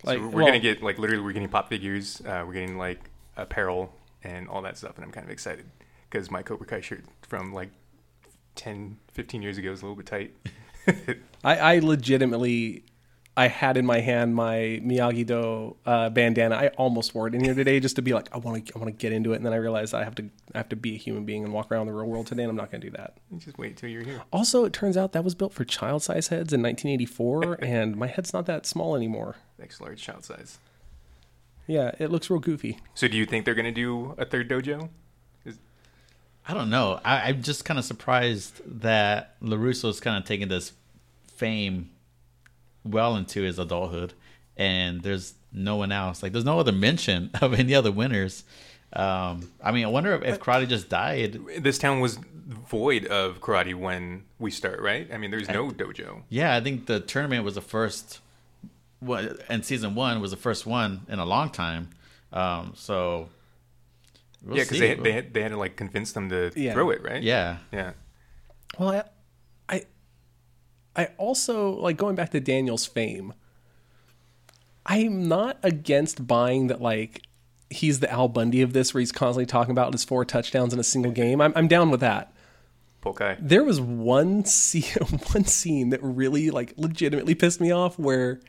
like 0.04 0.20
So 0.20 0.28
we're 0.28 0.30
well, 0.30 0.46
gonna 0.46 0.60
get 0.60 0.82
like 0.82 0.98
literally 0.98 1.22
we're 1.22 1.34
getting 1.34 1.50
pop 1.50 1.68
figures. 1.68 2.22
Uh, 2.22 2.44
we're 2.48 2.54
getting 2.54 2.78
like 2.78 3.02
apparel 3.36 3.94
and 4.24 4.48
all 4.48 4.62
that 4.62 4.78
stuff, 4.78 4.96
and 4.96 5.04
I'm 5.04 5.12
kind 5.12 5.26
of 5.26 5.32
excited 5.32 5.66
because 6.10 6.32
my 6.32 6.44
Cobra 6.44 6.66
Kai 6.66 6.82
shirt 6.82 7.04
from 7.22 7.54
like 7.54 7.72
10, 8.56 8.98
15 9.14 9.42
years 9.42 9.58
ago 9.58 9.70
was 9.72 9.82
a 9.82 9.86
little 9.86 9.96
bit 9.96 10.06
tight. 10.06 10.36
I, 11.44 11.58
I 11.76 11.80
legitimately. 11.80 12.84
I 13.38 13.48
had 13.48 13.78
in 13.78 13.86
my 13.86 14.02
hand 14.02 14.36
my 14.36 14.82
Miyagi 14.84 15.26
Do 15.26 15.78
uh, 15.86 16.10
bandana. 16.10 16.54
I 16.54 16.68
almost 16.78 17.16
wore 17.16 17.28
it 17.28 17.34
in 17.34 17.42
here 17.42 17.54
today 17.56 17.80
just 17.80 17.96
to 17.96 18.02
be 18.02 18.14
like, 18.14 18.28
I 18.34 18.38
want 18.38 18.68
to, 18.68 18.74
I 18.76 18.80
want 18.80 18.90
to 18.92 19.02
get 19.02 19.14
into 19.14 19.32
it, 19.32 19.38
and 19.38 19.46
then 19.46 19.54
I 19.54 19.56
realized 19.56 19.94
I 19.94 20.04
have 20.04 20.16
to, 20.16 20.30
I 20.54 20.58
have 20.58 20.68
to 20.70 20.76
be 20.76 20.96
a 20.96 20.98
human 20.98 21.24
being 21.24 21.46
and 21.46 21.54
walk 21.54 21.72
around 21.72 21.88
the 21.88 21.94
real 21.94 22.08
world 22.08 22.28
today, 22.28 22.44
and 22.44 22.50
I'm 22.50 22.58
not 22.58 22.72
going 22.72 22.82
to 22.82 22.90
do 22.90 22.98
that. 22.98 23.18
just 23.38 23.58
wait 23.58 23.78
till 23.78 23.90
you're 23.90 24.04
here. 24.04 24.22
Also, 24.34 24.66
it 24.66 24.74
turns 24.74 24.98
out 24.98 25.14
that 25.14 25.24
was 25.24 25.34
built 25.34 25.54
for 25.54 25.64
child 25.64 26.04
size 26.04 26.28
heads 26.28 26.52
in 26.52 26.62
1984, 26.62 27.60
and 27.62 27.96
my 27.96 28.08
head's 28.08 28.34
not 28.34 28.48
that 28.48 28.66
small 28.66 28.98
anymore. 28.98 29.38
Extra 29.62 29.86
large 29.86 30.02
child 30.04 30.26
size. 30.26 30.60
Yeah, 31.68 31.92
it 32.00 32.12
looks 32.12 32.30
real 32.30 32.42
goofy. 32.42 32.80
So 32.96 33.08
do 33.08 33.16
you 33.16 33.26
think 33.26 33.46
they're 33.46 33.56
gonna 33.56 33.72
do 33.72 34.14
a 34.18 34.26
third 34.26 34.50
dojo? 34.50 34.90
I 36.48 36.54
don't 36.54 36.70
know. 36.70 37.00
I, 37.06 37.30
I'm 37.30 37.42
just 37.44 37.66
kind 37.66 37.78
of 37.78 37.86
surprised 37.86 38.62
that 38.82 39.40
LaRusso 39.42 39.90
is 39.90 40.00
kind 40.00 40.18
of 40.18 40.28
taking 40.28 40.48
this 40.48 40.74
fame 41.36 41.92
well 42.84 43.16
into 43.16 43.42
his 43.42 43.60
adulthood, 43.60 44.14
and 44.58 45.02
there's 45.02 45.36
no 45.54 45.76
one 45.76 45.92
else. 45.92 46.24
Like, 46.24 46.32
there's 46.32 46.46
no 46.46 46.60
other 46.60 46.72
mention 46.72 47.30
of 47.42 47.54
any 47.54 47.76
other 47.76 47.92
winners. 47.92 48.44
Um, 48.94 49.50
I 49.64 49.72
mean, 49.72 49.86
I 49.86 49.88
wonder 49.88 50.14
if, 50.16 50.24
if 50.24 50.40
karate 50.40 50.68
just 50.68 50.90
died. 50.90 51.40
This 51.60 51.78
town 51.78 52.00
was 52.00 52.18
void 52.70 53.06
of 53.06 53.40
karate 53.40 53.76
when 53.76 54.24
we 54.40 54.52
start, 54.52 54.82
right? 54.82 55.08
I 55.14 55.18
mean, 55.18 55.32
there's 55.32 55.48
no 55.48 55.70
dojo. 55.70 56.24
Yeah, 56.30 56.56
I 56.56 56.62
think 56.62 56.88
the 56.88 57.00
tournament 57.00 57.44
was 57.44 57.56
the 57.56 57.62
first. 57.62 58.20
What 59.00 59.42
and 59.50 59.66
season 59.66 59.96
one 59.96 60.22
was 60.22 60.30
the 60.30 60.38
first 60.38 60.66
one 60.66 61.02
in 61.10 61.18
a 61.18 61.26
long 61.26 61.50
time. 61.50 61.90
Um, 62.32 62.74
so 62.76 63.30
we'll 64.44 64.58
yeah, 64.58 64.64
because 64.64 64.80
they, 64.80 64.94
they 64.96 65.12
had, 65.12 65.34
they 65.34 65.42
had 65.42 65.52
to 65.52 65.58
like 65.58 65.76
convince 65.76 66.12
them 66.14 66.30
to 66.30 66.52
Yeah. 66.56 66.74
throw 66.74 66.90
it, 66.90 67.02
right? 67.04 67.22
yeah, 67.22 67.58
Yeah. 67.72 67.92
Well, 68.80 68.90
I, 69.70 69.76
I, 69.76 69.86
I 70.96 71.06
also 71.18 71.72
like 71.72 71.98
going 71.98 72.16
back 72.16 72.32
to 72.32 72.40
Daniel's 72.40 72.86
fame. 72.86 73.34
I'm 74.86 75.28
not 75.28 75.58
against 75.64 76.26
buying 76.26 76.68
that. 76.68 76.82
Like, 76.82 77.22
he's 77.70 78.00
the 78.00 78.12
Al 78.12 78.28
Bundy 78.28 78.62
of 78.62 78.74
this, 78.74 78.94
where 78.94 79.00
he's 79.00 79.12
constantly 79.12 79.46
talking 79.46 79.72
about 79.72 79.94
his 79.94 80.04
four 80.04 80.26
touchdowns 80.26 80.74
in 80.74 80.80
a 80.80 80.84
single 80.84 81.12
game. 81.12 81.40
I'm, 81.42 81.54
I'm 81.56 81.68
down 81.68 81.92
with 81.92 82.00
that. 82.00 82.34
Okay. 83.06 83.38
There 83.40 83.64
was 83.64 83.80
one 83.80 84.44
scene, 84.46 84.84
one 85.34 85.46
scene 85.46 85.90
that 85.90 86.00
really, 86.02 86.50
like, 86.50 86.74
legitimately 86.78 87.36
pissed 87.36 87.62
me 87.62 87.72
off, 87.72 87.98
where 88.00 88.40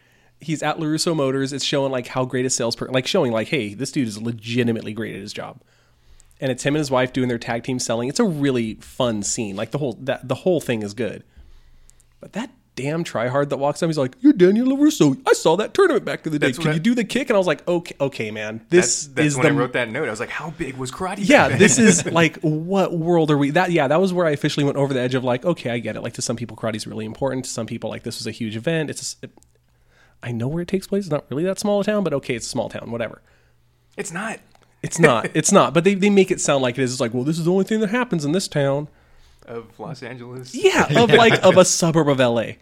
he's 0.40 0.62
at 0.62 0.78
LaRusso 0.78 1.14
Motors. 1.14 1.52
It's 1.52 1.64
showing 1.64 1.92
like 1.92 2.06
how 2.08 2.24
great 2.24 2.46
a 2.46 2.50
salesperson, 2.50 2.94
like 2.94 3.06
showing 3.06 3.30
like, 3.32 3.48
hey, 3.48 3.74
this 3.74 3.92
dude 3.92 4.08
is 4.08 4.20
legitimately 4.20 4.92
great 4.94 5.14
at 5.14 5.20
his 5.20 5.32
job. 5.32 5.60
And 6.42 6.50
it's 6.50 6.62
him 6.64 6.74
and 6.74 6.80
his 6.80 6.90
wife 6.90 7.12
doing 7.14 7.28
their 7.28 7.38
tag 7.38 7.62
team 7.62 7.78
selling. 7.78 8.08
It's 8.10 8.20
a 8.20 8.24
really 8.24 8.74
fun 8.74 9.22
scene. 9.22 9.56
Like 9.56 9.70
the 9.70 9.78
whole 9.78 9.94
that 10.02 10.28
the 10.28 10.34
whole 10.34 10.60
thing 10.60 10.82
is 10.82 10.92
good. 10.92 11.22
But 12.20 12.32
that 12.34 12.50
damn 12.74 13.04
tryhard 13.04 13.50
that 13.50 13.58
walks 13.58 13.82
up, 13.82 13.88
he's 13.88 13.96
like, 13.98 14.16
"You're 14.20 14.32
Daniel 14.32 14.66
LaRusso. 14.76 15.20
I 15.28 15.34
saw 15.34 15.56
that 15.58 15.72
tournament 15.72 16.04
back 16.04 16.26
in 16.26 16.32
the 16.32 16.38
day. 16.38 16.46
That's 16.48 16.58
Can 16.58 16.66
what 16.66 16.70
I- 16.72 16.74
you 16.74 16.80
do 16.80 16.94
the 16.96 17.04
kick?" 17.04 17.30
And 17.30 17.36
I 17.36 17.38
was 17.38 17.46
like, 17.46 17.66
"Okay, 17.68 17.94
okay, 18.00 18.30
man. 18.32 18.64
This 18.70 19.04
That's, 19.04 19.14
that's 19.14 19.26
is 19.28 19.36
when 19.36 19.44
the 19.44 19.48
I 19.50 19.56
wrote 19.56 19.72
that 19.74 19.90
note. 19.90 20.08
I 20.08 20.10
was 20.10 20.18
like, 20.20 20.30
how 20.30 20.50
big 20.50 20.76
was 20.76 20.90
karate? 20.90 21.18
yeah, 21.20 21.56
this 21.56 21.78
is 21.78 22.04
like 22.12 22.38
what 22.40 22.92
world 22.92 23.30
are 23.30 23.38
we? 23.38 23.50
That 23.50 23.70
yeah, 23.70 23.86
that 23.88 24.00
was 24.00 24.12
where 24.12 24.26
I 24.26 24.30
officially 24.30 24.64
went 24.64 24.76
over 24.78 24.92
the 24.92 25.00
edge 25.00 25.14
of 25.14 25.22
like, 25.22 25.44
okay, 25.44 25.70
I 25.70 25.78
get 25.78 25.94
it. 25.96 26.00
Like 26.02 26.14
to 26.14 26.22
some 26.22 26.34
people, 26.36 26.56
karate 26.56 26.74
is 26.76 26.86
really 26.88 27.04
important. 27.04 27.44
To 27.44 27.50
some 27.52 27.66
people, 27.66 27.88
like 27.88 28.02
this 28.02 28.18
was 28.18 28.26
a 28.26 28.32
huge 28.32 28.56
event. 28.56 28.90
It's, 28.90 29.16
a, 29.22 29.26
it, 29.26 29.32
I 30.24 30.32
know 30.32 30.48
where 30.48 30.62
it 30.62 30.68
takes 30.68 30.86
place. 30.88 31.04
It's 31.04 31.10
not 31.12 31.24
really 31.30 31.44
that 31.44 31.58
small 31.60 31.80
a 31.80 31.84
town, 31.84 32.02
but 32.02 32.12
okay, 32.14 32.34
it's 32.34 32.46
a 32.46 32.50
small 32.50 32.68
town, 32.68 32.90
whatever. 32.90 33.22
It's 33.96 34.10
not. 34.12 34.40
It's 34.82 34.98
not. 34.98 35.30
It's 35.34 35.52
not. 35.52 35.74
But 35.74 35.84
they, 35.84 35.94
they 35.94 36.10
make 36.10 36.30
it 36.30 36.40
sound 36.40 36.62
like 36.62 36.76
it 36.76 36.82
is. 36.82 36.92
It's 36.92 37.00
like, 37.00 37.14
well, 37.14 37.24
this 37.24 37.38
is 37.38 37.44
the 37.44 37.52
only 37.52 37.64
thing 37.64 37.80
that 37.80 37.90
happens 37.90 38.24
in 38.24 38.32
this 38.32 38.48
town. 38.48 38.88
Of 39.46 39.78
Los 39.78 40.02
Angeles. 40.02 40.54
Yeah, 40.54 40.86
of 41.02 41.10
like 41.10 41.42
of 41.44 41.56
a 41.56 41.64
suburb 41.64 42.08
of 42.08 42.18
LA. 42.18 42.54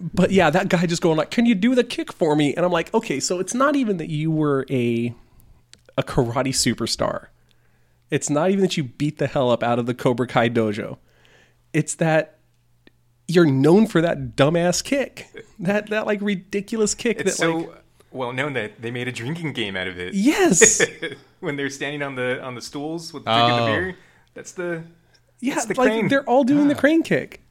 But 0.00 0.32
yeah, 0.32 0.50
that 0.50 0.68
guy 0.68 0.86
just 0.86 1.02
going 1.02 1.16
like, 1.16 1.30
"Can 1.30 1.46
you 1.46 1.54
do 1.54 1.74
the 1.74 1.84
kick 1.84 2.12
for 2.12 2.34
me?" 2.34 2.54
And 2.54 2.64
I'm 2.64 2.72
like, 2.72 2.92
"Okay, 2.92 3.20
so 3.20 3.38
it's 3.38 3.54
not 3.54 3.76
even 3.76 3.96
that 3.98 4.10
you 4.10 4.30
were 4.30 4.66
a 4.70 5.14
a 5.96 6.02
karate 6.02 6.48
superstar. 6.48 7.28
It's 8.10 8.30
not 8.30 8.50
even 8.50 8.62
that 8.62 8.76
you 8.76 8.84
beat 8.84 9.18
the 9.18 9.26
hell 9.26 9.50
up 9.50 9.62
out 9.62 9.78
of 9.78 9.86
the 9.86 9.94
Cobra 9.94 10.26
Kai 10.26 10.48
dojo. 10.48 10.98
It's 11.72 11.94
that 11.96 12.38
you're 13.26 13.46
known 13.46 13.86
for 13.86 14.00
that 14.00 14.36
dumbass 14.36 14.82
kick. 14.82 15.28
That 15.58 15.90
that 15.90 16.06
like 16.06 16.20
ridiculous 16.20 16.94
kick 16.94 17.20
It's 17.20 17.32
that 17.32 17.36
so 17.36 17.56
like 17.56 17.83
well 18.14 18.32
known 18.32 18.52
that 18.54 18.80
they 18.80 18.90
made 18.90 19.08
a 19.08 19.12
drinking 19.12 19.52
game 19.52 19.76
out 19.76 19.88
of 19.88 19.98
it. 19.98 20.14
Yes. 20.14 20.80
when 21.40 21.56
they're 21.56 21.68
standing 21.70 22.02
on 22.02 22.14
the 22.14 22.42
on 22.42 22.54
the 22.54 22.62
stools 22.62 23.12
with 23.12 23.24
drinking 23.24 23.56
the 23.56 23.62
Oh. 23.62 23.66
beer. 23.66 23.96
That's 24.34 24.52
the 24.52 24.84
Yeah, 25.40 25.54
That's 25.56 25.66
the 25.66 25.74
like 25.74 25.88
crane. 25.88 26.08
they're 26.08 26.24
all 26.24 26.44
doing 26.44 26.68
the 26.68 26.74
crane 26.74 27.02
kick. 27.02 27.42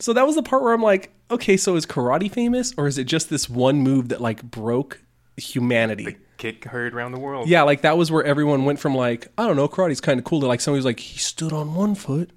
So 0.00 0.12
that 0.14 0.26
was 0.26 0.34
the 0.34 0.42
part 0.42 0.62
where 0.62 0.72
I'm 0.72 0.82
like, 0.82 1.12
okay, 1.30 1.56
so 1.56 1.76
is 1.76 1.86
karate 1.86 2.30
famous 2.30 2.74
or 2.76 2.86
is 2.88 2.98
it 2.98 3.04
just 3.04 3.30
this 3.30 3.48
one 3.48 3.76
move 3.82 4.08
that 4.08 4.20
like 4.20 4.42
broke 4.42 5.00
humanity? 5.36 6.04
The 6.04 6.16
kick 6.38 6.64
heard 6.64 6.92
around 6.94 7.12
the 7.12 7.20
world. 7.20 7.48
yeah, 7.48 7.62
like 7.62 7.82
that 7.82 7.96
was 7.96 8.10
where 8.10 8.24
everyone 8.24 8.64
went 8.64 8.80
from 8.80 8.94
like, 8.96 9.28
I 9.38 9.46
don't 9.46 9.56
know, 9.56 9.68
karate's 9.68 10.00
kind 10.00 10.18
of 10.18 10.24
cool 10.24 10.40
to 10.40 10.46
like 10.46 10.60
somebody 10.60 10.78
was 10.78 10.84
like, 10.84 10.98
he 11.00 11.18
stood 11.18 11.52
on 11.52 11.74
one 11.76 11.94
foot, 11.94 12.30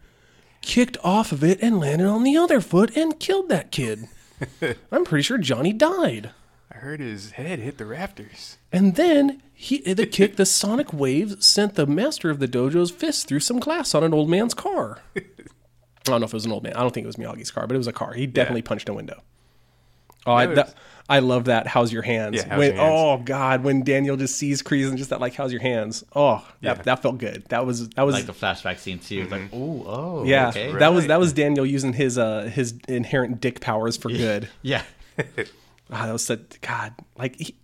kicked 0.62 0.97
off 1.03 1.32
of 1.32 1.43
it, 1.43 1.58
and 1.62 1.80
landed 1.80 2.06
on 2.08 2.24
the 2.24 2.38
other 2.38 2.62
foot 2.62 2.95
and 2.95 3.20
killed 3.20 3.49
that 3.49 3.72
kid. 3.72 4.08
I'm 4.91 5.03
pretty 5.06 5.24
sure 5.24 5.38
Johnny 5.39 5.74
died. 5.74 6.32
I 6.72 6.78
heard 6.78 6.99
his 6.99 7.32
head 7.32 7.59
hit 7.59 7.78
the 7.78 7.86
rafters. 7.86 8.57
And 8.72 8.95
then 8.95 9.41
he 9.53 9.93
the 9.93 10.05
kick, 10.05 10.36
the 10.36 10.45
sonic 10.45 10.91
waves 10.93 11.45
sent 11.45 11.76
the 11.76 11.86
master 11.86 12.30
of 12.30 12.39
the 12.39 12.47
dojo's 12.47 12.91
fist 12.91 13.28
through 13.28 13.39
some 13.39 13.59
glass 13.59 13.95
on 13.95 14.03
an 14.03 14.13
old 14.13 14.30
man's 14.30 14.53
car. 14.53 14.99
I 15.16 15.22
don't 16.11 16.20
know 16.22 16.26
if 16.26 16.34
it 16.34 16.36
was 16.36 16.45
an 16.45 16.51
old 16.51 16.63
man. 16.63 16.74
I 16.74 16.82
don't 16.82 16.93
think 16.93 17.05
it 17.05 17.07
was 17.07 17.16
Miyagi's 17.16 17.51
car, 17.51 17.66
but 17.66 17.74
it 17.74 17.78
was 17.78 17.88
a 17.88 17.93
car. 17.93 18.13
He 18.13 18.28
definitely 18.28 18.61
punched 18.61 18.89
a 18.89 18.93
window. 18.93 19.22
Oh, 20.28 20.34
I, 20.34 20.47
that, 20.47 20.74
I 21.07 21.20
love 21.20 21.45
that. 21.45 21.68
How's 21.68 21.93
your 21.93 22.01
hands? 22.01 22.36
Yeah, 22.36 22.47
how's 22.49 22.57
when, 22.59 22.74
your 22.74 22.82
hands? 22.82 22.93
Oh 22.95 23.18
God, 23.24 23.63
when 23.63 23.84
Daniel 23.84 24.18
just 24.18 24.38
sees 24.38 24.63
Kreese 24.63 24.89
and 24.89 24.97
just 24.97 25.11
that 25.11 25.22
like, 25.22 25.36
how's 25.36 25.51
your 25.51 25.61
hands? 25.61 26.03
Oh, 26.16 26.45
that, 26.61 26.78
Yeah. 26.78 26.84
that 26.84 27.01
felt 27.01 27.20
good. 27.20 27.45
That 27.49 27.66
was 27.66 27.89
that 27.89 28.03
was 28.03 28.16
like 28.16 28.26
the 28.26 28.34
flashback 28.34 28.80
scene 28.80 28.99
too. 28.99 29.24
Mm-hmm. 29.24 29.32
like, 29.32 29.49
oh, 29.53 29.84
oh, 29.86 30.24
yeah. 30.26 30.49
okay. 30.49 30.72
That 30.74 30.93
was 30.93 31.07
that 31.07 31.20
was 31.20 31.32
Daniel 31.34 31.66
using 31.66 31.93
his 31.93 32.18
uh 32.18 32.49
his 32.51 32.74
inherent 32.88 33.39
dick 33.39 33.61
powers 33.61 33.97
for 33.97 34.09
good. 34.09 34.49
yeah. 34.61 34.84
Ah, 35.92 36.06
that 36.08 36.14
was 36.14 36.26
such 36.26 36.60
God. 36.62 36.94
Like, 37.18 37.36
he, 37.40 37.56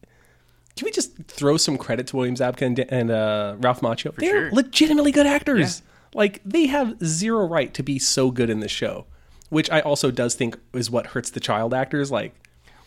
can 0.75 0.85
we 0.85 0.91
just 0.91 1.15
throw 1.27 1.57
some 1.57 1.77
credit 1.77 2.07
to 2.07 2.15
William 2.17 2.35
Zabka 2.35 2.61
and, 2.63 2.79
and 2.79 3.11
uh, 3.11 3.55
Ralph 3.59 3.81
Macchio? 3.81 4.15
They're 4.15 4.49
sure. 4.49 4.51
legitimately 4.51 5.11
good 5.11 5.27
actors. 5.27 5.81
Like, 6.13 6.41
they 6.45 6.67
have 6.67 6.97
zero 7.03 7.47
right 7.47 7.73
to 7.73 7.83
be 7.83 7.97
so 7.99 8.31
good 8.31 8.49
in 8.49 8.59
this 8.59 8.71
show, 8.71 9.05
which 9.49 9.69
I 9.71 9.79
also 9.81 10.11
does 10.11 10.35
think 10.35 10.57
is 10.73 10.89
what 10.91 11.07
hurts 11.07 11.29
the 11.29 11.39
child 11.39 11.73
actors. 11.73 12.11
Like, 12.11 12.33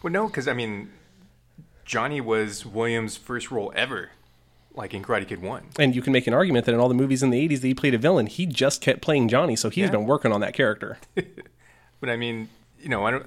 Well, 0.03 0.12
no, 0.12 0.26
because 0.26 0.47
I 0.47 0.53
mean, 0.53 0.91
Johnny 1.85 2.20
was 2.20 2.64
Williams' 2.66 3.16
first 3.16 3.51
role 3.51 3.72
ever, 3.74 4.11
like 4.74 4.93
in 4.95 5.03
Karate 5.03 5.26
Kid 5.28 5.41
One. 5.43 5.64
and 5.78 5.95
you 5.97 6.03
can 6.03 6.12
make 6.12 6.26
an 6.26 6.35
argument 6.35 6.66
that 6.66 6.74
in 6.74 6.80
all 6.80 6.89
the 6.89 6.95
movies 6.95 7.22
in 7.22 7.30
the 7.30 7.49
'80s 7.49 7.61
that 7.61 7.66
he 7.68 7.74
played 7.74 7.95
a 7.95 7.99
villain, 7.99 8.26
he 8.26 8.45
just 8.47 8.80
kept 8.80 9.01
playing 9.03 9.28
Johnny, 9.28 9.57
so 9.57 9.68
he's 9.70 9.85
Yeah. 9.87 9.91
been 9.91 10.07
working 10.07 10.32
on 10.32 10.41
that 10.41 10.55
character. 10.55 10.99
But 12.01 12.11
I 12.11 12.16
mean, 12.16 12.51
you 12.82 12.91
know, 12.91 13.07
I 13.07 13.11
don't, 13.12 13.26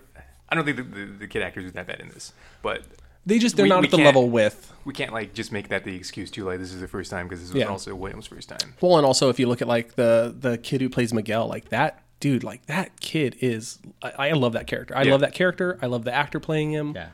I 0.50 0.56
don't 0.56 0.66
think 0.66 0.78
the, 0.78 0.84
the, 0.84 1.06
the 1.06 1.28
kid 1.28 1.42
actors 1.42 1.66
are 1.66 1.72
that 1.72 1.88
bad 1.88 2.00
in 2.00 2.10
this. 2.10 2.34
But 2.62 2.84
They 3.26 3.40
just 3.40 3.56
they're 3.58 3.64
We- 3.64 3.70
not 3.70 3.82
we 3.82 3.88
at 3.88 3.92
the 3.92 3.98
level 3.98 4.30
with. 4.30 4.72
we 4.86 4.94
can't 4.94 5.12
like 5.14 5.34
just 5.34 5.52
make 5.52 5.68
that 5.70 5.84
the 5.84 5.96
excuse 5.96 6.32
too. 6.32 6.46
Like 6.46 6.60
this 6.60 6.74
is 6.74 6.80
the 6.82 6.88
first 6.88 7.12
time 7.12 7.28
because 7.28 7.42
this 7.42 7.54
was 7.54 7.60
Yeah. 7.62 7.68
also 7.68 7.94
Williams' 7.96 8.28
first 8.28 8.50
time. 8.50 8.74
Well, 8.82 8.98
and 8.98 9.06
also 9.06 9.30
if 9.30 9.40
you 9.40 9.48
look 9.48 9.62
at 9.62 9.68
like 9.68 9.96
the 9.96 10.34
the 10.38 10.58
kid 10.58 10.82
who 10.82 10.90
plays 10.90 11.14
Miguel, 11.14 11.48
like 11.48 11.70
that 11.70 12.02
dude, 12.20 12.44
like 12.44 12.66
that 12.68 13.00
kid 13.00 13.36
is. 13.42 13.80
I, 14.02 14.30
I 14.30 14.32
love 14.32 14.54
that 14.54 14.68
character. 14.68 14.96
I 14.98 15.04
Yeah. 15.04 15.12
love 15.12 15.22
that 15.22 15.34
character. 15.34 15.78
I 15.82 15.86
love 15.88 16.04
the 16.06 16.14
actor 16.14 16.40
playing 16.40 16.72
him. 16.72 16.94
Yeah. 16.96 17.10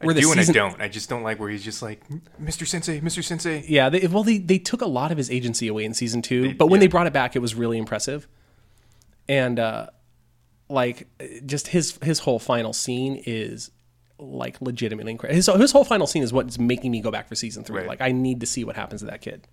I 0.00 0.04
Where 0.06 0.14
the 0.14 0.20
do 0.22 0.32
and 0.32 0.40
I 0.40 0.44
don't. 0.44 0.80
I 0.80 0.88
just 0.88 1.08
don't 1.08 1.22
like 1.22 1.38
where 1.38 1.48
he's 1.48 1.62
just 1.62 1.80
like, 1.80 2.02
Mr. 2.42 2.66
Sensei, 2.66 3.00
Mr. 3.00 3.22
Sensei. 3.22 3.64
Yeah, 3.68 3.88
they, 3.88 4.04
well, 4.08 4.24
they 4.24 4.38
they 4.38 4.58
took 4.58 4.80
a 4.82 4.86
lot 4.86 5.12
of 5.12 5.16
his 5.18 5.30
agency 5.30 5.68
away 5.68 5.84
in 5.84 5.94
season 5.94 6.22
two, 6.22 6.54
but 6.54 6.66
when 6.66 6.80
yeah. 6.80 6.86
they 6.86 6.88
brought 6.88 7.06
it 7.06 7.12
back, 7.12 7.36
it 7.36 7.38
was 7.38 7.54
really 7.54 7.78
impressive. 7.78 8.26
And 9.28 9.60
uh, 9.60 9.86
like, 10.72 11.06
just 11.46 11.68
his 11.68 11.98
his 12.02 12.20
whole 12.20 12.38
final 12.38 12.72
scene 12.72 13.22
is 13.26 13.70
like 14.18 14.60
legitimately 14.60 15.12
incredible. 15.12 15.36
His 15.36 15.46
his 15.46 15.72
whole 15.72 15.84
final 15.84 16.06
scene 16.06 16.22
is 16.22 16.32
what's 16.32 16.58
making 16.58 16.90
me 16.90 17.00
go 17.00 17.10
back 17.10 17.28
for 17.28 17.34
season 17.34 17.64
three. 17.64 17.80
Right. 17.80 17.88
Like, 17.88 18.00
I 18.00 18.12
need 18.12 18.40
to 18.40 18.46
see 18.46 18.64
what 18.64 18.76
happens 18.76 19.00
to 19.02 19.06
that 19.06 19.20
kid. 19.20 19.46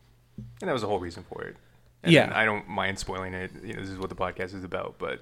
And 0.62 0.70
that 0.70 0.74
was 0.74 0.82
the 0.82 0.88
whole 0.88 1.00
reason 1.00 1.26
for 1.28 1.44
it. 1.44 1.56
And 2.04 2.14
Yeah. 2.14 2.32
I 2.34 2.46
don't 2.46 2.68
mind 2.68 2.98
spoiling 3.00 3.34
it. 3.34 3.52
You 3.64 3.74
know, 3.74 3.82
this 3.82 3.90
is 3.90 3.98
what 3.98 4.10
the 4.10 4.16
podcast 4.16 4.54
is 4.56 4.64
about. 4.64 4.96
But 5.00 5.22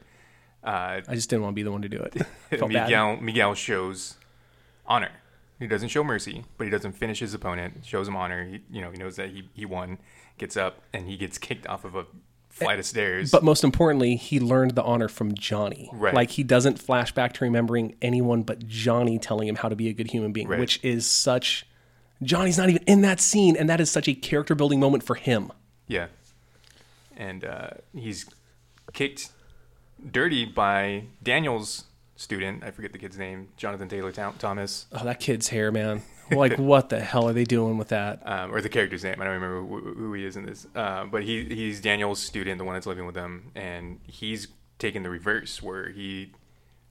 uh, 0.63 1.01
I 1.07 1.15
just 1.15 1.29
didn't 1.29 1.43
want 1.43 1.53
to 1.53 1.55
be 1.55 1.63
the 1.63 1.71
one 1.71 1.81
to 1.81 1.89
do 1.89 1.97
it. 1.99 2.13
Felt 2.49 2.71
bad. 2.71 2.83
Miguel 2.83 3.17
Miguel 3.17 3.53
shows 3.55 4.15
honor. 4.85 5.11
He 5.59 5.65
doesn't 5.65 5.89
show 5.89 6.03
mercy, 6.03 6.43
but 6.57 6.65
he 6.65 6.69
doesn't 6.69 6.91
finish 6.91 7.19
his 7.19 7.33
opponent. 7.33 7.83
Shows 7.83 8.07
him 8.07 8.15
honor. 8.15 8.45
He, 8.45 8.61
you 8.69 8.81
know, 8.81 8.91
he 8.91 8.97
knows 8.97 9.15
that 9.15 9.29
he, 9.31 9.49
he 9.53 9.65
won. 9.65 9.97
Gets 10.37 10.55
up 10.55 10.83
and 10.93 11.07
he 11.07 11.17
gets 11.17 11.37
kicked 11.47 11.65
off 11.65 11.83
of 11.83 11.95
a 11.95 12.05
flight 12.57 12.79
of 12.79 12.85
stairs. 12.85 13.31
But 13.31 13.43
most 13.43 13.63
importantly, 13.63 14.15
he 14.15 14.39
learned 14.39 14.71
the 14.75 14.83
honor 14.83 15.07
from 15.07 15.33
Johnny. 15.35 15.89
Right. 15.93 16.13
Like 16.13 16.31
he 16.31 16.43
doesn't 16.43 16.79
flash 16.79 17.11
back 17.13 17.33
to 17.35 17.45
remembering 17.45 17.95
anyone 18.01 18.43
but 18.43 18.67
Johnny 18.67 19.17
telling 19.19 19.47
him 19.47 19.55
how 19.55 19.69
to 19.69 19.75
be 19.75 19.87
a 19.89 19.93
good 19.93 20.11
human 20.11 20.31
being, 20.31 20.47
Right. 20.47 20.59
which 20.59 20.79
is 20.83 21.05
such. 21.07 21.65
Johnny's 22.23 22.57
not 22.57 22.69
even 22.69 22.81
in 22.87 23.01
that 23.01 23.19
scene, 23.21 23.55
and 23.55 23.69
that 23.69 23.79
is 23.79 23.91
such 23.91 24.07
a 24.07 24.13
character 24.13 24.55
building 24.55 24.79
moment 24.79 25.03
for 25.03 25.15
him. 25.15 25.51
yeah, 25.87 26.07
and 27.15 27.45
uh, 27.45 27.69
he's 27.95 28.25
kicked 28.93 29.29
dirty 30.11 30.43
by 30.45 31.03
Daniel's 31.23 31.83
student. 32.15 32.63
I 32.63 32.71
forget 32.71 32.91
the 32.91 32.97
kid's 32.97 33.17
name. 33.17 33.49
Jonathan 33.57 33.87
Taylor 33.89 34.11
Thomas, 34.11 34.85
Oh, 34.91 35.03
that 35.03 35.19
kid's 35.19 35.49
hair, 35.49 35.71
man. 35.71 36.01
Like, 36.31 36.55
what 36.57 36.89
the 36.89 36.99
hell 36.99 37.27
are 37.29 37.33
they 37.33 37.43
doing 37.43 37.77
with 37.77 37.89
that? 37.89 38.21
um, 38.25 38.53
or 38.53 38.61
the 38.61 38.69
character's 38.69 39.03
name. 39.03 39.15
I 39.21 39.25
don't 39.25 39.33
remember 39.33 39.61
who, 39.61 39.93
who 39.93 40.13
he 40.13 40.25
is 40.25 40.35
in 40.35 40.45
this. 40.45 40.67
Uh, 40.75 41.05
but 41.05 41.23
he 41.23 41.45
he's 41.45 41.81
Daniel's 41.81 42.19
student, 42.19 42.57
the 42.57 42.63
one 42.65 42.73
that's 42.75 42.85
living 42.87 43.05
with 43.05 43.15
him, 43.15 43.51
and 43.55 43.99
he's 44.03 44.47
taken 44.79 45.03
the 45.03 45.09
reverse 45.09 45.61
where 45.61 45.89
he 45.89 46.31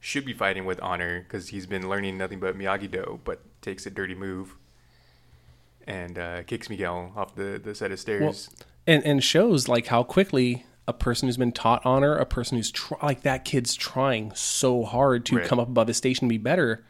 should 0.00 0.24
be 0.24 0.32
fighting 0.32 0.64
with 0.64 0.80
honor 0.80 1.20
because 1.22 1.48
he's 1.48 1.66
been 1.66 1.88
learning 1.88 2.16
nothing 2.18 2.38
but 2.40 2.56
Miyagi 2.56 2.90
Do, 2.90 3.20
but 3.24 3.40
takes 3.62 3.86
a 3.86 3.90
dirty 3.90 4.14
move 4.14 4.54
and 5.86 6.18
uh, 6.18 6.42
kicks 6.44 6.68
Miguel 6.68 7.12
off 7.16 7.34
the, 7.34 7.60
the 7.62 7.74
set 7.74 7.90
of 7.92 8.00
stairs. 8.00 8.50
And 8.86 9.04
and 9.04 9.22
shows 9.22 9.68
like 9.68 9.86
how 9.86 10.02
quickly 10.02 10.64
a 10.88 10.92
person 10.92 11.26
who's 11.28 11.36
been 11.36 11.52
taught 11.52 11.84
honor, 11.84 12.16
a 12.16 12.24
person 12.26 12.56
who's 12.56 12.70
try, 12.70 12.98
like 13.02 13.22
that 13.22 13.44
kid's 13.44 13.74
trying 13.74 14.32
so 14.34 14.84
hard 14.84 15.26
to 15.26 15.36
Right. 15.36 15.46
come 15.46 15.58
up 15.58 15.68
above 15.68 15.88
his 15.88 15.96
station 15.96 16.24
and 16.24 16.28
be 16.30 16.38
better. 16.38 16.84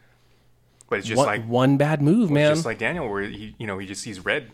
But 0.89 0.99
it's 0.99 1.09
just 1.09 1.17
One, 1.19 1.27
like 1.27 1.45
one 1.47 1.77
bad 1.77 2.01
move, 2.03 2.31
man. 2.31 2.53
just 2.55 2.67
like 2.67 2.79
Daniel, 2.79 3.09
where 3.09 3.23
he 3.23 3.55
you 3.59 3.67
know 3.67 3.79
he 3.79 3.87
just 3.87 4.03
sees 4.03 4.25
red. 4.25 4.51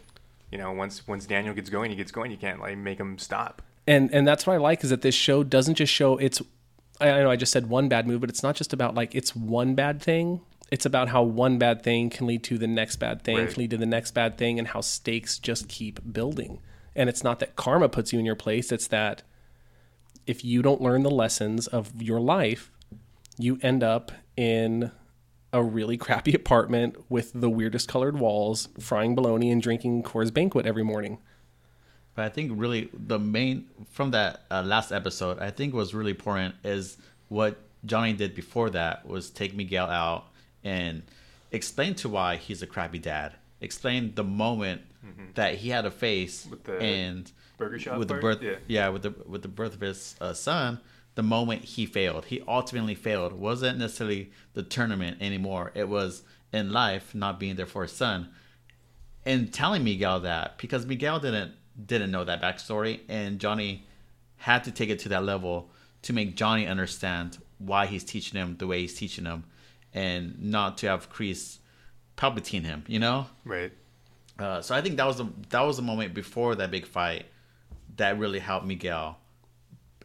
You 0.51 0.59
know, 0.59 0.73
once 0.73 1.07
once 1.09 1.27
Daniel 1.27 1.55
gets 1.55 1.71
going, 1.71 1.91
he 1.91 1.97
gets 1.97 2.13
going. 2.13 2.31
You 2.31 2.37
can't 2.37 2.61
like 2.61 2.77
make 2.77 2.99
him 2.99 3.19
stop. 3.19 3.63
and 3.87 4.13
and 4.13 4.27
that's 4.29 4.47
what 4.47 4.55
I 4.55 4.57
like 4.59 4.85
is 4.85 4.91
that 4.91 5.03
this 5.03 5.15
show 5.15 5.43
doesn't 5.43 5.75
just 5.77 5.93
show 5.93 6.17
it's. 6.19 6.41
I, 7.01 7.11
I 7.11 7.23
know 7.23 7.31
I 7.31 7.37
just 7.37 7.53
said 7.53 7.69
one 7.69 7.89
bad 7.89 8.07
move, 8.07 8.21
but 8.21 8.31
it's 8.31 8.43
not 8.43 8.55
just 8.57 8.73
about 8.73 8.95
like 8.95 9.15
it's 9.15 9.35
one 9.35 9.75
bad 9.75 10.01
thing. 10.03 10.41
It's 10.71 10.87
about 10.87 11.09
how 11.09 11.23
one 11.23 11.59
bad 11.59 11.83
thing 11.83 12.09
can 12.09 12.27
lead 12.27 12.43
to 12.45 12.57
the 12.57 12.67
next 12.67 12.97
bad 12.97 13.23
thing, 13.25 13.37
Right. 13.37 13.49
can 13.51 13.61
lead 13.61 13.71
to 13.71 13.77
the 13.77 13.87
next 13.87 14.13
bad 14.13 14.39
thing, 14.39 14.59
and 14.59 14.69
how 14.69 14.81
stakes 14.81 15.39
just 15.39 15.69
keep 15.69 16.01
building. 16.13 16.61
And 16.97 17.09
it's 17.11 17.23
not 17.25 17.41
that 17.41 17.57
karma 17.57 17.89
puts 17.91 18.13
you 18.13 18.19
in 18.19 18.25
your 18.27 18.37
place; 18.37 18.73
it's 18.73 18.87
that 18.89 19.23
if 20.27 20.45
you 20.45 20.63
don't 20.63 20.81
learn 20.81 21.03
the 21.03 21.11
lessons 21.11 21.67
of 21.67 22.01
your 22.01 22.21
life, 22.21 22.71
you 23.39 23.59
end 23.63 23.83
up 23.83 24.13
in 24.37 24.93
a 25.53 25.63
really 25.63 25.97
crappy 25.97 26.35
apartment 26.43 26.97
with 27.09 27.33
the 27.35 27.51
weirdest 27.51 27.89
colored 27.89 28.19
walls, 28.19 28.69
frying 28.79 29.15
bologna 29.15 29.51
and 29.51 29.61
drinking 29.63 30.03
Coors 30.03 30.33
Banquet 30.33 30.67
every 30.67 30.83
morning. 30.83 31.19
But 32.15 32.27
I 32.27 32.29
think 32.29 32.53
really 32.55 32.91
the 32.93 33.19
main 33.19 33.69
from 33.91 34.11
that 34.11 34.43
uh, 34.51 34.63
last 34.63 34.93
episode, 34.93 35.39
I 35.39 35.51
think 35.51 35.73
was 35.75 35.95
really 35.95 36.11
important 36.11 36.55
is 36.63 36.99
what 37.29 37.59
Johnny 37.87 38.13
did 38.13 38.35
before 38.35 38.71
that 38.71 39.07
was 39.07 39.31
take 39.31 39.55
Miguel 39.55 39.89
out 39.89 40.27
and 40.63 41.03
explain 41.51 41.95
to 41.97 42.09
why 42.09 42.37
he's 42.37 42.63
a 42.63 42.67
crappy 42.67 42.99
dad. 42.99 43.33
Explain 43.61 44.15
the 44.15 44.25
moment 44.25 44.83
that 45.35 45.57
he 45.57 45.71
had 45.71 45.83
to 45.83 45.91
face 45.91 46.47
With 46.51 46.65
the 46.65 46.79
and 46.79 47.31
burger 47.57 47.79
shop 47.79 47.99
with 47.99 48.09
the 48.09 48.15
birth, 48.15 48.43
Yeah. 48.43 48.57
yeah, 48.69 48.89
with 48.91 49.03
the 49.03 49.15
with 49.27 49.43
the 49.43 49.49
birth 49.49 49.75
of 49.75 49.81
his 49.81 50.15
uh, 50.21 50.33
son. 50.33 50.79
The 51.15 51.23
moment 51.23 51.65
he 51.65 51.85
failed, 51.85 52.27
he 52.27 52.43
ultimately 52.49 52.95
failed. 52.95 53.33
wasn't 53.33 53.79
necessarily 53.79 54.31
the 54.55 54.63
tournament 54.63 55.19
anymore. 55.21 55.71
It 55.75 55.89
was 55.89 56.23
in 56.53 56.73
life 56.73 57.15
not 57.15 57.39
being 57.39 57.57
there 57.57 57.67
for 57.67 57.83
his 57.83 57.93
son 57.93 58.31
and 59.25 59.53
telling 59.53 59.85
Miguel 59.85 60.21
that 60.21 60.59
because 60.59 60.87
Miguel 60.87 61.21
didn't 61.21 61.53
didn't 61.87 62.11
know 62.11 62.25
that 62.25 62.43
backstory, 62.43 63.01
and 63.09 63.39
Johnny 63.39 63.87
had 64.37 64.65
to 64.65 64.71
take 64.71 64.91
it 64.91 64.99
to 65.01 65.09
that 65.09 65.25
level 65.25 65.71
to 66.03 66.13
make 66.13 66.37
Johnny 66.37 66.67
understand 66.67 67.39
why 67.59 67.87
he's 67.87 68.05
teaching 68.05 68.39
him 68.39 68.57
the 68.59 68.67
way 68.67 68.81
he's 68.81 68.95
teaching 68.95 69.25
him, 69.25 69.45
and 69.95 70.39
not 70.43 70.79
to 70.79 70.89
have 70.89 71.11
Kreese 71.11 71.59
palpatine 72.17 72.65
him. 72.65 72.85
You 72.87 72.99
know, 72.99 73.27
Right. 73.45 73.73
Uh, 74.39 74.61
so 74.61 74.75
I 74.75 74.81
think 74.81 74.97
that 74.97 75.07
was 75.07 75.19
the 75.19 75.29
that 75.51 75.61
was 75.61 75.77
the 75.77 75.83
moment 75.83 76.15
before 76.15 76.55
that 76.57 76.71
big 76.71 76.87
fight 76.87 77.27
that 77.97 78.19
really 78.19 78.39
helped 78.39 78.67
Miguel 78.67 79.19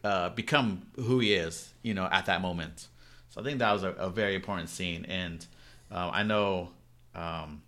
uh, 0.04 0.30
become 0.30 0.82
who 0.96 1.18
he 1.20 1.34
is, 1.34 1.72
you 1.82 1.94
know, 1.94 2.08
at 2.10 2.26
that 2.26 2.40
moment. 2.40 2.88
So 3.30 3.40
I 3.40 3.44
think 3.44 3.58
that 3.58 3.72
was 3.72 3.82
a, 3.82 3.90
a 3.92 4.10
very 4.10 4.34
important 4.34 4.68
scene, 4.68 5.04
and 5.06 5.46
um, 5.90 6.10
I 6.12 6.22
know 6.22 6.70
um, 7.14 7.62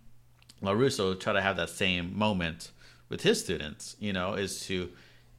LaRusso 0.61 1.19
tried 1.19 1.33
to 1.33 1.41
have 1.41 1.57
that 1.57 1.69
same 1.69 2.17
moment 2.17 2.71
with 3.09 3.21
his 3.21 3.39
students. 3.39 3.95
You 3.99 4.13
know, 4.13 4.33
is 4.33 4.65
to 4.67 4.89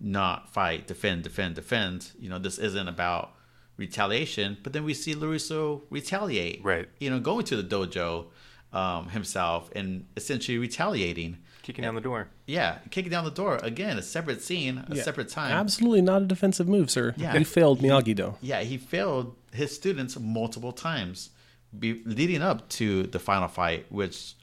not 0.00 0.52
fight, 0.52 0.86
defend, 0.86 1.22
defend, 1.22 1.54
defend. 1.54 2.10
You 2.18 2.28
know, 2.28 2.38
this 2.38 2.58
isn't 2.58 2.88
about 2.88 3.34
retaliation, 3.76 4.58
but 4.62 4.72
then 4.72 4.84
we 4.84 4.94
see 4.94 5.14
LaRusso 5.14 5.82
retaliate. 5.90 6.62
Right. 6.62 6.88
You 6.98 7.10
know, 7.10 7.20
going 7.20 7.44
to 7.46 7.60
the 7.60 7.64
dojo 7.64 8.26
um, 8.72 9.08
himself 9.10 9.70
and 9.74 10.06
essentially 10.16 10.58
retaliating. 10.58 11.38
Kicking 11.62 11.82
down 11.82 11.94
the 11.94 12.00
door. 12.00 12.28
Yeah, 12.46 12.78
kicking 12.90 13.10
down 13.10 13.24
the 13.24 13.30
door 13.30 13.58
again. 13.62 13.96
A 13.96 14.02
separate 14.02 14.42
scene, 14.42 14.84
a 14.88 14.96
Yeah. 14.96 15.02
separate 15.02 15.28
time. 15.28 15.52
Absolutely 15.52 16.02
not 16.02 16.22
a 16.22 16.24
defensive 16.26 16.68
move, 16.68 16.90
sir. 16.90 17.14
Yeah. 17.16 17.36
You 17.36 17.44
failed 17.44 17.80
Miyagi-Do. 17.80 18.34
Yeah, 18.42 18.62
he 18.62 18.76
failed 18.78 19.36
his 19.52 19.72
students 19.74 20.18
multiple 20.18 20.72
times, 20.72 21.30
be, 21.78 22.02
leading 22.04 22.42
up 22.42 22.68
to 22.70 23.04
the 23.04 23.18
final 23.20 23.48
fight, 23.48 23.86
which 23.90 24.34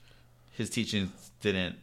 his 0.51 0.69
teachings 0.69 1.09
didn't 1.41 1.75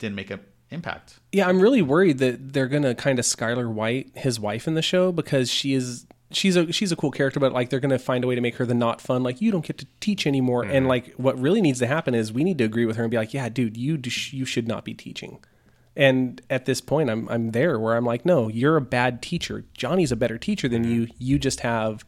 didn't 0.00 0.16
make 0.16 0.30
an 0.30 0.40
impact. 0.70 1.20
Yeah, 1.30 1.48
I'm 1.48 1.60
really 1.60 1.80
worried 1.82 2.18
that 2.18 2.52
they're 2.52 2.66
gonna 2.66 2.94
kind 2.96 3.18
of 3.20 3.24
Skyler 3.24 3.68
White 3.72 4.10
his 4.16 4.40
wife 4.40 4.66
in 4.66 4.74
the 4.74 4.82
show 4.82 5.12
because 5.12 5.50
she 5.50 5.72
is 5.72 6.04
she's 6.30 6.56
a 6.56 6.72
she's 6.72 6.90
a 6.92 6.96
cool 6.96 7.10
character, 7.10 7.38
but 7.40 7.52
like 7.52 7.70
they're 7.70 7.80
gonna 7.80 7.98
find 7.98 8.24
a 8.24 8.26
way 8.26 8.34
to 8.34 8.40
make 8.40 8.56
her 8.56 8.66
the 8.66 8.74
not 8.74 9.00
fun. 9.00 9.22
Like 9.22 9.40
you 9.40 9.50
don't 9.52 9.64
get 9.66 9.78
to 9.78 9.86
teach 10.00 10.26
anymore, 10.26 10.64
and 10.64 10.86
like 10.88 11.12
what 11.14 11.38
really 11.38 11.60
needs 11.60 11.78
to 11.80 11.86
happen 11.86 12.14
is 12.14 12.32
we 12.32 12.44
need 12.44 12.58
to 12.58 12.64
agree 12.64 12.86
with 12.86 12.96
her 12.96 13.04
and 13.04 13.10
be 13.10 13.16
like, 13.16 13.34
yeah, 13.34 13.48
dude, 13.48 13.76
you 13.76 14.00
you 14.30 14.44
should 14.44 14.66
not 14.68 14.84
be 14.84 14.94
teaching. 14.94 15.38
And 15.96 16.42
at 16.50 16.64
this 16.66 16.80
point, 16.80 17.08
I'm 17.10 17.28
I'm 17.28 17.50
there 17.52 17.78
where 17.78 17.94
I'm 17.94 18.04
like, 18.04 18.26
no, 18.26 18.48
you're 18.48 18.76
a 18.76 18.80
bad 18.80 19.22
teacher. 19.22 19.64
Johnny's 19.74 20.10
a 20.10 20.16
better 20.16 20.38
teacher 20.38 20.68
than 20.68 20.82
you. 20.84 21.06
You 21.18 21.38
just 21.38 21.60
have 21.60 22.04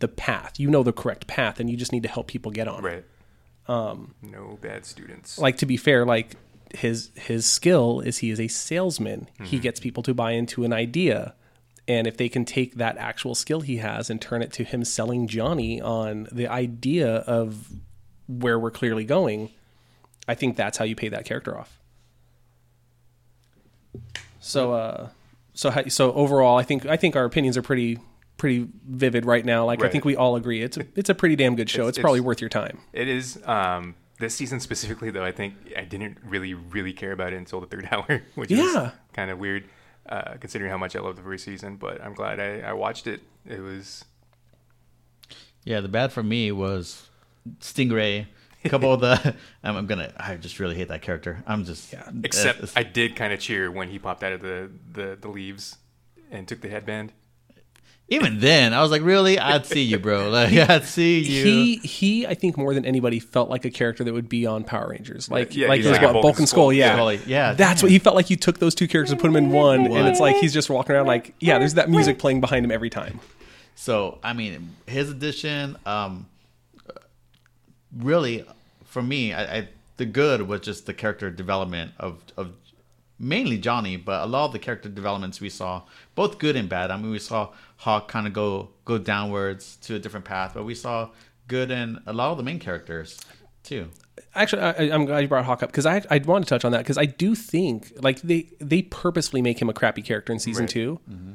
the 0.00 0.08
path. 0.08 0.58
You 0.58 0.68
know 0.70 0.82
the 0.82 0.92
correct 0.92 1.28
path, 1.28 1.60
and 1.60 1.70
you 1.70 1.76
just 1.76 1.92
need 1.92 2.02
to 2.02 2.08
help 2.08 2.26
people 2.26 2.50
get 2.50 2.66
on. 2.66 2.82
Right. 2.82 3.04
Um, 3.68 4.16
no 4.22 4.58
bad 4.60 4.84
students. 4.84 5.38
like 5.38 5.56
to 5.58 5.66
be 5.66 5.76
fair 5.76 6.04
like 6.04 6.34
his 6.74 7.10
his 7.14 7.46
skill 7.46 8.00
is 8.00 8.18
he 8.18 8.30
is 8.30 8.40
a 8.40 8.48
salesman 8.48 9.28
he 9.38 9.44
Mm-hmm. 9.44 9.62
gets 9.62 9.78
people 9.78 10.02
to 10.02 10.12
buy 10.14 10.32
into 10.32 10.64
an 10.64 10.72
idea 10.72 11.34
and 11.88 12.06
if 12.06 12.16
they 12.16 12.28
can 12.28 12.44
take 12.44 12.76
that 12.76 12.96
actual 12.96 13.34
skill 13.34 13.60
he 13.60 13.78
has 13.78 14.08
and 14.10 14.20
turn 14.20 14.40
it 14.42 14.52
to 14.52 14.64
him 14.64 14.84
selling 14.84 15.26
johnny 15.26 15.80
on 15.80 16.28
the 16.30 16.46
idea 16.46 17.16
of 17.16 17.68
where 18.28 18.58
we're 18.58 18.70
clearly 18.70 19.04
going 19.04 19.50
i 20.28 20.34
think 20.34 20.56
that's 20.56 20.78
how 20.78 20.84
you 20.84 20.94
pay 20.96 21.08
that 21.08 21.24
character 21.24 21.58
off. 21.58 21.78
So 24.40 24.72
uh 24.72 25.08
so 25.54 25.70
how, 25.70 25.82
so 25.88 26.12
overall 26.14 26.58
i 26.58 26.62
think 26.62 26.86
i 26.86 26.96
think 26.96 27.14
our 27.16 27.24
opinions 27.24 27.56
are 27.56 27.62
pretty 27.62 27.98
pretty 28.38 28.66
vivid 28.88 29.24
right 29.24 29.44
now. 29.44 29.64
Like 29.64 29.82
i 29.84 29.88
think 29.88 30.04
we 30.04 30.16
all 30.16 30.34
agree 30.36 30.62
it's 30.62 30.76
a, 30.76 30.86
it's 30.96 31.10
a 31.10 31.14
pretty 31.14 31.36
damn 31.36 31.54
good 31.54 31.70
show. 31.70 31.86
It's, 31.86 31.98
It's- 31.98 32.02
probably 32.02 32.18
it's- 32.20 32.26
worth 32.26 32.40
your 32.40 32.50
time. 32.50 32.80
It 32.92 33.08
is. 33.08 33.38
Um, 33.44 33.94
this 34.18 34.34
season 34.36 34.60
specifically, 34.60 35.10
though, 35.10 35.24
I 35.24 35.32
think 35.32 35.54
I 35.76 35.82
didn't 35.82 36.18
really, 36.24 36.54
really 36.54 36.92
care 36.92 37.10
about 37.12 37.32
it 37.32 37.36
until 37.36 37.60
the 37.60 37.66
third 37.66 37.88
hour, 37.92 38.22
which 38.36 38.50
Yeah. 38.52 38.86
is 38.86 38.92
kind 39.12 39.30
of 39.32 39.38
weird, 39.38 39.64
uh, 40.08 40.34
considering 40.40 40.70
how 40.70 40.78
much 40.78 40.96
I 40.96 41.00
love 41.00 41.16
the 41.16 41.22
first 41.22 41.44
season. 41.44 41.76
But 41.76 42.02
I'm 42.02 42.14
glad 42.14 42.40
I, 42.40 42.60
I 42.60 42.72
watched 42.72 43.06
it. 43.06 43.20
It 43.46 43.60
was 43.60 44.04
Yeah, 45.64 45.80
the 45.80 45.88
bad 45.88 46.12
for 46.12 46.22
me 46.22 46.52
was 46.52 47.08
Stingray. 47.60 48.26
A 48.64 48.68
couple 48.68 48.92
of 48.92 49.00
the 49.00 49.34
I'm, 49.64 49.76
I'm 49.76 49.86
gonna. 49.86 50.12
I 50.16 50.36
just 50.36 50.60
really 50.60 50.76
hate 50.76 50.88
that 50.88 51.02
character. 51.02 51.42
I'm 51.46 51.64
just. 51.64 51.92
Yeah. 51.92 52.08
except 52.22 52.72
I 52.76 52.82
did 52.82 53.16
kind 53.16 53.32
of 53.32 53.40
cheer 53.40 53.70
when 53.70 53.88
he 53.88 53.98
popped 53.98 54.22
out 54.22 54.32
of 54.32 54.40
the, 54.40 54.70
the, 54.92 55.18
the 55.20 55.28
leaves 55.28 55.78
and 56.30 56.46
took 56.46 56.60
the 56.60 56.68
headband. 56.68 57.12
Even 58.12 58.38
then, 58.40 58.72
I 58.74 58.80
was 58.82 58.90
like, 58.90 59.02
really? 59.02 59.38
I'd 59.38 59.66
see 59.66 59.82
you, 59.82 59.98
bro. 59.98 60.28
Like, 60.30 60.52
I'd 60.52 60.84
see 60.84 61.20
you. 61.20 61.44
He 61.44 61.76
he, 61.76 62.26
I 62.26 62.34
think 62.34 62.56
more 62.56 62.74
than 62.74 62.84
anybody 62.84 63.18
felt 63.20 63.50
like 63.50 63.64
a 63.64 63.70
character 63.70 64.04
that 64.04 64.12
would 64.12 64.28
be 64.28 64.46
on 64.46 64.64
Power 64.64 64.88
Rangers. 64.88 65.30
Like 65.30 65.54
Yeah, 65.54 65.68
like 65.68 65.78
he's 65.78 65.86
his 65.86 65.92
like 65.98 66.02
Bulk 66.02 66.22
Bulk 66.22 66.24
and 66.34 66.40
and 66.40 66.48
Skull. 66.48 66.64
Skull. 66.66 66.72
Yeah, 66.72 66.90
Totally. 66.92 67.20
Yeah, 67.26 67.54
That's 67.54 67.80
damn. 67.80 67.86
what 67.86 67.92
he 67.92 67.98
felt 67.98 68.16
like. 68.16 68.30
You 68.30 68.36
took 68.36 68.58
those 68.58 68.74
two 68.74 68.88
characters 68.88 69.12
and 69.12 69.20
put 69.20 69.28
them 69.28 69.36
in 69.36 69.50
one, 69.50 69.86
and 69.86 70.08
it's 70.08 70.20
like 70.20 70.36
he's 70.36 70.52
just 70.52 70.70
walking 70.70 70.94
around 70.94 71.06
like, 71.06 71.34
yeah. 71.40 71.58
There's 71.58 71.74
that 71.74 71.90
music 71.90 72.18
playing 72.18 72.40
behind 72.40 72.64
him 72.64 72.70
every 72.70 72.90
time. 72.90 73.20
So 73.74 74.18
I 74.22 74.32
mean, 74.32 74.76
his 74.86 75.10
addition, 75.10 75.76
um, 75.86 76.26
really, 77.96 78.44
for 78.84 79.02
me, 79.02 79.32
I, 79.32 79.56
I 79.58 79.68
the 79.96 80.06
good 80.06 80.42
was 80.42 80.60
just 80.60 80.86
the 80.86 80.94
character 80.94 81.30
development 81.30 81.92
of 81.98 82.22
of 82.36 82.52
mainly 83.22 83.56
Johnny, 83.56 83.96
but 83.96 84.22
a 84.22 84.26
lot 84.26 84.46
of 84.46 84.52
the 84.52 84.58
character 84.58 84.88
developments 84.88 85.40
we 85.40 85.48
saw, 85.48 85.82
both 86.14 86.38
good 86.38 86.56
and 86.56 86.68
bad. 86.68 86.90
I 86.90 86.96
mean, 86.96 87.10
we 87.10 87.20
saw 87.20 87.50
Hawk 87.78 88.08
kind 88.08 88.26
of 88.26 88.32
go 88.32 88.70
go 88.84 88.98
downwards 88.98 89.76
to 89.82 89.94
a 89.94 89.98
different 89.98 90.26
path, 90.26 90.52
but 90.54 90.64
we 90.64 90.74
saw 90.74 91.08
good 91.48 91.70
in 91.70 92.00
a 92.06 92.12
lot 92.12 92.32
of 92.32 92.36
the 92.36 92.42
main 92.42 92.58
characters 92.58 93.18
too. 93.62 93.88
Actually, 94.34 94.62
I, 94.62 94.94
I'm 94.94 95.04
glad 95.04 95.20
you 95.20 95.28
brought 95.28 95.44
Hawk 95.44 95.62
up 95.62 95.70
because 95.70 95.86
I 95.86 96.02
I 96.10 96.18
want 96.18 96.44
to 96.44 96.48
touch 96.48 96.64
on 96.64 96.72
that 96.72 96.78
because 96.78 96.98
I 96.98 97.06
do 97.06 97.34
think 97.34 97.92
like 98.00 98.20
they 98.22 98.50
they 98.58 98.82
purposely 98.82 99.40
make 99.40 99.62
him 99.62 99.68
a 99.68 99.74
crappy 99.74 100.02
character 100.02 100.32
in 100.32 100.38
season 100.38 100.64
Right. 100.64 100.70
2 100.70 101.00
mm-hmm. 101.08 101.32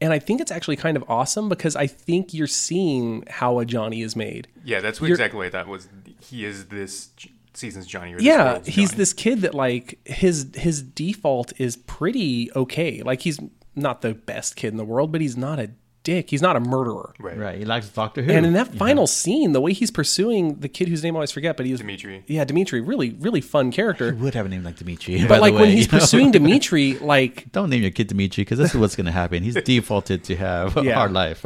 and 0.00 0.12
I 0.12 0.18
think 0.18 0.40
it's 0.40 0.52
actually 0.52 0.76
kind 0.76 0.96
of 0.96 1.04
awesome 1.08 1.48
because 1.48 1.74
I 1.76 1.86
think 1.86 2.32
you're 2.32 2.46
seeing 2.46 3.24
how 3.28 3.58
a 3.58 3.64
Johnny 3.64 4.02
is 4.02 4.14
made. 4.14 4.48
Yeah, 4.64 4.80
that's 4.80 5.00
what 5.00 5.10
exactly 5.10 5.38
what 5.38 5.46
I 5.46 5.50
thought 5.50 5.66
was 5.66 5.88
he 6.20 6.44
is 6.44 6.66
this 6.66 7.08
j- 7.16 7.30
season's 7.56 7.86
Johnny. 7.86 8.14
Or 8.14 8.20
yeah 8.20 8.52
world's 8.52 8.68
he's 8.68 8.90
Johnny. 8.90 8.98
this 8.98 9.12
kid 9.12 9.40
that 9.42 9.54
like 9.54 9.98
his 10.04 10.50
his 10.54 10.82
default 10.82 11.52
is 11.58 11.76
pretty 11.76 12.50
okay 12.54 13.02
like 13.02 13.22
he's 13.22 13.38
not 13.74 14.02
the 14.02 14.14
best 14.14 14.56
kid 14.56 14.68
in 14.68 14.76
the 14.76 14.84
world 14.84 15.12
but 15.12 15.20
he's 15.20 15.36
not 15.36 15.58
a 15.58 15.70
dick 16.02 16.30
he's 16.30 16.40
not 16.40 16.54
a 16.54 16.60
murderer 16.60 17.12
Right. 17.18 17.36
Right? 17.36 17.58
He 17.58 17.64
likes 17.64 17.88
Doctor 17.88 18.22
Who, 18.22 18.30
and 18.30 18.46
in 18.46 18.52
that 18.52 18.72
final 18.76 19.08
scene 19.08 19.50
the 19.52 19.60
way 19.60 19.72
he's 19.72 19.90
pursuing 19.90 20.60
the 20.60 20.68
kid 20.68 20.86
whose 20.88 21.02
name 21.02 21.16
I 21.16 21.18
always 21.18 21.32
forget 21.32 21.56
but 21.56 21.66
he 21.66 21.72
was 21.72 21.80
Demetri. 21.80 22.22
yeah 22.28 22.44
demetri 22.44 22.80
really 22.80 23.10
really 23.18 23.40
fun 23.40 23.72
character 23.72 24.12
He 24.12 24.22
would 24.22 24.34
have 24.34 24.46
a 24.46 24.48
name 24.48 24.62
like 24.62 24.76
Demetri. 24.76 25.18
but 25.26 25.34
the 25.36 25.40
like 25.40 25.54
when 25.54 25.70
he's 25.70 25.86
you 25.86 25.92
know? 25.92 25.98
pursuing 25.98 26.30
demetri 26.38 26.94
like 27.00 27.50
Don't 27.50 27.70
name 27.70 27.82
your 27.82 27.90
kid 27.90 28.06
Demetri 28.06 28.42
because 28.44 28.58
this 28.58 28.72
is 28.72 28.80
what's 28.80 28.94
going 28.94 29.06
to 29.06 29.12
happen. 29.12 29.42
He's 29.42 29.54
defaulted 29.64 30.22
to 30.24 30.36
have 30.36 30.76
a 30.76 30.84
Yeah. 30.84 30.94
hard 30.94 31.12
life. 31.12 31.44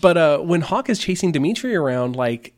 but 0.00 0.16
uh 0.16 0.38
when 0.38 0.62
hawk 0.62 0.88
is 0.90 0.98
chasing 0.98 1.30
demetri 1.30 1.74
around 1.76 2.16
like 2.16 2.54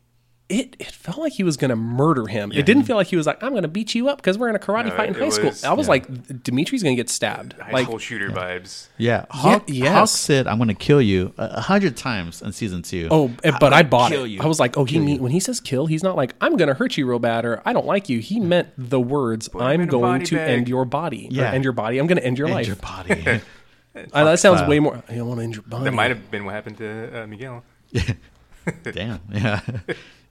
it, 0.51 0.77
it 0.79 0.87
felt 0.91 1.17
like 1.19 1.33
he 1.33 1.43
was 1.43 1.57
going 1.57 1.71
to 1.71 1.77
murder 1.77 2.27
him. 2.27 2.53
It 2.53 2.67
didn't 2.67 2.83
feel 2.85 2.97
like 2.97 3.07
he 3.07 3.17
was 3.17 3.27
like, 3.27 3.43
I'm 3.43 3.51
going 3.53 3.63
to 3.63 3.69
beat 3.69 3.95
you 3.95 4.09
up 4.11 4.19
because 4.19 4.37
we're 4.37 4.51
in 4.51 4.55
a 4.55 4.59
karate 4.59 4.87
No, 4.87 4.91
fight 4.97 5.09
in 5.09 5.15
it 5.15 5.19
high 5.19 5.31
school. 5.31 5.53
I 5.65 5.73
was 5.73 5.87
yeah. 5.87 5.91
like, 5.91 6.07
Demetri's 6.43 6.83
going 6.83 6.95
to 6.95 7.01
get 7.03 7.09
stabbed. 7.09 7.55
high 7.55 7.71
like, 7.73 7.87
school 7.87 7.99
shooter 7.99 8.29
vibes. 8.29 8.89
Yeah, 8.99 9.25
Hawk, 9.31 9.65
yes. 9.69 9.93
Hawk 9.93 10.09
said, 10.09 10.47
"I'm 10.47 10.59
going 10.59 10.69
to 10.69 10.75
kill 10.75 11.01
you" 11.01 11.33
a 11.39 11.45
a 11.55 11.61
hundred 11.63 11.97
times 11.97 12.43
in 12.43 12.53
season 12.53 12.83
two. 12.83 13.09
Oh, 13.11 13.29
but 13.59 13.73
I 13.73 13.83
bought 13.85 14.11
kill 14.13 14.25
it. 14.25 14.29
you. 14.29 14.43
I 14.43 14.47
was 14.47 14.61
like, 14.61 14.77
oh, 14.77 14.85
he 14.85 14.97
Kill 14.97 15.05
mean 15.05 15.23
when 15.23 15.33
he 15.33 15.41
says 15.41 15.61
kill, 15.61 15.87
he's 15.87 16.03
not 16.03 16.15
like 16.15 16.35
I'm 16.43 16.57
gonna 16.57 16.75
hurt 16.75 16.97
you 16.99 17.09
real 17.09 17.19
bad 17.19 17.45
or 17.47 17.63
I 17.65 17.73
don't 17.73 17.87
like 17.87 18.09
you. 18.11 18.19
He 18.21 18.39
meant 18.39 18.69
the 18.77 19.01
words 19.01 19.49
him 19.49 19.61
I'm 19.63 19.87
going 19.87 20.25
to 20.25 20.37
bag." 20.37 20.51
end 20.51 20.69
your 20.69 20.85
body. 20.85 21.29
Yeah. 21.31 21.45
or 21.45 21.55
end 21.55 21.65
your 21.65 21.73
body. 21.73 21.99
I'm 21.99 22.07
gonna 22.07 22.21
end 22.21 22.37
your 22.39 22.47
And 22.49 22.55
life. 22.55 22.67
your 22.67 22.77
body. 22.77 23.41
Uh, 24.13 24.25
that 24.25 24.41
sounds 24.41 24.61
Wow. 24.63 24.69
way 24.69 24.81
more. 24.81 25.03
I 25.09 25.15
don't 25.15 25.29
want 25.29 25.39
to 25.39 25.45
end 25.45 25.55
your 25.55 25.63
body. 25.63 25.85
That 25.85 25.93
might 25.93 26.11
have 26.11 26.29
been 26.29 26.45
what 26.45 26.53
happened 26.53 26.79
to 26.79 27.23
uh, 27.23 27.27
Miguel. 27.29 27.63
Damn. 28.83 29.21
Yeah. 29.33 29.61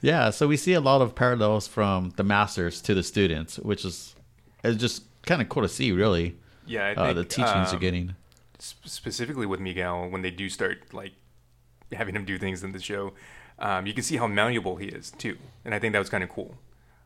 Yeah. 0.03 0.29
So 0.29 0.47
we 0.47 0.57
see 0.57 0.73
a 0.73 0.81
lot 0.81 1.01
of 1.01 1.15
parallels 1.15 1.67
from 1.67 2.13
the 2.17 2.23
masters 2.23 2.81
to 2.83 2.93
the 2.93 3.01
students, 3.01 3.57
which 3.57 3.85
is 3.85 4.15
it's 4.63 4.77
just 4.77 5.03
kind 5.25 5.41
of 5.41 5.49
cool 5.49 5.63
to 5.63 5.69
see, 5.69 5.91
really. 5.91 6.37
Yeah, 6.67 6.87
I 6.87 6.91
uh, 6.91 7.05
think, 7.05 7.15
the 7.15 7.25
teachings 7.25 7.73
um, 7.73 7.79
getting. 7.79 8.15
specifically 8.59 9.45
with 9.45 9.59
Miguel, 9.59 10.09
when 10.09 10.21
they 10.21 10.31
do 10.31 10.49
start 10.49 10.93
like 10.93 11.13
having 11.91 12.15
him 12.15 12.25
do 12.25 12.37
things 12.37 12.63
in 12.63 12.73
the 12.73 12.79
show, 12.79 13.13
um, 13.59 13.87
you 13.87 13.93
can 13.93 14.03
see 14.03 14.17
how 14.17 14.27
malleable 14.27 14.75
he 14.75 14.87
is 14.87 15.11
too, 15.11 15.37
and 15.63 15.73
I 15.73 15.79
think 15.79 15.93
that 15.93 15.99
was 15.99 16.09
kind 16.09 16.23
of 16.23 16.29
cool. 16.29 16.57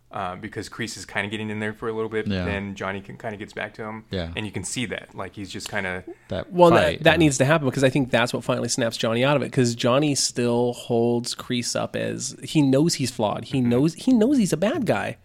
Uh, 0.10 0.38
because 0.38 0.70
Kreese 0.70 0.96
is 0.96 1.06
kind 1.06 1.26
of 1.26 1.32
getting 1.32 1.50
in 1.50 1.60
there 1.60 1.74
for 1.74 1.90
a 1.90 1.94
little 1.94 2.10
bit, 2.10 2.28
Yeah. 2.28 2.46
then 2.46 2.76
Johnny 2.76 3.02
can 3.02 3.18
kind 3.18 3.34
of 3.34 3.40
gets 3.40 3.52
back 3.52 3.74
to 3.74 3.84
him, 3.84 4.06
Yeah. 4.10 4.32
and 4.38 4.46
you 4.46 4.54
can 4.54 4.64
see 4.64 4.86
that 4.86 5.14
like 5.14 5.36
he's 5.36 5.50
just 5.52 5.68
kind 5.68 5.86
of 5.86 6.06
That 6.30 6.50
Well, 6.54 6.70
fight, 6.70 7.00
that, 7.00 7.04
that 7.04 7.20
needs 7.20 7.38
to 7.40 7.46
happen 7.46 7.68
because 7.68 7.84
I 7.84 7.90
think 7.90 8.10
that's 8.10 8.32
what 8.34 8.46
finally 8.46 8.70
snaps 8.70 8.96
Johnny 8.96 9.26
out 9.26 9.36
of 9.36 9.42
it. 9.42 9.48
Because 9.52 9.76
Johnny 9.76 10.16
still 10.16 10.72
holds 10.72 11.36
Kreese 11.36 11.78
up 11.78 11.98
as 11.98 12.38
he 12.42 12.62
knows 12.62 12.94
he's 12.96 13.12
flawed. 13.12 13.44
He 13.46 13.60
Mm-hmm. 13.60 13.70
knows 13.70 13.94
he 13.96 14.14
knows 14.14 14.38
he's 14.38 14.54
a 14.54 14.58
bad 14.58 14.86
guy, 14.86 15.18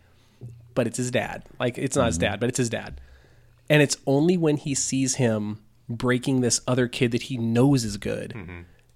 but 0.75 0.89
it's 0.89 0.97
his 0.97 1.13
dad. 1.13 1.45
Like 1.61 1.79
it's 1.79 1.95
not 1.97 2.07
his 2.07 2.17
Mm-hmm. 2.19 2.33
dad, 2.33 2.41
but 2.41 2.49
it's 2.49 2.59
his 2.59 2.69
dad. 2.71 3.01
And 3.71 3.83
it's 3.83 3.97
only 4.05 4.37
when 4.37 4.57
he 4.57 4.75
sees 4.75 5.15
him 5.15 5.61
breaking 5.89 6.41
this 6.41 6.61
other 6.67 6.89
kid 6.89 7.13
that 7.13 7.23
he 7.23 7.39
knows 7.39 7.85
is 7.85 7.99
good, 7.99 8.35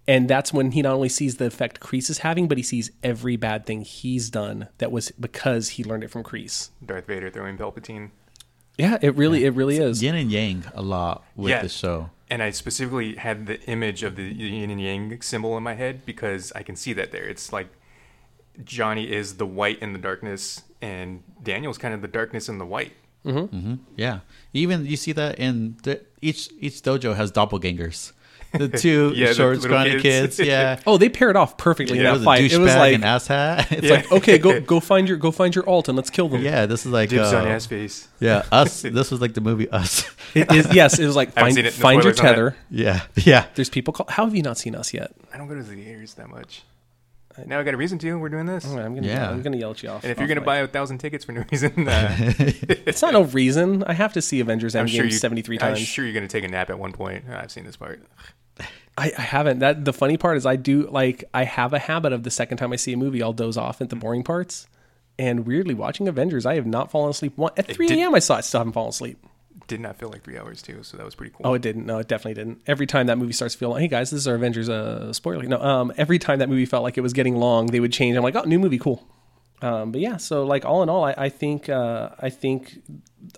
and 0.09 0.29
that's 0.29 0.53
when 0.53 0.71
he 0.73 0.83
not 0.83 0.95
only 0.95 1.09
sees 1.09 1.37
the 1.37 1.47
effect 1.47 1.81
Kreese 1.81 2.09
is 2.11 2.19
having, 2.19 2.49
but 2.49 2.59
he 2.59 2.63
sees 2.63 2.91
every 3.03 3.37
bad 3.37 3.67
thing 3.67 3.83
he's 3.83 4.31
done 4.31 4.69
that 4.79 4.91
was 4.93 5.11
because 5.13 5.71
he 5.71 5.85
learned 5.85 6.05
it 6.05 6.11
from 6.11 6.23
Kreese. 6.23 6.71
Darth 6.85 7.07
Vader 7.07 7.31
throwing 7.31 7.57
Palpatine. 7.59 8.11
Yeah, 8.79 8.99
it 9.01 9.17
really, 9.17 9.45
it 9.45 9.55
really 9.55 9.79
is. 9.79 10.03
yin 10.03 10.15
and 10.15 10.31
yang 10.31 10.65
a 10.75 10.83
lot 10.83 11.25
with 11.35 11.51
Yeah. 11.51 11.63
the 11.63 11.69
show. 11.69 12.11
And 12.29 12.43
I 12.43 12.51
specifically 12.51 13.15
had 13.17 13.47
the 13.47 13.61
image 13.63 14.03
of 14.03 14.17
the 14.17 14.25
yin 14.25 14.69
and 14.71 14.81
yang 14.81 15.21
symbol 15.23 15.57
in 15.57 15.63
my 15.63 15.75
head 15.75 16.05
because 16.05 16.53
I 16.55 16.63
can 16.63 16.77
see 16.77 16.93
that 16.93 17.11
there. 17.13 17.25
It's 17.25 17.53
like 17.53 17.69
Johnny 18.65 19.11
is 19.13 19.37
the 19.37 19.47
white 19.47 19.79
in 19.81 19.93
the 19.93 19.99
darkness, 19.99 20.63
and 20.83 21.23
Daniel's 21.43 21.79
kind 21.79 21.95
of 21.95 22.03
the 22.03 22.09
darkness 22.09 22.49
in 22.49 22.59
the 22.59 22.67
white. 22.67 22.93
Mm-hmm. 23.25 23.75
Yeah, 23.97 24.21
even 24.53 24.87
you 24.87 24.97
see 24.97 25.13
that 25.13 25.39
in 25.39 25.77
the, 25.83 26.01
each 26.23 26.49
each 26.61 26.83
dojo 26.83 27.15
has 27.17 27.31
doppelgangers. 27.33 28.13
The 28.67 28.69
two 28.69 29.13
Yeah, 29.17 29.29
the 29.29 29.35
short, 29.35 29.49
little 29.57 29.63
scrawny 29.71 29.91
kids. 30.01 30.37
kids. 30.37 30.39
Yeah, 30.49 30.81
Oh, 30.87 30.99
they 30.99 31.09
paired 31.09 31.37
off 31.37 31.57
perfectly 31.59 31.99
There 31.99 32.07
in 32.07 32.13
was 32.13 32.23
a 32.23 32.25
fight. 32.25 32.53
It 32.53 32.59
was 32.59 32.75
like, 32.75 32.95
an 32.95 33.05
ass 33.05 33.27
hat. 33.27 33.71
It's 33.73 33.83
Yeah. 33.87 33.95
like, 33.97 34.13
okay, 34.13 34.39
go 34.39 34.61
go 34.61 34.81
find 34.81 35.09
your 35.09 35.17
go 35.19 35.31
find 35.31 35.55
your 35.55 35.69
alt 35.69 35.89
and 35.89 35.97
let's 35.97 36.11
kill 36.11 36.29
them. 36.29 36.43
yeah, 36.43 36.67
this 36.67 36.87
is 36.87 36.93
like 36.93 37.11
Dibs 37.11 37.33
on 37.33 37.47
uh, 37.47 37.51
ass 37.51 37.67
face. 37.67 38.09
yeah, 38.21 38.45
us. 38.53 38.83
This 38.83 39.11
was 39.11 39.21
like 39.21 39.35
the 39.35 39.41
movie 39.41 39.69
Us. 39.71 40.05
It 40.35 40.51
is, 40.53 40.73
yes, 40.75 40.99
it 40.99 41.07
was 41.07 41.17
like 41.17 41.33
find, 41.33 41.57
it. 41.59 41.73
Find 41.73 42.03
your 42.03 42.13
spoilers 42.15 42.21
on 42.21 42.25
that. 42.27 42.33
tether. 42.33 42.57
yeah, 42.71 43.03
yeah. 43.17 43.47
There's 43.55 43.71
people 43.71 43.93
call. 43.95 44.07
How 44.09 44.25
have 44.25 44.35
you 44.35 44.43
not 44.43 44.59
seen 44.59 44.75
us 44.75 44.93
yet? 44.93 45.13
I 45.33 45.39
don't 45.39 45.49
go 45.49 45.55
to 45.55 45.63
the 45.63 45.75
theaters 45.75 46.15
that 46.15 46.29
much. 46.29 46.63
Now 47.45 47.61
I 47.61 47.65
got 47.65 47.75
a 47.75 47.77
reason 47.77 47.99
to. 47.99 48.19
We're 48.19 48.31
doing 48.31 48.47
this. 48.47 48.65
Oh, 48.67 48.79
I'm 48.79 48.95
gonna 48.95 49.07
Yeah. 49.07 49.29
I'm 49.31 49.43
gonna 49.43 49.59
yell 49.59 49.73
at 49.73 49.83
you 49.83 49.91
off. 49.91 50.05
And 50.05 50.11
if 50.11 50.19
you're 50.19 50.27
gonna 50.27 50.41
mic. 50.41 50.47
buy 50.47 50.57
a 50.57 50.67
thousand 50.67 50.99
tickets 50.99 51.23
for 51.27 51.33
no 51.33 51.45
reason, 51.53 51.87
uh, 51.87 52.17
it's 52.19 53.03
not 53.03 53.13
no 53.13 53.25
reason. 53.25 53.85
I 53.85 53.93
have 53.93 54.15
to 54.15 54.23
see 54.23 54.41
Avengers 54.41 54.75
Endgame 54.75 54.89
sure 54.89 55.05
you 55.05 55.11
73 55.11 55.59
I'm 55.61 55.77
sure 55.77 56.05
you're 56.07 56.15
gonna 56.15 56.29
take 56.29 56.45
a 56.45 56.49
nap 56.49 56.71
at 56.71 56.79
one 56.79 56.93
point. 56.93 57.25
I've 57.29 57.51
seen 57.51 57.65
this 57.65 57.77
part. 57.77 58.03
I, 58.99 59.13
I 59.17 59.23
haven't. 59.23 59.59
That 59.59 59.85
the 59.85 59.93
funny 59.93 60.17
part 60.17 60.37
is 60.37 60.47
I 60.47 60.57
do 60.57 60.89
like 60.91 61.25
I 61.35 61.45
have 61.45 61.73
a 61.73 61.79
habit 61.79 62.13
of 62.13 62.23
the 62.23 62.31
second 62.31 62.59
time 62.59 62.73
I 62.73 62.77
see 62.77 62.93
a 62.93 62.97
movie 62.97 63.23
I'll 63.23 63.33
doze 63.33 63.57
off 63.57 63.81
at 63.81 63.91
the 63.91 63.97
boring 63.97 64.23
parts. 64.23 64.67
And 65.19 65.47
weirdly, 65.47 65.75
watching 65.75 66.09
Avengers, 66.09 66.45
I 66.45 66.57
have 66.57 66.67
not 66.67 66.91
fallen 66.91 67.11
asleep. 67.11 67.37
One, 67.37 67.53
at 67.57 67.67
3 67.73 67.87
did- 67.87 67.99
a.m., 67.99 68.15
I 68.15 68.19
saw 68.19 68.37
it, 68.39 68.45
still 68.45 68.61
haven't 68.61 68.75
fallen 68.75 68.91
asleep. 68.91 69.19
Did 69.67 69.81
not 69.81 69.97
feel 69.97 70.11
like 70.11 70.23
three 70.23 70.39
hours 70.39 70.63
too, 70.63 70.83
so 70.83 70.97
that 70.97 71.05
was 71.05 71.15
pretty 71.17 71.33
cool. 71.35 71.47
Oh, 71.47 71.55
it 71.55 71.63
didn't. 71.63 71.87
No, 71.87 71.99
it 71.99 72.07
definitely 72.07 72.35
didn't. 72.35 72.61
Every 72.69 72.87
time 72.87 73.07
that 73.09 73.19
movie 73.19 73.33
starts 73.33 73.55
to 73.55 73.59
feel 73.59 73.71
like, 73.71 73.81
hey 73.81 73.89
guys, 73.89 74.11
this 74.11 74.19
is 74.19 74.29
our 74.29 74.37
Avengers 74.37 74.69
uh, 74.69 75.13
spoiler. 75.13 75.43
No, 75.45 75.61
um, 75.61 75.93
every 75.97 76.19
time 76.21 76.39
that 76.39 76.49
movie 76.49 76.67
felt 76.67 76.85
like 76.85 76.97
it 76.97 77.01
was 77.01 77.13
getting 77.13 77.35
long, 77.37 77.67
they 77.67 77.81
would 77.81 77.93
change. 77.93 78.17
I'm 78.17 78.23
like, 78.23 78.37
oh, 78.37 78.43
new 78.43 78.61
movie, 78.61 78.79
cool. 78.79 79.05
Um, 79.63 79.91
but 79.93 80.01
yeah, 80.01 80.19
so 80.19 80.45
like 80.45 80.65
all 80.65 80.83
in 80.83 80.89
all, 80.89 81.05
I, 81.05 81.15
I 81.17 81.29
think 81.31 81.69
uh, 81.69 82.11
I 82.21 82.29
think 82.31 82.79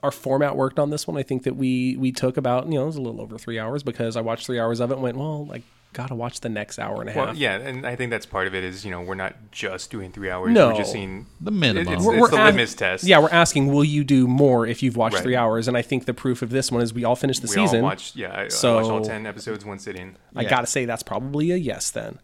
our 0.03 0.11
format 0.11 0.57
worked 0.57 0.79
on 0.79 0.91
this 0.91 1.07
one. 1.07 1.17
I 1.17 1.23
think 1.23 1.45
that 1.45 1.55
we 1.57 1.97
we 1.97 2.11
took 2.13 2.37
about 2.37 2.67
you 2.67 2.75
know 2.75 2.83
it 2.83 2.87
was 2.87 2.97
a 2.97 3.01
little 3.03 3.21
over 3.21 3.39
three 3.39 3.59
hours 3.59 3.83
because 3.83 4.17
I 4.17 4.21
watched 4.21 4.47
three 4.47 4.59
hours 4.59 4.81
of 4.81 4.91
it 4.91 4.95
and 4.95 5.03
went 5.03 5.17
well 5.17 5.47
like 5.47 5.63
gotta 5.95 6.15
watch 6.15 6.41
the 6.41 6.49
next 6.51 6.79
hour 6.79 7.01
and 7.01 7.09
a 7.09 7.15
Well, 7.17 7.27
half. 7.29 7.37
yeah, 7.37 7.57
and 7.57 7.87
I 7.87 7.97
think 7.97 8.11
that's 8.11 8.27
part 8.27 8.47
of 8.47 8.55
it. 8.55 8.63
Is 8.65 8.85
you 8.85 8.91
know 8.91 9.01
we're 9.01 9.15
not 9.15 9.37
just 9.53 9.91
doing 9.91 10.11
three 10.13 10.29
hours. 10.29 10.53
No. 10.53 10.69
we're 10.69 10.75
just 10.77 10.93
seeing 10.93 11.27
The 11.41 11.51
minimum. 11.51 11.93
it- 11.93 11.97
It's, 11.97 12.05
We're- 12.05 12.19
it's 12.19 12.21
we're 12.23 12.29
the 12.31 12.37
ask- 12.43 12.47
litmus 12.53 12.75
test. 12.75 13.05
Yeah, 13.05 13.21
we're 13.21 13.31
asking, 13.31 13.73
will 13.73 13.85
you 13.85 14.05
do 14.05 14.27
more 14.27 14.67
if 14.67 14.83
you've 14.83 14.97
watched 14.99 15.15
Right. 15.15 15.23
three 15.23 15.37
hours? 15.37 15.67
And 15.67 15.77
I 15.79 15.83
think 15.83 16.05
the 16.05 16.13
proof 16.15 16.43
of 16.43 16.51
this 16.51 16.71
one 16.71 16.83
is 16.83 16.93
we 16.93 17.05
all 17.05 17.17
finished 17.17 17.41
the 17.41 17.47
we 17.49 17.55
season. 17.55 17.79
all 17.81 17.85
watched. 17.91 18.17
Yeah, 18.17 18.37
I, 18.39 18.49
So- 18.49 18.75
I 18.75 18.83
watched 18.83 18.91
all 18.91 19.01
ten 19.05 19.25
episodes 19.25 19.65
one 19.65 19.79
sitting. 19.79 20.17
I 20.37 20.43
Yeah. 20.43 20.51
gotta 20.51 20.67
say 20.67 20.85
that's 20.85 21.03
probably 21.03 21.53
a 21.53 21.57
yes 21.57 21.91
then. 21.91 22.19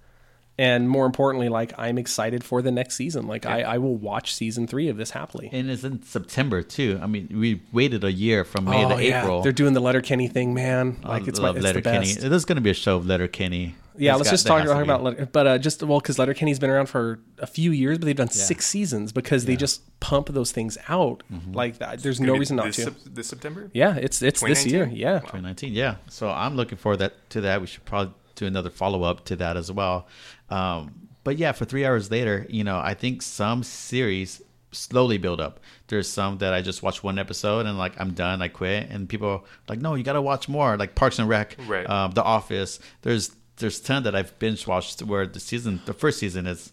And 0.56 0.88
more 0.88 1.04
importantly, 1.04 1.48
like 1.48 1.72
I'm 1.76 1.98
excited 1.98 2.44
for 2.44 2.62
the 2.62 2.70
next 2.70 2.94
season. 2.94 3.26
Like 3.26 3.44
I, 3.44 3.62
I 3.62 3.78
will 3.78 3.96
watch 3.96 4.32
season 4.32 4.68
three 4.68 4.88
of 4.88 4.96
this 4.96 5.10
happily. 5.10 5.50
And 5.52 5.68
it's 5.68 5.82
in 5.82 6.02
September 6.04 6.62
too. 6.62 7.00
I 7.02 7.06
mean, 7.06 7.28
we 7.32 7.62
waited 7.72 8.04
a 8.04 8.12
year 8.12 8.44
from 8.44 8.66
May 8.66 8.84
Oh, 8.84 8.96
to 8.96 9.04
yeah. 9.04 9.22
April. 9.22 9.42
They're 9.42 9.50
doing 9.50 9.72
the 9.74 9.80
Letterkenny 9.80 10.28
thing, 10.28 10.54
man. 10.54 10.98
Like 11.02 11.24
I 11.24 11.26
it's 11.26 11.40
my, 11.40 11.46
love 11.48 11.56
it's 11.56 11.64
the 11.64 11.68
Letterkenny. 11.74 12.14
best. 12.14 12.20
There's 12.30 12.44
going 12.44 12.54
to 12.56 12.62
be 12.62 12.70
a 12.70 12.74
show 12.74 12.96
of 12.98 13.04
Letterkenny 13.04 13.74
Yeah, 13.98 14.12
It's 14.12 14.18
let's 14.18 14.28
got- 14.28 14.30
just 14.34 14.46
talk, 14.46 14.64
talk 14.64 14.82
about 14.84 15.02
Letter, 15.02 15.26
but 15.32 15.46
uh, 15.48 15.58
just 15.58 15.82
well 15.82 15.98
because 15.98 16.18
Letterkenny's 16.20 16.60
been 16.60 16.70
around 16.70 16.86
for 16.86 17.18
a 17.40 17.48
few 17.48 17.72
years, 17.72 17.98
but 17.98 18.04
they've 18.06 18.14
done 18.14 18.28
six 18.30 18.64
seasons 18.66 19.10
because 19.10 19.46
they 19.46 19.56
just 19.56 19.82
pump 19.98 20.28
those 20.28 20.52
things 20.52 20.78
out 20.88 21.24
Mm-hmm. 21.32 21.52
like 21.52 21.78
that. 21.78 22.00
There's 22.00 22.20
Gonna 22.20 22.30
no 22.32 22.38
reason 22.38 22.56
not 22.58 22.66
this 22.66 22.76
to. 22.76 22.82
Sep- 22.82 22.94
this 23.06 23.26
September. 23.26 23.70
yeah, 23.74 23.96
it's 23.96 24.22
it's 24.22 24.40
this 24.40 24.64
year. 24.66 24.84
2019? 24.84 24.96
Yeah, 25.00 25.18
2019. 25.18 25.72
Yeah. 25.72 25.96
So 26.10 26.30
I'm 26.30 26.54
looking 26.54 26.78
forward 26.78 26.98
that 26.98 27.14
to 27.30 27.40
that. 27.40 27.60
We 27.60 27.66
should 27.66 27.84
probably 27.84 28.14
do 28.34 28.46
another 28.46 28.70
follow 28.70 29.02
up 29.02 29.24
to 29.26 29.36
that 29.36 29.56
as 29.56 29.70
well. 29.70 30.06
Um, 30.50 31.08
but 31.24 31.38
yeah, 31.38 31.52
for 31.52 31.64
three 31.64 31.84
hours 31.84 32.10
later, 32.10 32.46
you 32.50 32.64
know, 32.64 32.78
I 32.78 32.94
think 32.94 33.22
some 33.22 33.62
series 33.62 34.42
slowly 34.72 35.18
build 35.18 35.40
up. 35.40 35.60
There's 35.86 36.08
some 36.08 36.38
that 36.38 36.52
I 36.52 36.60
just 36.62 36.82
watch 36.82 37.02
one 37.02 37.18
episode 37.18 37.64
and 37.66 37.78
like 37.78 37.98
I'm 38.00 38.12
done, 38.12 38.42
I 38.42 38.48
quit, 38.48 38.88
and 38.90 39.08
people 39.08 39.28
are 39.28 39.40
like, 39.68 39.80
no, 39.80 39.94
you 39.94 40.02
got 40.04 40.14
to 40.14 40.22
watch 40.22 40.48
more, 40.48 40.76
like 40.76 40.94
Parks 40.94 41.18
and 41.18 41.28
Rec, 41.28 41.56
Right. 41.66 41.88
um, 41.88 42.10
The 42.12 42.22
Office. 42.22 42.80
There's 43.02 43.30
there's 43.56 43.78
ton 43.80 44.02
that 44.02 44.16
I've 44.16 44.36
binge 44.40 44.66
watched 44.66 45.00
where 45.02 45.26
the 45.26 45.38
season, 45.38 45.80
the 45.86 45.94
first 45.94 46.18
season 46.18 46.46
is 46.46 46.72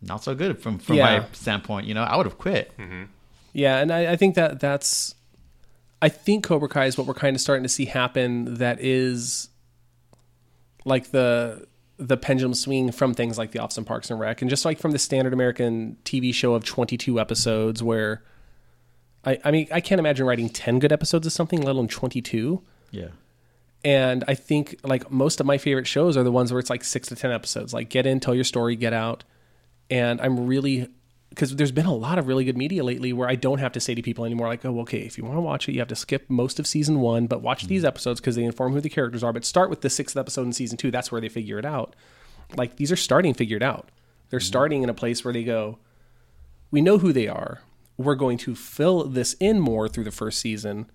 not 0.00 0.22
so 0.22 0.34
good 0.34 0.60
from 0.62 0.78
from 0.78 0.96
Yeah. 0.96 1.18
my 1.20 1.26
standpoint. 1.32 1.86
You 1.86 1.94
know, 1.94 2.04
I 2.04 2.16
would 2.16 2.24
have 2.26 2.38
quit. 2.38 2.72
Yeah, 3.52 3.78
and 3.78 3.92
I, 3.92 4.12
I 4.12 4.16
think 4.16 4.36
that 4.36 4.60
that's. 4.60 5.14
I 6.00 6.08
think 6.08 6.44
Cobra 6.44 6.68
Kai 6.68 6.86
is 6.86 6.96
what 6.96 7.06
we're 7.06 7.12
kind 7.14 7.36
of 7.36 7.42
starting 7.42 7.62
to 7.64 7.68
see 7.68 7.84
happen. 7.84 8.54
That 8.54 8.80
is, 8.80 9.49
like 10.84 11.10
the 11.10 11.66
the 11.98 12.16
pendulum 12.16 12.54
swing 12.54 12.92
from 12.92 13.12
things 13.12 13.36
like 13.36 13.52
The 13.52 13.58
Office 13.58 13.76
and 13.76 13.86
Parks 13.86 14.10
and 14.10 14.18
Rec, 14.18 14.40
and 14.40 14.48
just 14.48 14.64
like 14.64 14.78
from 14.78 14.92
the 14.92 14.98
standard 14.98 15.32
American 15.32 15.96
TV 16.04 16.32
show 16.32 16.54
of 16.54 16.64
twenty 16.64 16.96
two 16.96 17.20
episodes, 17.20 17.82
where. 17.82 18.22
I, 19.22 19.38
I 19.44 19.50
mean, 19.50 19.68
I 19.70 19.82
can't 19.82 19.98
imagine 19.98 20.24
writing 20.24 20.48
ten 20.48 20.78
good 20.78 20.92
episodes 20.92 21.26
of 21.26 21.32
something, 21.34 21.60
let 21.60 21.72
alone 21.72 21.88
twenty 21.88 22.22
two. 22.22 22.62
Yeah. 22.90 23.08
And 23.84 24.24
I 24.28 24.34
think 24.34 24.76
like 24.82 25.10
most 25.10 25.40
of 25.40 25.46
my 25.46 25.58
favorite 25.58 25.86
shows 25.86 26.16
are 26.16 26.22
the 26.22 26.32
ones 26.32 26.52
where 26.52 26.58
it's 26.58 26.70
like 26.70 26.84
six 26.84 27.08
to 27.08 27.16
ten 27.16 27.30
episodes. 27.30 27.74
Like 27.74 27.90
get 27.90 28.06
in, 28.06 28.20
tell 28.20 28.34
your 28.34 28.44
story, 28.44 28.76
get 28.76 28.94
out. 28.94 29.24
And 29.90 30.20
I'm 30.20 30.46
really 30.46 30.88
because 31.30 31.54
there's 31.54 31.72
been 31.72 31.86
a 31.86 31.94
lot 31.94 32.18
of 32.18 32.26
really 32.26 32.44
good 32.44 32.56
media 32.56 32.84
lately 32.84 33.12
where 33.12 33.28
I 33.28 33.36
don't 33.36 33.58
have 33.58 33.72
to 33.72 33.80
say 33.80 33.94
to 33.94 34.02
people 34.02 34.24
anymore 34.24 34.48
like, 34.48 34.64
oh, 34.64 34.80
okay, 34.80 34.98
if 34.98 35.16
you 35.16 35.24
want 35.24 35.36
to 35.36 35.40
watch 35.40 35.68
it, 35.68 35.72
you 35.72 35.78
have 35.78 35.88
to 35.88 35.96
skip 35.96 36.28
most 36.28 36.58
of 36.58 36.66
season 36.66 37.00
one, 37.00 37.26
but 37.26 37.40
watch 37.40 37.66
these 37.66 37.82
hmm. 37.82 37.86
episodes 37.86 38.20
because 38.20 38.36
they 38.36 38.44
inform 38.44 38.72
who 38.72 38.80
the 38.80 38.88
characters 38.88 39.22
are. 39.22 39.32
But 39.32 39.44
start 39.44 39.70
with 39.70 39.80
the 39.80 39.90
sixth 39.90 40.16
episode 40.16 40.42
in 40.42 40.52
season 40.52 40.76
two. 40.76 40.90
That's 40.90 41.12
where 41.12 41.20
they 41.20 41.28
figure 41.28 41.58
it 41.58 41.64
out. 41.64 41.94
Like 42.56 42.76
these 42.76 42.90
are 42.90 42.96
starting 42.96 43.32
figured 43.32 43.62
out. 43.62 43.90
They're 44.28 44.40
hmm. 44.40 44.44
starting 44.44 44.82
in 44.82 44.90
a 44.90 44.94
place 44.94 45.24
where 45.24 45.32
they 45.32 45.44
go, 45.44 45.78
we 46.70 46.80
know 46.80 46.98
who 46.98 47.12
they 47.12 47.28
are. 47.28 47.62
We're 47.96 48.16
going 48.16 48.38
to 48.38 48.54
fill 48.54 49.04
this 49.04 49.34
in 49.34 49.60
more 49.60 49.88
through 49.88 50.04
the 50.04 50.10
first 50.10 50.40
season. 50.40 50.90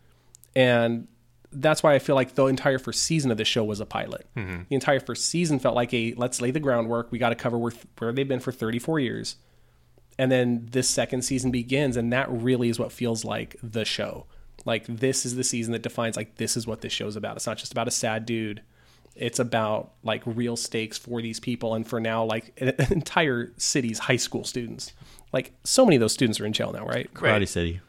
And 0.55 1.07
that's 1.51 1.81
why 1.81 1.93
I 1.93 1.99
feel 1.99 2.15
like 2.15 2.35
the 2.35 2.45
entire 2.47 2.79
first 2.79 3.03
season 3.03 3.31
of 3.31 3.37
the 3.37 3.45
show 3.45 3.63
was 3.63 3.79
a 3.79 3.85
pilot. 3.85 4.27
Mm-hmm. 4.35 4.63
The 4.67 4.75
entire 4.75 4.99
first 4.99 5.27
season 5.27 5.59
felt 5.59 5.75
like 5.75 5.93
a 5.93 6.13
let's 6.17 6.41
lay 6.41 6.51
the 6.51 6.59
groundwork. 6.59 7.11
We 7.11 7.19
got 7.19 7.29
to 7.29 7.35
cover 7.35 7.57
where, 7.57 7.71
where 7.97 8.11
they've 8.11 8.27
been 8.27 8.39
for 8.39 8.51
34 8.51 8.99
years. 8.99 9.37
And 10.17 10.31
then 10.31 10.67
this 10.71 10.87
second 10.89 11.23
season 11.23 11.51
begins, 11.51 11.97
and 11.97 12.11
that 12.13 12.31
really 12.31 12.69
is 12.69 12.79
what 12.79 12.91
feels 12.91 13.25
like 13.25 13.55
the 13.61 13.83
show. 13.85 14.25
Like 14.65 14.85
this 14.87 15.25
is 15.25 15.35
the 15.35 15.43
season 15.43 15.73
that 15.73 15.81
defines 15.81 16.15
like 16.15 16.35
this 16.37 16.55
is 16.57 16.65
what 16.65 16.81
this 16.81 16.93
show's 16.93 17.15
about. 17.15 17.35
It's 17.35 17.45
not 17.47 17.57
just 17.57 17.71
about 17.71 17.87
a 17.87 17.91
sad 17.91 18.25
dude. 18.25 18.61
It's 19.15 19.39
about 19.39 19.91
like 20.03 20.21
real 20.25 20.55
stakes 20.57 20.97
for 20.97 21.21
these 21.21 21.39
people, 21.39 21.73
and 21.75 21.87
for 21.87 21.99
now, 21.99 22.23
like 22.23 22.53
an 22.61 22.69
an 22.79 22.91
entire 22.93 23.51
city's 23.57 23.99
high 23.99 24.15
school 24.15 24.43
students. 24.43 24.93
Like 25.33 25.51
so 25.63 25.85
many 25.85 25.97
of 25.97 25.99
those 25.99 26.13
students 26.13 26.39
are 26.39 26.45
in 26.45 26.53
jail 26.53 26.71
now, 26.71 26.85
right? 26.85 27.13
Karate 27.13 27.39
Right. 27.39 27.49
City. 27.49 27.81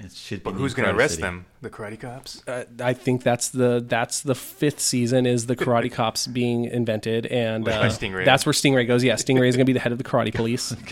It 0.00 0.12
should 0.12 0.44
be 0.44 0.50
But 0.50 0.54
who's 0.56 0.74
going 0.74 0.88
to 0.88 0.94
arrest 0.94 1.14
City. 1.14 1.22
them? 1.22 1.46
The 1.60 1.70
karate 1.70 1.98
cops. 1.98 2.46
uh, 2.46 2.66
I 2.80 2.92
think 2.92 3.24
that's 3.24 3.48
the 3.48 3.84
that's 3.86 4.20
the 4.20 4.36
fifth 4.36 4.78
season 4.78 5.26
is 5.26 5.46
the 5.46 5.56
Karate 5.56 5.90
Cops 5.90 6.28
being 6.28 6.66
invented, 6.66 7.26
and 7.26 7.66
uh, 7.68 7.80
by 7.80 7.88
Stingray. 7.88 8.24
that's 8.24 8.46
where 8.46 8.52
Stingray 8.52 8.86
goes. 8.86 9.02
Yeah, 9.02 9.14
Stingray 9.14 9.48
is 9.48 9.56
going 9.56 9.64
to 9.66 9.70
be 9.70 9.72
the 9.72 9.80
head 9.80 9.90
of 9.90 9.98
the 9.98 10.04
Karate 10.04 10.32
Police. 10.32 10.72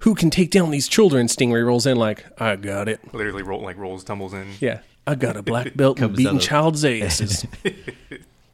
Who 0.00 0.14
can 0.14 0.30
take 0.30 0.50
down 0.50 0.70
these 0.70 0.88
children? 0.88 1.26
Stingray 1.26 1.64
rolls 1.66 1.86
in 1.86 1.96
like, 1.96 2.24
I 2.40 2.56
got 2.56 2.88
it. 2.88 3.00
Literally 3.14 3.42
roll 3.42 3.60
like 3.62 3.76
rolls, 3.76 4.04
tumbles 4.04 4.34
in. 4.34 4.46
Yeah, 4.60 4.80
I 5.06 5.14
got 5.14 5.36
a 5.36 5.42
black 5.42 5.74
belt 5.76 5.98
and 5.98 6.08
Comes 6.08 6.16
beating 6.16 6.36
out 6.36 6.42
of- 6.42 6.48
child's 6.48 6.84
asses. 6.84 7.46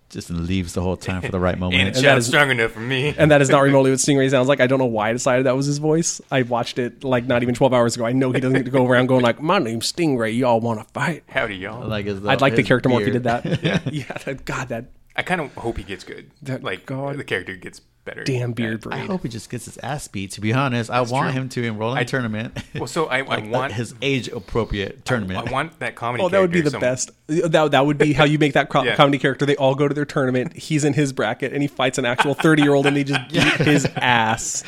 Just 0.09 0.29
leaves 0.29 0.75
the 0.75 0.83
whole 0.83 0.99
time 0.99 1.23
for 1.23 1.33
the 1.33 1.41
right 1.41 1.53
And 1.55 1.61
moment. 1.61 1.89
it's 1.89 1.97
And 1.99 2.05
that 2.07 2.11
not 2.11 2.19
is- 2.19 2.27
strong 2.27 2.51
enough 2.51 2.73
for 2.73 2.81
me. 2.81 3.15
and 3.17 3.31
that 3.31 3.41
is 3.41 3.49
not 3.49 3.61
remotely 3.63 3.91
what 3.91 3.99
Stingray 3.99 4.31
sounds 4.31 4.47
like. 4.47 4.61
I 4.61 4.67
don't 4.67 4.79
know 4.79 4.85
why 4.85 5.09
I 5.09 5.13
decided 5.15 5.47
that 5.47 5.57
was 5.57 5.65
his 5.65 5.79
voice. 5.79 6.21
I 6.31 6.43
watched 6.43 6.79
it 6.79 7.03
like 7.03 7.25
not 7.27 7.43
even 7.43 7.55
twelve 7.55 7.73
hours 7.73 7.97
ago. 7.97 8.05
I 8.05 8.13
know 8.13 8.31
he 8.31 8.39
doesn't 8.39 8.59
get 8.59 8.65
to 8.67 8.71
go 8.71 8.87
around 8.87 9.07
going 9.07 9.23
like, 9.23 9.41
"My 9.41 9.59
name's 9.59 9.91
Stingray. 9.91 10.37
Y'all 10.37 10.61
want 10.61 10.81
to 10.81 10.85
fight?" 10.93 11.25
Howdy, 11.29 11.57
y'all. 11.57 11.89
like 11.89 12.05
his, 12.05 12.25
I'd 12.27 12.43
like 12.43 12.53
the 12.53 12.59
his 12.61 12.69
character 12.69 12.91
more 12.91 13.01
if 13.01 13.07
he 13.07 13.13
beard. 13.19 13.23
did 13.23 13.63
that. 13.63 13.63
yeah, 13.65 13.81
yeah. 13.91 14.19
that- 14.27 14.45
God, 14.45 14.69
that 14.69 14.85
I 15.17 15.23
kind 15.23 15.41
of 15.41 15.55
hope 15.55 15.77
he 15.79 15.85
gets 15.85 16.05
good. 16.05 16.31
That- 16.43 16.63
like 16.65 16.87
God. 16.87 17.17
the 17.19 17.25
character 17.25 17.55
gets 17.57 17.81
better. 18.05 18.25
damn 18.25 18.51
beard 18.53 18.81
bro. 18.81 18.93
I 18.93 18.99
hope 19.01 19.23
he 19.23 19.29
just 19.29 19.49
gets 19.49 19.67
his 19.67 19.79
ass 19.79 20.09
beat. 20.09 20.33
To 20.33 20.41
be 20.41 20.53
honest, 20.53 20.91
I 20.91 21.03
want 21.03 21.33
true. 21.33 21.43
him 21.43 21.49
to 21.51 21.63
enroll 21.65 21.93
in 21.93 21.99
a 21.99 22.01
I- 22.01 22.05
tournament. 22.05 22.59
Well, 22.75 22.87
so 22.89 23.07
I, 23.07 23.19
I 23.21 23.23
like 23.23 23.45
uh, 23.45 23.49
want 23.49 23.73
his 23.73 23.95
age 24.03 24.27
appropriate 24.29 25.05
tournament. 25.05 25.47
I 25.47 25.53
want 25.53 25.79
that 25.81 25.95
comedy. 25.95 26.25
Oh, 26.25 26.29
that 26.29 26.41
would 26.41 26.51
be 26.51 26.63
the 26.63 26.71
some- 26.71 26.81
best. 26.81 27.11
That, 27.29 27.71
that 27.71 27.87
would 27.87 27.99
be 27.99 28.13
how 28.13 28.25
you 28.25 28.39
make 28.39 28.55
that 28.55 28.71
co- 28.71 28.83
Yeah. 28.85 28.97
comedy 28.97 29.19
character. 29.19 29.47
They 29.47 29.57
all 29.57 29.75
go 29.75 29.87
to 29.87 29.95
their 29.95 30.05
tournament. 30.05 30.57
He's 30.57 30.85
in 30.85 30.95
his 30.95 31.13
bracket, 31.13 31.53
and 31.53 31.63
he 31.63 31.69
fights 31.69 31.99
an 31.99 32.05
actual 32.05 32.35
thirty-year-old, 32.35 32.87
and 32.87 32.97
they 32.97 33.05
just 33.05 33.29
beat 33.33 33.43
his 33.67 33.87
ass. 33.97 34.65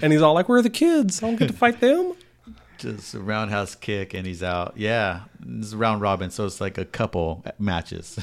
And 0.00 0.12
he's 0.12 0.22
all 0.22 0.32
like, 0.32 0.48
"Where 0.48 0.58
are 0.58 0.62
the 0.62 0.70
kids? 0.70 1.22
I 1.22 1.26
don't 1.26 1.36
get 1.36 1.48
to 1.48 1.54
fight 1.54 1.80
them." 1.80 2.14
just 2.78 3.14
a 3.14 3.20
roundhouse 3.20 3.76
kick 3.76 4.12
and 4.12 4.26
he's 4.26 4.42
out. 4.42 4.72
Yeah, 4.76 5.20
it's 5.46 5.72
a 5.72 5.76
round 5.76 6.00
robin, 6.00 6.30
so 6.30 6.46
it's 6.46 6.60
like 6.60 6.78
a 6.78 6.84
couple 6.84 7.44
matches. 7.58 8.18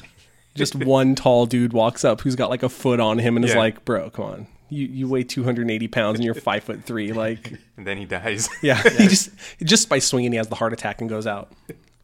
Just 0.59 0.75
one 0.85 1.15
tall 1.15 1.45
dude 1.45 1.73
walks 1.73 2.05
up 2.05 2.21
who's 2.21 2.35
got 2.35 2.49
like 2.49 2.61
a 2.63 2.69
foot 2.69 2.99
on 2.99 3.17
him, 3.17 3.35
and 3.35 3.43
is 3.45 3.55
like, 3.55 3.83
"Bro, 3.85 4.11
come 4.11 4.25
on, 4.25 4.47
you 4.69 4.85
you 4.85 5.07
weigh 5.07 5.23
two 5.23 5.43
hundred 5.43 5.63
and 5.63 5.71
eighty 5.71 5.87
pounds, 5.87 6.17
and 6.19 6.25
you're 6.25 6.35
five 6.35 6.63
foot 6.63 6.83
three. 6.83 7.11
Like, 7.13 7.53
And 7.77 7.87
then 7.87 7.97
he 7.97 8.05
dies. 8.05 8.49
yeah, 8.61 8.81
he 8.81 9.07
just 9.07 9.29
just 9.63 9.89
by 9.89 9.99
swinging, 9.99 10.31
he 10.31 10.37
has 10.37 10.47
the 10.47 10.55
heart 10.55 10.73
attack 10.73 11.01
and 11.01 11.09
goes 11.09 11.25
out. 11.25 11.51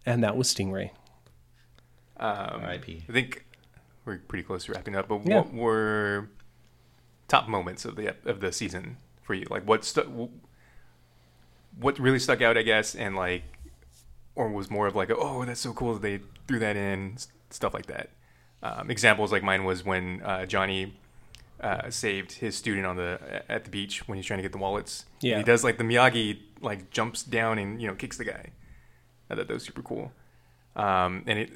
And 0.06 0.24
that 0.24 0.36
was 0.38 0.54
Stingray. 0.54 0.92
Um, 2.18 2.62
R.I.P. 2.64 3.04
I 3.10 3.12
think 3.12 3.46
we're 4.06 4.20
pretty 4.20 4.44
close 4.44 4.66
to 4.66 4.72
wrapping 4.74 4.96
up. 4.96 5.08
But 5.08 5.26
Yeah. 5.26 5.38
what 5.40 5.54
were 5.54 6.30
top 7.28 7.48
moments 7.48 7.86
of 7.86 7.96
the 7.96 8.16
of 8.26 8.40
the 8.40 8.52
season 8.52 8.98
for 9.22 9.34
you? 9.34 9.46
Like 9.50 9.68
what 9.68 9.84
stu- 9.84 10.30
what 11.78 12.00
really 12.00 12.20
stuck 12.20 12.42
out, 12.42 12.58
I 12.58 12.62
guess, 12.62 12.96
and 12.96 13.16
like 13.16 13.44
or 14.36 14.50
was 14.50 14.70
more 14.70 14.86
of 14.86 14.96
like, 14.96 15.10
a, 15.10 15.16
oh, 15.16 15.44
that's 15.46 15.62
so 15.62 15.72
cool 15.74 15.94
that 15.94 16.02
they 16.02 16.20
threw 16.48 16.60
that 16.60 16.76
in, 16.76 17.16
stuff 17.50 17.74
like 17.74 17.86
that. 17.86 18.10
Um, 18.66 18.90
examples 18.90 19.32
like 19.32 19.44
mine 19.44 19.64
was 19.66 19.84
when 19.86 20.22
uh, 20.24 20.46
Johnny 20.46 20.98
uh, 21.62 21.90
saved 21.90 22.32
his 22.34 22.56
student 22.56 22.86
on 22.86 22.96
the 22.96 23.44
at 23.50 23.64
the 23.66 23.70
beach 23.70 24.08
when 24.08 24.18
he's 24.18 24.26
trying 24.26 24.40
to 24.40 24.44
get 24.44 24.52
the 24.52 24.58
wallets. 24.58 25.06
And 25.22 25.30
Yeah. 25.30 25.38
he 25.38 25.44
does 25.44 25.64
like 25.64 25.78
the 25.78 25.84
Miyagi 25.84 26.40
like 26.62 26.90
jumps 26.90 27.24
down 27.24 27.60
and 27.60 27.82
you 27.82 27.88
know 27.88 27.96
kicks 27.96 28.18
the 28.18 28.26
guy. 28.26 28.52
I 29.30 29.36
thought 29.36 29.48
that 29.48 29.54
was 29.54 29.64
super 29.64 29.82
cool. 29.82 30.12
Um, 30.76 31.24
and 31.28 31.40
it, 31.40 31.52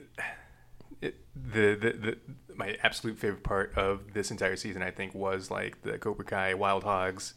it 1.02 1.15
the, 1.36 1.76
the 1.76 1.91
the 2.06 2.18
my 2.56 2.77
absolute 2.84 3.18
favorite 3.18 3.44
part 3.44 3.73
of 3.77 4.14
this 4.14 4.31
entire 4.31 4.56
season, 4.56 4.81
I 4.84 4.91
think, 4.91 5.14
was 5.15 5.49
like 5.49 5.81
the 5.84 5.98
Cobra 5.98 6.26
Kai 6.26 6.53
Wild 6.53 6.84
Hogs 6.84 7.34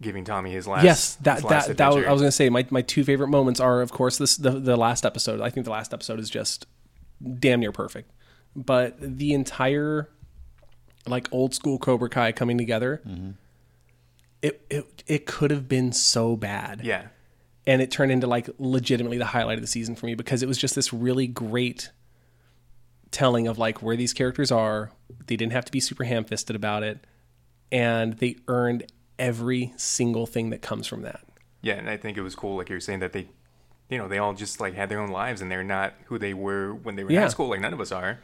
giving 0.00 0.24
Tommy 0.24 0.50
his 0.52 0.66
last. 0.66 0.84
yes, 0.84 1.14
that 1.22 1.44
last 1.44 1.68
that, 1.68 1.76
that 1.78 1.94
was. 1.94 2.04
I 2.06 2.12
was 2.12 2.20
going 2.20 2.28
to 2.28 2.32
say 2.32 2.48
my, 2.48 2.66
my 2.70 2.82
two 2.82 3.04
favorite 3.04 3.28
moments 3.28 3.60
are 3.60 3.80
of 3.82 3.90
course 3.92 4.18
this 4.18 4.36
the 4.36 4.50
the 4.50 4.76
last 4.76 5.04
episode. 5.04 5.40
I 5.40 5.50
think 5.50 5.64
the 5.64 5.72
last 5.72 5.92
episode 5.94 6.18
is 6.20 6.28
just 6.30 6.66
damn 7.38 7.60
near 7.60 7.72
perfect. 7.72 8.10
But 8.54 8.96
the 9.00 9.32
entire 9.32 10.08
like 11.06 11.28
old 11.32 11.54
school 11.54 11.78
Cobra 11.78 12.08
Kai 12.08 12.32
coming 12.32 12.58
together, 12.58 13.00
mm-hmm. 13.06 13.30
it 14.42 14.64
it 14.70 15.02
it 15.06 15.26
could 15.26 15.50
have 15.50 15.68
been 15.68 15.92
so 15.92 16.36
bad. 16.36 16.80
yeah. 16.84 17.08
and 17.66 17.80
it 17.80 17.90
turned 17.90 18.12
into 18.12 18.26
like 18.26 18.48
legitimately 18.58 19.18
the 19.18 19.26
highlight 19.26 19.56
of 19.56 19.62
the 19.62 19.68
season 19.68 19.94
for 19.94 20.06
me 20.06 20.14
because 20.14 20.42
it 20.42 20.46
was 20.46 20.58
just 20.58 20.74
this 20.74 20.92
really 20.92 21.26
great 21.26 21.90
telling 23.10 23.46
of 23.46 23.58
like 23.58 23.82
where 23.82 23.96
these 23.96 24.12
characters 24.12 24.50
are. 24.50 24.90
They 25.26 25.36
didn't 25.36 25.52
have 25.52 25.64
to 25.66 25.72
be 25.72 25.80
super 25.80 26.04
ham-fisted 26.04 26.56
about 26.56 26.82
it, 26.82 27.06
and 27.70 28.14
they 28.14 28.36
earned 28.48 28.90
every 29.18 29.72
single 29.76 30.26
thing 30.26 30.50
that 30.50 30.62
comes 30.62 30.86
from 30.86 31.02
that. 31.02 31.20
Yeah, 31.60 31.74
and 31.74 31.88
I 31.88 31.96
think 31.96 32.18
it 32.18 32.22
was 32.22 32.34
cool, 32.34 32.56
like 32.56 32.68
you 32.68 32.74
were 32.76 32.80
saying, 32.80 32.98
that 33.00 33.12
they, 33.12 33.28
you 33.88 33.98
know, 33.98 34.08
they 34.08 34.18
all 34.18 34.34
just 34.34 34.60
like 34.60 34.74
had 34.74 34.88
their 34.88 34.98
own 34.98 35.10
lives, 35.10 35.40
and 35.40 35.50
they're 35.50 35.62
not 35.62 35.94
who 36.06 36.18
they 36.18 36.34
were 36.34 36.74
when 36.74 36.96
they 36.96 37.04
were 37.04 37.10
in 37.10 37.16
high 37.16 37.28
school. 37.28 37.48
Like 37.48 37.60
none 37.60 37.72
of 37.72 37.80
us 37.80 37.92
are. 37.92 38.18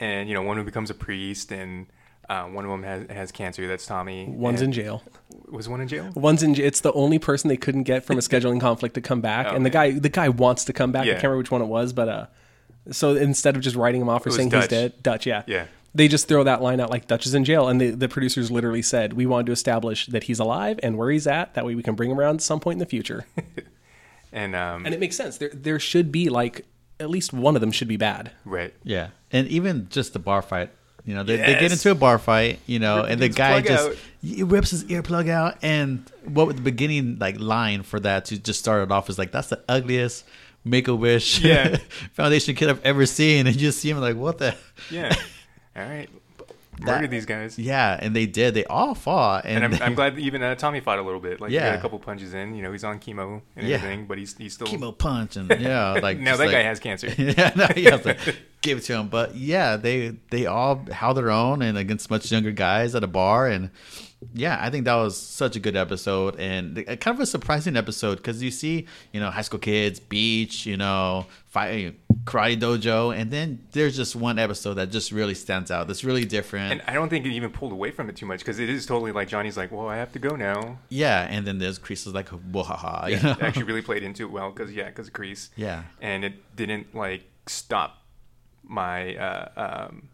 And 0.00 0.28
you 0.28 0.34
know, 0.34 0.42
one 0.42 0.56
who 0.56 0.64
becomes 0.64 0.90
a 0.90 0.94
priest, 0.94 1.52
and 1.52 1.86
uh, 2.28 2.44
one 2.44 2.64
of 2.64 2.70
them 2.70 2.82
has 2.82 3.06
has 3.10 3.32
cancer. 3.32 3.68
That's 3.68 3.86
Tommy. 3.86 4.26
One's 4.26 4.60
and- 4.62 4.68
in 4.74 4.82
jail. 4.82 5.02
Was 5.50 5.68
one 5.68 5.80
in 5.80 5.88
jail? 5.88 6.10
One's 6.14 6.42
in. 6.42 6.54
It's 6.58 6.80
the 6.80 6.92
only 6.94 7.18
person 7.18 7.48
they 7.48 7.56
couldn't 7.56 7.82
get 7.84 8.04
from 8.04 8.16
a 8.16 8.20
scheduling 8.20 8.60
conflict 8.60 8.94
to 8.94 9.00
come 9.00 9.20
back, 9.20 9.46
and 9.52 9.64
the 9.66 9.70
guy 9.70 9.90
the 9.92 10.08
guy 10.08 10.28
wants 10.30 10.64
to 10.64 10.72
come 10.72 10.90
back. 10.90 11.06
I 11.06 11.10
Oh, 11.10 11.12
can't 11.12 11.24
remember 11.24 11.38
which 11.38 11.50
one 11.50 11.60
it 11.62 11.66
was, 11.66 11.92
but 11.92 12.08
uh, 12.08 12.26
so 12.90 13.14
instead 13.14 13.56
of 13.56 13.62
just 13.62 13.76
writing 13.76 14.00
him 14.00 14.08
off 14.08 14.24
or 14.26 14.30
saying 14.30 14.50
he's 14.50 14.60
Dutch. 14.62 14.70
dead, 14.70 15.02
Dutch, 15.02 15.26
yeah, 15.26 15.42
Yeah. 15.46 15.66
they 15.94 16.08
just 16.08 16.28
throw 16.28 16.44
that 16.44 16.62
line 16.62 16.80
out 16.80 16.88
like 16.88 17.06
Dutch 17.08 17.26
is 17.26 17.34
in 17.34 17.44
jail, 17.44 17.68
and 17.68 17.80
the, 17.80 17.90
the 17.90 18.08
producers 18.08 18.50
literally 18.50 18.80
said 18.82 19.12
we 19.14 19.26
wanted 19.26 19.46
to 19.46 19.52
establish 19.52 20.06
that 20.06 20.24
he's 20.24 20.38
alive 20.38 20.78
and 20.82 20.96
where 20.96 21.10
he's 21.10 21.26
at. 21.26 21.54
That 21.54 21.66
way 21.66 21.74
we 21.74 21.82
can 21.82 21.94
bring 21.96 22.10
him 22.10 22.18
around 22.18 22.36
at 22.36 22.42
some 22.42 22.58
point 22.60 22.76
in 22.76 22.78
the 22.80 22.86
future, 22.86 23.26
And 24.32 24.54
um, 24.54 24.86
and 24.86 24.94
it 24.94 25.00
makes 25.00 25.16
sense. 25.16 25.38
There 25.38 25.50
there 25.52 25.80
should 25.80 26.12
be 26.12 26.28
like 26.28 26.64
at 27.00 27.10
least 27.10 27.32
one 27.32 27.54
of 27.56 27.60
them 27.60 27.72
should 27.72 27.88
be 27.88 27.96
bad. 27.96 28.30
right. 28.44 28.72
Yeah, 28.84 29.08
and 29.32 29.48
even 29.48 29.88
just 29.90 30.12
the 30.12 30.18
bar 30.18 30.42
fight. 30.42 30.70
You 31.06 31.14
know, 31.14 31.22
they, 31.22 31.38
they 31.38 31.58
get 31.58 31.72
into 31.72 31.90
a 31.90 31.94
bar 31.94 32.18
fight. 32.18 32.60
You 32.66 32.78
know, 32.78 33.02
Rip 33.02 33.10
and 33.10 33.20
the 33.22 33.28
guy 33.30 33.62
just 33.62 33.88
out. 33.88 33.96
he 34.22 34.42
rips 34.42 34.70
his 34.70 34.84
earplug 34.84 35.30
out. 35.30 35.56
And 35.62 36.04
what 36.24 36.46
was 36.46 36.56
the 36.56 36.62
beginning 36.62 37.18
like 37.18 37.40
line 37.40 37.82
for 37.82 37.98
that 38.00 38.26
to 38.26 38.38
just 38.38 38.60
start 38.60 38.82
it 38.82 38.92
off 38.92 39.08
is 39.08 39.18
like 39.18 39.32
that's 39.32 39.48
the 39.48 39.64
ugliest 39.66 40.26
Make 40.62 40.88
a 40.88 40.94
Wish 40.94 41.40
Yeah. 41.40 41.78
Foundation 42.12 42.54
kid 42.54 42.68
I've 42.68 42.84
ever 42.84 43.06
seen. 43.06 43.46
And 43.46 43.56
you 43.56 43.62
just 43.62 43.80
see 43.80 43.88
him 43.88 43.98
like, 43.98 44.16
what 44.16 44.38
the? 44.38 44.54
Yeah. 44.90 45.14
all 45.76 45.82
right. 45.82 46.10
Murder 46.84 47.06
these 47.06 47.26
guys. 47.26 47.58
Yeah, 47.58 47.98
and 48.00 48.14
they 48.16 48.26
did. 48.26 48.54
They 48.54 48.64
all 48.64 48.94
fought, 48.94 49.44
and, 49.44 49.56
And 49.56 49.64
I'm, 49.64 49.70
they- 49.78 49.84
I'm 49.84 49.94
glad 49.94 50.18
even 50.18 50.42
uh, 50.42 50.54
Tommy 50.54 50.80
fought 50.80 50.98
a 50.98 51.02
little 51.02 51.20
bit. 51.20 51.40
Like, 51.40 51.50
he 51.50 51.56
Yeah. 51.56 51.70
got 51.70 51.78
a 51.78 51.82
couple 51.82 51.98
punches 51.98 52.34
in. 52.34 52.54
You 52.54 52.62
know, 52.62 52.72
he's 52.72 52.84
on 52.84 52.98
chemo 53.00 53.42
and 53.56 53.66
Yeah. 53.68 53.76
everything, 53.76 54.06
but 54.06 54.18
he's 54.18 54.36
he's 54.36 54.54
still. 54.54 54.66
chemo 54.66 54.96
punch 54.96 55.36
and 55.36 55.50
yeah, 55.60 55.92
like 55.92 56.18
now 56.18 56.36
that 56.36 56.46
like- 56.46 56.52
guy 56.52 56.62
has 56.62 56.80
cancer. 56.80 57.08
yeah, 57.18 57.52
no, 57.56 57.68
you 57.76 57.90
have 57.90 58.02
to 58.04 58.16
give 58.62 58.78
it 58.78 58.84
to 58.84 58.94
him. 58.98 59.08
But 59.08 59.34
yeah, 59.36 59.76
they 59.76 60.16
they 60.30 60.46
all 60.46 60.84
held 60.90 61.16
their 61.16 61.30
own 61.30 61.62
and 61.62 61.76
against 61.78 62.10
much 62.10 62.30
younger 62.32 62.52
guys 62.52 62.94
at 62.94 63.04
a 63.04 63.06
bar, 63.08 63.46
and 63.48 63.70
yeah, 64.34 64.58
I 64.60 64.68
think 64.68 64.84
that 64.84 64.94
was 64.96 65.16
such 65.16 65.56
a 65.56 65.60
good 65.60 65.76
episode 65.76 66.38
and 66.38 66.76
kind 67.00 67.16
of 67.16 67.20
a 67.20 67.26
surprising 67.26 67.74
episode 67.76 68.16
because 68.16 68.42
you 68.42 68.50
see, 68.50 68.86
you 69.12 69.20
know, 69.20 69.30
high 69.30 69.40
school 69.40 69.58
kids, 69.60 69.98
beach, 69.98 70.66
you 70.66 70.76
know, 70.76 71.24
fight, 71.46 71.94
karate 72.24 72.58
dojo, 72.60 73.16
and 73.16 73.30
then 73.30 73.60
there's 73.72 73.96
just 73.96 74.14
one 74.14 74.38
episode 74.38 74.74
that 74.74 74.90
just 74.90 75.10
really 75.12 75.34
stands 75.34 75.70
out. 75.70 75.86
That's 75.86 76.04
really 76.04 76.24
different. 76.24 76.72
And 76.72 76.82
I 76.86 76.92
don't 76.92 77.08
think 77.08 77.24
it 77.26 77.30
even 77.32 77.50
pulled 77.50 77.72
away 77.72 77.90
from 77.90 78.08
it 78.08 78.16
too 78.16 78.26
much 78.26 78.40
because 78.40 78.58
it 78.58 78.68
is 78.68 78.86
totally 78.86 79.12
like 79.12 79.28
Johnny's 79.28 79.56
like, 79.56 79.72
well, 79.72 79.88
I 79.88 79.96
have 79.96 80.12
to 80.12 80.18
go 80.18 80.36
now. 80.36 80.78
yeah, 80.88 81.26
and 81.30 81.46
then 81.46 81.58
there's 81.58 81.78
Kreese's 81.78 82.14
like, 82.14 82.28
wahaha, 82.28 83.10
you 83.10 83.20
know? 83.22 83.32
It 83.32 83.42
actually 83.42 83.64
really 83.64 83.82
played 83.90 84.02
into 84.02 84.22
it 84.24 84.30
well 84.30 84.50
because 84.50 84.72
yeah, 84.72 84.86
because 84.86 85.08
Kreese. 85.10 85.48
Yeah. 85.56 85.84
and 86.00 86.24
it 86.24 86.56
didn't 86.56 86.94
like 86.94 87.24
stop 87.46 87.98
my 88.64 89.16
uh, 89.16 89.48
um, 89.88 90.08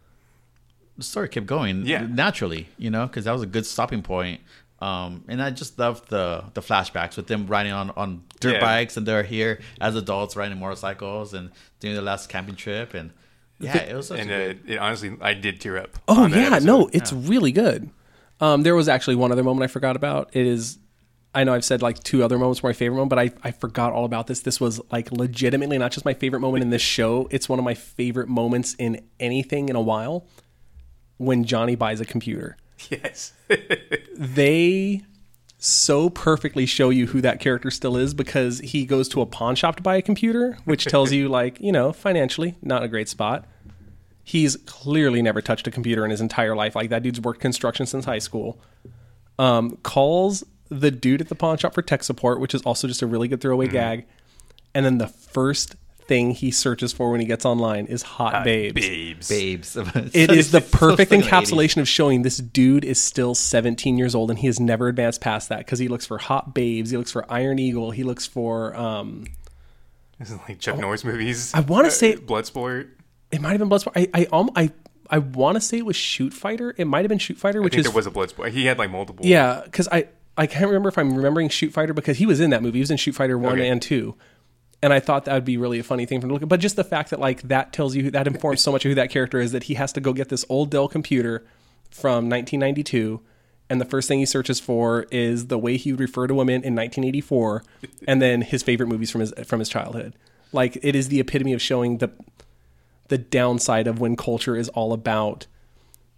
the 0.97 1.05
story 1.05 1.29
kept 1.29 1.47
going 1.47 1.85
Yeah. 1.85 2.07
naturally, 2.09 2.69
you 2.79 2.91
know, 2.91 3.07
because 3.07 3.25
that 3.27 3.33
was 3.33 3.43
a 3.43 3.47
good 3.47 3.67
stopping 3.67 4.03
point. 4.03 4.41
Um, 4.87 5.25
and 5.27 5.43
I 5.43 5.51
just 5.51 5.79
love 5.79 6.07
the 6.09 6.45
the 6.55 6.61
flashbacks 6.61 7.17
with 7.17 7.27
them 7.27 7.47
riding 7.47 7.73
on, 7.73 7.91
on 7.91 8.23
dirt 8.41 8.55
Yeah. 8.55 8.61
bikes 8.61 8.97
and 8.97 9.05
they're 9.07 9.23
here 9.25 9.61
as 9.81 9.97
adults 9.97 10.37
riding 10.37 10.59
motorcycles 10.61 11.35
and 11.35 11.51
doing 11.81 11.95
their 11.95 12.05
last 12.05 12.29
camping 12.29 12.55
trip 12.57 12.95
and 12.95 13.11
yeah, 13.59 13.79
it 13.79 13.97
was 13.97 14.09
such 14.09 14.21
and 14.21 14.31
a 14.31 14.51
uh, 14.51 14.55
it, 14.67 14.79
honestly, 14.79 15.17
I 15.21 15.33
did 15.35 15.61
tear 15.61 15.79
up. 15.79 15.99
Oh 16.07 16.27
yeah, 16.27 16.59
no, 16.61 16.89
it's 16.93 17.13
really 17.13 17.53
good. 17.53 17.91
Um, 18.39 18.63
there 18.63 18.75
was 18.77 18.87
actually 18.89 19.17
one 19.17 19.33
other 19.33 19.43
moment 19.43 19.65
I 19.65 19.73
forgot 19.73 19.97
about. 19.97 20.29
It 20.35 20.47
is, 20.47 20.79
I 21.35 21.43
know 21.45 21.55
I've 21.55 21.65
said 21.65 21.81
like 21.81 21.99
two 22.03 22.23
other 22.23 22.39
moments 22.39 22.63
were 22.63 22.69
my 22.69 22.75
favorite 22.75 22.97
moment, 22.99 23.11
but 23.11 23.19
I, 23.19 23.31
I 23.49 23.51
forgot 23.53 23.93
all 23.95 24.05
about 24.05 24.27
this. 24.27 24.41
This 24.41 24.61
was 24.61 24.79
like 24.93 25.11
legitimately 25.11 25.79
not 25.79 25.91
just 25.91 26.05
my 26.05 26.13
favorite 26.13 26.41
moment 26.41 26.63
in 26.65 26.71
this 26.71 26.83
show. 26.83 27.29
It's 27.31 27.49
one 27.49 27.59
of 27.59 27.65
my 27.65 27.75
favorite 27.75 28.29
moments 28.29 28.75
in 28.79 29.03
anything 29.19 29.71
in 29.71 29.75
a 29.77 29.81
while. 29.81 30.27
When 31.17 31.45
Johnny 31.45 31.77
buys 31.77 31.99
a 32.03 32.05
computer, 32.05 32.59
yes. 32.91 33.33
they 34.15 35.03
so 35.59 36.11
perfectly 36.11 36.67
show 36.67 36.91
you 36.91 37.07
who 37.07 37.21
that 37.21 37.41
character 37.41 37.71
still 37.71 37.97
is 37.97 38.15
because 38.15 38.61
he 38.61 38.85
goes 38.85 39.09
to 39.09 39.21
a 39.21 39.27
pawn 39.27 39.55
shop 39.55 39.77
to 39.77 39.83
buy 39.83 39.97
a 39.97 40.03
computer, 40.03 40.59
which 40.65 40.85
tells 40.85 41.13
you 41.13 41.29
like 41.31 41.61
you 41.61 41.73
know 41.73 41.93
financially 41.93 42.57
not 42.63 42.83
a 42.83 42.89
great 42.89 43.09
spot. 43.09 43.47
He's 44.23 44.57
clearly 44.67 45.23
never 45.23 45.41
touched 45.41 45.67
a 45.67 45.71
computer 45.71 46.05
in 46.05 46.11
his 46.11 46.21
entire 46.21 46.57
life. 46.57 46.75
Like 46.75 46.91
that 46.91 47.03
dude's 47.03 47.21
worked 47.21 47.41
construction 47.41 47.87
since 47.87 48.05
high 48.05 48.19
school. 48.19 48.61
Um, 49.39 49.77
calls 49.83 50.45
the 50.69 50.91
dude 50.91 51.21
at 51.21 51.29
the 51.29 51.37
pawn 51.37 51.59
shop 51.59 51.75
for 51.75 51.83
tech 51.83 52.03
support, 52.03 52.41
which 52.41 52.55
is 52.55 52.63
also 52.63 52.89
just 52.89 53.03
a 53.03 53.07
really 53.07 53.29
good 53.29 53.41
throwaway 53.41 53.69
gag. 53.69 54.07
And 54.75 54.85
then 54.85 54.99
the 54.99 55.07
first 55.07 55.77
thing 56.09 56.31
he 56.33 56.51
searches 56.51 56.93
for 56.93 57.11
when 57.11 57.21
he 57.21 57.27
gets 57.27 57.45
online 57.45 57.87
is 57.87 58.03
hot, 58.03 58.45
babes. 58.45 58.81
babes. 58.81 59.29
babes. 59.29 59.77
It 60.15 60.31
is 60.31 60.51
the 60.53 60.61
perfect 60.61 61.09
stuck 61.11 61.13
in 61.13 61.21
the 61.21 61.27
80s. 61.27 61.31
encapsulation 61.31 61.81
of 61.81 61.89
showing 61.89 62.23
this 62.23 62.37
dude 62.39 62.85
is 62.85 63.01
still 63.01 63.35
17 63.35 63.99
years 63.99 64.15
old 64.15 64.31
and 64.31 64.39
he 64.39 64.47
has 64.47 64.59
never 64.61 64.89
advanced 64.89 65.21
past 65.21 65.49
that 65.49 65.59
because 65.59 65.79
he 65.79 65.89
looks 65.89 66.07
for 66.07 66.19
hot 66.19 66.55
babes, 66.55 66.91
he 66.91 66.97
looks 66.97 67.11
for 67.13 67.31
Iron 67.33 67.59
Eagle, 67.59 67.91
he 67.91 68.03
looks 68.05 68.27
for 68.27 68.75
um, 68.77 69.27
This 70.19 70.31
is 70.31 70.39
like 70.49 70.59
Chuck 70.61 70.79
Norris 70.79 71.05
movies. 71.05 71.53
I 71.55 71.61
wanna 71.61 71.89
Uh, 71.89 71.91
say- 71.91 72.17
Bloodsport. 72.17 72.89
it 73.33 73.41
might 73.41 73.51
have 73.51 73.59
been 73.61 73.69
Bloodsport. 73.69 73.93
I 73.97 74.09
I 74.23 74.27
um, 74.33 74.51
I 74.57 74.71
I 75.11 75.19
want 75.19 75.55
to 75.57 75.61
say 75.61 75.79
it 75.79 75.87
was 75.87 75.95
Shootfighter. 75.97 76.75
It 76.79 76.87
might 76.87 77.03
have 77.03 77.09
been 77.09 77.19
Shootfighter, 77.19 77.57
I 77.57 77.61
which 77.61 77.75
think 77.75 77.87
is 77.87 77.93
there 77.93 77.95
was 77.95 78.07
a 78.07 78.11
Bloodsport. 78.11 78.51
He 78.51 78.67
had 78.67 78.77
like 78.79 78.91
multiple. 78.91 79.25
yeah, 79.25 79.61
because 79.65 79.87
I 79.93 80.09
I 80.37 80.47
can't 80.47 80.67
remember 80.67 80.89
if 80.89 80.99
I'm 80.99 81.15
remembering 81.17 81.49
Shootfighter 81.49 81.95
because 81.95 82.19
he 82.19 82.27
was 82.27 82.41
in 82.41 82.51
that 82.51 82.61
movie. 82.63 82.79
He 82.79 82.81
was 82.81 82.91
in 82.91 82.97
Shootfighter 82.97 83.39
one 83.39 83.55
Okay. 83.55 83.69
and 83.69 83.81
two. 83.81 84.17
And 84.87 84.93
I 84.93 85.01
thought 85.01 85.25
that 85.25 85.35
would 85.35 85.45
be 85.45 85.57
really 85.57 85.81
a 85.81 85.83
funny 85.83 86.07
thing 86.07 86.21
to 86.21 86.29
look 86.29 86.43
at. 86.43 86.49
But 86.49 86.61
just 86.61 86.77
the 86.77 86.85
fact 86.85 87.11
that 87.11 87.19
like 87.19 87.43
that 87.43 87.73
tells 87.73 87.97
you 87.97 88.09
that 88.13 88.29
informs 88.29 88.61
so 88.61 88.71
much 88.71 88.85
of 88.85 88.91
who 88.91 88.95
that 88.95 89.11
character 89.11 89.41
is 89.41 89.51
that 89.51 89.65
he 89.65 89.75
has 89.75 89.93
to 89.95 90.01
go 90.01 90.13
get 90.13 90.29
this 90.29 90.45
old 90.49 90.71
Dell 90.71 90.87
computer 90.87 91.45
from 91.91 92.31
1992, 92.31 93.21
and 93.69 93.81
the 93.81 93.85
first 93.85 94.07
thing 94.07 94.21
he 94.21 94.27
searches 94.27 94.61
for 94.61 95.07
is 95.11 95.49
the 95.49 95.59
way 95.59 95.77
he 95.77 95.91
would 95.91 95.99
refer 95.99 96.29
to 96.29 96.35
women 96.35 96.63
in 96.63 96.77
1984, 96.77 97.65
and 98.07 98.23
then 98.23 98.43
his 98.43 98.63
favorite 98.63 98.87
movies 98.87 99.11
from 99.11 99.23
his 99.23 99.35
from 99.45 99.59
his 99.59 99.69
childhood. 99.69 100.15
Like 100.53 100.79
it 100.83 100.95
is 100.95 101.09
the 101.09 101.19
epitome 101.19 101.53
of 101.53 101.61
showing 101.61 101.99
the 101.99 102.13
the 103.09 103.19
downside 103.19 103.89
of 103.89 103.99
when 103.99 104.15
culture 104.15 104.55
is 104.55 104.69
all 104.69 104.93
about 104.93 105.49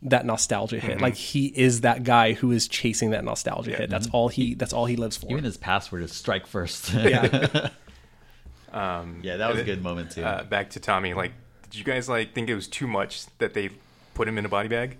that 0.02 0.26
nostalgia 0.26 0.78
hit. 0.78 0.96
Mm-hmm. 0.96 1.02
Like 1.04 1.14
he 1.14 1.46
is 1.46 1.80
that 1.80 2.04
guy 2.04 2.34
who 2.34 2.52
is 2.52 2.68
chasing 2.68 3.12
that 3.12 3.24
nostalgia 3.24 3.74
hit. 3.74 3.88
That's 3.88 4.08
all 4.12 4.28
he 4.28 4.52
that's 4.52 4.74
all 4.74 4.84
he 4.84 4.96
lives 4.96 5.16
for. 5.16 5.30
Even 5.30 5.44
his 5.44 5.56
password 5.56 6.02
is 6.02 6.12
strike 6.12 6.46
first. 6.46 6.92
yeah. 6.92 7.70
Um, 8.72 9.20
yeah, 9.22 9.36
that 9.38 9.50
was 9.50 9.60
a 9.60 9.64
good 9.64 9.82
moment 9.82 10.10
too. 10.12 10.24
Uh, 10.24 10.44
back 10.44 10.70
to 10.70 10.80
Tommy. 10.80 11.14
Like, 11.14 11.32
did 11.64 11.76
you 11.78 11.84
guys 11.84 12.08
like 12.08 12.34
think 12.34 12.48
it 12.50 12.54
was 12.54 12.66
too 12.68 12.86
much 12.86 13.24
that 13.38 13.54
they 13.54 13.70
put 14.14 14.28
him 14.28 14.38
in 14.38 14.44
a 14.44 14.48
body 14.48 14.68
bag? 14.68 14.96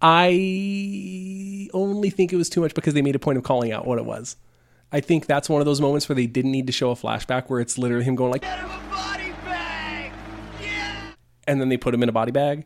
I 0.00 1.68
only 1.74 2.10
think 2.10 2.32
it 2.32 2.36
was 2.36 2.48
too 2.48 2.60
much 2.60 2.74
because 2.74 2.94
they 2.94 3.02
made 3.02 3.16
a 3.16 3.18
point 3.18 3.36
of 3.38 3.44
calling 3.44 3.72
out 3.72 3.86
what 3.86 3.98
it 3.98 4.04
was. 4.04 4.36
I 4.92 5.00
think 5.00 5.26
that's 5.26 5.48
one 5.48 5.60
of 5.60 5.66
those 5.66 5.80
moments 5.80 6.08
where 6.08 6.16
they 6.16 6.26
didn't 6.26 6.52
need 6.52 6.66
to 6.68 6.72
show 6.72 6.90
a 6.90 6.94
flashback 6.94 7.48
where 7.48 7.60
it's 7.60 7.76
literally 7.78 8.04
him 8.04 8.14
going 8.14 8.30
like 8.32 8.44
him 8.44 8.68
yeah! 10.62 11.12
and 11.46 11.60
then 11.60 11.68
they 11.68 11.76
put 11.76 11.92
him 11.94 12.02
in 12.02 12.08
a 12.08 12.12
body 12.12 12.32
bag. 12.32 12.64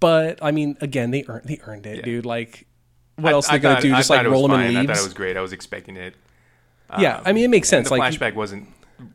But 0.00 0.38
I 0.42 0.52
mean, 0.52 0.76
again, 0.80 1.10
they 1.10 1.24
earned 1.28 1.44
they 1.46 1.58
earned 1.64 1.86
it, 1.86 1.96
Yeah. 1.98 2.02
dude. 2.04 2.26
Like, 2.26 2.66
what 3.16 3.32
else 3.32 3.48
are 3.48 3.54
I 3.54 3.58
they 3.58 3.62
gonna 3.62 3.74
thought- 3.76 3.82
do? 3.82 3.90
Just 3.90 4.08
thought 4.08 4.14
like 4.18 4.26
it 4.26 4.28
was 4.28 4.32
roll 4.36 4.44
him 4.46 4.50
fine. 4.52 4.70
in 4.70 4.76
I 4.76 4.80
leaves? 4.80 4.92
thought 4.92 4.98
it 5.00 5.04
was 5.04 5.14
great. 5.14 5.36
I 5.36 5.40
was 5.40 5.52
expecting 5.52 5.96
it. 5.96 6.14
Yeah, 6.98 7.20
I 7.24 7.32
mean, 7.32 7.44
it 7.44 7.48
makes 7.48 7.68
sense. 7.68 7.88
the 7.88 7.96
Like, 7.96 8.14
flashback 8.14 8.34
wasn't 8.34 8.68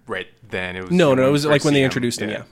right 0.07 0.27
then. 0.49 0.75
It 0.75 0.81
was 0.83 0.91
No, 0.91 1.13
no, 1.13 1.21
when 1.21 1.29
it 1.29 1.31
was 1.31 1.45
like 1.45 1.63
when 1.63 1.73
they 1.73 1.83
introduced 1.83 2.21
him. 2.21 2.29
Yeah. 2.29 2.43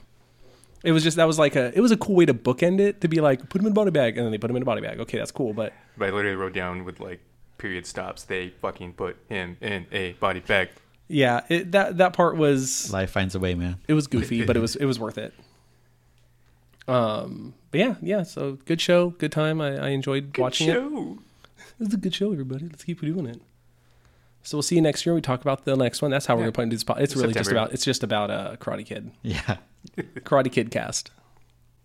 It 0.82 0.92
was 0.92 1.02
just 1.02 1.16
that 1.18 1.26
was 1.26 1.38
like 1.38 1.56
a 1.56 1.76
it 1.76 1.80
was 1.80 1.90
a 1.92 1.96
cool 1.96 2.14
way 2.14 2.24
to 2.24 2.32
bookend 2.32 2.80
it 2.80 3.02
to 3.02 3.08
be 3.08 3.20
like 3.20 3.48
put 3.50 3.60
him 3.60 3.66
in 3.66 3.72
a 3.72 3.74
body 3.74 3.90
bag 3.90 4.16
and 4.16 4.24
then 4.24 4.32
they 4.32 4.38
put 4.38 4.48
him 4.50 4.56
in 4.56 4.62
a 4.62 4.66
body 4.66 4.80
bag. 4.80 4.98
Okay, 5.00 5.18
that's 5.18 5.30
cool, 5.30 5.52
but 5.52 5.74
But 5.98 6.08
I 6.08 6.10
literally 6.10 6.36
wrote 6.36 6.54
down 6.54 6.84
with 6.86 7.00
like 7.00 7.20
period 7.58 7.84
stops. 7.86 8.24
They 8.24 8.48
fucking 8.62 8.94
put 8.94 9.18
him 9.28 9.58
in 9.60 9.86
a 9.92 10.12
body 10.14 10.40
bag. 10.40 10.70
yeah, 11.08 11.42
it, 11.50 11.72
that 11.72 11.98
that 11.98 12.14
part 12.14 12.38
was 12.38 12.90
Life 12.90 13.10
finds 13.10 13.34
a 13.34 13.38
way, 13.38 13.54
man. 13.54 13.76
it 13.88 13.92
was 13.94 14.06
goofy, 14.06 14.42
but 14.46 14.56
it 14.56 14.60
was 14.60 14.74
it 14.74 14.86
was 14.86 14.98
worth 14.98 15.18
it. 15.18 15.34
Um, 16.88 17.54
but 17.70 17.78
yeah, 17.78 17.94
yeah. 18.00 18.22
So 18.22 18.58
good 18.64 18.80
show, 18.80 19.10
good 19.10 19.32
time. 19.32 19.60
I, 19.60 19.76
I 19.76 19.88
enjoyed 19.90 20.36
watching 20.38 20.70
it. 20.70 20.72
Show. 20.74 21.18
It 21.78 21.84
was 21.84 21.94
a 21.94 21.98
good 21.98 22.14
show, 22.14 22.32
everybody. 22.32 22.66
Let's 22.68 22.84
keep 22.84 23.00
doing 23.00 23.26
it. 23.26 23.40
So 24.42 24.56
we'll 24.56 24.62
see 24.62 24.74
you 24.76 24.80
next 24.82 25.04
year. 25.04 25.14
We 25.14 25.20
talk 25.20 25.42
about 25.42 25.64
the 25.64 25.76
next 25.76 26.00
one. 26.02 26.10
That's 26.10 26.26
how 26.26 26.34
we're 26.34 26.42
gonna 26.42 26.52
play 26.52 26.64
into 26.64 26.76
this. 26.76 26.84
po- 26.84 26.94
It's 26.94 27.14
really 27.14 27.34
just 27.34 27.50
about 27.50 27.72
it's 27.72 27.84
just 27.84 28.02
about 28.02 28.30
uh, 28.30 28.56
Karate 28.56 28.86
Kid, 28.86 29.10
Yeah. 29.22 29.58
Karate 29.98 30.50
Kid 30.50 30.70
cast. 30.70 31.10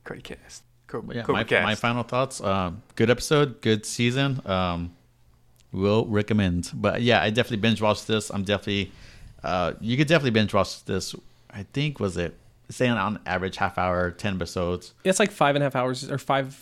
Karate 0.05 0.23
cast. 0.23 0.63
Cobra, 0.87 1.07
But 1.07 1.15
yeah, 1.15 1.21
Cobra 1.23 1.33
my, 1.35 1.43
cast. 1.43 1.63
my 1.65 1.75
final 1.75 2.03
thoughts. 2.03 2.41
Um, 2.41 2.81
good 2.95 3.09
episode, 3.09 3.59
good 3.61 3.85
season. 3.85 4.41
Um, 4.45 4.95
will 5.71 6.05
recommend. 6.05 6.71
But 6.73 7.01
yeah, 7.01 7.21
I 7.21 7.29
definitely 7.29 7.57
binge 7.57 7.81
watched 7.81 8.07
this. 8.07 8.29
I'm 8.29 8.43
definitely. 8.43 8.91
Uh, 9.43 9.73
you 9.81 9.97
could 9.97 10.07
definitely 10.07 10.31
binge 10.31 10.53
watch 10.53 10.83
this. 10.85 11.13
I 11.51 11.63
think 11.73 11.99
was 11.99 12.17
it 12.17 12.35
saying 12.69 12.91
on 12.93 13.19
average 13.25 13.57
half 13.57 13.77
hour, 13.77 14.11
ten 14.11 14.35
episodes. 14.35 14.93
It's 15.03 15.19
like 15.19 15.31
five 15.31 15.55
and 15.55 15.63
a 15.63 15.65
half 15.65 15.75
hours 15.75 16.09
or 16.09 16.17
five 16.17 16.53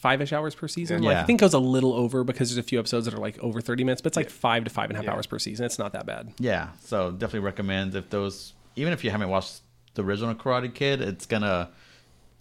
five 0.00 0.20
ish 0.22 0.32
hours 0.32 0.54
per 0.54 0.66
season. 0.66 1.02
Like, 1.02 1.16
I 1.18 1.24
think 1.24 1.40
it 1.40 1.42
goes 1.42 1.54
a 1.54 1.58
little 1.58 1.92
over 1.92 2.24
because 2.24 2.50
there's 2.50 2.58
a 2.64 2.66
few 2.66 2.78
episodes 2.78 3.04
that 3.04 3.14
are 3.14 3.18
like 3.18 3.38
over 3.40 3.60
thirty 3.60 3.84
minutes, 3.84 4.00
but 4.00 4.08
it's 4.08 4.16
like 4.16 4.30
five 4.30 4.64
to 4.64 4.70
five 4.70 4.90
and 4.90 4.96
a 4.96 4.98
half 4.98 5.04
Yeah. 5.04 5.12
hours 5.14 5.26
per 5.26 5.38
season. 5.38 5.66
It's 5.66 5.78
not 5.78 5.92
that 5.92 6.06
bad. 6.06 6.32
Yeah, 6.38 6.68
so 6.80 7.10
definitely 7.12 7.40
recommend 7.40 7.94
if 7.94 8.08
those. 8.10 8.54
Even 8.76 8.92
if 8.92 9.04
you 9.04 9.10
haven't 9.10 9.28
watched 9.28 9.60
the 9.94 10.02
original 10.02 10.34
Karate 10.34 10.72
Kid, 10.74 11.00
it's 11.00 11.26
gonna. 11.26 11.70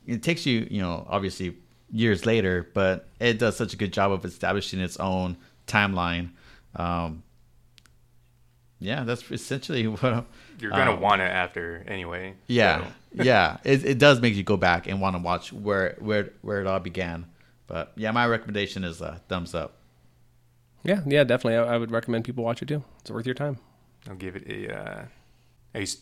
It 0.08 0.24
takes 0.24 0.46
you, 0.46 0.68
you 0.72 0.82
know, 0.82 1.06
obviously 1.10 1.58
years 1.92 2.26
later, 2.26 2.68
but 2.74 3.08
it 3.20 3.38
does 3.40 3.58
such 3.58 3.74
a 3.74 3.78
good 3.78 3.92
job 3.94 4.12
of 4.12 4.24
establishing 4.26 4.80
its 4.80 4.98
own 4.98 5.38
timeline. 5.68 6.30
Um, 6.76 7.24
yeah, 8.80 9.04
that's 9.04 9.30
essentially 9.32 9.88
what. 9.88 10.26
You're 10.60 10.72
gonna 10.72 10.94
um, 10.94 11.02
want 11.02 11.22
it 11.22 11.26
after 11.32 11.84
anyway. 11.88 12.36
Yeah, 12.48 12.86
so. 13.18 13.24
yeah. 13.24 13.58
It, 13.64 13.86
it 13.86 13.98
does 13.98 14.22
make 14.22 14.36
you 14.36 14.44
go 14.44 14.58
back 14.58 14.88
and 14.88 15.02
want 15.02 15.16
to 15.16 15.22
watch 15.22 15.52
where 15.52 15.96
where 16.00 16.32
where 16.42 16.62
it 16.62 16.68
all 16.68 16.80
began. 16.80 17.26
But 17.70 17.94
yeah, 17.96 18.12
my 18.12 18.26
recommendation 18.28 18.84
is 18.84 19.00
a 19.00 19.22
thumbs 19.30 19.56
up. 19.56 19.76
Yeah, 20.84 21.02
yeah, 21.06 21.24
definitely. 21.24 21.56
I, 21.58 21.76
I 21.76 21.78
would 21.78 21.92
recommend 21.92 22.26
people 22.26 22.44
watch 22.44 22.62
it 22.62 22.68
too. 22.68 22.84
It's 23.02 23.12
worth 23.12 23.26
your 23.26 23.36
time. 23.36 23.58
I'll 24.10 24.16
give 24.16 24.36
it 24.36 24.48
a. 24.48 24.76
Uh, 24.76 25.06
I 25.76 25.80
was 25.80 25.98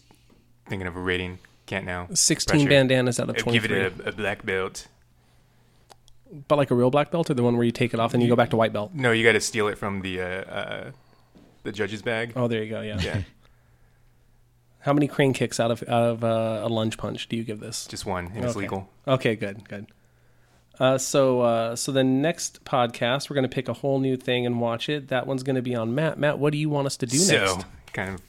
thinking 0.67 0.87
of 0.87 0.95
a 0.95 0.99
rating. 0.99 1.39
Can't 1.65 1.85
now. 1.85 2.07
Sixteen 2.13 2.61
Pressure. 2.61 2.69
bandanas 2.69 3.19
out 3.19 3.29
of 3.29 3.35
I'd 3.35 3.39
twenty 3.41 3.59
Give 3.59 3.69
three. 3.69 3.81
it 3.81 3.93
a, 4.05 4.09
a 4.09 4.11
black 4.13 4.45
belt. 4.45 4.87
But 6.47 6.57
like 6.57 6.71
a 6.71 6.75
real 6.75 6.89
black 6.89 7.11
belt 7.11 7.29
or 7.29 7.33
the 7.33 7.43
one 7.43 7.55
where 7.57 7.65
you 7.65 7.71
take 7.71 7.93
it 7.93 7.99
off 7.99 8.13
and 8.13 8.21
you 8.23 8.29
go 8.29 8.35
back 8.35 8.49
to 8.51 8.57
white 8.57 8.71
belt. 8.73 8.91
No, 8.93 9.11
you 9.11 9.23
got 9.25 9.33
to 9.33 9.41
steal 9.41 9.67
it 9.67 9.77
from 9.77 10.01
the 10.01 10.21
uh, 10.21 10.25
uh, 10.25 10.91
the 11.63 11.71
judge's 11.73 12.01
bag. 12.01 12.33
Oh, 12.35 12.47
there 12.47 12.63
you 12.63 12.69
go. 12.69 12.81
Yeah. 12.81 12.99
Yeah, 13.01 13.21
How 14.79 14.93
many 14.93 15.07
crane 15.07 15.33
kicks 15.33 15.59
out 15.59 15.71
of 15.71 15.83
out 15.83 16.03
of 16.03 16.23
uh, 16.23 16.61
a 16.63 16.69
lunge 16.69 16.97
punch 16.97 17.27
do 17.27 17.35
you 17.35 17.43
give 17.43 17.59
this? 17.59 17.87
just 17.87 18.05
one, 18.05 18.31
and 18.33 18.45
it's 18.45 18.55
legal. 18.55 18.87
Okay, 19.07 19.35
good, 19.35 19.67
good. 19.67 19.87
Uh, 20.79 20.97
so, 20.97 21.41
uh, 21.41 21.75
so 21.75 21.91
the 21.91 22.03
next 22.03 22.63
podcast, 22.65 23.29
we're 23.29 23.33
going 23.35 23.49
to 23.49 23.53
pick 23.53 23.67
a 23.67 23.73
whole 23.73 23.99
new 23.99 24.15
thing 24.15 24.45
and 24.45 24.59
watch 24.61 24.89
it. 24.89 25.07
That 25.07 25.25
one's 25.25 25.43
going 25.43 25.55
to 25.55 25.61
be 25.61 25.75
on 25.75 25.95
Matt. 25.95 26.19
Matt, 26.19 26.37
what 26.39 26.51
do 26.51 26.57
you 26.59 26.69
want 26.69 26.85
us 26.85 26.97
to 26.97 27.05
do 27.05 27.17
so 27.17 27.55
next? 27.55 27.65
kind 27.93 28.13
of 28.13 28.21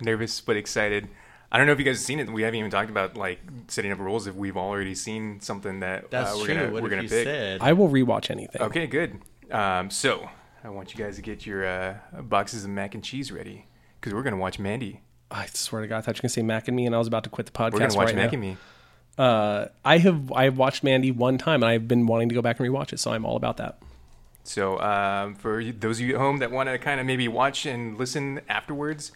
nervous 0.00 0.40
but 0.40 0.56
excited. 0.56 1.08
I 1.52 1.58
don't 1.58 1.66
know 1.66 1.72
if 1.72 1.78
you 1.78 1.84
guys 1.84 1.96
have 1.96 2.04
seen 2.04 2.20
it. 2.20 2.30
We 2.30 2.42
haven't 2.42 2.58
even 2.58 2.70
talked 2.70 2.90
about 2.90 3.16
like 3.16 3.40
setting 3.68 3.90
up 3.92 3.98
rules. 3.98 4.26
If 4.26 4.34
we've 4.34 4.56
already 4.56 4.94
seen 4.94 5.40
something 5.40 5.80
that 5.80 6.10
That's 6.10 6.32
uh, 6.32 6.36
we're 6.38 6.44
true. 6.46 6.54
gonna 6.54 6.70
what 6.72 6.82
we're 6.82 6.88
gonna 6.88 7.02
you 7.02 7.08
pick. 7.08 7.24
said? 7.24 7.60
I 7.60 7.72
will 7.72 7.88
rewatch 7.88 8.30
anything. 8.30 8.62
Okay, 8.62 8.86
good. 8.86 9.18
Um, 9.50 9.90
so 9.90 10.30
I 10.62 10.68
want 10.70 10.94
you 10.94 11.04
guys 11.04 11.16
to 11.16 11.22
get 11.22 11.44
your 11.44 11.66
uh, 11.66 11.94
boxes 12.22 12.64
of 12.64 12.70
mac 12.70 12.94
and 12.94 13.02
cheese 13.02 13.32
ready 13.32 13.66
because 14.00 14.14
we're 14.14 14.22
gonna 14.22 14.36
watch 14.36 14.58
Mandy. 14.60 15.00
I 15.30 15.46
swear 15.46 15.82
to 15.82 15.88
God, 15.88 15.98
I 15.98 16.00
thought 16.02 16.16
you 16.16 16.18
were 16.18 16.22
going 16.22 16.28
to 16.30 16.34
say 16.34 16.42
Mac 16.42 16.66
and 16.66 16.76
Me, 16.76 16.86
and 16.86 16.94
I 16.94 16.98
was 16.98 17.06
about 17.06 17.22
to 17.22 17.30
quit 17.30 17.46
the 17.46 17.52
podcast 17.52 17.72
We're 17.72 17.78
gonna 17.80 17.94
watch 17.94 18.06
right 18.06 18.16
Mac 18.16 18.32
now. 18.32 18.38
and 18.38 18.40
Me. 18.40 18.56
Uh, 19.20 19.68
I 19.84 19.98
have 19.98 20.32
I 20.32 20.44
have 20.44 20.56
watched 20.56 20.82
Mandy 20.82 21.10
one 21.10 21.36
time, 21.36 21.62
and 21.62 21.70
I've 21.70 21.86
been 21.86 22.06
wanting 22.06 22.30
to 22.30 22.34
go 22.34 22.40
back 22.40 22.58
and 22.58 22.66
rewatch 22.66 22.94
it, 22.94 23.00
so 23.00 23.12
I'm 23.12 23.26
all 23.26 23.36
about 23.36 23.58
that. 23.58 23.78
So 24.44 24.80
um, 24.80 25.34
for 25.34 25.62
those 25.62 26.00
of 26.00 26.06
you 26.06 26.14
at 26.14 26.18
home 26.18 26.38
that 26.38 26.50
want 26.50 26.70
to 26.70 26.78
kind 26.78 26.98
of 26.98 27.04
maybe 27.04 27.28
watch 27.28 27.66
and 27.66 27.98
listen 27.98 28.40
afterwards, 28.48 29.12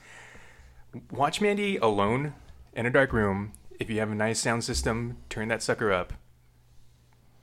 watch 1.11 1.41
Mandy 1.41 1.79
alone 1.79 2.35
in 2.75 2.85
a 2.85 2.91
dark 2.91 3.15
room. 3.15 3.53
If 3.81 3.89
you 3.89 3.99
have 4.01 4.11
a 4.11 4.15
nice 4.15 4.41
sound 4.41 4.63
system, 4.63 5.17
turn 5.31 5.49
that 5.49 5.63
sucker 5.63 5.91
up. 5.91 6.13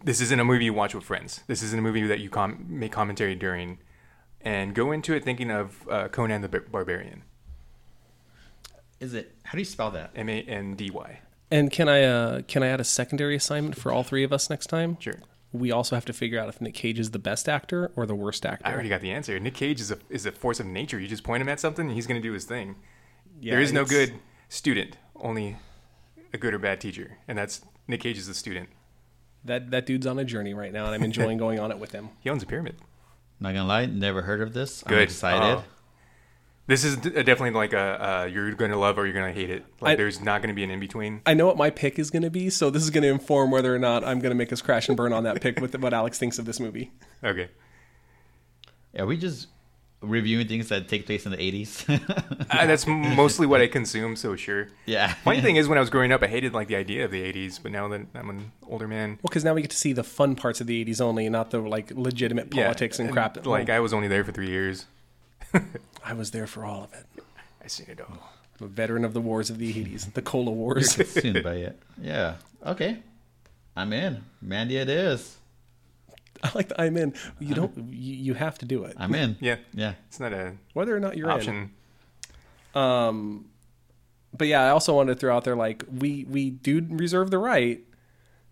This 0.03 0.21
isn't 0.21 0.39
a 0.39 0.45
movie 0.45 0.65
you 0.65 0.73
watch 0.75 0.93
with 0.93 1.03
friends. 1.03 1.41
This 1.47 1.63
isn't 1.63 1.79
a 1.79 1.81
movie 1.81 2.05
that 2.05 2.19
you 2.19 2.29
com- 2.29 2.67
make 2.69 2.91
commentary 2.91 3.33
during. 3.33 3.79
And 4.39 4.75
go 4.75 4.91
into 4.91 5.15
it 5.15 5.23
thinking 5.23 5.49
of 5.49 5.87
uh, 5.89 6.09
Conan 6.09 6.43
the 6.43 6.47
Bar- 6.47 6.65
Barbarian. 6.71 7.23
Is 8.99 9.15
it? 9.15 9.35
How 9.45 9.53
do 9.53 9.59
you 9.59 9.65
spell 9.65 9.89
that? 9.89 10.11
M 10.15 10.29
A 10.29 10.43
N 10.43 10.75
D 10.75 10.91
Y. 10.91 11.21
And 11.51 11.69
can 11.69 11.89
I 11.89 12.03
uh, 12.03 12.41
can 12.47 12.63
I 12.63 12.67
add 12.67 12.79
a 12.79 12.85
secondary 12.85 13.35
assignment 13.35 13.75
for 13.77 13.91
all 13.91 14.03
three 14.03 14.23
of 14.23 14.31
us 14.31 14.49
next 14.49 14.67
time? 14.67 14.97
Sure. 14.99 15.19
We 15.51 15.69
also 15.69 15.95
have 15.95 16.05
to 16.05 16.13
figure 16.13 16.39
out 16.39 16.47
if 16.47 16.61
Nick 16.61 16.73
Cage 16.73 16.97
is 16.97 17.11
the 17.11 17.19
best 17.19 17.49
actor 17.49 17.91
or 17.97 18.05
the 18.05 18.15
worst 18.15 18.45
actor. 18.45 18.65
I 18.65 18.71
already 18.71 18.87
got 18.87 19.01
the 19.01 19.11
answer. 19.11 19.37
Nick 19.37 19.53
Cage 19.53 19.81
is 19.81 19.91
a 19.91 19.97
is 20.09 20.25
a 20.25 20.31
force 20.31 20.61
of 20.61 20.65
nature. 20.65 20.97
You 20.97 21.09
just 21.09 21.23
point 21.23 21.41
him 21.41 21.49
at 21.49 21.59
something, 21.59 21.85
and 21.85 21.93
he's 21.93 22.07
going 22.07 22.21
to 22.21 22.25
do 22.25 22.31
his 22.33 22.45
thing. 22.45 22.77
Yeah, 23.41 23.53
there 23.53 23.61
is 23.61 23.73
no 23.73 23.83
good 23.83 24.13
student, 24.47 24.97
only 25.15 25.57
a 26.33 26.37
good 26.37 26.53
or 26.53 26.59
bad 26.59 26.79
teacher, 26.79 27.17
and 27.27 27.37
that's 27.37 27.61
Nick 27.85 27.99
Cage 28.01 28.17
is 28.17 28.27
the 28.27 28.33
student. 28.33 28.69
That 29.43 29.71
that 29.71 29.85
dude's 29.85 30.07
on 30.07 30.17
a 30.19 30.23
journey 30.23 30.53
right 30.53 30.71
now, 30.71 30.85
and 30.85 30.95
I'm 30.95 31.03
enjoying 31.03 31.37
going 31.45 31.59
on 31.59 31.69
it 31.69 31.79
with 31.79 31.91
him. 31.91 32.11
He 32.21 32.29
owns 32.29 32.43
a 32.43 32.45
pyramid. 32.45 32.77
Not 33.41 33.53
gonna 33.53 33.67
lie, 33.67 33.87
never 33.87 34.21
heard 34.21 34.41
of 34.41 34.53
this. 34.53 34.83
I'm 34.85 34.93
Good. 34.93 35.01
excited. 35.01 35.57
Oh. 35.57 35.63
This 36.67 36.83
is 36.85 36.95
definitely 36.97 37.51
like 37.51 37.73
a 37.73 37.79
uh, 38.21 38.25
you're 38.25 38.51
going 38.53 38.71
to 38.71 38.77
love 38.77 38.97
or 38.97 39.05
you're 39.05 39.13
going 39.13 39.33
to 39.33 39.37
hate 39.39 39.49
it. 39.49 39.65
Like 39.81 39.93
I- 39.93 39.95
there's 39.95 40.21
not 40.21 40.41
going 40.41 40.49
to 40.49 40.55
be 40.55 40.63
an 40.63 40.71
in 40.71 40.79
between. 40.79 41.21
I 41.25 41.33
know 41.33 41.45
what 41.47 41.57
my 41.57 41.69
pick 41.69 41.99
is 41.99 42.09
going 42.11 42.23
to 42.23 42.29
be, 42.29 42.49
so 42.49 42.69
this 42.69 42.83
is 42.83 42.89
going 42.91 43.03
to 43.03 43.09
inform 43.09 43.51
whether 43.51 43.75
or 43.75 43.79
not 43.79 44.03
I'm 44.03 44.19
going 44.19 44.29
to 44.31 44.35
make 44.35 44.53
us 44.53 44.61
crash 44.61 44.87
and 44.87 44.95
burn 44.95 45.11
on 45.11 45.23
that 45.23 45.41
pick 45.41 45.59
with 45.59 45.75
what 45.79 45.93
Alex 45.93 46.17
thinks 46.19 46.39
of 46.39 46.45
this 46.45 46.59
movie. 46.59 46.91
Okay. 47.23 47.49
Are 48.97 49.05
we 49.05 49.17
just 49.17 49.47
reviewing 50.01 50.47
things 50.47 50.69
that 50.69 50.87
take 50.87 51.05
place 51.05 51.25
in 51.25 51.31
the 51.31 51.37
80s? 51.37 52.27
Uh, 52.51 52.65
that's 52.65 52.85
mostly 52.85 53.47
what 53.47 53.61
I 53.61 53.67
consume, 53.67 54.17
so 54.17 54.35
sure. 54.35 54.67
yeah. 54.85 55.13
Funny 55.23 55.39
thing 55.39 55.55
is, 55.55 55.67
when 55.69 55.77
I 55.77 55.81
was 55.81 55.89
growing 55.89 56.11
up, 56.11 56.21
I 56.21 56.27
hated 56.27 56.53
like 56.53 56.67
the 56.67 56.75
idea 56.75 57.05
of 57.05 57.11
the 57.11 57.21
'80s, 57.21 57.63
but 57.63 57.71
now 57.71 57.87
that 57.87 58.01
I'm 58.13 58.29
an 58.29 58.51
older 58.67 58.89
man, 58.89 59.11
Well, 59.11 59.29
because 59.29 59.45
now 59.45 59.53
we 59.53 59.61
get 59.61 59.71
to 59.71 59.77
see 59.77 59.93
the 59.93 60.03
fun 60.03 60.35
parts 60.35 60.59
of 60.59 60.67
the 60.67 60.83
'80s 60.83 60.99
only, 60.99 61.29
not 61.29 61.51
the 61.51 61.59
like 61.59 61.91
legitimate 61.91 62.53
yeah, 62.53 62.63
politics 62.65 62.99
and, 62.99 63.09
crap. 63.09 63.35
that- 63.35 63.45
Like 63.47 63.69
I 63.69 63.79
was 63.79 63.93
only 63.93 64.09
there 64.09 64.25
for 64.25 64.33
three 64.33 64.49
years. 64.49 64.85
I 66.05 66.13
was 66.13 66.31
there 66.31 66.47
for 66.47 66.65
all 66.65 66.83
of 66.85 66.93
it. 66.93 67.05
I 67.63 67.67
seen 67.67 67.87
it 67.89 67.99
all. 68.01 68.29
I'm 68.59 68.65
a 68.65 68.69
veteran 68.69 69.05
of 69.05 69.13
the 69.13 69.21
wars 69.21 69.49
of 69.49 69.57
the 69.57 69.73
'80s, 69.73 70.13
the 70.13 70.21
Cola 70.21 70.51
Wars. 70.51 70.91
seen 71.09 71.41
by 71.43 71.55
it. 71.67 71.79
Yeah. 72.01 72.35
Okay. 72.65 72.99
I'm 73.75 73.93
in. 73.93 74.23
Mandy, 74.41 74.77
it 74.77 74.89
is. 74.89 75.37
I 76.43 76.51
like 76.55 76.69
the 76.69 76.81
I'm 76.81 76.97
in. 76.97 77.13
You 77.39 77.53
don't. 77.55 77.75
You, 77.77 78.15
you 78.15 78.33
have 78.33 78.57
to 78.59 78.65
do 78.65 78.83
it, 78.85 78.95
I'm 78.97 79.13
in. 79.15 79.37
Yeah, 79.39 79.57
Yeah. 79.73 79.93
it's 80.07 80.19
not 80.19 80.33
a 80.33 80.53
whether 80.73 80.95
or 80.95 80.99
not 80.99 81.15
you're 81.17 81.29
in. 81.29 81.35
option. 81.35 81.71
Um, 82.73 83.45
but 84.35 84.47
yeah, 84.47 84.61
I 84.63 84.69
also 84.69 84.95
wanted 84.95 85.13
to 85.15 85.19
throw 85.19 85.35
out 85.35 85.43
there 85.43 85.55
like 85.55 85.83
we 85.91 86.25
we 86.29 86.49
do 86.49 86.85
reserve 86.89 87.29
the 87.31 87.37
right 87.37 87.81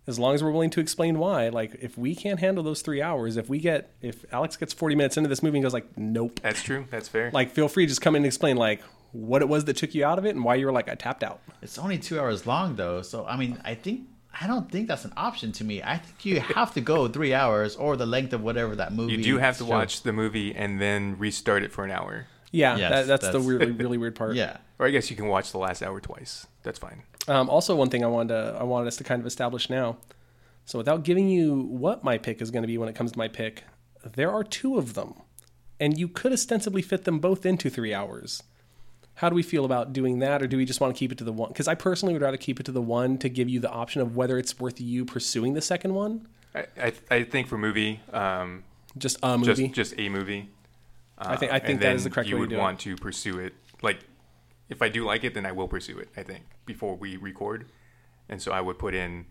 as 0.09 0.19
long 0.19 0.35
as 0.35 0.43
we're 0.43 0.51
willing 0.51 0.71
to 0.71 0.81
explain 0.81 1.19
why. 1.19 1.47
Like 1.49 1.77
if 1.81 1.97
we 1.97 2.13
can't 2.15 2.39
handle 2.39 2.63
those 2.63 2.81
three 2.81 3.01
hours, 3.01 3.37
if 3.37 3.47
we 3.47 3.59
get 3.59 3.91
if 4.01 4.25
Alex 4.33 4.57
gets 4.57 4.73
forty 4.73 4.95
minutes 4.95 5.15
into 5.15 5.29
this 5.29 5.41
movie 5.41 5.57
and 5.59 5.63
goes 5.63 5.73
like 5.73 5.97
nope, 5.97 6.39
That's 6.41 6.61
true. 6.61 6.85
That's 6.89 7.07
fair. 7.07 7.31
like 7.31 7.51
feel 7.51 7.69
free 7.69 7.85
to 7.85 7.89
just 7.89 8.01
come 8.01 8.15
in 8.15 8.21
and 8.23 8.25
explain 8.25 8.57
like 8.57 8.81
what 9.11 9.41
it 9.41 9.47
was 9.47 9.65
that 9.65 9.77
took 9.77 9.95
you 9.95 10.03
out 10.05 10.19
of 10.19 10.25
it 10.25 10.35
and 10.35 10.43
why 10.43 10.55
you 10.55 10.65
were 10.65 10.71
like 10.71 10.89
I 10.89 10.95
tapped 10.95 11.23
out. 11.23 11.39
It's 11.61 11.77
only 11.77 11.97
two 11.97 12.19
hours 12.19 12.45
long, 12.45 12.75
though. 12.75 13.01
So, 13.01 13.25
I 13.25 13.37
mean, 13.37 13.59
I 13.63 13.75
think. 13.75 14.07
I 14.41 14.45
don't 14.45 14.71
think 14.71 14.87
that's 14.87 15.05
an 15.05 15.13
option 15.17 15.51
to 15.53 15.63
me. 15.63 15.81
I 15.81 15.97
think 15.97 16.23
you 16.23 16.39
have 16.39 16.75
to 16.75 16.81
go 16.81 17.07
three 17.07 17.33
hours 17.33 17.75
or 17.75 17.97
the 17.97 18.05
length 18.05 18.31
of 18.31 18.41
whatever 18.43 18.75
that 18.75 18.93
movie. 18.93 19.13
you 19.15 19.23
do 19.23 19.37
have 19.39 19.57
to 19.57 19.63
shows. 19.63 19.69
watch 19.69 20.03
the 20.03 20.13
movie 20.13 20.53
and 20.55 20.79
then 20.79 21.17
restart 21.17 21.63
it 21.63 21.71
for 21.71 21.83
an 21.83 21.89
hour. 21.89 22.27
Yeah, 22.51 22.77
Yes, 22.77 23.07
that, 23.07 23.21
that's, 23.21 23.33
the 23.33 23.39
really 23.39 23.71
really 23.71 23.97
weird 23.97 24.15
part. 24.15 24.35
Yeah. 24.35 24.57
Or 24.77 24.85
I 24.85 24.91
guess 24.91 25.09
you 25.09 25.15
can 25.15 25.27
watch 25.27 25.51
the 25.51 25.57
last 25.57 25.81
hour 25.81 25.99
twice. 25.99 26.45
That's 26.63 26.77
fine. 26.79 27.01
Um, 27.27 27.49
also, 27.49 27.75
one 27.75 27.89
thing 27.89 28.03
I 28.03 28.07
wanted 28.07 28.29
to, 28.29 28.57
I 28.59 28.63
wanted 28.63 28.87
us 28.87 28.97
to 28.97 29.03
kind 29.03 29.19
of 29.19 29.25
establish 29.27 29.69
now. 29.69 29.97
So, 30.65 30.77
without 30.77 31.03
giving 31.03 31.29
you 31.29 31.61
what 31.61 32.03
my 32.03 32.17
pick 32.17 32.41
is 32.41 32.51
going 32.51 32.63
to 32.63 32.67
be 32.67 32.77
when 32.77 32.89
it 32.89 32.95
comes 32.95 33.11
to 33.11 33.17
my 33.17 33.27
pick, 33.27 33.63
there 34.03 34.31
are 34.31 34.43
two 34.43 34.77
of 34.77 34.93
them, 34.93 35.15
and 35.79 35.97
you 35.97 36.07
could 36.07 36.31
ostensibly 36.31 36.81
fit 36.81 37.03
them 37.03 37.19
both 37.19 37.45
into 37.45 37.69
three 37.69 37.93
hours. 37.93 38.41
How 39.15 39.27
do 39.29 39.35
we 39.35 39.43
feel 39.43 39.65
about 39.65 39.91
doing 39.91 40.19
that, 40.19 40.41
or 40.41 40.47
do 40.47 40.55
we 40.57 40.63
just 40.65 40.79
want 40.79 40.95
to 40.95 40.97
keep 40.97 41.11
it 41.11 41.17
to 41.17 41.23
the 41.25 41.33
one? 41.33 41.49
Because 41.49 41.67
I 41.67 41.75
personally 41.75 42.13
would 42.13 42.21
rather 42.21 42.37
keep 42.37 42.59
it 42.59 42.65
to 42.67 42.71
the 42.71 42.81
one 42.81 43.17
to 43.17 43.27
give 43.27 43.49
you 43.49 43.59
the 43.59 43.69
option 43.69 44.01
of 44.01 44.15
whether 44.15 44.37
it's 44.37 44.57
worth 44.59 44.79
you 44.79 45.03
pursuing 45.03 45.53
the 45.53 45.61
second 45.61 45.93
one, 45.93 46.27
I, 46.55 46.65
I, 46.81 46.93
I 47.11 47.23
think 47.23 47.47
for 47.47 47.57
movie, 47.57 47.99
um, 48.13 48.63
just 48.97 49.17
a 49.21 49.37
movie. 49.37 49.67
just 49.67 49.75
just 49.75 49.99
a 49.99 50.09
movie. 50.09 50.49
I 51.17 51.35
think 51.35 51.51
I 51.51 51.59
think 51.59 51.81
that 51.81 51.95
is 51.95 52.05
the 52.05 52.09
correct 52.09 52.29
you 52.29 52.35
way 52.35 52.41
would 52.41 52.49
to 52.49 52.55
do 52.55 52.59
want 52.61 52.79
it. 52.79 52.83
to 52.83 52.95
pursue 52.95 53.39
it. 53.39 53.53
Like 53.81 53.99
if 54.69 54.81
I 54.81 54.89
do 54.89 55.03
like 55.03 55.23
it, 55.23 55.33
then 55.33 55.45
I 55.45 55.51
will 55.51 55.67
pursue 55.67 55.97
it. 55.97 56.09
I 56.15 56.23
think 56.23 56.43
before 56.65 56.95
we 56.95 57.17
record, 57.17 57.71
and 58.27 58.41
so 58.41 58.51
I 58.51 58.61
would 58.61 58.77
put 58.77 58.93
in 58.93 59.25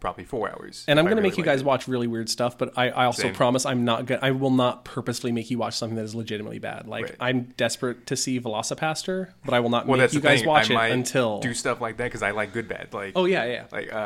probably 0.00 0.24
four 0.24 0.48
hours. 0.50 0.84
And 0.88 0.98
I'm 0.98 1.04
going 1.04 1.16
to 1.16 1.22
make 1.22 1.36
you 1.36 1.44
guys 1.44 1.60
liked 1.60 1.66
watch 1.66 1.88
really 1.88 2.06
weird 2.06 2.28
stuff, 2.28 2.58
but 2.58 2.72
I, 2.76 2.88
I 2.90 3.04
also 3.04 3.22
Same. 3.22 3.34
promise 3.34 3.64
I'm 3.66 3.84
not 3.84 4.06
going 4.06 4.20
I 4.22 4.30
will 4.32 4.50
not 4.50 4.84
purposely 4.84 5.30
make 5.30 5.50
you 5.50 5.58
watch 5.58 5.74
something 5.74 5.96
that 5.96 6.04
is 6.04 6.14
legitimately 6.14 6.58
bad. 6.58 6.88
Like 6.88 7.04
Right. 7.04 7.16
I'm 7.20 7.42
desperate 7.56 8.06
to 8.06 8.16
see 8.16 8.40
VelociPastor, 8.40 9.28
but 9.44 9.54
I 9.54 9.60
will 9.60 9.70
not. 9.70 9.86
Well, 9.86 9.98
make 9.98 10.12
you 10.12 10.20
guys 10.20 10.40
thing. 10.40 10.48
watch 10.48 10.70
I 10.70 10.72
it 10.72 10.76
might 10.76 10.88
until 10.88 11.40
do 11.40 11.54
stuff 11.54 11.80
like 11.80 11.96
that 11.98 12.04
because 12.04 12.22
I 12.22 12.30
like 12.32 12.52
good 12.52 12.68
bad. 12.68 12.92
Like 12.92 13.12
Oh 13.14 13.24
yeah, 13.26 13.44
yeah. 13.44 13.64
like 13.70 13.92
uh, 13.92 13.96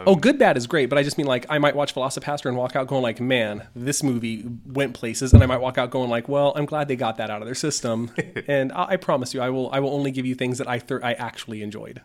um, 0.00 0.04
Oh, 0.06 0.16
good 0.16 0.38
bad 0.38 0.56
is 0.56 0.66
great, 0.66 0.88
but 0.88 0.98
I 0.98 1.02
just 1.02 1.18
mean 1.18 1.26
like 1.26 1.46
I 1.50 1.58
might 1.58 1.76
watch 1.76 1.94
VelociPastor 1.94 2.46
and 2.46 2.56
walk 2.56 2.76
out 2.76 2.86
going 2.86 3.02
like, 3.02 3.20
"Man, 3.20 3.66
this 3.74 4.02
movie 4.02 4.44
went 4.66 4.94
places," 4.94 5.32
and 5.32 5.42
I 5.42 5.46
might 5.46 5.60
walk 5.60 5.78
out 5.78 5.90
going 5.90 6.08
like, 6.10 6.28
"Well, 6.28 6.52
I'm 6.56 6.66
glad 6.66 6.88
they 6.88 6.96
got 6.96 7.16
that 7.18 7.30
out 7.30 7.42
of 7.42 7.46
their 7.46 7.54
system." 7.54 8.10
and 8.46 8.72
I, 8.72 8.90
I 8.90 8.96
promise 8.96 9.34
you, 9.34 9.40
I 9.40 9.50
will 9.50 9.70
I 9.72 9.80
will 9.80 9.90
only 9.90 10.10
give 10.10 10.24
you 10.26 10.34
things 10.34 10.58
that 10.58 10.68
I 10.68 10.78
thir- 10.78 11.00
I 11.02 11.14
actually 11.14 11.62
enjoyed. 11.62 12.00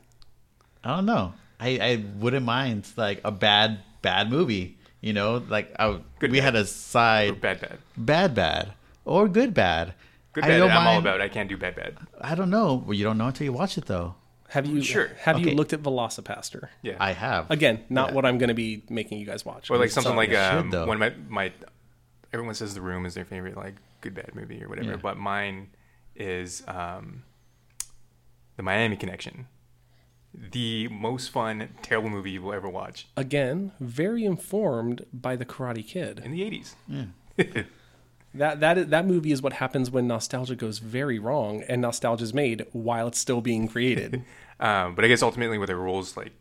I 0.84 0.96
don't 0.98 1.06
know. 1.06 1.34
I, 1.60 1.70
I 1.80 2.04
wouldn't 2.18 2.46
mind 2.46 2.88
like 2.98 3.22
a 3.24 3.32
bad 3.32 3.80
bad 4.02 4.30
movie. 4.30 4.78
You 5.02 5.14
know, 5.14 5.44
like 5.50 5.74
I, 5.80 6.00
Good 6.20 6.32
we 6.32 6.40
bad. 6.40 6.44
had 6.46 6.56
a 6.56 6.66
side 6.66 7.40
bad 7.42 7.62
bad. 7.62 7.78
bad 7.96 8.34
bad 8.36 8.74
or 9.06 9.28
good 9.28 9.54
bad. 9.54 9.94
Good 10.34 10.44
I 10.44 10.48
bad. 10.50 10.58
don't 10.60 10.72
I'm 10.72 10.78
all 10.78 10.84
mind- 10.96 11.06
about. 11.06 11.22
I 11.22 11.30
can't 11.30 11.48
do 11.50 11.58
bad 11.58 11.76
bad. 11.76 11.98
I 12.22 12.36
don't 12.36 12.50
know. 12.50 12.76
Well, 12.76 12.94
you 12.94 13.04
don't 13.04 13.18
know 13.18 13.28
until 13.28 13.46
you 13.46 13.54
watch 13.54 13.78
it 13.78 13.86
though. 13.86 14.16
Have 14.50 14.66
you 14.66 14.82
Sure. 14.82 15.10
Have 15.22 15.40
you 15.40 15.52
looked 15.52 15.74
at 15.74 15.82
VelociPastor? 15.84 16.70
Yeah. 16.82 16.96
I 17.00 17.12
have. 17.12 17.52
Again, 17.52 17.84
not 17.90 18.10
Yeah. 18.10 18.16
what 18.16 18.26
I'm 18.26 18.38
going 18.38 18.48
to 18.48 18.54
be 18.54 18.82
making 18.90 19.20
you 19.20 19.26
guys 19.26 19.44
watch. 19.44 19.70
or 19.70 19.78
like 19.78 19.90
something 19.92 20.16
like 20.16 20.30
you 20.30 20.36
should, 20.36 20.42
um, 20.44 20.70
though. 20.70 20.86
one 20.88 21.02
of 21.02 21.02
my 21.02 21.14
my 21.28 21.52
everyone 22.34 22.56
says 22.56 22.74
The 22.74 22.82
Room 22.82 23.06
is 23.06 23.14
their 23.14 23.26
favorite 23.26 23.58
like 23.58 23.76
good 24.02 24.14
bad 24.16 24.34
movie 24.36 24.64
or 24.64 24.70
whatever, 24.70 24.92
Yeah. 24.92 24.96
but 24.98 25.18
mine 25.18 25.70
is 26.16 26.64
um, 26.68 27.24
the 28.56 28.64
Miami 28.64 28.96
Connection, 28.96 29.48
the 30.34 30.88
most 30.90 31.30
fun 31.30 31.70
terrible 31.82 32.10
movie 32.10 32.32
you 32.32 32.42
will 32.42 32.54
ever 32.54 32.70
watch 32.70 33.08
Again, 33.18 33.72
very 33.80 34.24
informed 34.26 35.06
by 35.12 35.36
the 35.36 35.46
Karate 35.46 35.86
Kid. 35.88 36.20
in 36.24 36.32
the 36.32 36.42
'80s. 36.42 37.66
That 38.34 38.60
that 38.60 38.78
is, 38.78 38.88
that 38.88 39.06
movie 39.08 39.32
is 39.32 39.42
what 39.42 39.54
happens 39.54 39.90
when 39.90 40.06
nostalgia 40.06 40.56
goes 40.56 40.78
very 40.80 41.18
wrong, 41.18 41.64
and 41.68 41.82
nostalgia 41.82 42.24
is 42.24 42.34
made 42.36 42.66
while 42.72 43.08
it's 43.08 43.18
still 43.18 43.42
being 43.42 43.68
created. 43.68 44.24
Um, 44.60 44.96
but 44.96 45.06
I 45.06 45.08
guess 45.08 45.22
ultimately 45.22 45.60
with 45.60 45.68
the 45.68 45.76
rules, 45.76 46.18
like 46.18 46.32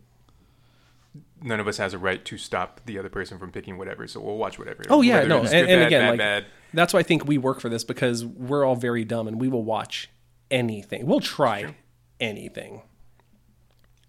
none 1.43 1.61
of 1.61 1.69
us 1.69 1.77
has 1.77 1.93
a 1.93 1.99
right 1.99 2.25
to 2.25 2.39
stop 2.39 2.81
the 2.87 2.99
other 2.99 3.11
person 3.11 3.39
from 3.39 3.53
picking 3.53 3.77
whatever, 3.77 4.07
so 4.09 4.21
we'll 4.23 4.39
watch 4.39 4.59
whatever. 4.59 4.85
Oh 4.89 5.03
yeah, 5.03 5.17
Whether 5.17 5.29
no, 5.29 5.43
it's 5.43 5.53
and, 5.53 5.67
good, 5.67 5.73
and 5.73 5.81
bad, 5.83 5.87
again, 5.87 6.01
bad, 6.01 6.11
like 6.11 6.19
bad. 6.19 6.45
that's 6.73 6.95
why 6.95 7.01
I 7.01 7.03
think 7.03 7.27
we 7.27 7.37
work 7.37 7.61
for 7.61 7.69
this 7.69 7.85
because 7.85 8.25
we're 8.25 8.65
all 8.65 8.75
very 8.75 9.05
dumb 9.05 9.29
and 9.29 9.39
we 9.39 9.49
will 9.49 9.65
watch 9.65 10.09
anything. 10.51 11.05
We'll 11.05 11.21
try 11.21 11.75
anything. 12.21 12.81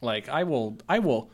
Like 0.01 0.29
I 0.29 0.43
will, 0.43 0.77
I 0.87 0.99
will, 0.99 1.29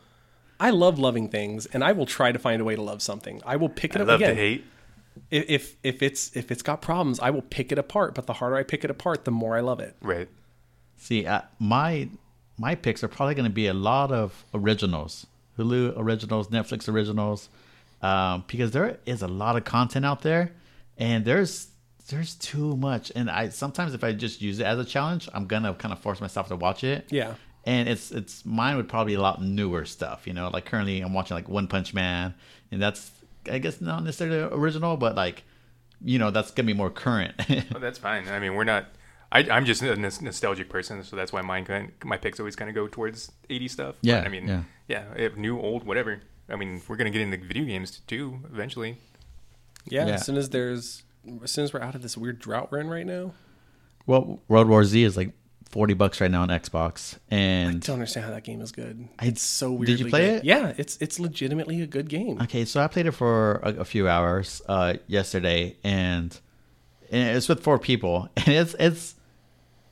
I 0.58 0.70
love 0.70 0.98
loving 0.98 1.28
things, 1.28 1.66
and 1.66 1.84
I 1.84 1.92
will 1.92 2.06
try 2.06 2.32
to 2.32 2.38
find 2.38 2.60
a 2.60 2.64
way 2.64 2.76
to 2.76 2.82
love 2.82 3.02
something. 3.02 3.40
I 3.44 3.56
will 3.56 3.68
pick 3.68 3.94
it 3.94 3.98
I 3.98 4.02
up 4.02 4.08
love 4.08 4.20
again. 4.20 4.30
to 4.30 4.40
hate. 4.40 4.64
If, 5.30 5.44
if 5.48 5.76
if 5.82 6.02
it's 6.02 6.34
if 6.36 6.50
it's 6.50 6.62
got 6.62 6.82
problems, 6.82 7.20
I 7.20 7.30
will 7.30 7.42
pick 7.42 7.70
it 7.72 7.78
apart. 7.78 8.14
But 8.14 8.26
the 8.26 8.32
harder 8.34 8.56
I 8.56 8.62
pick 8.62 8.84
it 8.84 8.90
apart, 8.90 9.24
the 9.24 9.30
more 9.30 9.56
I 9.56 9.60
love 9.60 9.80
it. 9.80 9.96
Right. 10.00 10.28
See, 10.96 11.26
uh, 11.26 11.42
my 11.58 12.08
my 12.58 12.74
picks 12.74 13.04
are 13.04 13.08
probably 13.08 13.34
going 13.34 13.44
to 13.48 13.54
be 13.54 13.66
a 13.66 13.74
lot 13.74 14.12
of 14.12 14.44
originals, 14.54 15.26
Hulu 15.58 15.94
originals, 15.96 16.48
Netflix 16.48 16.88
originals, 16.88 17.48
um, 18.02 18.44
because 18.46 18.70
there 18.70 18.98
is 19.06 19.22
a 19.22 19.28
lot 19.28 19.56
of 19.56 19.64
content 19.64 20.04
out 20.06 20.22
there, 20.22 20.52
and 20.96 21.24
there's 21.24 21.68
there's 22.08 22.34
too 22.34 22.76
much. 22.76 23.10
And 23.14 23.30
I 23.30 23.48
sometimes 23.48 23.94
if 23.94 24.02
I 24.04 24.12
just 24.12 24.40
use 24.40 24.60
it 24.60 24.66
as 24.66 24.78
a 24.78 24.84
challenge, 24.84 25.28
I'm 25.34 25.46
gonna 25.46 25.74
kind 25.74 25.92
of 25.92 25.98
force 26.00 26.20
myself 26.20 26.48
to 26.48 26.56
watch 26.56 26.84
it. 26.84 27.06
Yeah. 27.10 27.34
And 27.66 27.88
it's 27.88 28.10
it's 28.10 28.44
mine 28.44 28.76
would 28.76 28.88
probably 28.88 29.12
be 29.12 29.16
a 29.16 29.20
lot 29.22 29.42
newer 29.42 29.84
stuff, 29.84 30.26
you 30.26 30.32
know. 30.34 30.50
Like 30.52 30.66
currently, 30.66 31.00
I'm 31.00 31.14
watching 31.14 31.34
like 31.34 31.48
One 31.48 31.66
Punch 31.66 31.94
Man, 31.94 32.34
and 32.70 32.80
that's 32.82 33.10
I 33.50 33.58
guess 33.58 33.80
not 33.80 34.04
necessarily 34.04 34.38
original, 34.54 34.96
but 34.96 35.16
like 35.16 35.44
you 36.02 36.18
know 36.18 36.30
that's 36.30 36.50
gonna 36.50 36.66
be 36.66 36.74
more 36.74 36.90
current. 36.90 37.34
Well, 37.70 37.80
that's 37.80 37.98
fine. 37.98 38.28
I 38.28 38.38
mean, 38.38 38.54
we're 38.54 38.64
not. 38.64 38.86
I, 39.32 39.40
I'm 39.50 39.64
just 39.64 39.82
a 39.82 39.96
nostalgic 39.96 40.68
person, 40.68 41.02
so 41.02 41.16
that's 41.16 41.32
why 41.32 41.40
mine 41.40 41.64
kind 41.64 41.90
my 42.04 42.16
picks 42.16 42.38
always 42.38 42.54
kind 42.54 42.68
of 42.68 42.74
go 42.74 42.86
towards 42.86 43.32
80 43.50 43.68
stuff. 43.68 43.94
But, 44.00 44.08
Yeah, 44.08 44.20
I 44.20 44.28
mean, 44.28 44.46
yeah. 44.46 44.62
yeah, 44.86 45.04
if 45.16 45.36
new, 45.36 45.58
old, 45.58 45.84
whatever. 45.84 46.20
I 46.48 46.56
mean, 46.56 46.82
we're 46.86 46.96
gonna 46.96 47.10
get 47.10 47.22
into 47.22 47.38
video 47.38 47.64
games 47.64 48.00
too 48.06 48.38
eventually. 48.52 48.98
Yeah, 49.86 50.06
Yeah. 50.06 50.14
As 50.14 50.26
soon 50.26 50.36
as 50.36 50.50
there's, 50.50 51.02
as 51.42 51.50
soon 51.50 51.64
as 51.64 51.72
we're 51.72 51.80
out 51.80 51.94
of 51.94 52.02
this 52.02 52.16
weird 52.16 52.38
drought 52.38 52.70
we're 52.70 52.78
in 52.80 52.88
right 52.88 53.06
now, 53.06 53.32
well, 54.06 54.40
World 54.48 54.68
War 54.68 54.84
Z 54.84 55.02
is 55.02 55.16
like 55.16 55.32
forty 55.74 55.92
bucks 55.92 56.20
right 56.20 56.30
now 56.30 56.42
on 56.42 56.50
Xbox, 56.50 57.18
and 57.32 57.68
I 57.68 57.78
don't 57.78 57.94
understand 57.94 58.24
how 58.24 58.30
that 58.30 58.44
game 58.44 58.60
is 58.60 58.70
good. 58.70 59.08
It's 59.20 59.42
so 59.42 59.72
weird. 59.72 59.88
did 59.88 59.98
you 59.98 60.06
play 60.06 60.36
it? 60.36 60.44
Yeah, 60.44 60.72
it's 60.78 60.96
it's 60.98 61.18
legitimately 61.18 61.82
a 61.82 61.86
good 61.88 62.08
game. 62.08 62.40
Okay, 62.42 62.64
so 62.64 62.80
I 62.80 62.86
played 62.86 63.06
it 63.06 63.10
for 63.10 63.56
a, 63.56 63.80
a 63.80 63.84
few 63.84 64.08
hours 64.08 64.62
uh, 64.68 64.94
yesterday, 65.08 65.76
and, 65.82 66.38
and 67.10 67.36
it's 67.36 67.48
with 67.48 67.60
four 67.60 67.80
people, 67.80 68.28
and 68.36 68.48
it's 68.48 68.76
it's 68.78 69.16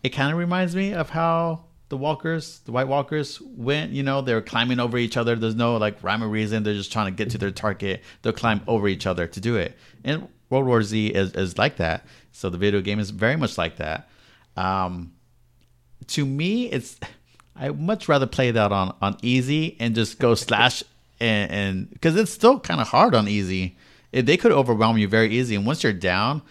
it 0.04 0.10
kind 0.10 0.30
of 0.30 0.38
reminds 0.38 0.76
me 0.76 0.94
of 0.94 1.10
how 1.10 1.64
the 1.88 1.96
walkers, 1.96 2.60
the 2.60 2.70
White 2.70 2.86
Walkers, 2.86 3.40
went. 3.40 3.90
You 3.90 4.04
know, 4.04 4.20
they're 4.20 4.40
climbing 4.40 4.78
over 4.78 4.96
each 4.96 5.16
other. 5.16 5.34
There's 5.34 5.56
no 5.56 5.78
like 5.78 6.00
rhyme 6.04 6.22
or 6.22 6.28
reason. 6.28 6.62
They're 6.62 6.74
just 6.74 6.92
trying 6.92 7.06
to 7.06 7.12
get 7.12 7.30
to 7.30 7.38
their 7.38 7.50
target. 7.50 8.04
They'll 8.22 8.32
climb 8.32 8.60
over 8.68 8.86
each 8.86 9.04
other 9.04 9.26
to 9.26 9.40
do 9.40 9.56
it. 9.56 9.76
And 10.04 10.28
World 10.48 10.66
War 10.66 10.84
Z 10.84 11.08
is 11.08 11.32
is 11.32 11.58
like 11.58 11.78
that. 11.78 12.06
So 12.30 12.50
the 12.50 12.58
video 12.58 12.80
game 12.82 13.00
is 13.00 13.10
very 13.10 13.34
much 13.34 13.58
like 13.58 13.78
that. 13.78 14.08
Um, 14.56 15.14
to 16.12 16.26
me, 16.26 16.66
it's 16.66 16.98
I 17.56 17.70
would 17.70 17.80
much 17.80 18.08
rather 18.08 18.26
play 18.26 18.50
that 18.50 18.72
on 18.72 18.94
on 19.00 19.16
easy 19.22 19.76
and 19.80 19.94
just 19.94 20.18
go 20.18 20.34
slash 20.36 20.82
and 21.20 21.50
and 21.50 21.90
because 21.90 22.16
it's 22.16 22.32
still 22.32 22.60
kind 22.60 22.80
of 22.80 22.88
hard 22.88 23.14
on 23.14 23.28
easy. 23.28 23.76
It, 24.12 24.26
they 24.26 24.36
could 24.36 24.52
overwhelm 24.52 24.98
you 24.98 25.08
very 25.08 25.30
easy, 25.30 25.54
and 25.54 25.66
once 25.66 25.82
you're 25.82 25.92
down, 25.92 26.42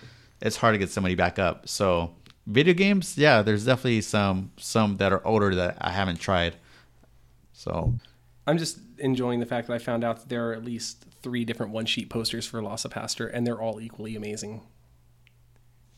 it's 0.41 0.57
hard 0.57 0.73
to 0.73 0.79
get 0.79 0.89
somebody 0.89 1.13
back 1.13 1.37
up. 1.37 1.69
So 1.69 2.15
video 2.47 2.73
games, 2.73 3.17
yeah, 3.17 3.43
there's 3.43 3.65
definitely 3.65 4.01
some 4.01 4.51
some 4.57 4.97
that 4.97 5.13
are 5.13 5.25
older 5.25 5.53
that 5.55 5.77
I 5.79 5.91
haven't 5.91 6.19
tried. 6.19 6.55
So 7.53 7.93
I'm 8.47 8.57
just 8.57 8.79
enjoying 8.97 9.39
the 9.39 9.45
fact 9.45 9.67
that 9.67 9.73
I 9.73 9.77
found 9.77 10.03
out 10.03 10.21
that 10.21 10.29
there 10.29 10.49
are 10.49 10.53
at 10.53 10.65
least 10.65 11.05
three 11.21 11.45
different 11.45 11.71
one 11.71 11.85
sheet 11.85 12.09
posters 12.09 12.47
for 12.47 12.61
VelociPastor, 12.61 13.29
and 13.31 13.45
they're 13.45 13.61
all 13.61 13.79
equally 13.79 14.15
amazing. 14.15 14.61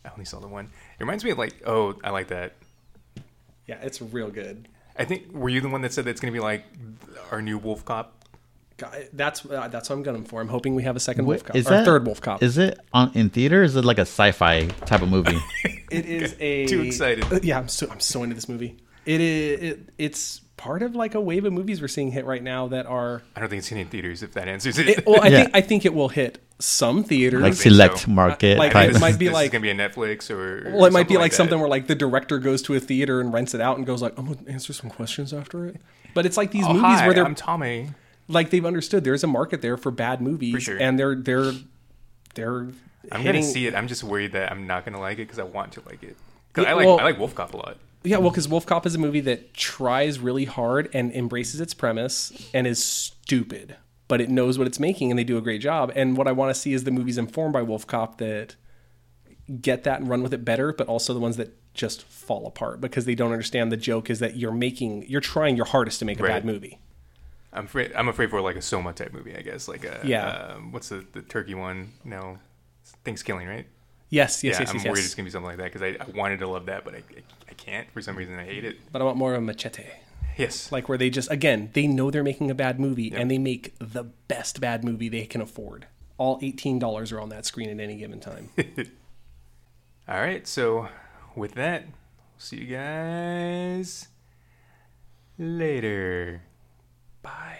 I 0.04 0.10
only 0.12 0.26
saw 0.26 0.40
the 0.40 0.50
one. 0.50 0.66
It 0.66 1.00
reminds 1.00 1.24
me 1.24 1.32
of 1.32 1.38
like, 1.38 1.62
oh, 1.66 1.98
I 2.04 2.10
like 2.10 2.28
that. 2.28 2.56
Yeah, 3.68 3.80
it's 3.82 4.02
real 4.02 4.30
good. 4.30 4.68
I 4.98 5.06
think 5.06 5.32
were 5.34 5.50
you 5.50 5.62
the 5.62 5.70
one 5.70 5.82
that 5.82 5.94
said 5.94 6.06
that's 6.06 6.22
gonna 6.22 6.34
be 6.34 6.40
like 6.40 6.66
our 7.32 7.42
new 7.42 7.58
Wolf 7.58 7.84
Cop? 7.86 8.14
God, 8.78 9.08
That's 9.14 9.46
uh, 9.46 9.68
that's 9.68 9.90
what 9.90 9.96
I'm 9.98 10.04
gunning 10.04 10.24
for. 10.26 10.42
I'm 10.42 10.48
hoping 10.48 10.76
we 10.76 10.84
have 10.84 10.96
a 10.96 11.00
second 11.00 11.26
Wait, 11.26 11.36
Wolf 11.36 11.46
Cop, 11.46 11.56
is 11.56 11.68
or 11.68 11.72
that 11.72 11.86
third 11.86 12.06
Wolf 12.06 12.22
Cop. 12.22 12.42
Is 12.42 12.58
it 12.58 12.80
on 12.92 13.12
in 13.14 13.30
theater? 13.30 13.64
Is 13.64 13.76
it 13.76 13.86
like 13.86 13.98
a 14.00 14.02
sci-fi 14.02 14.66
type 14.86 15.02
of 15.02 15.10
movie? 15.10 15.40
It 15.92 16.06
is 16.08 16.36
a 16.40 16.66
Too 16.66 16.82
excited. 16.82 17.32
Uh, 17.32 17.40
yeah, 17.44 17.60
I'm 17.60 17.68
so 17.68 17.88
I'm 17.92 18.00
so 18.00 18.24
into 18.24 18.34
this 18.34 18.50
movie. 18.50 18.78
It 19.06 19.22
is 19.22 19.62
it, 19.62 19.80
it's 20.00 20.42
part 20.64 20.82
of 20.82 20.96
like 20.96 21.14
a 21.16 21.22
wave 21.22 21.44
of 21.46 21.52
movies 21.54 21.82
we're 21.82 21.88
seeing 21.90 22.12
hit 22.12 22.26
right 22.26 22.42
now 22.42 22.68
that 22.70 22.86
are. 22.86 23.22
I 23.36 23.40
don't 23.40 23.50
think 23.50 23.60
it's 23.60 23.72
in 23.72 23.86
theaters. 23.88 24.24
If 24.24 24.34
that 24.34 24.48
answers 24.48 24.78
it. 24.80 24.88
It, 24.90 25.06
well, 25.06 25.22
I 25.22 25.28
Yeah. 25.28 25.44
think 25.44 25.50
I 25.56 25.62
think 25.62 25.86
it 25.86 25.94
will 25.94 26.10
hit 26.10 26.40
some 26.60 27.04
theaters. 27.04 27.42
like 27.42 27.54
select 27.56 28.00
so. 28.00 28.12
market 28.12 28.58
Like, 28.58 28.74
it 28.74 29.00
might 29.02 29.20
be 29.20 29.26
This 29.26 29.34
like- 29.34 29.52
gonna 29.52 29.62
be 29.62 29.70
a 29.72 29.76
Netflix 29.76 30.32
or. 30.32 30.72
well, 30.74 30.86
it 30.86 30.94
might 30.94 31.08
be 31.10 31.16
something 31.16 31.22
like, 31.22 31.34
something 31.34 31.60
where 31.60 31.68
like 31.68 31.88
the 31.88 31.96
director 31.96 32.40
goes 32.40 32.62
to 32.64 32.76
a 32.76 32.80
theater 32.80 33.20
and 33.20 33.34
rents 33.34 33.54
it 33.54 33.60
out 33.62 33.78
and 33.78 33.86
goes 33.86 34.02
like, 34.02 34.14
"I'm 34.18 34.26
gonna 34.28 34.50
answer 34.50 34.72
some 34.74 34.90
questions 34.90 35.34
after 35.34 35.66
it." 35.66 35.82
But 36.14 36.26
it's 36.26 36.38
like 36.38 36.52
these 36.52 36.64
Oh, 36.66 36.74
movies 36.74 37.00
hi, 37.00 37.06
where 37.08 37.14
they're 37.16 37.26
I'm 37.26 37.36
Tommy. 37.36 37.90
like 38.30 38.50
they've 38.52 38.66
understood 38.66 39.04
there's 39.04 39.24
a 39.24 39.28
market 39.28 39.62
there 39.62 39.76
for 39.78 39.92
bad 39.92 40.22
movies, 40.22 40.54
For 40.54 40.62
sure. 40.62 40.78
and 40.80 40.98
they're 40.98 41.16
they're 41.16 41.52
they're. 42.36 42.68
I'm 43.12 43.20
hitting, 43.22 43.42
gonna 43.42 43.52
see 43.54 43.68
it. 43.68 43.76
I'm 43.76 43.88
just 43.90 44.04
worried 44.04 44.32
that 44.32 44.50
I'm 44.52 44.66
not 44.66 44.86
gonna 44.86 45.00
like 45.02 45.18
it 45.20 45.28
because 45.28 45.40
I 45.40 45.44
want 45.44 45.74
to 45.74 45.82
like 45.86 46.02
it. 46.04 46.16
'Cause 46.54 46.64
Yeah, 46.66 46.72
I 46.72 46.74
like 46.76 46.86
well- 46.86 47.00
I 47.00 47.04
like 47.04 47.20
Wolf 47.20 47.36
Cop 47.36 47.54
a 47.54 47.58
lot. 47.58 47.78
Yeah, 48.04 48.18
well, 48.18 48.32
because 48.32 48.48
Wolf 48.48 48.66
Cop 48.66 48.86
is 48.86 48.96
a 48.96 49.00
movie 49.00 49.22
that 49.22 49.54
tries 49.54 50.20
really 50.20 50.46
hard 50.46 50.90
and 50.94 51.12
embraces 51.14 51.62
its 51.62 51.74
premise 51.74 52.50
and 52.54 52.68
is 52.68 52.84
stupid, 52.84 53.78
but 54.08 54.20
it 54.20 54.30
knows 54.30 54.58
what 54.58 54.68
it's 54.68 54.80
making 54.80 55.10
and 55.10 55.18
they 55.18 55.24
do 55.24 55.38
a 55.38 55.42
great 55.42 55.62
job. 55.62 55.92
And 55.96 56.18
what 56.18 56.28
I 56.28 56.34
want 56.34 56.54
to 56.54 56.60
see 56.60 56.74
is 56.74 56.84
the 56.84 56.92
movies 56.92 57.18
informed 57.18 57.54
by 57.54 57.62
Wolf 57.62 57.88
Cop 57.88 58.18
that 58.18 58.56
get 59.62 59.84
that 59.84 60.00
and 60.02 60.10
run 60.10 60.22
with 60.24 60.34
it 60.34 60.44
better, 60.44 60.74
but 60.74 60.88
also 60.88 61.14
the 61.14 61.20
ones 61.20 61.38
that 61.38 61.54
just 61.74 62.04
fall 62.04 62.46
apart 62.46 62.80
because 62.82 63.06
they 63.06 63.16
don't 63.16 63.32
understand 63.32 63.72
the 63.72 63.78
joke 63.78 64.10
is 64.10 64.20
that 64.20 64.36
you're 64.38 64.52
making, 64.52 65.08
you're 65.10 65.22
trying 65.22 65.56
your 65.56 65.66
hardest 65.66 66.00
to 66.00 66.06
make 66.06 66.20
a 66.20 66.24
Right. 66.24 66.30
bad 66.30 66.46
movie. 66.46 66.80
I'm 67.52 67.66
afraid 67.66 67.94
I'm 67.94 68.08
afraid 68.08 68.30
for 68.32 68.42
like 68.42 68.56
a 68.56 68.62
Soma 68.62 68.94
type 68.94 69.14
movie. 69.14 69.36
I 69.36 69.42
guess 69.42 69.68
like 69.68 69.84
a 69.86 70.02
Yeah. 70.04 70.54
Um, 70.56 70.72
what's 70.72 70.90
the 70.90 71.06
the 71.14 71.22
turkey 71.22 71.54
one? 71.54 71.94
No, 72.04 72.40
Thanksgiving, 73.06 73.48
right? 73.48 73.68
Yes, 74.10 74.44
yes, 74.44 74.56
yeah, 74.56 74.60
yes, 74.62 74.70
I'm 74.70 74.76
yes, 74.78 74.86
worried 74.86 74.98
yes. 74.98 75.06
it's 75.06 75.16
gonna 75.16 75.26
be 75.26 75.32
something 75.32 75.48
like 75.50 75.58
that 75.58 75.72
because 75.74 75.82
I, 75.82 75.98
I 76.00 76.10
wanted 76.16 76.40
to 76.40 76.48
love 76.48 76.66
that, 76.68 76.84
but 76.84 76.96
I, 76.96 77.04
I 77.43 77.43
can't 77.66 77.90
for 77.92 78.02
some 78.02 78.16
reason. 78.16 78.38
I 78.38 78.46
hate 78.46 78.66
it. 78.66 78.78
But 78.92 79.02
I 79.02 79.06
want 79.06 79.18
more 79.18 79.34
of 79.34 79.40
a 79.40 79.42
machete. 79.42 79.86
Yes, 80.38 80.72
Like 80.72 80.90
where 80.90 80.98
they 80.98 81.10
just, 81.12 81.30
again, 81.32 81.70
they 81.74 81.86
know 81.86 82.10
they're 82.10 82.24
making 82.24 82.50
a 82.50 82.56
bad 82.56 82.80
movie 82.80 83.12
and 83.14 83.30
they 83.30 83.38
make 83.38 83.76
the 83.78 84.04
best 84.28 84.60
bad 84.60 84.84
movie 84.84 85.08
they 85.08 85.26
can 85.26 85.42
afford. 85.42 85.86
All 86.18 86.40
$18 86.42 87.12
are 87.14 87.22
on 87.22 87.30
that 87.30 87.46
screen 87.46 87.70
at 87.70 87.80
any 87.80 87.98
given 87.98 88.20
time. 88.20 88.50
All 90.08 90.20
right, 90.20 90.48
so 90.48 90.90
with 91.36 91.54
that, 91.54 91.86
See 92.40 92.58
you 92.58 92.76
guys 92.76 94.08
later. 95.38 96.42
Bye. 97.22 97.60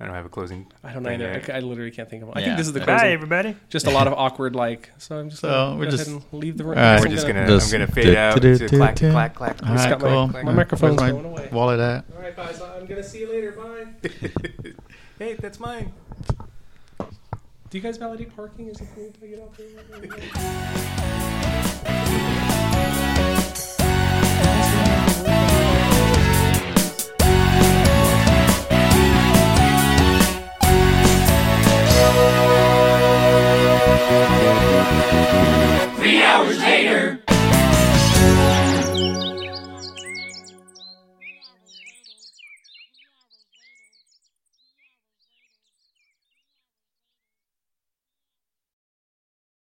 I 0.00 0.04
don't 0.06 0.14
have 0.14 0.26
a 0.26 0.28
closing. 0.28 0.66
I 0.84 0.92
don't 0.92 1.02
know. 1.02 1.10
either. 1.10 1.42
I, 1.52 1.56
I 1.56 1.60
literally 1.60 1.90
can't 1.90 2.08
think 2.08 2.22
of 2.22 2.28
one. 2.28 2.38
I 2.38 2.42
think 2.44 2.56
this 2.56 2.68
is 2.68 2.72
the 2.72 2.78
Bye, 2.78 2.84
closing. 2.86 3.06
Bye, 3.08 3.10
everybody. 3.12 3.56
Just 3.68 3.86
a 3.86 3.90
lot 3.90 4.06
of 4.06 4.12
awkward 4.14 4.54
like. 4.54 4.90
So 4.98 5.18
I'm 5.18 5.28
just 5.28 5.40
So, 5.42 5.48
gonna 5.48 5.76
we're 5.76 5.84
go 5.86 5.90
just- 5.90 6.06
ahead 6.08 6.22
and 6.30 6.40
leave 6.40 6.56
the 6.56 6.62
room. 6.64 6.78
All 6.78 6.84
right. 6.84 6.96
I'm 6.98 7.02
We're 7.02 7.08
just 7.08 7.26
gonna. 7.26 7.46
Just 7.48 7.74
I'm 7.74 7.80
gonna 7.80 7.90
fade 7.92 8.14
out 8.14 8.40
do- 8.40 8.56
to 8.58 8.68
clack, 8.68 8.94
clack, 8.96 9.34
clack. 9.34 9.60
All 9.66 9.74
right, 9.74 9.88
got 9.90 10.00
my- 10.00 10.08
cool. 10.08 10.26
my 10.28 10.42
Where's 10.44 10.56
microphone's 10.56 11.00
my 11.00 11.10
going 11.10 11.24
away. 11.24 11.48
wallet 11.50 11.80
at? 11.80 12.04
All 12.14 12.22
right, 12.22 12.36
guys. 12.36 12.60
I'm 12.62 12.86
gonna 12.86 13.02
see 13.02 13.18
you 13.20 13.28
later. 13.30 13.50
Bye. 13.52 13.86
hey, 15.18 15.34
that's 15.34 15.58
mine. 15.58 15.92
Do 17.00 17.76
you 17.76 17.80
guys 17.80 17.96
validate 17.98 18.34
parking? 18.36 18.68
Is 18.68 18.80
it 18.80 18.86
cool 18.94 19.12
if 19.12 19.22
I 19.22 19.26
get 19.26 19.40
out 19.40 19.54
there? 22.22 22.44